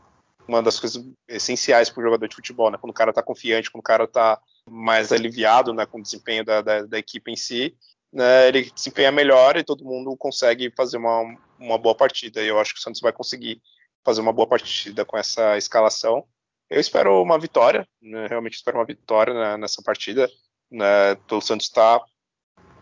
uma 0.48 0.64
das 0.64 0.80
coisas 0.80 1.04
essenciais 1.28 1.90
para 1.90 2.02
o 2.02 2.04
jogador 2.04 2.28
de 2.28 2.36
futebol, 2.36 2.72
né, 2.72 2.78
quando 2.80 2.90
o 2.90 2.96
cara 2.96 3.12
está 3.12 3.22
confiante, 3.22 3.70
quando 3.70 3.82
o 3.82 3.84
cara 3.84 4.06
está 4.06 4.42
mais 4.68 5.12
aliviado 5.12 5.72
né, 5.72 5.86
com 5.86 6.00
o 6.00 6.02
desempenho 6.02 6.44
da, 6.44 6.62
da, 6.62 6.82
da 6.84 6.98
equipe 6.98 7.32
em 7.32 7.36
si, 7.36 7.78
né, 8.12 8.48
ele 8.48 8.72
desempenha 8.72 9.12
melhor 9.12 9.56
e 9.56 9.64
todo 9.64 9.86
mundo 9.86 10.18
consegue 10.18 10.72
fazer 10.76 10.98
uma, 10.98 11.22
uma 11.60 11.78
boa 11.78 11.94
partida. 11.94 12.42
E 12.42 12.48
eu 12.48 12.60
acho 12.60 12.74
que 12.74 12.80
o 12.80 12.82
Santos 12.82 13.02
vai 13.02 13.14
conseguir 13.14 13.62
fazer 14.04 14.20
uma 14.20 14.34
boa 14.34 14.48
partida 14.48 15.06
com 15.06 15.16
essa 15.16 15.58
escalação. 15.58 16.26
Eu 16.70 16.80
espero 16.80 17.22
uma 17.22 17.38
vitória, 17.38 17.88
né, 18.02 18.26
realmente 18.28 18.56
espero 18.56 18.80
uma 18.80 18.86
vitória 18.86 19.34
né, 19.34 19.58
nessa 19.58 19.82
partida. 19.84 20.28
Né, 20.72 21.18
o 21.30 21.42
Santos 21.42 21.68
está 21.68 22.02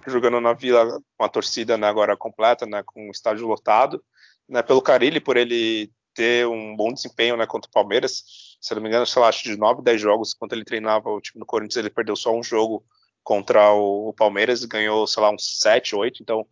jogando 0.08 0.40
na 0.40 0.54
Vila 0.54 1.02
com 1.18 1.24
a 1.24 1.30
torcida 1.30 1.78
né, 1.78 1.88
agora 1.88 2.16
completa, 2.16 2.66
né, 2.66 2.84
com 2.86 3.08
o 3.08 3.12
estádio 3.12 3.48
lotado, 3.48 4.04
né, 4.48 4.62
pelo 4.62 4.82
Carilli, 4.82 5.20
por 5.20 5.38
ele 5.38 5.92
ter 6.14 6.48
um 6.48 6.76
bom 6.76 6.92
desempenho 6.94 7.38
né, 7.38 7.46
contra 7.46 7.70
o 7.70 7.74
Palmeiras. 7.74 8.24
Se 8.60 8.76
não 8.76 8.82
me 8.82 8.90
engano, 8.90 9.06
sei 9.06 9.22
lá, 9.22 9.30
acho 9.30 9.44
de 9.44 9.58
9, 9.58 9.82
10 9.82 10.02
jogos, 10.02 10.34
quando 10.34 10.54
ele 10.54 10.66
treinava 10.66 11.10
o 11.10 11.22
time 11.22 11.40
do 11.40 11.46
Corinthians, 11.46 11.78
ele 11.78 11.90
perdeu 11.90 12.16
só 12.16 12.36
um 12.36 12.44
jogo 12.44 12.84
contra 13.24 13.72
o, 13.72 14.14
Palmeiras, 14.14 14.66
ganhou, 14.66 15.06
sei 15.06 15.22
lá, 15.22 15.30
uns 15.30 15.60
7, 15.60 15.96
8, 15.96 16.22
então 16.22 16.46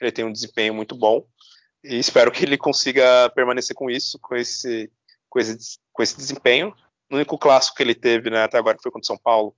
ele 0.00 0.12
tem 0.12 0.24
um 0.24 0.32
desempenho 0.32 0.74
muito 0.74 0.94
bom. 0.94 1.24
E 1.82 1.96
espero 1.98 2.32
que 2.32 2.44
ele 2.44 2.58
consiga 2.58 3.30
permanecer 3.34 3.74
com 3.74 3.90
isso, 3.90 4.18
com 4.18 4.34
esse, 4.34 4.90
com 5.28 5.38
esse, 5.38 5.78
com 5.92 6.02
esse 6.02 6.16
desempenho. 6.16 6.74
O 7.10 7.16
único 7.16 7.38
clássico 7.38 7.76
que 7.76 7.82
ele 7.82 7.94
teve 7.94 8.30
né, 8.30 8.42
até 8.42 8.58
agora 8.58 8.78
foi 8.82 8.90
contra 8.90 9.04
o 9.04 9.06
São 9.06 9.18
Paulo. 9.18 9.54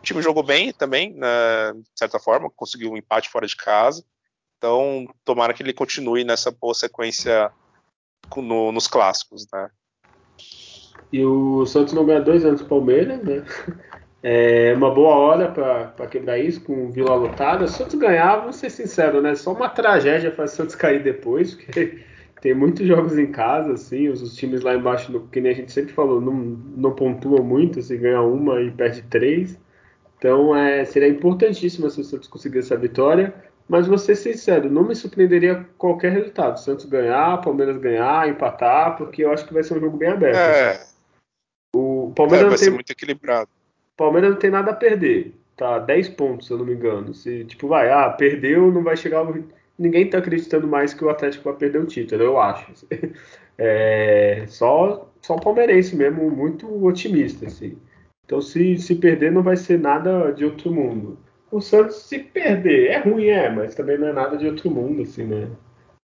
O 0.00 0.02
time 0.02 0.22
jogou 0.22 0.42
bem 0.42 0.72
também, 0.72 1.14
né, 1.14 1.72
de 1.72 1.98
certa 1.98 2.18
forma, 2.18 2.50
conseguiu 2.50 2.92
um 2.92 2.96
empate 2.96 3.28
fora 3.28 3.46
de 3.46 3.56
casa. 3.56 4.04
Então, 4.58 5.06
tomara 5.24 5.52
que 5.52 5.62
ele 5.62 5.72
continue 5.72 6.24
nessa 6.24 6.50
boa 6.50 6.74
sequência 6.74 7.50
no, 8.36 8.72
nos 8.72 8.86
clássicos, 8.86 9.46
né? 9.52 9.70
E 11.12 11.24
o 11.24 11.64
Santos 11.66 11.94
não 11.94 12.04
ganha 12.04 12.20
dois 12.20 12.44
anos 12.44 12.60
do 12.60 12.66
Palmeiras, 12.66 13.22
né? 13.22 13.44
É 14.28 14.74
uma 14.74 14.90
boa 14.90 15.14
hora 15.14 15.52
para 15.52 16.06
quebrar 16.08 16.36
isso 16.36 16.60
com 16.62 16.90
Vila 16.90 17.14
lotada. 17.14 17.64
O 17.64 17.68
Santos 17.68 17.94
ganhar, 17.94 18.38
vou 18.38 18.52
ser 18.52 18.70
sincero, 18.70 19.22
né? 19.22 19.36
Só 19.36 19.52
uma 19.52 19.68
tragédia 19.68 20.32
fazer 20.32 20.54
o 20.54 20.56
Santos 20.56 20.74
cair 20.74 21.00
depois, 21.00 21.54
porque 21.54 22.00
tem 22.40 22.52
muitos 22.52 22.84
jogos 22.84 23.16
em 23.16 23.30
casa, 23.30 23.74
assim, 23.74 24.08
os, 24.08 24.22
os 24.22 24.34
times 24.34 24.62
lá 24.62 24.74
embaixo, 24.74 25.28
que 25.30 25.40
nem 25.40 25.52
a 25.52 25.54
gente 25.54 25.70
sempre 25.70 25.92
falou, 25.92 26.20
não, 26.20 26.32
não 26.32 26.92
pontuam 26.92 27.44
muito, 27.44 27.80
se 27.80 27.96
ganha 27.96 28.20
uma 28.20 28.60
e 28.60 28.70
perde 28.72 29.02
três. 29.02 29.56
Então 30.18 30.56
é, 30.56 30.84
seria 30.84 31.08
importantíssimo 31.08 31.88
se 31.90 32.00
o 32.00 32.04
Santos 32.04 32.28
conseguir 32.28 32.60
essa 32.60 32.76
vitória. 32.76 33.34
Mas 33.68 33.88
vou 33.88 33.98
ser 33.98 34.14
sincero, 34.14 34.70
não 34.70 34.84
me 34.84 34.94
surpreenderia 34.94 35.66
qualquer 35.76 36.12
resultado. 36.12 36.60
Santos 36.60 36.84
ganhar, 36.84 37.40
Palmeiras 37.40 37.78
ganhar, 37.78 38.28
empatar, 38.28 38.96
porque 38.96 39.24
eu 39.24 39.32
acho 39.32 39.44
que 39.44 39.52
vai 39.52 39.64
ser 39.64 39.76
um 39.76 39.80
jogo 39.80 39.96
bem 39.96 40.08
aberto. 40.08 40.36
É. 40.36 40.86
O 41.74 42.12
Palmeiras 42.14 42.46
é, 42.46 42.48
vai 42.48 42.58
tem... 42.58 42.64
ser 42.64 42.70
muito 42.70 42.90
equilibrado. 42.90 43.50
Palmeiras 43.96 44.30
não 44.30 44.38
tem 44.38 44.50
nada 44.50 44.70
a 44.70 44.74
perder. 44.74 45.34
Tá 45.56 45.78
10 45.78 46.10
pontos, 46.10 46.46
se 46.46 46.52
eu 46.52 46.58
não 46.58 46.64
me 46.64 46.74
engano. 46.74 47.12
Se, 47.12 47.44
tipo, 47.44 47.66
vai, 47.66 47.90
ah, 47.90 48.08
perdeu, 48.10 48.70
não 48.70 48.84
vai 48.84 48.96
chegar. 48.96 49.26
Ninguém 49.76 50.08
tá 50.08 50.18
acreditando 50.18 50.68
mais 50.68 50.94
que 50.94 51.04
o 51.04 51.08
Atlético 51.08 51.44
vai 51.44 51.54
perder 51.54 51.80
o 51.80 51.86
título, 51.86 52.22
eu 52.22 52.40
acho. 52.40 52.72
É, 53.58 54.44
só, 54.48 55.10
só 55.22 55.34
o 55.34 55.40
palmeirense 55.40 55.96
mesmo, 55.96 56.30
muito 56.30 56.84
otimista, 56.84 57.46
assim. 57.46 57.78
Então, 58.26 58.42
se, 58.42 58.76
se 58.78 58.96
perder, 58.96 59.30
não 59.30 59.42
vai 59.42 59.56
ser 59.56 59.78
nada 59.78 60.32
de 60.32 60.44
outro 60.44 60.70
mundo. 60.70 61.16
O 61.50 61.60
Santos, 61.60 62.02
se 62.02 62.18
perder, 62.18 62.88
é 62.88 62.98
ruim, 62.98 63.28
é, 63.28 63.48
mas 63.48 63.74
também 63.76 63.96
não 63.96 64.08
é 64.08 64.12
nada 64.12 64.36
de 64.36 64.46
outro 64.46 64.68
mundo, 64.68 65.02
assim, 65.02 65.24
né? 65.24 65.48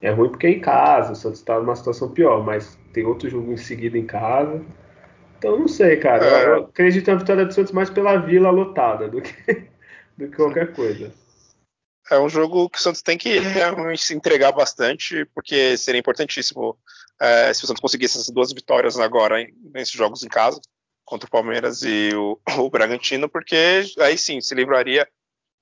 É 0.00 0.10
ruim 0.10 0.30
porque 0.30 0.46
é 0.46 0.50
em 0.50 0.60
casa, 0.60 1.12
o 1.12 1.16
Santos 1.16 1.42
tá 1.42 1.58
numa 1.58 1.74
situação 1.74 2.10
pior, 2.10 2.44
mas 2.44 2.78
tem 2.92 3.04
outro 3.04 3.28
jogo 3.28 3.52
em 3.52 3.56
seguida 3.56 3.98
em 3.98 4.06
casa. 4.06 4.64
Então, 5.36 5.58
não 5.58 5.66
sei, 5.66 5.96
cara. 5.96 6.24
É. 6.24 6.46
Eu, 6.46 6.64
acredito 6.64 7.10
na 7.10 7.16
vitória 7.16 7.44
do 7.44 7.52
Santos 7.52 7.72
mais 7.72 7.90
pela 7.90 8.16
vila 8.16 8.50
lotada 8.50 9.08
do 9.08 9.20
que, 9.20 9.32
do 10.16 10.28
que 10.28 10.36
qualquer 10.36 10.72
coisa. 10.72 11.12
É 12.10 12.18
um 12.18 12.28
jogo 12.28 12.68
que 12.70 12.78
o 12.78 12.80
Santos 12.80 13.02
tem 13.02 13.18
que 13.18 13.38
realmente 13.38 14.04
se 14.04 14.14
entregar 14.14 14.52
bastante, 14.52 15.24
porque 15.34 15.76
seria 15.76 15.98
importantíssimo 16.00 16.76
é, 17.20 17.52
se 17.52 17.64
o 17.64 17.66
Santos 17.66 17.80
conseguisse 17.80 18.16
essas 18.16 18.32
duas 18.32 18.52
vitórias 18.52 18.98
agora 18.98 19.44
nesses 19.72 19.94
jogos 19.94 20.22
em 20.22 20.28
casa, 20.28 20.60
contra 21.12 21.26
o 21.26 21.30
Palmeiras 21.30 21.82
e 21.82 22.10
o, 22.14 22.40
o 22.64 22.70
Bragantino, 22.70 23.28
porque 23.28 23.84
aí 24.00 24.16
sim 24.16 24.40
se 24.40 24.54
livraria, 24.54 25.06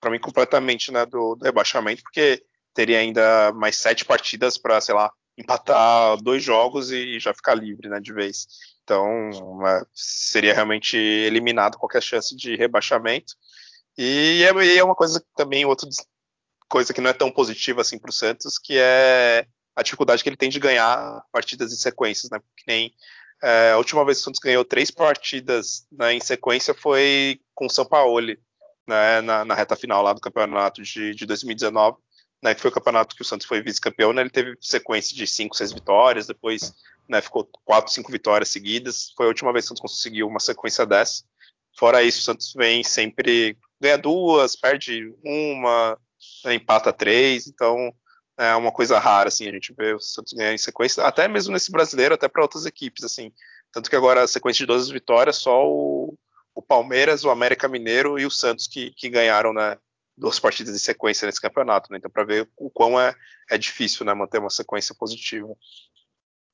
para 0.01 0.11
mim, 0.11 0.21
completamente 0.21 0.93
né, 0.93 1.05
do, 1.05 1.35
do 1.35 1.45
rebaixamento, 1.45 2.03
porque 2.05 2.45
teria 2.73 3.01
ainda 3.01 3.53
mais 3.53 3.77
sete 3.77 4.05
partidas 4.05 4.57
para, 4.57 4.81
sei 4.81 4.95
lá, 4.95 5.13
empatar 5.37 6.17
dois 6.19 6.45
jogos 6.45 6.93
e 6.93 7.19
já 7.19 7.35
ficar 7.35 7.55
livre 7.55 7.89
né, 7.89 7.99
de 7.99 8.13
vez. 8.13 8.47
Então, 8.85 9.31
uma, 9.31 9.85
seria 9.93 10.55
realmente 10.55 10.97
eliminado 10.97 11.79
qualquer 11.79 12.03
chance 12.03 12.37
de 12.37 12.55
rebaixamento. 12.55 13.35
E 13.99 14.45
é, 14.45 14.65
e 14.65 14.79
é 14.79 14.85
uma 14.85 14.95
coisa 14.95 15.23
também, 15.35 15.65
outra 15.65 15.89
coisa 16.69 16.95
que 16.95 17.01
não 17.01 17.11
é 17.11 17.13
tão 17.13 17.31
positiva 17.31 17.81
assim 17.81 17.99
para 17.99 18.11
o 18.11 18.13
Santos, 18.13 18.57
que 18.57 18.79
é 18.79 19.45
a 19.75 19.83
dificuldade 19.83 20.23
que 20.23 20.29
ele 20.29 20.37
tem 20.37 20.49
de 20.49 20.61
ganhar 20.61 21.25
partidas 21.33 21.73
em 21.73 21.77
sequências, 21.77 22.31
né? 22.31 22.39
Porque 22.39 22.65
nem 22.69 22.95
é, 23.43 23.73
a 23.73 23.79
última 23.79 24.05
vez 24.05 24.19
que 24.19 24.23
o 24.23 24.25
Santos 24.25 24.41
ganhou 24.41 24.65
três 24.65 24.91
partidas 24.91 25.87
né, 25.91 26.13
em 26.15 26.21
sequência 26.21 26.75
foi 26.75 27.41
com 27.55 27.67
o 27.67 27.71
São 27.71 27.85
Paulo, 27.85 28.21
né, 28.87 29.21
na, 29.23 29.45
na, 29.45 29.55
reta 29.55 29.77
final 29.77 30.03
lá 30.03 30.13
do 30.13 30.21
campeonato 30.21 30.83
de, 30.83 31.15
de 31.15 31.27
2019, 31.27 31.97
né, 32.43 32.55
que 32.55 32.61
foi 32.61 32.71
o 32.71 32.75
campeonato 32.75 33.15
que 33.15 33.23
o 33.23 33.25
Santos 33.25 33.47
foi 33.47 33.63
vice-campeão, 33.63 34.13
né, 34.13 34.23
ele 34.23 34.31
teve 34.31 34.57
sequência 34.61 35.17
de 35.17 35.27
cinco, 35.27 35.57
seis 35.57 35.73
vitórias, 35.73 36.27
depois 36.27 36.75
né, 37.09 37.21
ficou 37.21 37.49
quatro, 37.65 37.93
cinco 37.93 38.13
vitórias 38.13 38.51
seguidas. 38.51 39.13
Foi 39.17 39.27
a 39.27 39.29
última 39.29 39.53
vez 39.53 39.65
que 39.65 39.67
o 39.67 39.77
Santos 39.77 39.93
conseguiu 39.93 40.29
uma 40.29 40.39
sequência 40.39 40.87
dessa. 40.87 41.25
Fora 41.77 42.03
isso, 42.03 42.21
o 42.21 42.23
Santos 42.23 42.53
vem 42.55 42.85
sempre 42.85 43.57
ganha 43.81 43.99
duas, 43.99 44.55
perde 44.55 45.13
uma, 45.25 45.99
né, 46.45 46.55
empata 46.55 46.93
três. 46.93 47.49
Então 47.49 47.93
é 48.41 48.57
uma 48.57 48.73
coisa 48.73 48.99
rara 48.99 49.29
assim 49.29 49.47
a 49.47 49.53
gente 49.53 49.75
vê 49.77 49.93
o 49.93 50.01
Santos 50.01 50.33
ganhar 50.33 50.55
em 50.55 50.59
sequência, 50.59 51.05
até 51.05 51.29
mesmo 51.29 51.53
nesse 51.53 51.71
brasileiro, 51.71 52.15
até 52.15 52.27
para 52.27 52.41
outras 52.41 52.65
equipes 52.65 53.05
assim. 53.05 53.31
Tanto 53.71 53.91
que 53.91 53.97
agora 53.97 54.23
a 54.23 54.29
sequência 54.29 54.63
de 54.63 54.67
12 54.67 54.91
vitórias 54.91 55.37
só 55.37 55.69
o, 55.69 56.17
o 56.55 56.63
Palmeiras, 56.63 57.23
o 57.23 57.31
América 57.31 57.69
Mineiro 57.69 58.19
e 58.19 58.25
o 58.25 58.31
Santos 58.31 58.67
que, 58.67 58.93
que 58.93 59.11
ganharam 59.11 59.53
né, 59.53 59.77
duas 60.17 60.41
partidas 60.41 60.73
de 60.73 60.81
sequência 60.81 61.27
nesse 61.27 61.41
campeonato. 61.41 61.93
Né? 61.93 61.99
Então 61.99 62.11
para 62.11 62.25
ver 62.25 62.49
o 62.57 62.71
quão 62.71 62.99
é, 62.99 63.15
é 63.51 63.59
difícil 63.59 64.07
né, 64.07 64.15
manter 64.15 64.39
uma 64.39 64.51
sequência 64.51 64.95
positiva. 64.99 65.55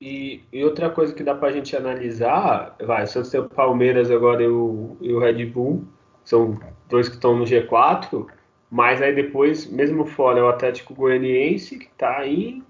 E, 0.01 0.43
e, 0.53 0.63
outra 0.63 0.91
coisa 0.91 1.15
que 1.15 1.23
dá 1.23 1.35
para 1.35 1.49
a 1.49 1.53
gente 1.53 1.75
analisar, 1.75 2.77
vai, 2.85 3.05
o 3.05 3.07
Santos 3.07 3.31
tem 3.31 3.41
o 3.41 3.49
Palmeiras 3.49 4.11
agora 4.11 4.43
e 4.43 4.49
o, 4.49 4.99
e 5.01 5.11
o 5.13 5.19
Red 5.19 5.47
Bull, 5.47 5.89
são 6.23 6.61
dois 6.87 7.09
que 7.09 7.15
estão 7.15 7.35
no 7.35 7.45
G4, 7.45 8.27
mas 8.71 9.01
aí 9.01 9.15
depois, 9.15 9.67
mesmo 9.67 10.07
fora, 10.07 10.41
é 10.41 10.43
o 10.43 10.49
Atlético 10.49 10.95
Goianiense, 10.95 11.79
que 11.79 11.87
está 11.87 12.27
em 12.27 12.65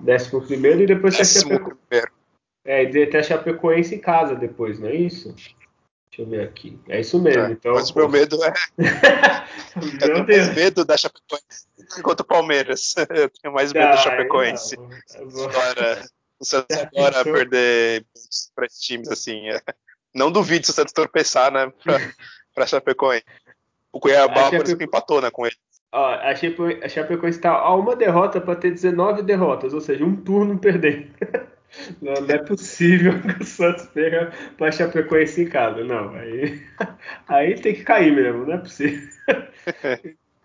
11 0.00 0.82
e 0.82 0.86
depois 0.86 1.14
tem 1.14 1.22
a, 1.22 1.24
Chapeco... 1.24 1.78
é, 2.64 2.86
tem 2.86 3.20
a 3.20 3.22
Chapecoense 3.22 3.94
em 3.94 4.00
casa 4.00 4.34
depois, 4.34 4.78
não 4.78 4.88
é 4.88 4.94
isso? 4.94 5.34
Deixa 5.34 6.22
eu 6.22 6.26
ver 6.26 6.48
aqui. 6.48 6.78
É 6.88 7.00
isso 7.00 7.20
mesmo. 7.20 7.42
É, 7.42 7.52
então, 7.52 7.74
mas 7.74 7.90
o 7.90 7.96
meu 7.96 8.08
medo 8.08 8.38
é. 8.42 8.52
eu 10.10 10.26
tenho 10.26 10.26
mais 10.26 10.54
medo 10.54 10.84
da 10.84 10.96
Chapecoense 10.96 11.68
contra 12.02 12.22
o 12.22 12.26
Palmeiras. 12.26 12.94
Eu 13.10 13.30
tenho 13.30 13.54
mais 13.54 13.72
medo 13.72 13.86
ah, 13.86 13.90
da 13.90 13.96
Chapecoense. 13.96 14.76
Não, 14.76 15.44
Agora, 15.44 16.04
o 16.40 16.44
Santos 16.44 16.76
adora 16.76 17.24
perder 17.24 18.04
para 18.54 18.66
esses 18.66 18.80
times, 18.80 19.08
assim. 19.08 19.48
É. 19.48 19.60
Não 20.14 20.30
duvido 20.30 20.66
se 20.66 20.72
o 20.72 20.74
Santos 20.74 20.92
tropeçar, 20.92 21.52
né, 21.52 21.72
para 22.54 22.66
Chapecoense. 22.66 23.24
O 23.92 24.00
Cuiabá, 24.00 24.44
Chape... 24.44 24.56
por 24.56 24.66
exemplo, 24.66 24.84
empatou, 24.84 25.20
né, 25.20 25.30
com 25.30 25.46
ele. 25.46 25.56
Ó, 25.92 26.14
a, 26.14 26.34
Chape... 26.34 26.80
a 26.82 26.88
Chapecoense 26.88 27.38
está 27.38 27.52
a 27.52 27.74
uma 27.74 27.96
derrota 27.96 28.40
para 28.40 28.56
ter 28.56 28.70
19 28.70 29.22
derrotas, 29.22 29.72
ou 29.72 29.80
seja, 29.80 30.04
um 30.04 30.16
turno 30.16 30.58
perdendo. 30.58 31.08
Não, 32.00 32.14
não, 32.14 32.34
é 32.34 32.38
possível 32.38 33.20
que 33.20 33.42
o 33.42 33.44
Santos 33.44 33.84
perca 33.88 34.32
para 34.56 34.68
a 34.68 34.72
Chapecoense 34.72 35.42
em 35.42 35.48
casa. 35.48 35.84
Não, 35.84 36.14
aí, 36.14 36.62
aí 37.28 37.54
tem 37.60 37.74
que 37.74 37.84
cair 37.84 38.10
mesmo, 38.10 38.46
não 38.46 38.54
é 38.54 38.56
possível. 38.56 39.06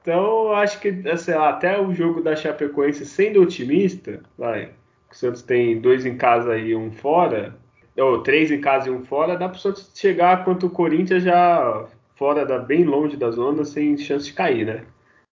Então, 0.02 0.52
acho 0.52 0.82
que, 0.82 1.18
sei 1.18 1.36
lá, 1.36 1.52
até 1.52 1.80
o 1.80 1.94
jogo 1.94 2.22
da 2.22 2.36
Chapecoense, 2.36 3.06
sendo 3.06 3.41
otimista, 3.41 4.22
vai, 4.38 4.72
o 5.10 5.16
Santos 5.16 5.41
tem 5.41 5.80
dois 5.80 6.06
em 6.06 6.18
casa 6.18 6.58
e 6.58 6.76
um 6.76 6.91
fora, 6.91 7.56
ou 7.98 8.22
três 8.22 8.52
em 8.52 8.60
casa 8.60 8.89
e 8.89 8.91
um 8.91 9.06
fora, 9.06 9.38
dá 9.38 9.48
para 9.48 9.58
o 9.58 9.62
Santos 9.62 9.89
chegar 9.96 10.44
quanto 10.44 10.68
o 10.68 10.70
Corinthians 10.70 11.24
já 11.24 11.88
fora, 12.16 12.45
da, 12.45 12.59
bem 12.59 12.84
longe 12.84 13.18
da 13.18 13.32
zona, 13.32 13.66
sem 13.66 13.97
chance 13.97 14.26
de 14.26 14.34
cair, 14.34 14.66
né? 14.66 14.86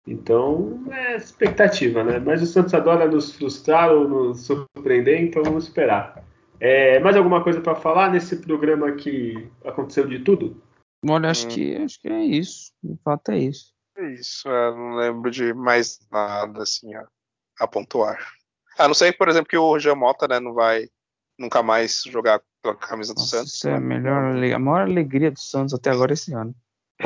Então, 0.07 0.83
é 0.91 1.15
expectativa, 1.15 2.03
né? 2.03 2.19
Mas 2.19 2.41
o 2.41 2.45
Santos 2.45 2.73
adora 2.73 3.07
nos 3.07 3.33
frustrar 3.33 3.91
ou 3.91 4.07
nos 4.07 4.45
surpreender, 4.45 5.21
então 5.21 5.43
vamos 5.43 5.65
esperar. 5.65 6.23
É, 6.59 6.99
mais 6.99 7.15
alguma 7.15 7.43
coisa 7.43 7.59
para 7.59 7.75
falar 7.75 8.11
nesse 8.11 8.37
programa 8.37 8.91
que 8.93 9.49
aconteceu 9.63 10.07
de 10.07 10.19
tudo? 10.19 10.61
Olha, 11.07 11.29
acho, 11.29 11.47
hum. 11.47 11.49
que, 11.49 11.75
acho 11.77 11.99
que 11.99 12.07
é 12.07 12.23
isso. 12.23 12.71
De 12.83 12.97
fato 13.03 13.31
é 13.31 13.39
isso. 13.39 13.73
É 13.97 14.13
isso, 14.13 14.47
eu 14.47 14.75
não 14.75 14.95
lembro 14.95 15.31
de 15.31 15.53
mais 15.53 15.99
nada 16.11 16.63
assim 16.63 16.93
a, 16.93 17.07
a 17.59 17.67
pontuar. 17.67 18.19
A 18.77 18.87
não 18.87 18.93
ser, 18.93 19.17
por 19.17 19.29
exemplo, 19.29 19.47
que 19.47 19.57
o 19.57 19.61
Roger 19.61 19.95
Mota 19.95 20.27
né, 20.27 20.39
não 20.39 20.53
vai 20.53 20.87
nunca 21.39 21.63
mais 21.63 22.01
jogar 22.05 22.41
pela 22.61 22.75
camisa 22.75 23.13
do 23.13 23.19
Nossa, 23.19 23.37
Santos. 23.37 23.53
Isso 23.53 23.69
é 23.69 23.75
a, 23.75 23.79
melhor, 23.79 24.35
a 24.35 24.59
maior 24.59 24.81
alegria 24.81 25.31
do 25.31 25.39
Santos 25.39 25.73
até 25.73 25.89
agora 25.89 26.13
esse 26.13 26.33
ano. 26.33 26.53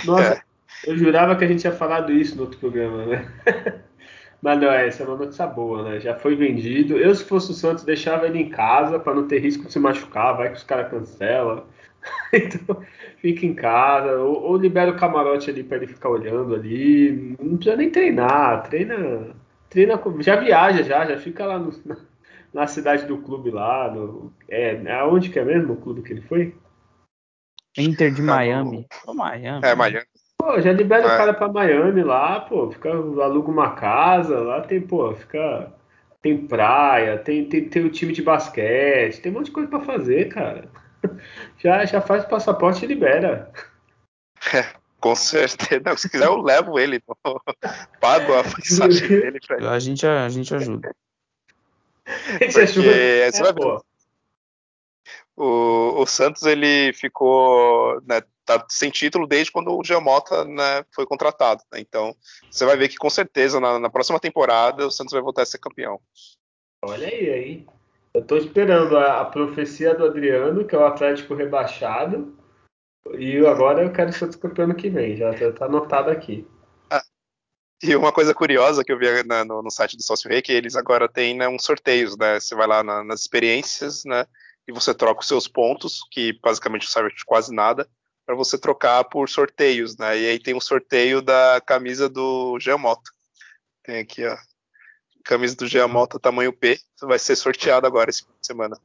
Nossa, 0.06 0.34
é. 0.34 0.42
eu 0.90 0.98
jurava 0.98 1.36
que 1.36 1.44
a 1.44 1.48
gente 1.48 1.62
tinha 1.62 1.74
falado 1.74 2.12
isso 2.12 2.36
no 2.36 2.44
outro 2.44 2.60
programa, 2.60 3.06
né? 3.06 3.32
Mas 4.42 4.60
não, 4.60 4.72
essa 4.72 5.04
é 5.04 5.06
uma 5.06 5.18
notícia 5.18 5.46
boa, 5.46 5.84
né? 5.84 6.00
Já 6.00 6.16
foi 6.16 6.36
vendido. 6.36 6.98
Eu, 6.98 7.14
se 7.14 7.26
fosse 7.26 7.52
o 7.52 7.54
Santos, 7.54 7.84
deixava 7.84 8.26
ele 8.26 8.40
em 8.40 8.50
casa 8.50 8.98
para 8.98 9.14
não 9.14 9.28
ter 9.28 9.40
risco 9.40 9.66
de 9.66 9.74
se 9.74 9.80
machucar. 9.80 10.38
Vai 10.38 10.50
que 10.50 10.58
os 10.58 10.64
caras 10.64 10.90
cancelam. 10.90 11.66
então, 12.32 12.82
fica 13.18 13.46
em 13.46 13.54
casa. 13.54 14.18
Ou, 14.18 14.42
ou 14.44 14.56
libera 14.56 14.92
o 14.92 14.96
camarote 14.96 15.50
ali 15.50 15.62
para 15.62 15.78
ele 15.78 15.88
ficar 15.88 16.10
olhando 16.10 16.56
ali. 16.56 17.36
Não 17.38 17.58
precisa 17.58 17.76
nem 17.76 17.90
treinar. 17.90 18.64
Treina 18.64 19.36
treina, 19.70 20.02
já 20.20 20.36
viaja, 20.36 20.84
já, 20.84 21.06
já 21.06 21.18
fica 21.18 21.46
lá 21.46 21.60
no, 21.60 21.72
na, 21.86 21.98
na, 22.54 22.68
cidade 22.68 23.06
do 23.06 23.18
clube 23.20 23.52
lá. 23.52 23.92
No, 23.92 24.34
é, 24.50 24.92
aonde 24.94 25.30
que 25.30 25.40
é 25.40 25.46
mesmo 25.46 25.74
o 25.74 25.78
clube 25.78 26.02
que 26.02 26.12
ele 26.12 26.22
foi? 26.22 26.56
Inter 27.80 28.11
de 28.11 28.21
Miami. 28.21 28.86
Oh, 29.07 29.13
Miami. 29.13 29.65
É, 29.65 29.75
Miami. 29.75 30.05
Pô, 30.38 30.59
já 30.61 30.71
libera 30.71 31.03
é. 31.03 31.05
o 31.05 31.17
cara 31.17 31.34
pra 31.34 31.47
Miami 31.47 32.03
lá, 32.03 32.39
pô, 32.41 32.71
fica, 32.71 32.89
aluga 32.89 33.51
uma 33.51 33.71
casa, 33.71 34.39
lá 34.39 34.61
tem, 34.61 34.82
pô, 34.82 35.13
fica. 35.13 35.71
Tem 36.21 36.45
praia, 36.47 37.17
tem, 37.17 37.45
tem, 37.45 37.69
tem 37.69 37.86
o 37.86 37.89
time 37.89 38.11
de 38.11 38.21
basquete, 38.21 39.21
tem 39.21 39.32
um 39.32 39.36
monte 39.36 39.45
de 39.45 39.51
coisa 39.51 39.69
pra 39.69 39.80
fazer, 39.80 40.27
cara. 40.27 40.69
Já, 41.59 41.86
já 41.86 42.01
faz 42.01 42.25
o 42.25 42.27
passaporte 42.27 42.84
e 42.84 42.88
libera. 42.88 43.51
É, 44.53 44.65
com 44.99 45.15
certeza. 45.15 45.82
Não, 45.86 45.95
se 45.95 46.09
quiser, 46.09 46.25
eu 46.25 46.41
levo 46.41 46.77
ele. 46.77 47.01
Pago 48.01 48.34
a 48.34 48.43
passagem 48.43 49.07
dele 49.07 49.39
pra 49.45 49.57
ele. 49.57 49.67
A 49.67 49.80
gente, 49.80 50.05
a, 50.05 50.25
a 50.25 50.30
gente 50.30 50.53
ajuda. 50.53 50.93
A 52.05 52.43
gente 52.43 52.59
ajuda. 52.59 52.89
É, 52.89 53.32
você 53.32 53.43
vai 53.43 53.53
ver. 53.53 53.77
O, 55.42 56.02
o 56.02 56.06
Santos 56.06 56.44
ele 56.44 56.92
ficou 56.92 58.02
né, 58.06 58.22
tá 58.46 58.66
sem 58.68 58.90
título 58.92 59.26
desde 59.26 59.54
quando 59.54 59.72
o 59.72 59.82
Giamota 59.82 60.44
né, 60.44 60.84
foi 60.94 61.06
contratado. 61.06 61.64
Né? 61.72 61.80
Então 61.80 62.14
você 62.52 62.66
vai 62.66 62.76
ver 62.76 62.90
que 62.90 62.98
com 62.98 63.10
certeza 63.10 63.58
na, 63.58 63.80
na, 63.80 63.90
próxima 63.90 64.20
temporada 64.20 64.86
o 64.86 64.92
Santos 64.92 65.14
vai 65.14 65.22
voltar 65.22 65.44
a 65.44 65.46
ser 65.46 65.60
campeão. 65.60 65.98
Olha 66.84 67.08
aí, 67.08 67.30
aí. 67.30 67.66
Eu 68.14 68.22
estou 68.22 68.38
esperando 68.38 68.98
a, 68.98 69.22
a, 69.22 69.26
profecia 69.26 69.96
do 69.96 70.06
Adriano, 70.06 70.66
que 70.66 70.76
é 70.76 70.78
o 70.78 70.86
Atlético 70.86 71.36
rebaixado, 71.36 72.36
e 73.18 73.38
agora 73.46 73.84
eu 73.84 73.94
quero 73.94 74.10
o 74.10 74.14
Santos 74.14 74.36
campeão 74.36 74.74
que 74.74 74.90
vem. 74.90 75.16
Já 75.16 75.32
está 75.32 75.68
anotado 75.68 76.10
aqui. 76.10 76.46
Ah, 76.90 77.04
e 77.82 77.96
uma 77.96 78.12
coisa 78.12 78.34
curiosa 78.34 78.84
que 78.84 78.92
eu 78.92 79.00
vi 79.00 79.06
na, 79.26 79.46
no, 79.46 79.62
no, 79.62 79.72
site 79.72 79.96
do 79.96 80.04
Sócio 80.04 80.30
Rei, 80.30 80.42
que 80.42 80.52
eles 80.52 80.76
agora 80.76 81.08
têm 81.08 81.38
né, 81.38 81.48
uns 81.48 81.64
sorteios, 81.64 82.18
né? 82.18 82.40
Você 82.40 82.56
vai 82.56 82.68
lá 82.68 82.84
na, 82.84 83.04
nas 83.04 83.22
experiências, 83.22 84.04
né? 84.04 84.26
E 84.70 84.72
você 84.72 84.93
troca 84.93 85.22
os 85.22 85.28
seus 85.28 85.47
pontos, 85.47 86.01
que 86.11 86.32
basicamente 86.43 86.84
não 86.84 86.89
serve 86.89 87.09
de 87.09 87.26
quase 87.26 87.51
nada, 87.51 87.88
para 88.24 88.36
você 88.36 88.55
trocar 88.55 89.03
por 89.05 89.28
sorteios, 89.28 89.97
né? 89.97 90.15
E 90.15 90.28
aí 90.28 90.39
tem 90.39 90.55
o 90.55 90.61
sorteio 90.61 91.24
da 91.24 91.59
camisa 91.65 92.07
do 92.07 92.59
Geomoto. 92.59 93.11
Tem 93.84 93.97
aqui, 93.97 94.24
ó. 94.28 94.38
Camisa 95.26 95.55
do 95.55 95.65
Geomoto 95.65 96.20
tamanho 96.20 96.53
P, 96.53 96.78
vai 97.01 97.17
ser 97.17 97.36
sorteado 97.36 97.88
agora 97.88 98.11
de 98.11 98.24
semana. 98.43 98.78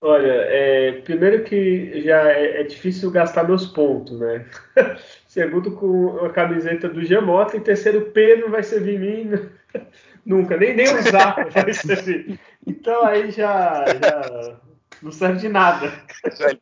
Olha, 0.00 0.32
é, 0.32 1.00
primeiro 1.02 1.44
que 1.44 2.02
já 2.02 2.32
é, 2.32 2.60
é, 2.60 2.64
difícil 2.64 3.08
gastar 3.12 3.44
meus 3.44 3.66
pontos, 3.66 4.18
né? 4.18 4.44
Segundo, 5.28 5.76
com 5.76 6.24
a 6.24 6.30
camiseta 6.30 6.88
do 6.88 7.04
Gemoto. 7.04 7.56
E 7.56 7.60
terceiro, 7.60 8.10
P 8.10 8.36
não 8.36 8.50
vai 8.50 8.64
servir 8.64 8.96
em 8.96 8.98
mim 8.98 9.50
nunca, 10.26 10.56
nem, 10.56 10.74
nem 10.74 10.86
usar 10.92 11.48
vai 11.50 11.72
servir. 11.72 12.40
Então 12.66 13.04
aí 13.06 13.30
já, 13.30 13.84
já 13.86 14.60
não 15.04 15.12
serve 15.12 15.38
de 15.38 15.48
nada. 15.48 15.92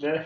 né? 0.00 0.24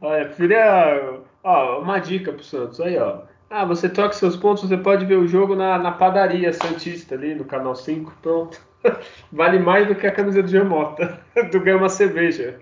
Olha, 0.00 0.28
queria. 0.30 1.20
Ó, 1.42 1.80
uma 1.80 1.98
dica 1.98 2.32
pro 2.32 2.42
Santos 2.42 2.80
aí, 2.80 2.98
ó. 2.98 3.22
Ah, 3.48 3.64
você 3.64 3.88
troca 3.88 4.14
seus 4.14 4.36
pontos, 4.36 4.68
você 4.68 4.76
pode 4.76 5.06
ver 5.06 5.16
o 5.16 5.28
jogo 5.28 5.54
na, 5.54 5.78
na 5.78 5.92
padaria 5.92 6.52
Santista 6.52 7.14
ali 7.14 7.34
no 7.34 7.44
canal 7.44 7.76
5, 7.76 8.12
pronto. 8.20 8.60
vale 9.30 9.58
mais 9.58 9.86
do 9.86 9.94
que 9.94 10.06
a 10.06 10.12
camisa 10.12 10.42
do 10.42 10.48
Gemota, 10.48 11.20
do 11.52 11.60
ganhar 11.60 11.76
uma 11.76 11.88
cerveja. 11.88 12.58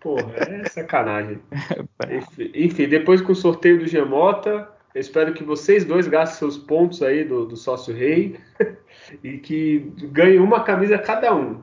Porra, 0.00 0.32
é 0.36 0.68
sacanagem. 0.68 1.40
enfim, 2.08 2.50
enfim, 2.54 2.88
depois 2.88 3.20
com 3.20 3.32
o 3.32 3.36
sorteio 3.36 3.80
do 3.80 3.86
Gemota, 3.86 4.68
eu 4.94 5.00
espero 5.00 5.34
que 5.34 5.44
vocês 5.44 5.84
dois 5.84 6.08
gastem 6.08 6.38
seus 6.38 6.56
pontos 6.56 7.02
aí 7.02 7.24
do, 7.24 7.44
do 7.44 7.56
sócio 7.56 7.94
rei 7.94 8.40
e 9.22 9.38
que 9.38 9.92
ganhem 10.10 10.40
uma 10.40 10.64
camisa 10.64 10.98
cada 10.98 11.34
um. 11.34 11.62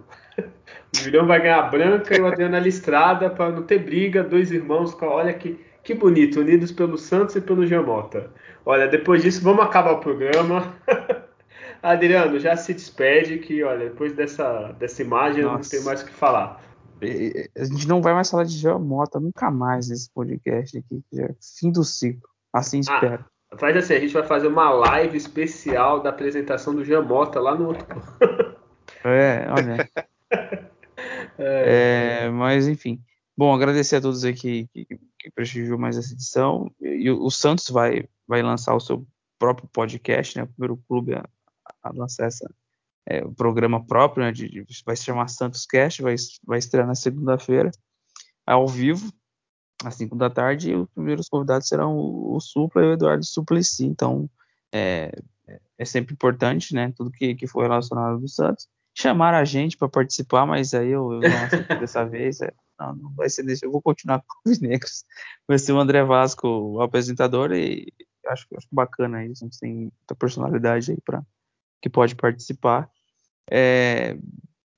O 0.99 1.03
Julião 1.03 1.27
vai 1.27 1.41
ganhar 1.41 1.59
a 1.59 1.69
branca 1.69 2.17
e 2.17 2.21
o 2.21 2.27
Adriano 2.27 2.55
a 2.55 2.59
listrada 2.59 3.29
para 3.29 3.51
não 3.51 3.63
ter 3.63 3.79
briga, 3.79 4.23
dois 4.23 4.51
irmãos. 4.51 4.95
Olha 5.01 5.33
que, 5.33 5.59
que 5.83 5.93
bonito, 5.93 6.39
unidos 6.39 6.71
pelo 6.71 6.97
Santos 6.97 7.35
e 7.35 7.41
pelo 7.41 7.65
Giamota. 7.65 8.31
Olha, 8.65 8.87
depois 8.87 9.21
disso, 9.21 9.41
vamos 9.41 9.63
acabar 9.63 9.93
o 9.93 9.99
programa. 9.99 10.75
Adriano, 11.81 12.39
já 12.39 12.55
se 12.55 12.73
despede 12.73 13.37
que, 13.37 13.63
olha, 13.63 13.89
depois 13.89 14.13
dessa, 14.13 14.73
dessa 14.79 15.01
imagem 15.01 15.43
Nossa. 15.43 15.55
não 15.55 15.69
tem 15.69 15.83
mais 15.83 16.01
o 16.01 16.05
que 16.05 16.13
falar. 16.13 16.61
A 17.55 17.63
gente 17.63 17.87
não 17.87 18.01
vai 18.01 18.13
mais 18.13 18.29
falar 18.29 18.43
de 18.43 18.57
Giamota 18.57 19.19
nunca 19.19 19.51
mais 19.51 19.89
nesse 19.89 20.09
podcast 20.11 20.77
aqui. 20.77 21.03
É 21.13 21.29
fim 21.59 21.71
do 21.71 21.83
ciclo. 21.83 22.27
Assim 22.51 22.77
ah, 22.77 22.81
espero. 22.81 23.25
Ah, 23.51 23.57
faz 23.57 23.77
assim, 23.77 23.93
a 23.93 23.99
gente 23.99 24.13
vai 24.13 24.23
fazer 24.23 24.47
uma 24.47 24.71
live 24.71 25.15
especial 25.15 26.01
da 26.01 26.09
apresentação 26.09 26.73
do 26.73 26.83
Giamota 26.83 27.39
lá 27.39 27.53
no 27.53 27.67
outro. 27.67 27.85
é, 29.05 29.47
olha. 29.49 29.89
É, 31.38 32.25
é, 32.25 32.29
mas 32.29 32.67
enfim. 32.67 33.01
Bom, 33.38 33.53
agradecer 33.53 33.97
a 33.97 34.01
todos 34.01 34.23
aqui 34.23 34.67
que, 34.73 34.85
que, 34.85 34.99
que 35.19 35.31
prestigiou 35.31 35.77
mais 35.77 35.97
essa 35.97 36.13
edição. 36.13 36.71
E 36.81 37.09
o, 37.11 37.23
o, 37.23 37.29
Santos 37.29 37.69
vai, 37.69 38.07
vai 38.27 38.41
lançar 38.41 38.73
o 38.73 38.79
seu 38.79 39.05
próprio 39.38 39.67
podcast, 39.67 40.35
né? 40.35 40.43
O 40.43 40.47
primeiro 40.47 40.77
clube 40.88 41.13
a, 41.13 41.23
a 41.83 41.91
lançar 41.93 42.25
essa, 42.25 42.49
é, 43.05 43.23
o 43.23 43.31
programa 43.31 43.85
próprio, 43.85 44.23
né? 44.23 44.31
De, 44.31 44.49
de, 44.49 44.65
vai 44.83 44.95
se 44.95 45.03
chamar 45.03 45.27
Santos 45.27 45.67
Cast, 45.67 46.01
vai, 46.01 46.15
vai 46.45 46.57
estrear 46.57 46.88
na 46.88 46.95
segunda-feira, 46.95 47.69
ao 48.43 48.67
vivo, 48.67 49.11
às 49.83 49.93
5 49.95 50.15
da 50.15 50.31
tarde, 50.31 50.71
e 50.71 50.75
os 50.75 50.89
primeiros 50.89 51.29
convidados 51.29 51.67
serão 51.67 51.95
o, 51.95 52.35
o 52.35 52.39
Supla 52.39 52.81
e 52.81 52.88
o 52.88 52.93
Eduardo 52.93 53.23
Suplicy. 53.23 53.85
Então, 53.85 54.27
é, 54.71 55.11
é 55.77 55.85
sempre 55.85 56.13
importante, 56.13 56.73
né? 56.73 56.91
Tudo 56.97 57.11
que, 57.11 57.35
que 57.35 57.45
for 57.45 57.61
relacionado 57.61 58.19
do 58.19 58.27
Santos 58.27 58.67
chamaram 58.97 59.37
a 59.37 59.45
gente 59.45 59.77
para 59.77 59.87
participar, 59.87 60.45
mas 60.47 60.73
aí 60.73 60.89
eu, 60.89 61.13
eu 61.13 61.19
não 61.21 61.29
dessa 61.79 62.03
vez. 62.03 62.41
É, 62.41 62.51
não, 62.79 62.95
não 62.95 63.13
vai 63.13 63.29
ser 63.29 63.43
desse. 63.43 63.63
Eu 63.63 63.71
vou 63.71 63.81
continuar 63.81 64.23
com 64.25 64.49
os 64.49 64.59
negros. 64.59 65.05
Vai 65.47 65.59
ser 65.59 65.73
o 65.73 65.79
André 65.79 66.03
Vasco, 66.03 66.47
o 66.47 66.81
apresentador, 66.81 67.51
e 67.51 67.93
acho, 68.25 68.47
acho 68.57 68.67
bacana 68.71 69.23
isso. 69.23 69.43
A 69.43 69.47
gente 69.47 69.59
tem 69.59 69.73
muita 69.73 70.15
personalidade 70.17 70.91
aí 70.91 70.97
para 71.05 71.23
que 71.79 71.89
pode 71.89 72.15
participar. 72.15 72.89
É, 73.49 74.17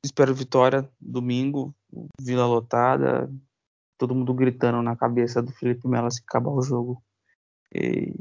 espero 0.03 0.36
vitória 0.36 0.88
domingo, 0.99 1.74
Vila 2.20 2.45
Lotada, 2.45 3.32
todo 3.97 4.13
mundo 4.13 4.34
gritando 4.34 4.82
na 4.82 4.97
cabeça 4.97 5.41
do 5.41 5.53
Felipe 5.53 5.88
Melo 5.88 6.11
se 6.11 6.22
acabar 6.22 6.51
o 6.51 6.61
jogo. 6.61 7.01
E 7.74 8.13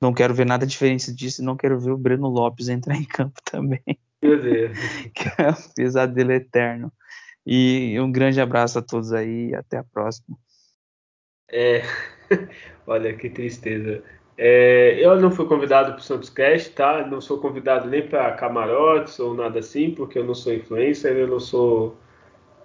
não 0.00 0.14
quero 0.14 0.32
ver 0.32 0.46
nada 0.46 0.64
diferente 0.64 1.12
disso, 1.12 1.42
não 1.42 1.56
quero 1.56 1.80
ver 1.80 1.90
o 1.90 1.98
Breno 1.98 2.28
Lopes 2.28 2.68
entrar 2.68 2.94
em 2.94 3.04
campo 3.04 3.40
também. 3.50 3.82
Meu 4.22 4.40
Deus. 4.40 4.76
que 5.14 5.28
é 5.42 5.50
um 5.50 5.74
pesadelo 5.74 6.32
eterno. 6.32 6.92
E 7.46 7.98
um 7.98 8.12
grande 8.12 8.40
abraço 8.40 8.78
a 8.78 8.82
todos 8.82 9.12
aí 9.12 9.48
e 9.48 9.54
até 9.54 9.78
a 9.78 9.84
próxima. 9.84 10.36
É, 11.50 11.82
olha 12.86 13.14
que 13.14 13.30
tristeza. 13.30 14.02
É, 14.36 14.94
eu 15.04 15.20
não 15.20 15.30
fui 15.30 15.46
convidado 15.46 15.92
para 15.92 16.00
o 16.00 16.02
Santos 16.02 16.30
Cast, 16.30 16.70
tá? 16.70 17.06
Não 17.06 17.20
sou 17.20 17.40
convidado 17.40 17.88
nem 17.88 18.06
para 18.06 18.32
camarotes 18.32 19.18
ou 19.18 19.34
nada 19.34 19.58
assim, 19.58 19.90
porque 19.90 20.18
eu 20.18 20.24
não 20.24 20.34
sou 20.34 20.52
influencer, 20.52 21.14
eu 21.16 21.26
não 21.26 21.40
sou. 21.40 21.96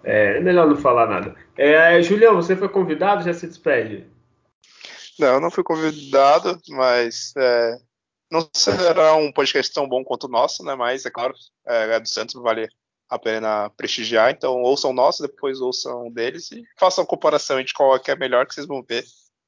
É, 0.03 0.37
é 0.37 0.39
melhor 0.39 0.67
não 0.67 0.75
falar 0.77 1.07
nada. 1.07 1.35
É, 1.57 2.01
Julião, 2.01 2.35
você 2.35 2.55
foi 2.55 2.69
convidado? 2.69 3.23
Já 3.23 3.33
se 3.33 3.47
despede? 3.47 4.05
Não, 5.19 5.39
não 5.39 5.49
fui 5.49 5.63
convidado, 5.63 6.59
mas 6.69 7.33
é, 7.37 7.77
não 8.35 8.49
será 8.53 9.15
um 9.15 9.31
podcast 9.31 9.73
tão 9.73 9.87
bom 9.87 10.03
quanto 10.03 10.25
o 10.25 10.29
nosso, 10.29 10.63
né? 10.63 10.75
Mas 10.75 11.05
é 11.05 11.09
claro, 11.09 11.33
é, 11.67 11.95
é 11.95 11.99
do 11.99 12.07
Santos, 12.07 12.35
vale 12.41 12.67
a 13.09 13.19
pena 13.19 13.69
prestigiar. 13.71 14.31
Então 14.31 14.61
ouçam 14.61 14.91
o 14.91 14.93
nosso, 14.93 15.21
depois 15.21 15.61
ouçam 15.61 16.11
deles 16.11 16.51
e 16.51 16.63
façam 16.77 17.05
comparação 17.05 17.61
de 17.63 17.73
qual 17.73 17.95
é 17.95 17.99
que 17.99 18.11
é 18.11 18.15
melhor 18.15 18.45
que 18.45 18.53
vocês 18.53 18.67
vão 18.67 18.83
ver. 18.87 19.03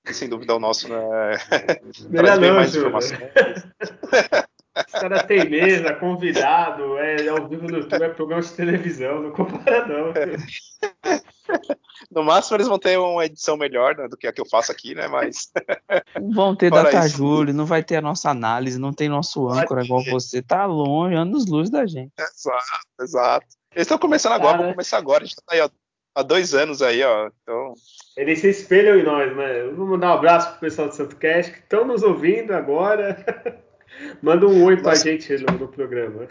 E, 0.07 0.13
sem 0.13 0.29
dúvida 0.29 0.55
o 0.55 0.59
nosso 0.59 0.87
né, 0.87 0.97
traz 2.15 2.39
bem 2.39 2.51
mais 2.51 2.75
informações. 2.75 3.19
Os 4.77 4.91
caras 4.91 5.23
têm 5.23 5.49
mesa, 5.49 5.95
convidado, 5.95 6.99
é 6.99 7.27
ao 7.27 7.47
vivo 7.47 7.67
no 7.67 7.79
YouTube, 7.79 8.03
é 8.03 8.09
programa 8.09 8.43
de 8.43 8.51
televisão, 8.51 9.23
não 9.23 9.31
compara 9.31 9.87
não. 9.87 10.13
No 12.11 12.23
máximo 12.23 12.57
eles 12.57 12.67
vão 12.67 12.77
ter 12.77 12.97
uma 12.97 13.25
edição 13.25 13.57
melhor 13.57 13.95
né, 13.95 14.07
do 14.07 14.15
que 14.15 14.27
a 14.27 14.31
que 14.31 14.39
eu 14.39 14.45
faço 14.45 14.71
aqui, 14.71 14.93
né? 14.93 15.07
Mas. 15.07 15.51
Vão 16.33 16.55
ter 16.55 16.69
data 16.69 17.05
isso. 17.05 17.17
Júlio, 17.17 17.53
não 17.53 17.65
vai 17.65 17.83
ter 17.83 17.97
a 17.97 18.01
nossa 18.01 18.29
análise, 18.29 18.79
não 18.79 18.93
tem 18.93 19.09
nosso 19.09 19.49
âncora 19.49 19.83
igual 19.83 20.03
você. 20.05 20.41
Tá 20.41 20.65
longe, 20.65 21.15
anos 21.15 21.47
luz 21.47 21.69
da 21.69 21.85
gente. 21.85 22.13
Exato, 22.17 22.87
exato. 23.01 23.47
Eles 23.73 23.85
estão 23.85 23.97
começando 23.97 24.33
agora, 24.33 24.53
Cara... 24.53 24.63
vão 24.63 24.71
começar 24.73 24.97
agora. 24.97 25.23
A 25.23 25.25
gente 25.25 25.35
tá 25.35 25.43
aí 25.49 25.61
ó, 25.61 25.69
há 26.15 26.23
dois 26.23 26.53
anos 26.53 26.81
aí, 26.81 27.03
ó. 27.03 27.29
Então. 27.41 27.73
Eles 28.15 28.39
se 28.39 28.49
espelham 28.49 28.97
em 28.97 29.03
nós, 29.03 29.35
né? 29.35 29.63
Vamos 29.63 29.89
mandar 29.89 30.11
um 30.11 30.17
abraço 30.17 30.51
pro 30.51 30.59
pessoal 30.59 30.87
do 30.87 30.95
Santo 30.95 31.15
Cast 31.15 31.51
que 31.51 31.59
estão 31.59 31.85
nos 31.85 32.03
ouvindo 32.03 32.53
agora. 32.53 33.63
Manda 34.21 34.47
um 34.47 34.63
oi 34.63 34.77
pra 34.77 34.91
Nossa. 34.91 35.03
gente 35.03 35.37
no, 35.37 35.57
no 35.57 35.67
programa. 35.67 36.27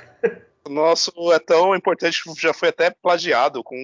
O 0.64 0.70
nosso 0.70 1.12
é 1.32 1.38
tão 1.38 1.74
importante 1.74 2.22
que 2.22 2.40
já 2.40 2.52
foi 2.52 2.68
até 2.68 2.90
plagiado 2.90 3.62
com 3.62 3.76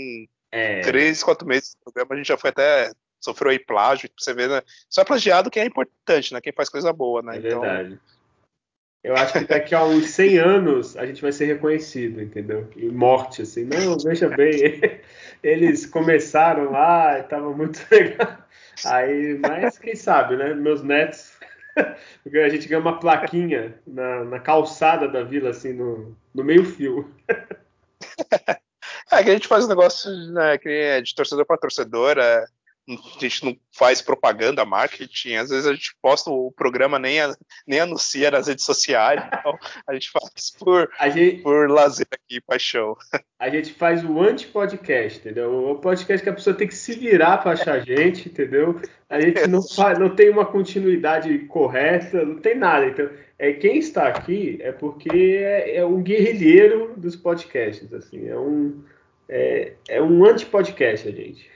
é. 0.53 0.81
Três, 0.83 1.23
quatro 1.23 1.49
meses 1.49 1.75
do 1.75 1.85
programa, 1.85 2.15
a 2.15 2.17
gente 2.19 2.29
já 2.29 2.37
foi 2.37 2.51
até. 2.51 2.93
Sofreu 3.19 3.53
aí 3.53 3.59
plágio, 3.59 4.11
você 4.19 4.35
vê, 4.35 4.49
né? 4.49 4.63
Só 4.91 5.03
é 5.03 5.05
plagiado 5.05 5.51
quem 5.51 5.63
é 5.63 5.67
importante, 5.67 6.35
né? 6.35 6.41
Quem 6.41 6.53
faz 6.53 6.69
coisa 6.69 6.93
boa, 6.93 7.23
né? 7.23 7.37
É 7.37 7.39
então... 7.39 7.61
verdade. 7.61 7.99
Eu 9.03 9.17
acho 9.17 9.33
que 9.33 9.45
daqui 9.45 9.75
a 9.75 9.85
uns 9.85 10.11
100 10.11 10.39
anos 10.39 10.97
a 10.97 11.05
gente 11.07 11.23
vai 11.23 11.33
ser 11.33 11.47
reconhecido, 11.47 12.23
entendeu? 12.23 12.69
E 12.77 12.87
morte, 12.89 13.43
assim. 13.43 13.65
Não, 13.65 13.99
veja 13.99 14.29
bem, 14.29 14.81
eles 15.43 15.87
começaram 15.87 16.71
lá, 16.71 17.19
estava 17.19 17.51
muito 17.53 17.81
legal. 17.91 18.39
Aí, 18.85 19.39
mas 19.39 19.79
quem 19.79 19.97
sabe, 19.97 20.37
né? 20.37 20.55
Meus 20.55 20.83
netos. 20.83 21.33
a 21.77 22.49
gente 22.49 22.69
ganha 22.69 22.81
uma 22.81 23.01
plaquinha 23.01 23.75
na, 23.87 24.25
na 24.25 24.39
calçada 24.39 25.09
da 25.09 25.23
vila, 25.25 25.51
assim, 25.51 25.73
no, 25.73 26.17
no 26.35 26.45
meio-fio. 26.45 27.11
É 29.13 29.23
que 29.23 29.31
a 29.31 29.35
gente 29.35 29.49
faz 29.49 29.65
um 29.65 29.69
negócio 29.69 30.11
né, 30.33 30.57
que 30.59 30.69
é 30.69 31.01
de 31.01 31.15
torcedor 31.15 31.45
para 31.45 31.59
torcedor, 31.59 32.19
é, 32.19 32.45
a 32.89 33.21
gente 33.21 33.45
não 33.45 33.57
faz 33.71 34.03
propaganda, 34.03 34.65
marketing, 34.65 35.35
às 35.35 35.51
vezes 35.51 35.67
a 35.67 35.73
gente 35.73 35.95
posta 36.03 36.31
o 36.31 36.51
programa, 36.51 36.99
nem, 36.99 37.21
a, 37.21 37.35
nem 37.67 37.81
anuncia 37.81 38.31
nas 38.31 38.49
redes 38.49 38.65
sociais, 38.65 39.23
então 39.33 39.57
a 39.87 39.95
gente 39.95 40.11
faz 40.11 40.51
por, 40.59 40.91
gente, 41.15 41.43
por 41.43 41.71
lazer 41.71 42.07
aqui, 42.11 42.41
paixão. 42.41 42.97
A 43.39 43.49
gente 43.49 43.73
faz 43.73 44.05
o 44.05 44.21
anti-podcast, 44.21 45.21
entendeu? 45.21 45.71
O 45.71 45.77
podcast 45.77 46.23
que 46.23 46.31
a 46.31 46.35
pessoa 46.35 46.57
tem 46.57 46.67
que 46.67 46.75
se 46.75 46.95
virar 46.95 47.39
para 47.39 47.53
achar 47.53 47.75
a 47.75 47.81
gente, 47.81 48.29
entendeu? 48.29 48.81
A 49.09 49.21
gente 49.21 49.47
não, 49.47 49.63
faz, 49.63 49.99
não 49.99 50.15
tem 50.15 50.31
uma 50.31 50.47
continuidade 50.47 51.39
correta, 51.41 52.25
não 52.25 52.39
tem 52.39 52.57
nada. 52.57 52.87
Então, 52.87 53.09
é, 53.39 53.53
quem 53.53 53.79
está 53.79 54.09
aqui 54.09 54.59
é 54.61 54.73
porque 54.73 55.11
é, 55.11 55.77
é 55.77 55.85
um 55.85 56.03
guerrilheiro 56.03 56.95
dos 56.97 57.15
podcasts, 57.15 57.93
assim, 57.93 58.29
é 58.29 58.37
um, 58.37 58.83
é, 59.29 59.77
é 59.89 60.03
um 60.03 60.25
anti-podcast, 60.25 61.11
gente. 61.11 61.51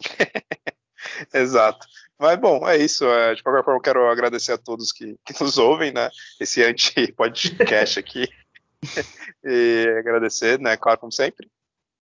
Exato. 1.32 1.86
Mas 2.18 2.38
bom, 2.38 2.68
é 2.68 2.76
isso. 2.76 3.04
É, 3.06 3.34
de 3.34 3.42
qualquer 3.42 3.64
forma, 3.64 3.78
eu 3.78 3.82
quero 3.82 4.08
agradecer 4.08 4.52
a 4.52 4.58
todos 4.58 4.92
que, 4.92 5.16
que 5.24 5.42
nos 5.42 5.56
ouvem, 5.58 5.92
né? 5.92 6.10
Esse 6.40 6.62
anti-podcast 6.64 7.98
aqui. 8.00 8.28
e 9.44 9.94
agradecer, 9.98 10.58
né? 10.58 10.76
Claro, 10.76 10.98
como 10.98 11.12
sempre. 11.12 11.48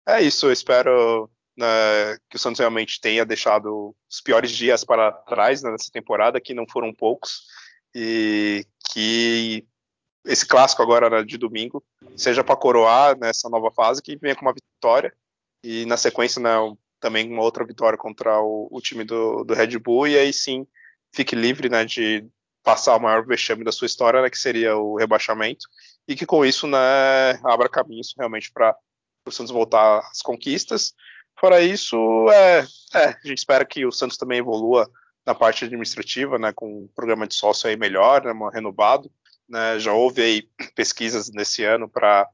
É 0.07 0.21
isso. 0.21 0.47
Eu 0.47 0.53
espero 0.53 1.31
né, 1.57 2.19
que 2.29 2.37
o 2.37 2.39
Santos 2.39 2.59
realmente 2.59 3.01
tenha 3.01 3.25
deixado 3.25 3.95
os 4.11 4.21
piores 4.21 4.51
dias 4.51 4.85
para 4.85 5.13
trás 5.13 5.63
né, 5.63 5.71
nessa 5.71 5.91
temporada, 5.91 6.41
que 6.41 6.55
não 6.55 6.67
foram 6.69 6.93
poucos, 6.93 7.43
e 7.95 8.67
que 8.93 9.67
esse 10.25 10.47
clássico 10.47 10.83
agora 10.83 11.11
né, 11.11 11.23
de 11.23 11.37
domingo 11.37 11.83
seja 12.17 12.45
para 12.45 12.57
coroar 12.57 13.19
nessa 13.19 13.49
nova 13.49 13.71
fase, 13.71 14.03
que 14.03 14.17
venha 14.17 14.37
com 14.37 14.43
uma 14.43 14.55
vitória 14.55 15.13
e 15.65 15.85
na 15.87 15.97
sequência 15.97 16.41
né, 16.41 16.51
também 17.01 17.31
uma 17.31 17.43
outra 17.43 17.65
vitória 17.65 17.99
contra 17.99 18.41
o, 18.41 18.69
o 18.71 18.81
time 18.81 19.05
do, 19.05 19.45
do, 19.45 19.55
Red 19.55 19.79
Bull, 19.79 20.07
e 20.07 20.19
aí 20.19 20.33
sim 20.33 20.67
fique 21.13 21.35
livre 21.35 21.69
né, 21.69 21.85
de 21.85 22.25
passar 22.63 22.97
o 22.97 23.01
maior 23.01 23.27
vexame 23.27 23.65
da 23.65 23.73
sua 23.73 23.87
história, 23.87 24.23
né, 24.23 24.31
que 24.31 24.39
seria 24.39 24.77
o 24.77 24.97
rebaixamento, 24.97 25.67
e 26.07 26.15
que 26.15 26.25
com 26.25 26.45
isso 26.45 26.67
né, 26.67 26.79
abra 27.45 27.69
caminhos 27.69 28.15
realmente 28.17 28.53
para 28.53 28.77
o 29.27 29.33
Santos 29.33 29.53
voltar 29.53 29.99
às 30.11 30.23
conquistas. 30.23 30.95
Fora 31.39 31.61
isso, 31.61 31.97
é, 32.31 32.61
é, 32.95 33.07
a 33.09 33.27
gente 33.27 33.39
espera 33.39 33.65
que 33.65 33.85
o 33.85 33.93
Santos 33.93 34.17
também 34.17 34.39
evolua 34.39 34.89
na 35.27 35.35
parte 35.35 35.65
administrativa, 35.65 36.39
né, 36.39 36.53
com 36.53 36.85
um 36.85 36.89
programa 36.95 37.27
de 37.27 37.35
sócio 37.35 37.69
aí 37.69 37.77
melhor, 37.77 38.25
né, 38.25 38.33
renovado. 38.53 39.11
Né, 39.53 39.79
já 39.79 39.93
houve 39.93 40.23
aí 40.23 40.49
pesquisas 40.75 41.31
nesse 41.31 41.63
ano 41.63 41.87
para 41.87 42.27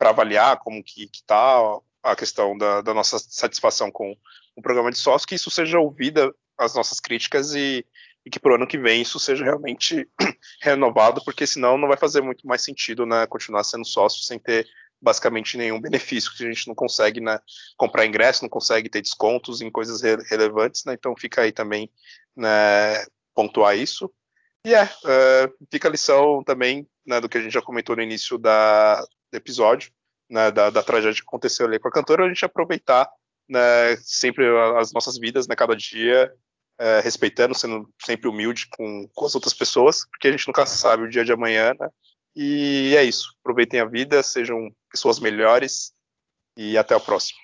avaliar 0.00 0.58
como 0.58 0.82
que 0.82 1.08
está 1.14 1.78
a 2.02 2.16
questão 2.16 2.58
da, 2.58 2.80
da, 2.80 2.92
nossa 2.92 3.16
satisfação 3.16 3.92
com 3.92 4.16
o 4.56 4.60
programa 4.60 4.90
de 4.90 4.98
sócio, 4.98 5.28
que 5.28 5.36
isso 5.36 5.52
seja 5.52 5.78
ouvida, 5.78 6.34
as 6.58 6.74
nossas 6.74 6.98
críticas, 6.98 7.54
e, 7.54 7.86
e 8.26 8.30
que 8.30 8.40
para 8.40 8.50
o 8.50 8.54
ano 8.56 8.66
que 8.66 8.76
vem 8.76 9.02
isso 9.02 9.20
seja 9.20 9.44
realmente 9.44 10.08
renovado, 10.60 11.22
porque 11.24 11.46
senão 11.46 11.78
não 11.78 11.86
vai 11.86 11.96
fazer 11.96 12.22
muito 12.22 12.44
mais 12.44 12.62
sentido 12.62 13.06
né, 13.06 13.24
continuar 13.28 13.62
sendo 13.62 13.84
sócio 13.84 14.24
sem 14.24 14.36
ter 14.36 14.66
basicamente 15.00 15.56
nenhum 15.56 15.80
benefício, 15.80 16.34
que 16.36 16.44
a 16.44 16.50
gente 16.50 16.66
não 16.66 16.74
consegue 16.74 17.20
né, 17.20 17.38
comprar 17.76 18.04
ingresso, 18.04 18.42
não 18.42 18.48
consegue 18.48 18.88
ter 18.88 19.00
descontos 19.00 19.60
em 19.60 19.70
coisas 19.70 20.02
re 20.02 20.16
relevantes, 20.28 20.84
né, 20.84 20.94
então 20.94 21.14
fica 21.16 21.42
aí 21.42 21.52
também 21.52 21.88
né, 22.36 23.06
pontuar 23.32 23.78
isso. 23.78 24.12
E 24.68 24.74
é, 24.74 24.84
uh, 24.84 25.66
fica 25.72 25.88
a 25.88 25.90
lição 25.90 26.44
também 26.44 26.86
né, 27.06 27.22
do 27.22 27.26
que 27.26 27.38
a 27.38 27.40
gente 27.40 27.54
já 27.54 27.62
comentou 27.62 27.96
no 27.96 28.02
início 28.02 28.36
da, 28.36 29.00
do 29.00 29.34
episódio, 29.34 29.90
né, 30.28 30.50
da, 30.50 30.68
da, 30.68 30.82
tragédia 30.82 31.22
que 31.22 31.26
aconteceu 31.26 31.64
ali 31.64 31.78
com 31.78 31.88
a 31.88 31.90
cantora, 31.90 32.26
a 32.26 32.28
gente 32.28 32.44
aproveitar 32.44 33.08
né, 33.48 33.96
sempre 34.02 34.44
as 34.78 34.92
nossas 34.92 35.16
vidas, 35.16 35.48
né, 35.48 35.56
cada 35.56 35.74
dia, 35.74 36.30
é, 36.78 37.00
respeitando, 37.00 37.54
sendo 37.54 37.88
sempre 37.98 38.28
humilde 38.28 38.68
com, 38.76 39.08
com 39.14 39.24
as 39.24 39.34
outras 39.34 39.54
pessoas, 39.54 40.06
porque 40.10 40.28
a 40.28 40.32
gente 40.32 40.46
nunca 40.46 40.66
sabe 40.66 41.04
o 41.04 41.08
dia 41.08 41.24
de 41.24 41.32
amanhã, 41.32 41.72
né? 41.80 41.88
E 42.36 42.94
é 42.94 43.02
isso. 43.02 43.34
Aproveitem 43.40 43.80
a 43.80 43.86
vida, 43.86 44.22
sejam 44.22 44.70
pessoas 44.92 45.18
melhores 45.18 45.94
e 46.58 46.76
até 46.76 46.94
o 46.94 47.00
próximo. 47.00 47.38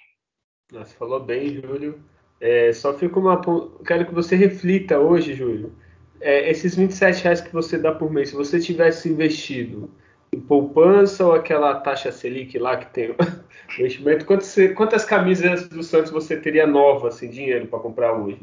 Você 0.71 0.95
falou 0.95 1.21
bem, 1.21 1.55
Júlio. 1.55 2.05
É, 2.39 2.71
só 2.75 2.93
fica 2.93 3.19
uma. 3.19 3.41
Quero 3.87 4.07
que 4.07 4.15
você 4.15 4.37
reflita 4.37 4.99
hoje, 4.99 5.35
Júlio. 5.35 5.75
É, 6.21 6.51
esses 6.51 6.75
27 6.75 7.23
reais 7.23 7.41
que 7.41 7.53
você 7.53 7.77
dá 7.77 7.93
por 7.93 8.11
mês, 8.11 8.31
se 8.31 8.35
você 8.35 8.61
tivesse 8.61 9.09
investido 9.09 9.91
poupança 10.37 11.25
ou 11.25 11.33
aquela 11.33 11.81
taxa 11.81 12.13
Selic 12.13 12.59
lá 12.59 12.77
que 12.77 12.93
tem 12.93 13.15
investimento? 13.79 14.25
Quantas, 14.25 14.55
quantas 14.75 15.05
camisas 15.05 15.69
do 15.69 15.83
Santos 15.83 16.11
você 16.11 16.37
teria 16.37 16.67
nova, 16.67 17.09
assim, 17.09 17.29
dinheiro 17.29 17.67
para 17.67 17.79
comprar 17.79 18.13
hoje? 18.13 18.39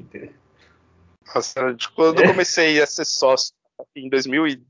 Nossa, 1.34 1.76
quando 1.96 2.22
eu 2.22 2.30
comecei 2.30 2.82
a 2.82 2.88
ser 2.88 3.06
sócio 3.06 3.54
em 3.96 4.10
2011, 4.10 4.64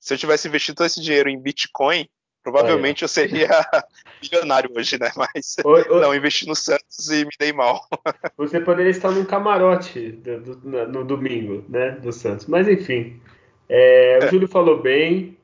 se 0.00 0.14
eu 0.14 0.18
tivesse 0.18 0.48
investido 0.48 0.76
todo 0.76 0.86
esse 0.86 1.00
dinheiro 1.00 1.28
em 1.28 1.40
Bitcoin, 1.40 2.08
provavelmente 2.46 3.02
eu 3.02 3.08
seria 3.08 3.48
milionário 4.22 4.70
hoje, 4.76 4.96
né? 5.00 5.10
Mas 5.16 5.56
oi, 5.64 5.84
oi. 5.90 6.00
não, 6.00 6.14
investi 6.14 6.46
no 6.46 6.54
Santos 6.54 7.10
e 7.10 7.24
me 7.24 7.30
dei 7.40 7.52
mal. 7.52 7.80
Você 8.38 8.60
poderia 8.60 8.90
estar 8.90 9.10
num 9.10 9.24
camarote 9.24 10.12
do, 10.12 10.40
do, 10.40 10.86
no 10.86 11.04
domingo, 11.04 11.64
né? 11.68 11.90
Do 11.90 12.12
Santos. 12.12 12.46
Mas 12.46 12.68
enfim. 12.68 13.20
É, 13.68 14.20
o 14.22 14.28
Júlio 14.28 14.46
falou 14.46 14.80
bem, 14.80 15.36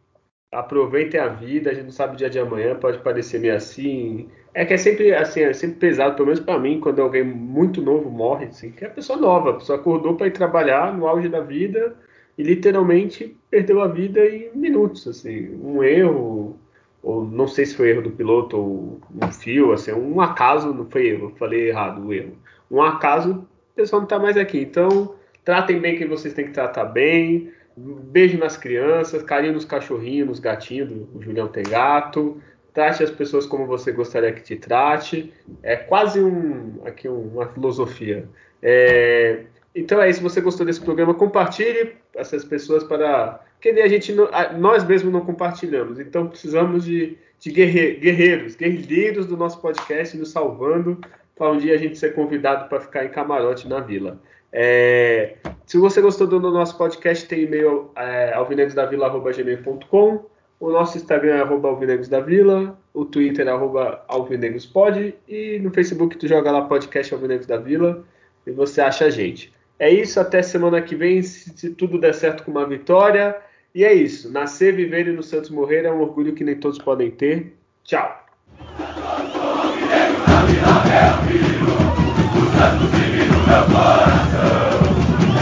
aproveitem 0.52 1.18
a 1.18 1.26
vida, 1.26 1.70
a 1.70 1.74
gente 1.74 1.86
não 1.86 1.90
sabe 1.90 2.14
o 2.14 2.16
dia 2.16 2.30
de 2.30 2.38
amanhã, 2.38 2.76
pode 2.76 2.98
parecer 2.98 3.40
meio 3.40 3.56
assim. 3.56 4.28
É 4.54 4.64
que 4.64 4.74
é 4.74 4.76
sempre 4.76 5.12
assim, 5.12 5.40
é 5.40 5.52
sempre 5.52 5.80
pesado, 5.80 6.14
pelo 6.14 6.26
menos 6.26 6.38
para 6.38 6.56
mim, 6.56 6.78
quando 6.78 7.02
alguém 7.02 7.24
muito 7.24 7.82
novo 7.82 8.08
morre, 8.08 8.46
assim, 8.46 8.70
que 8.70 8.84
é 8.84 8.86
a 8.86 8.92
pessoa 8.92 9.18
nova, 9.18 9.50
a 9.50 9.54
pessoa 9.54 9.76
acordou 9.76 10.14
para 10.14 10.28
ir 10.28 10.32
trabalhar 10.32 10.96
no 10.96 11.08
auge 11.08 11.28
da 11.28 11.40
vida 11.40 11.96
e 12.38 12.44
literalmente 12.44 13.36
perdeu 13.50 13.80
a 13.80 13.88
vida 13.88 14.24
em 14.24 14.54
minutos, 14.54 15.08
assim, 15.08 15.52
um 15.60 15.82
erro, 15.82 16.56
ou 17.02 17.24
não 17.24 17.48
sei 17.48 17.66
se 17.66 17.74
foi 17.74 17.90
erro 17.90 18.02
do 18.02 18.10
piloto 18.10 18.56
ou 18.56 19.00
um 19.22 19.32
fio, 19.32 19.72
assim, 19.72 19.92
um 19.92 20.20
acaso, 20.20 20.72
não 20.72 20.88
foi 20.88 21.08
erro, 21.08 21.34
falei 21.38 21.68
errado 21.68 22.06
o 22.06 22.12
erro. 22.12 22.36
Um 22.70 22.80
acaso, 22.80 23.46
a 23.72 23.76
pessoa 23.76 24.00
não 24.00 24.04
está 24.04 24.18
mais 24.18 24.36
aqui. 24.36 24.60
Então, 24.60 25.14
tratem 25.44 25.80
bem 25.80 25.96
quem 25.96 26.08
vocês 26.08 26.32
têm 26.32 26.46
que 26.46 26.52
tratar 26.52 26.84
bem 26.84 27.52
beijo 27.76 28.38
nas 28.38 28.56
crianças, 28.56 29.22
carinho 29.22 29.54
nos 29.54 29.64
cachorrinhos, 29.64 30.28
nos 30.28 30.38
gatinhos, 30.38 30.90
o 31.14 31.22
Julião 31.22 31.48
tem 31.48 31.64
gato. 31.64 32.40
Trate 32.72 33.02
as 33.02 33.10
pessoas 33.10 33.44
como 33.44 33.66
você 33.66 33.92
gostaria 33.92 34.32
que 34.32 34.42
te 34.42 34.56
trate. 34.56 35.32
É 35.62 35.76
quase 35.76 36.20
um, 36.20 36.80
aqui 36.86 37.06
uma 37.06 37.46
filosofia. 37.48 38.26
É, 38.62 39.44
então 39.74 40.00
é 40.00 40.08
isso. 40.08 40.18
Se 40.18 40.22
você 40.22 40.40
gostou 40.40 40.64
desse 40.64 40.80
programa, 40.80 41.12
compartilhe 41.12 41.96
essas 42.14 42.44
pessoas 42.44 42.82
para. 42.82 43.40
Porque 43.62 43.80
a 43.80 43.88
gente 43.88 44.12
não, 44.12 44.28
nós 44.58 44.84
mesmos 44.84 45.12
não 45.12 45.20
compartilhamos. 45.20 46.00
Então 46.00 46.26
precisamos 46.26 46.84
de, 46.84 47.16
de 47.38 47.52
guerreiros, 47.52 48.56
guerreiros 48.56 49.24
do 49.26 49.36
nosso 49.36 49.60
podcast 49.60 50.16
nos 50.16 50.30
salvando 50.30 51.00
para 51.36 51.52
um 51.52 51.58
dia 51.58 51.74
a 51.74 51.78
gente 51.78 51.96
ser 51.96 52.12
convidado 52.12 52.68
para 52.68 52.80
ficar 52.80 53.04
em 53.04 53.10
camarote 53.10 53.68
na 53.68 53.78
vila. 53.78 54.20
É, 54.52 55.36
se 55.64 55.78
você 55.78 56.00
gostou 56.00 56.26
do 56.26 56.40
nosso 56.40 56.76
podcast, 56.76 57.26
tem 57.28 57.44
e-mail 57.44 57.92
é, 57.94 58.32
alvinegosdavila.gmail.com 58.34 60.32
o 60.58 60.70
nosso 60.70 60.96
Instagram 60.96 61.34
é 61.34 61.40
arroba 61.40 61.68
alvinegosdavila, 61.70 62.78
o 62.94 63.04
Twitter 63.04 63.48
é 63.48 63.50
arroba 63.50 64.04
alvinegospod 64.06 65.12
e 65.26 65.58
no 65.58 65.72
Facebook 65.72 66.16
tu 66.16 66.28
joga 66.28 66.52
lá 66.52 66.62
podcast 66.62 67.12
Alvinegos 67.12 67.46
da 67.46 67.56
Vila 67.56 68.04
e 68.46 68.52
você 68.52 68.80
acha 68.80 69.06
a 69.06 69.10
gente. 69.10 69.52
É 69.76 69.90
isso, 69.90 70.20
até 70.20 70.40
semana 70.40 70.80
que 70.80 70.94
vem, 70.94 71.20
se, 71.20 71.50
se 71.50 71.70
tudo 71.70 71.98
der 71.98 72.14
certo 72.14 72.44
com 72.44 72.52
uma 72.52 72.64
vitória. 72.64 73.36
E 73.74 73.84
é 73.84 73.92
isso. 73.92 74.30
Nascer, 74.30 74.74
viver 74.74 75.08
e 75.08 75.12
no 75.12 75.22
Santos 75.22 75.50
morrer 75.50 75.84
é 75.84 75.92
um 75.92 76.00
orgulho 76.00 76.34
que 76.34 76.44
nem 76.44 76.56
todos 76.56 76.78
podem 76.78 77.10
ter. 77.10 77.54
Tchau. 77.84 78.26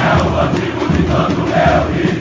É 0.01 0.17
o 0.23 0.39
antigo 0.41 0.89
de 0.93 1.03
tanto 1.07 1.43
é 1.53 2.17
o 2.17 2.20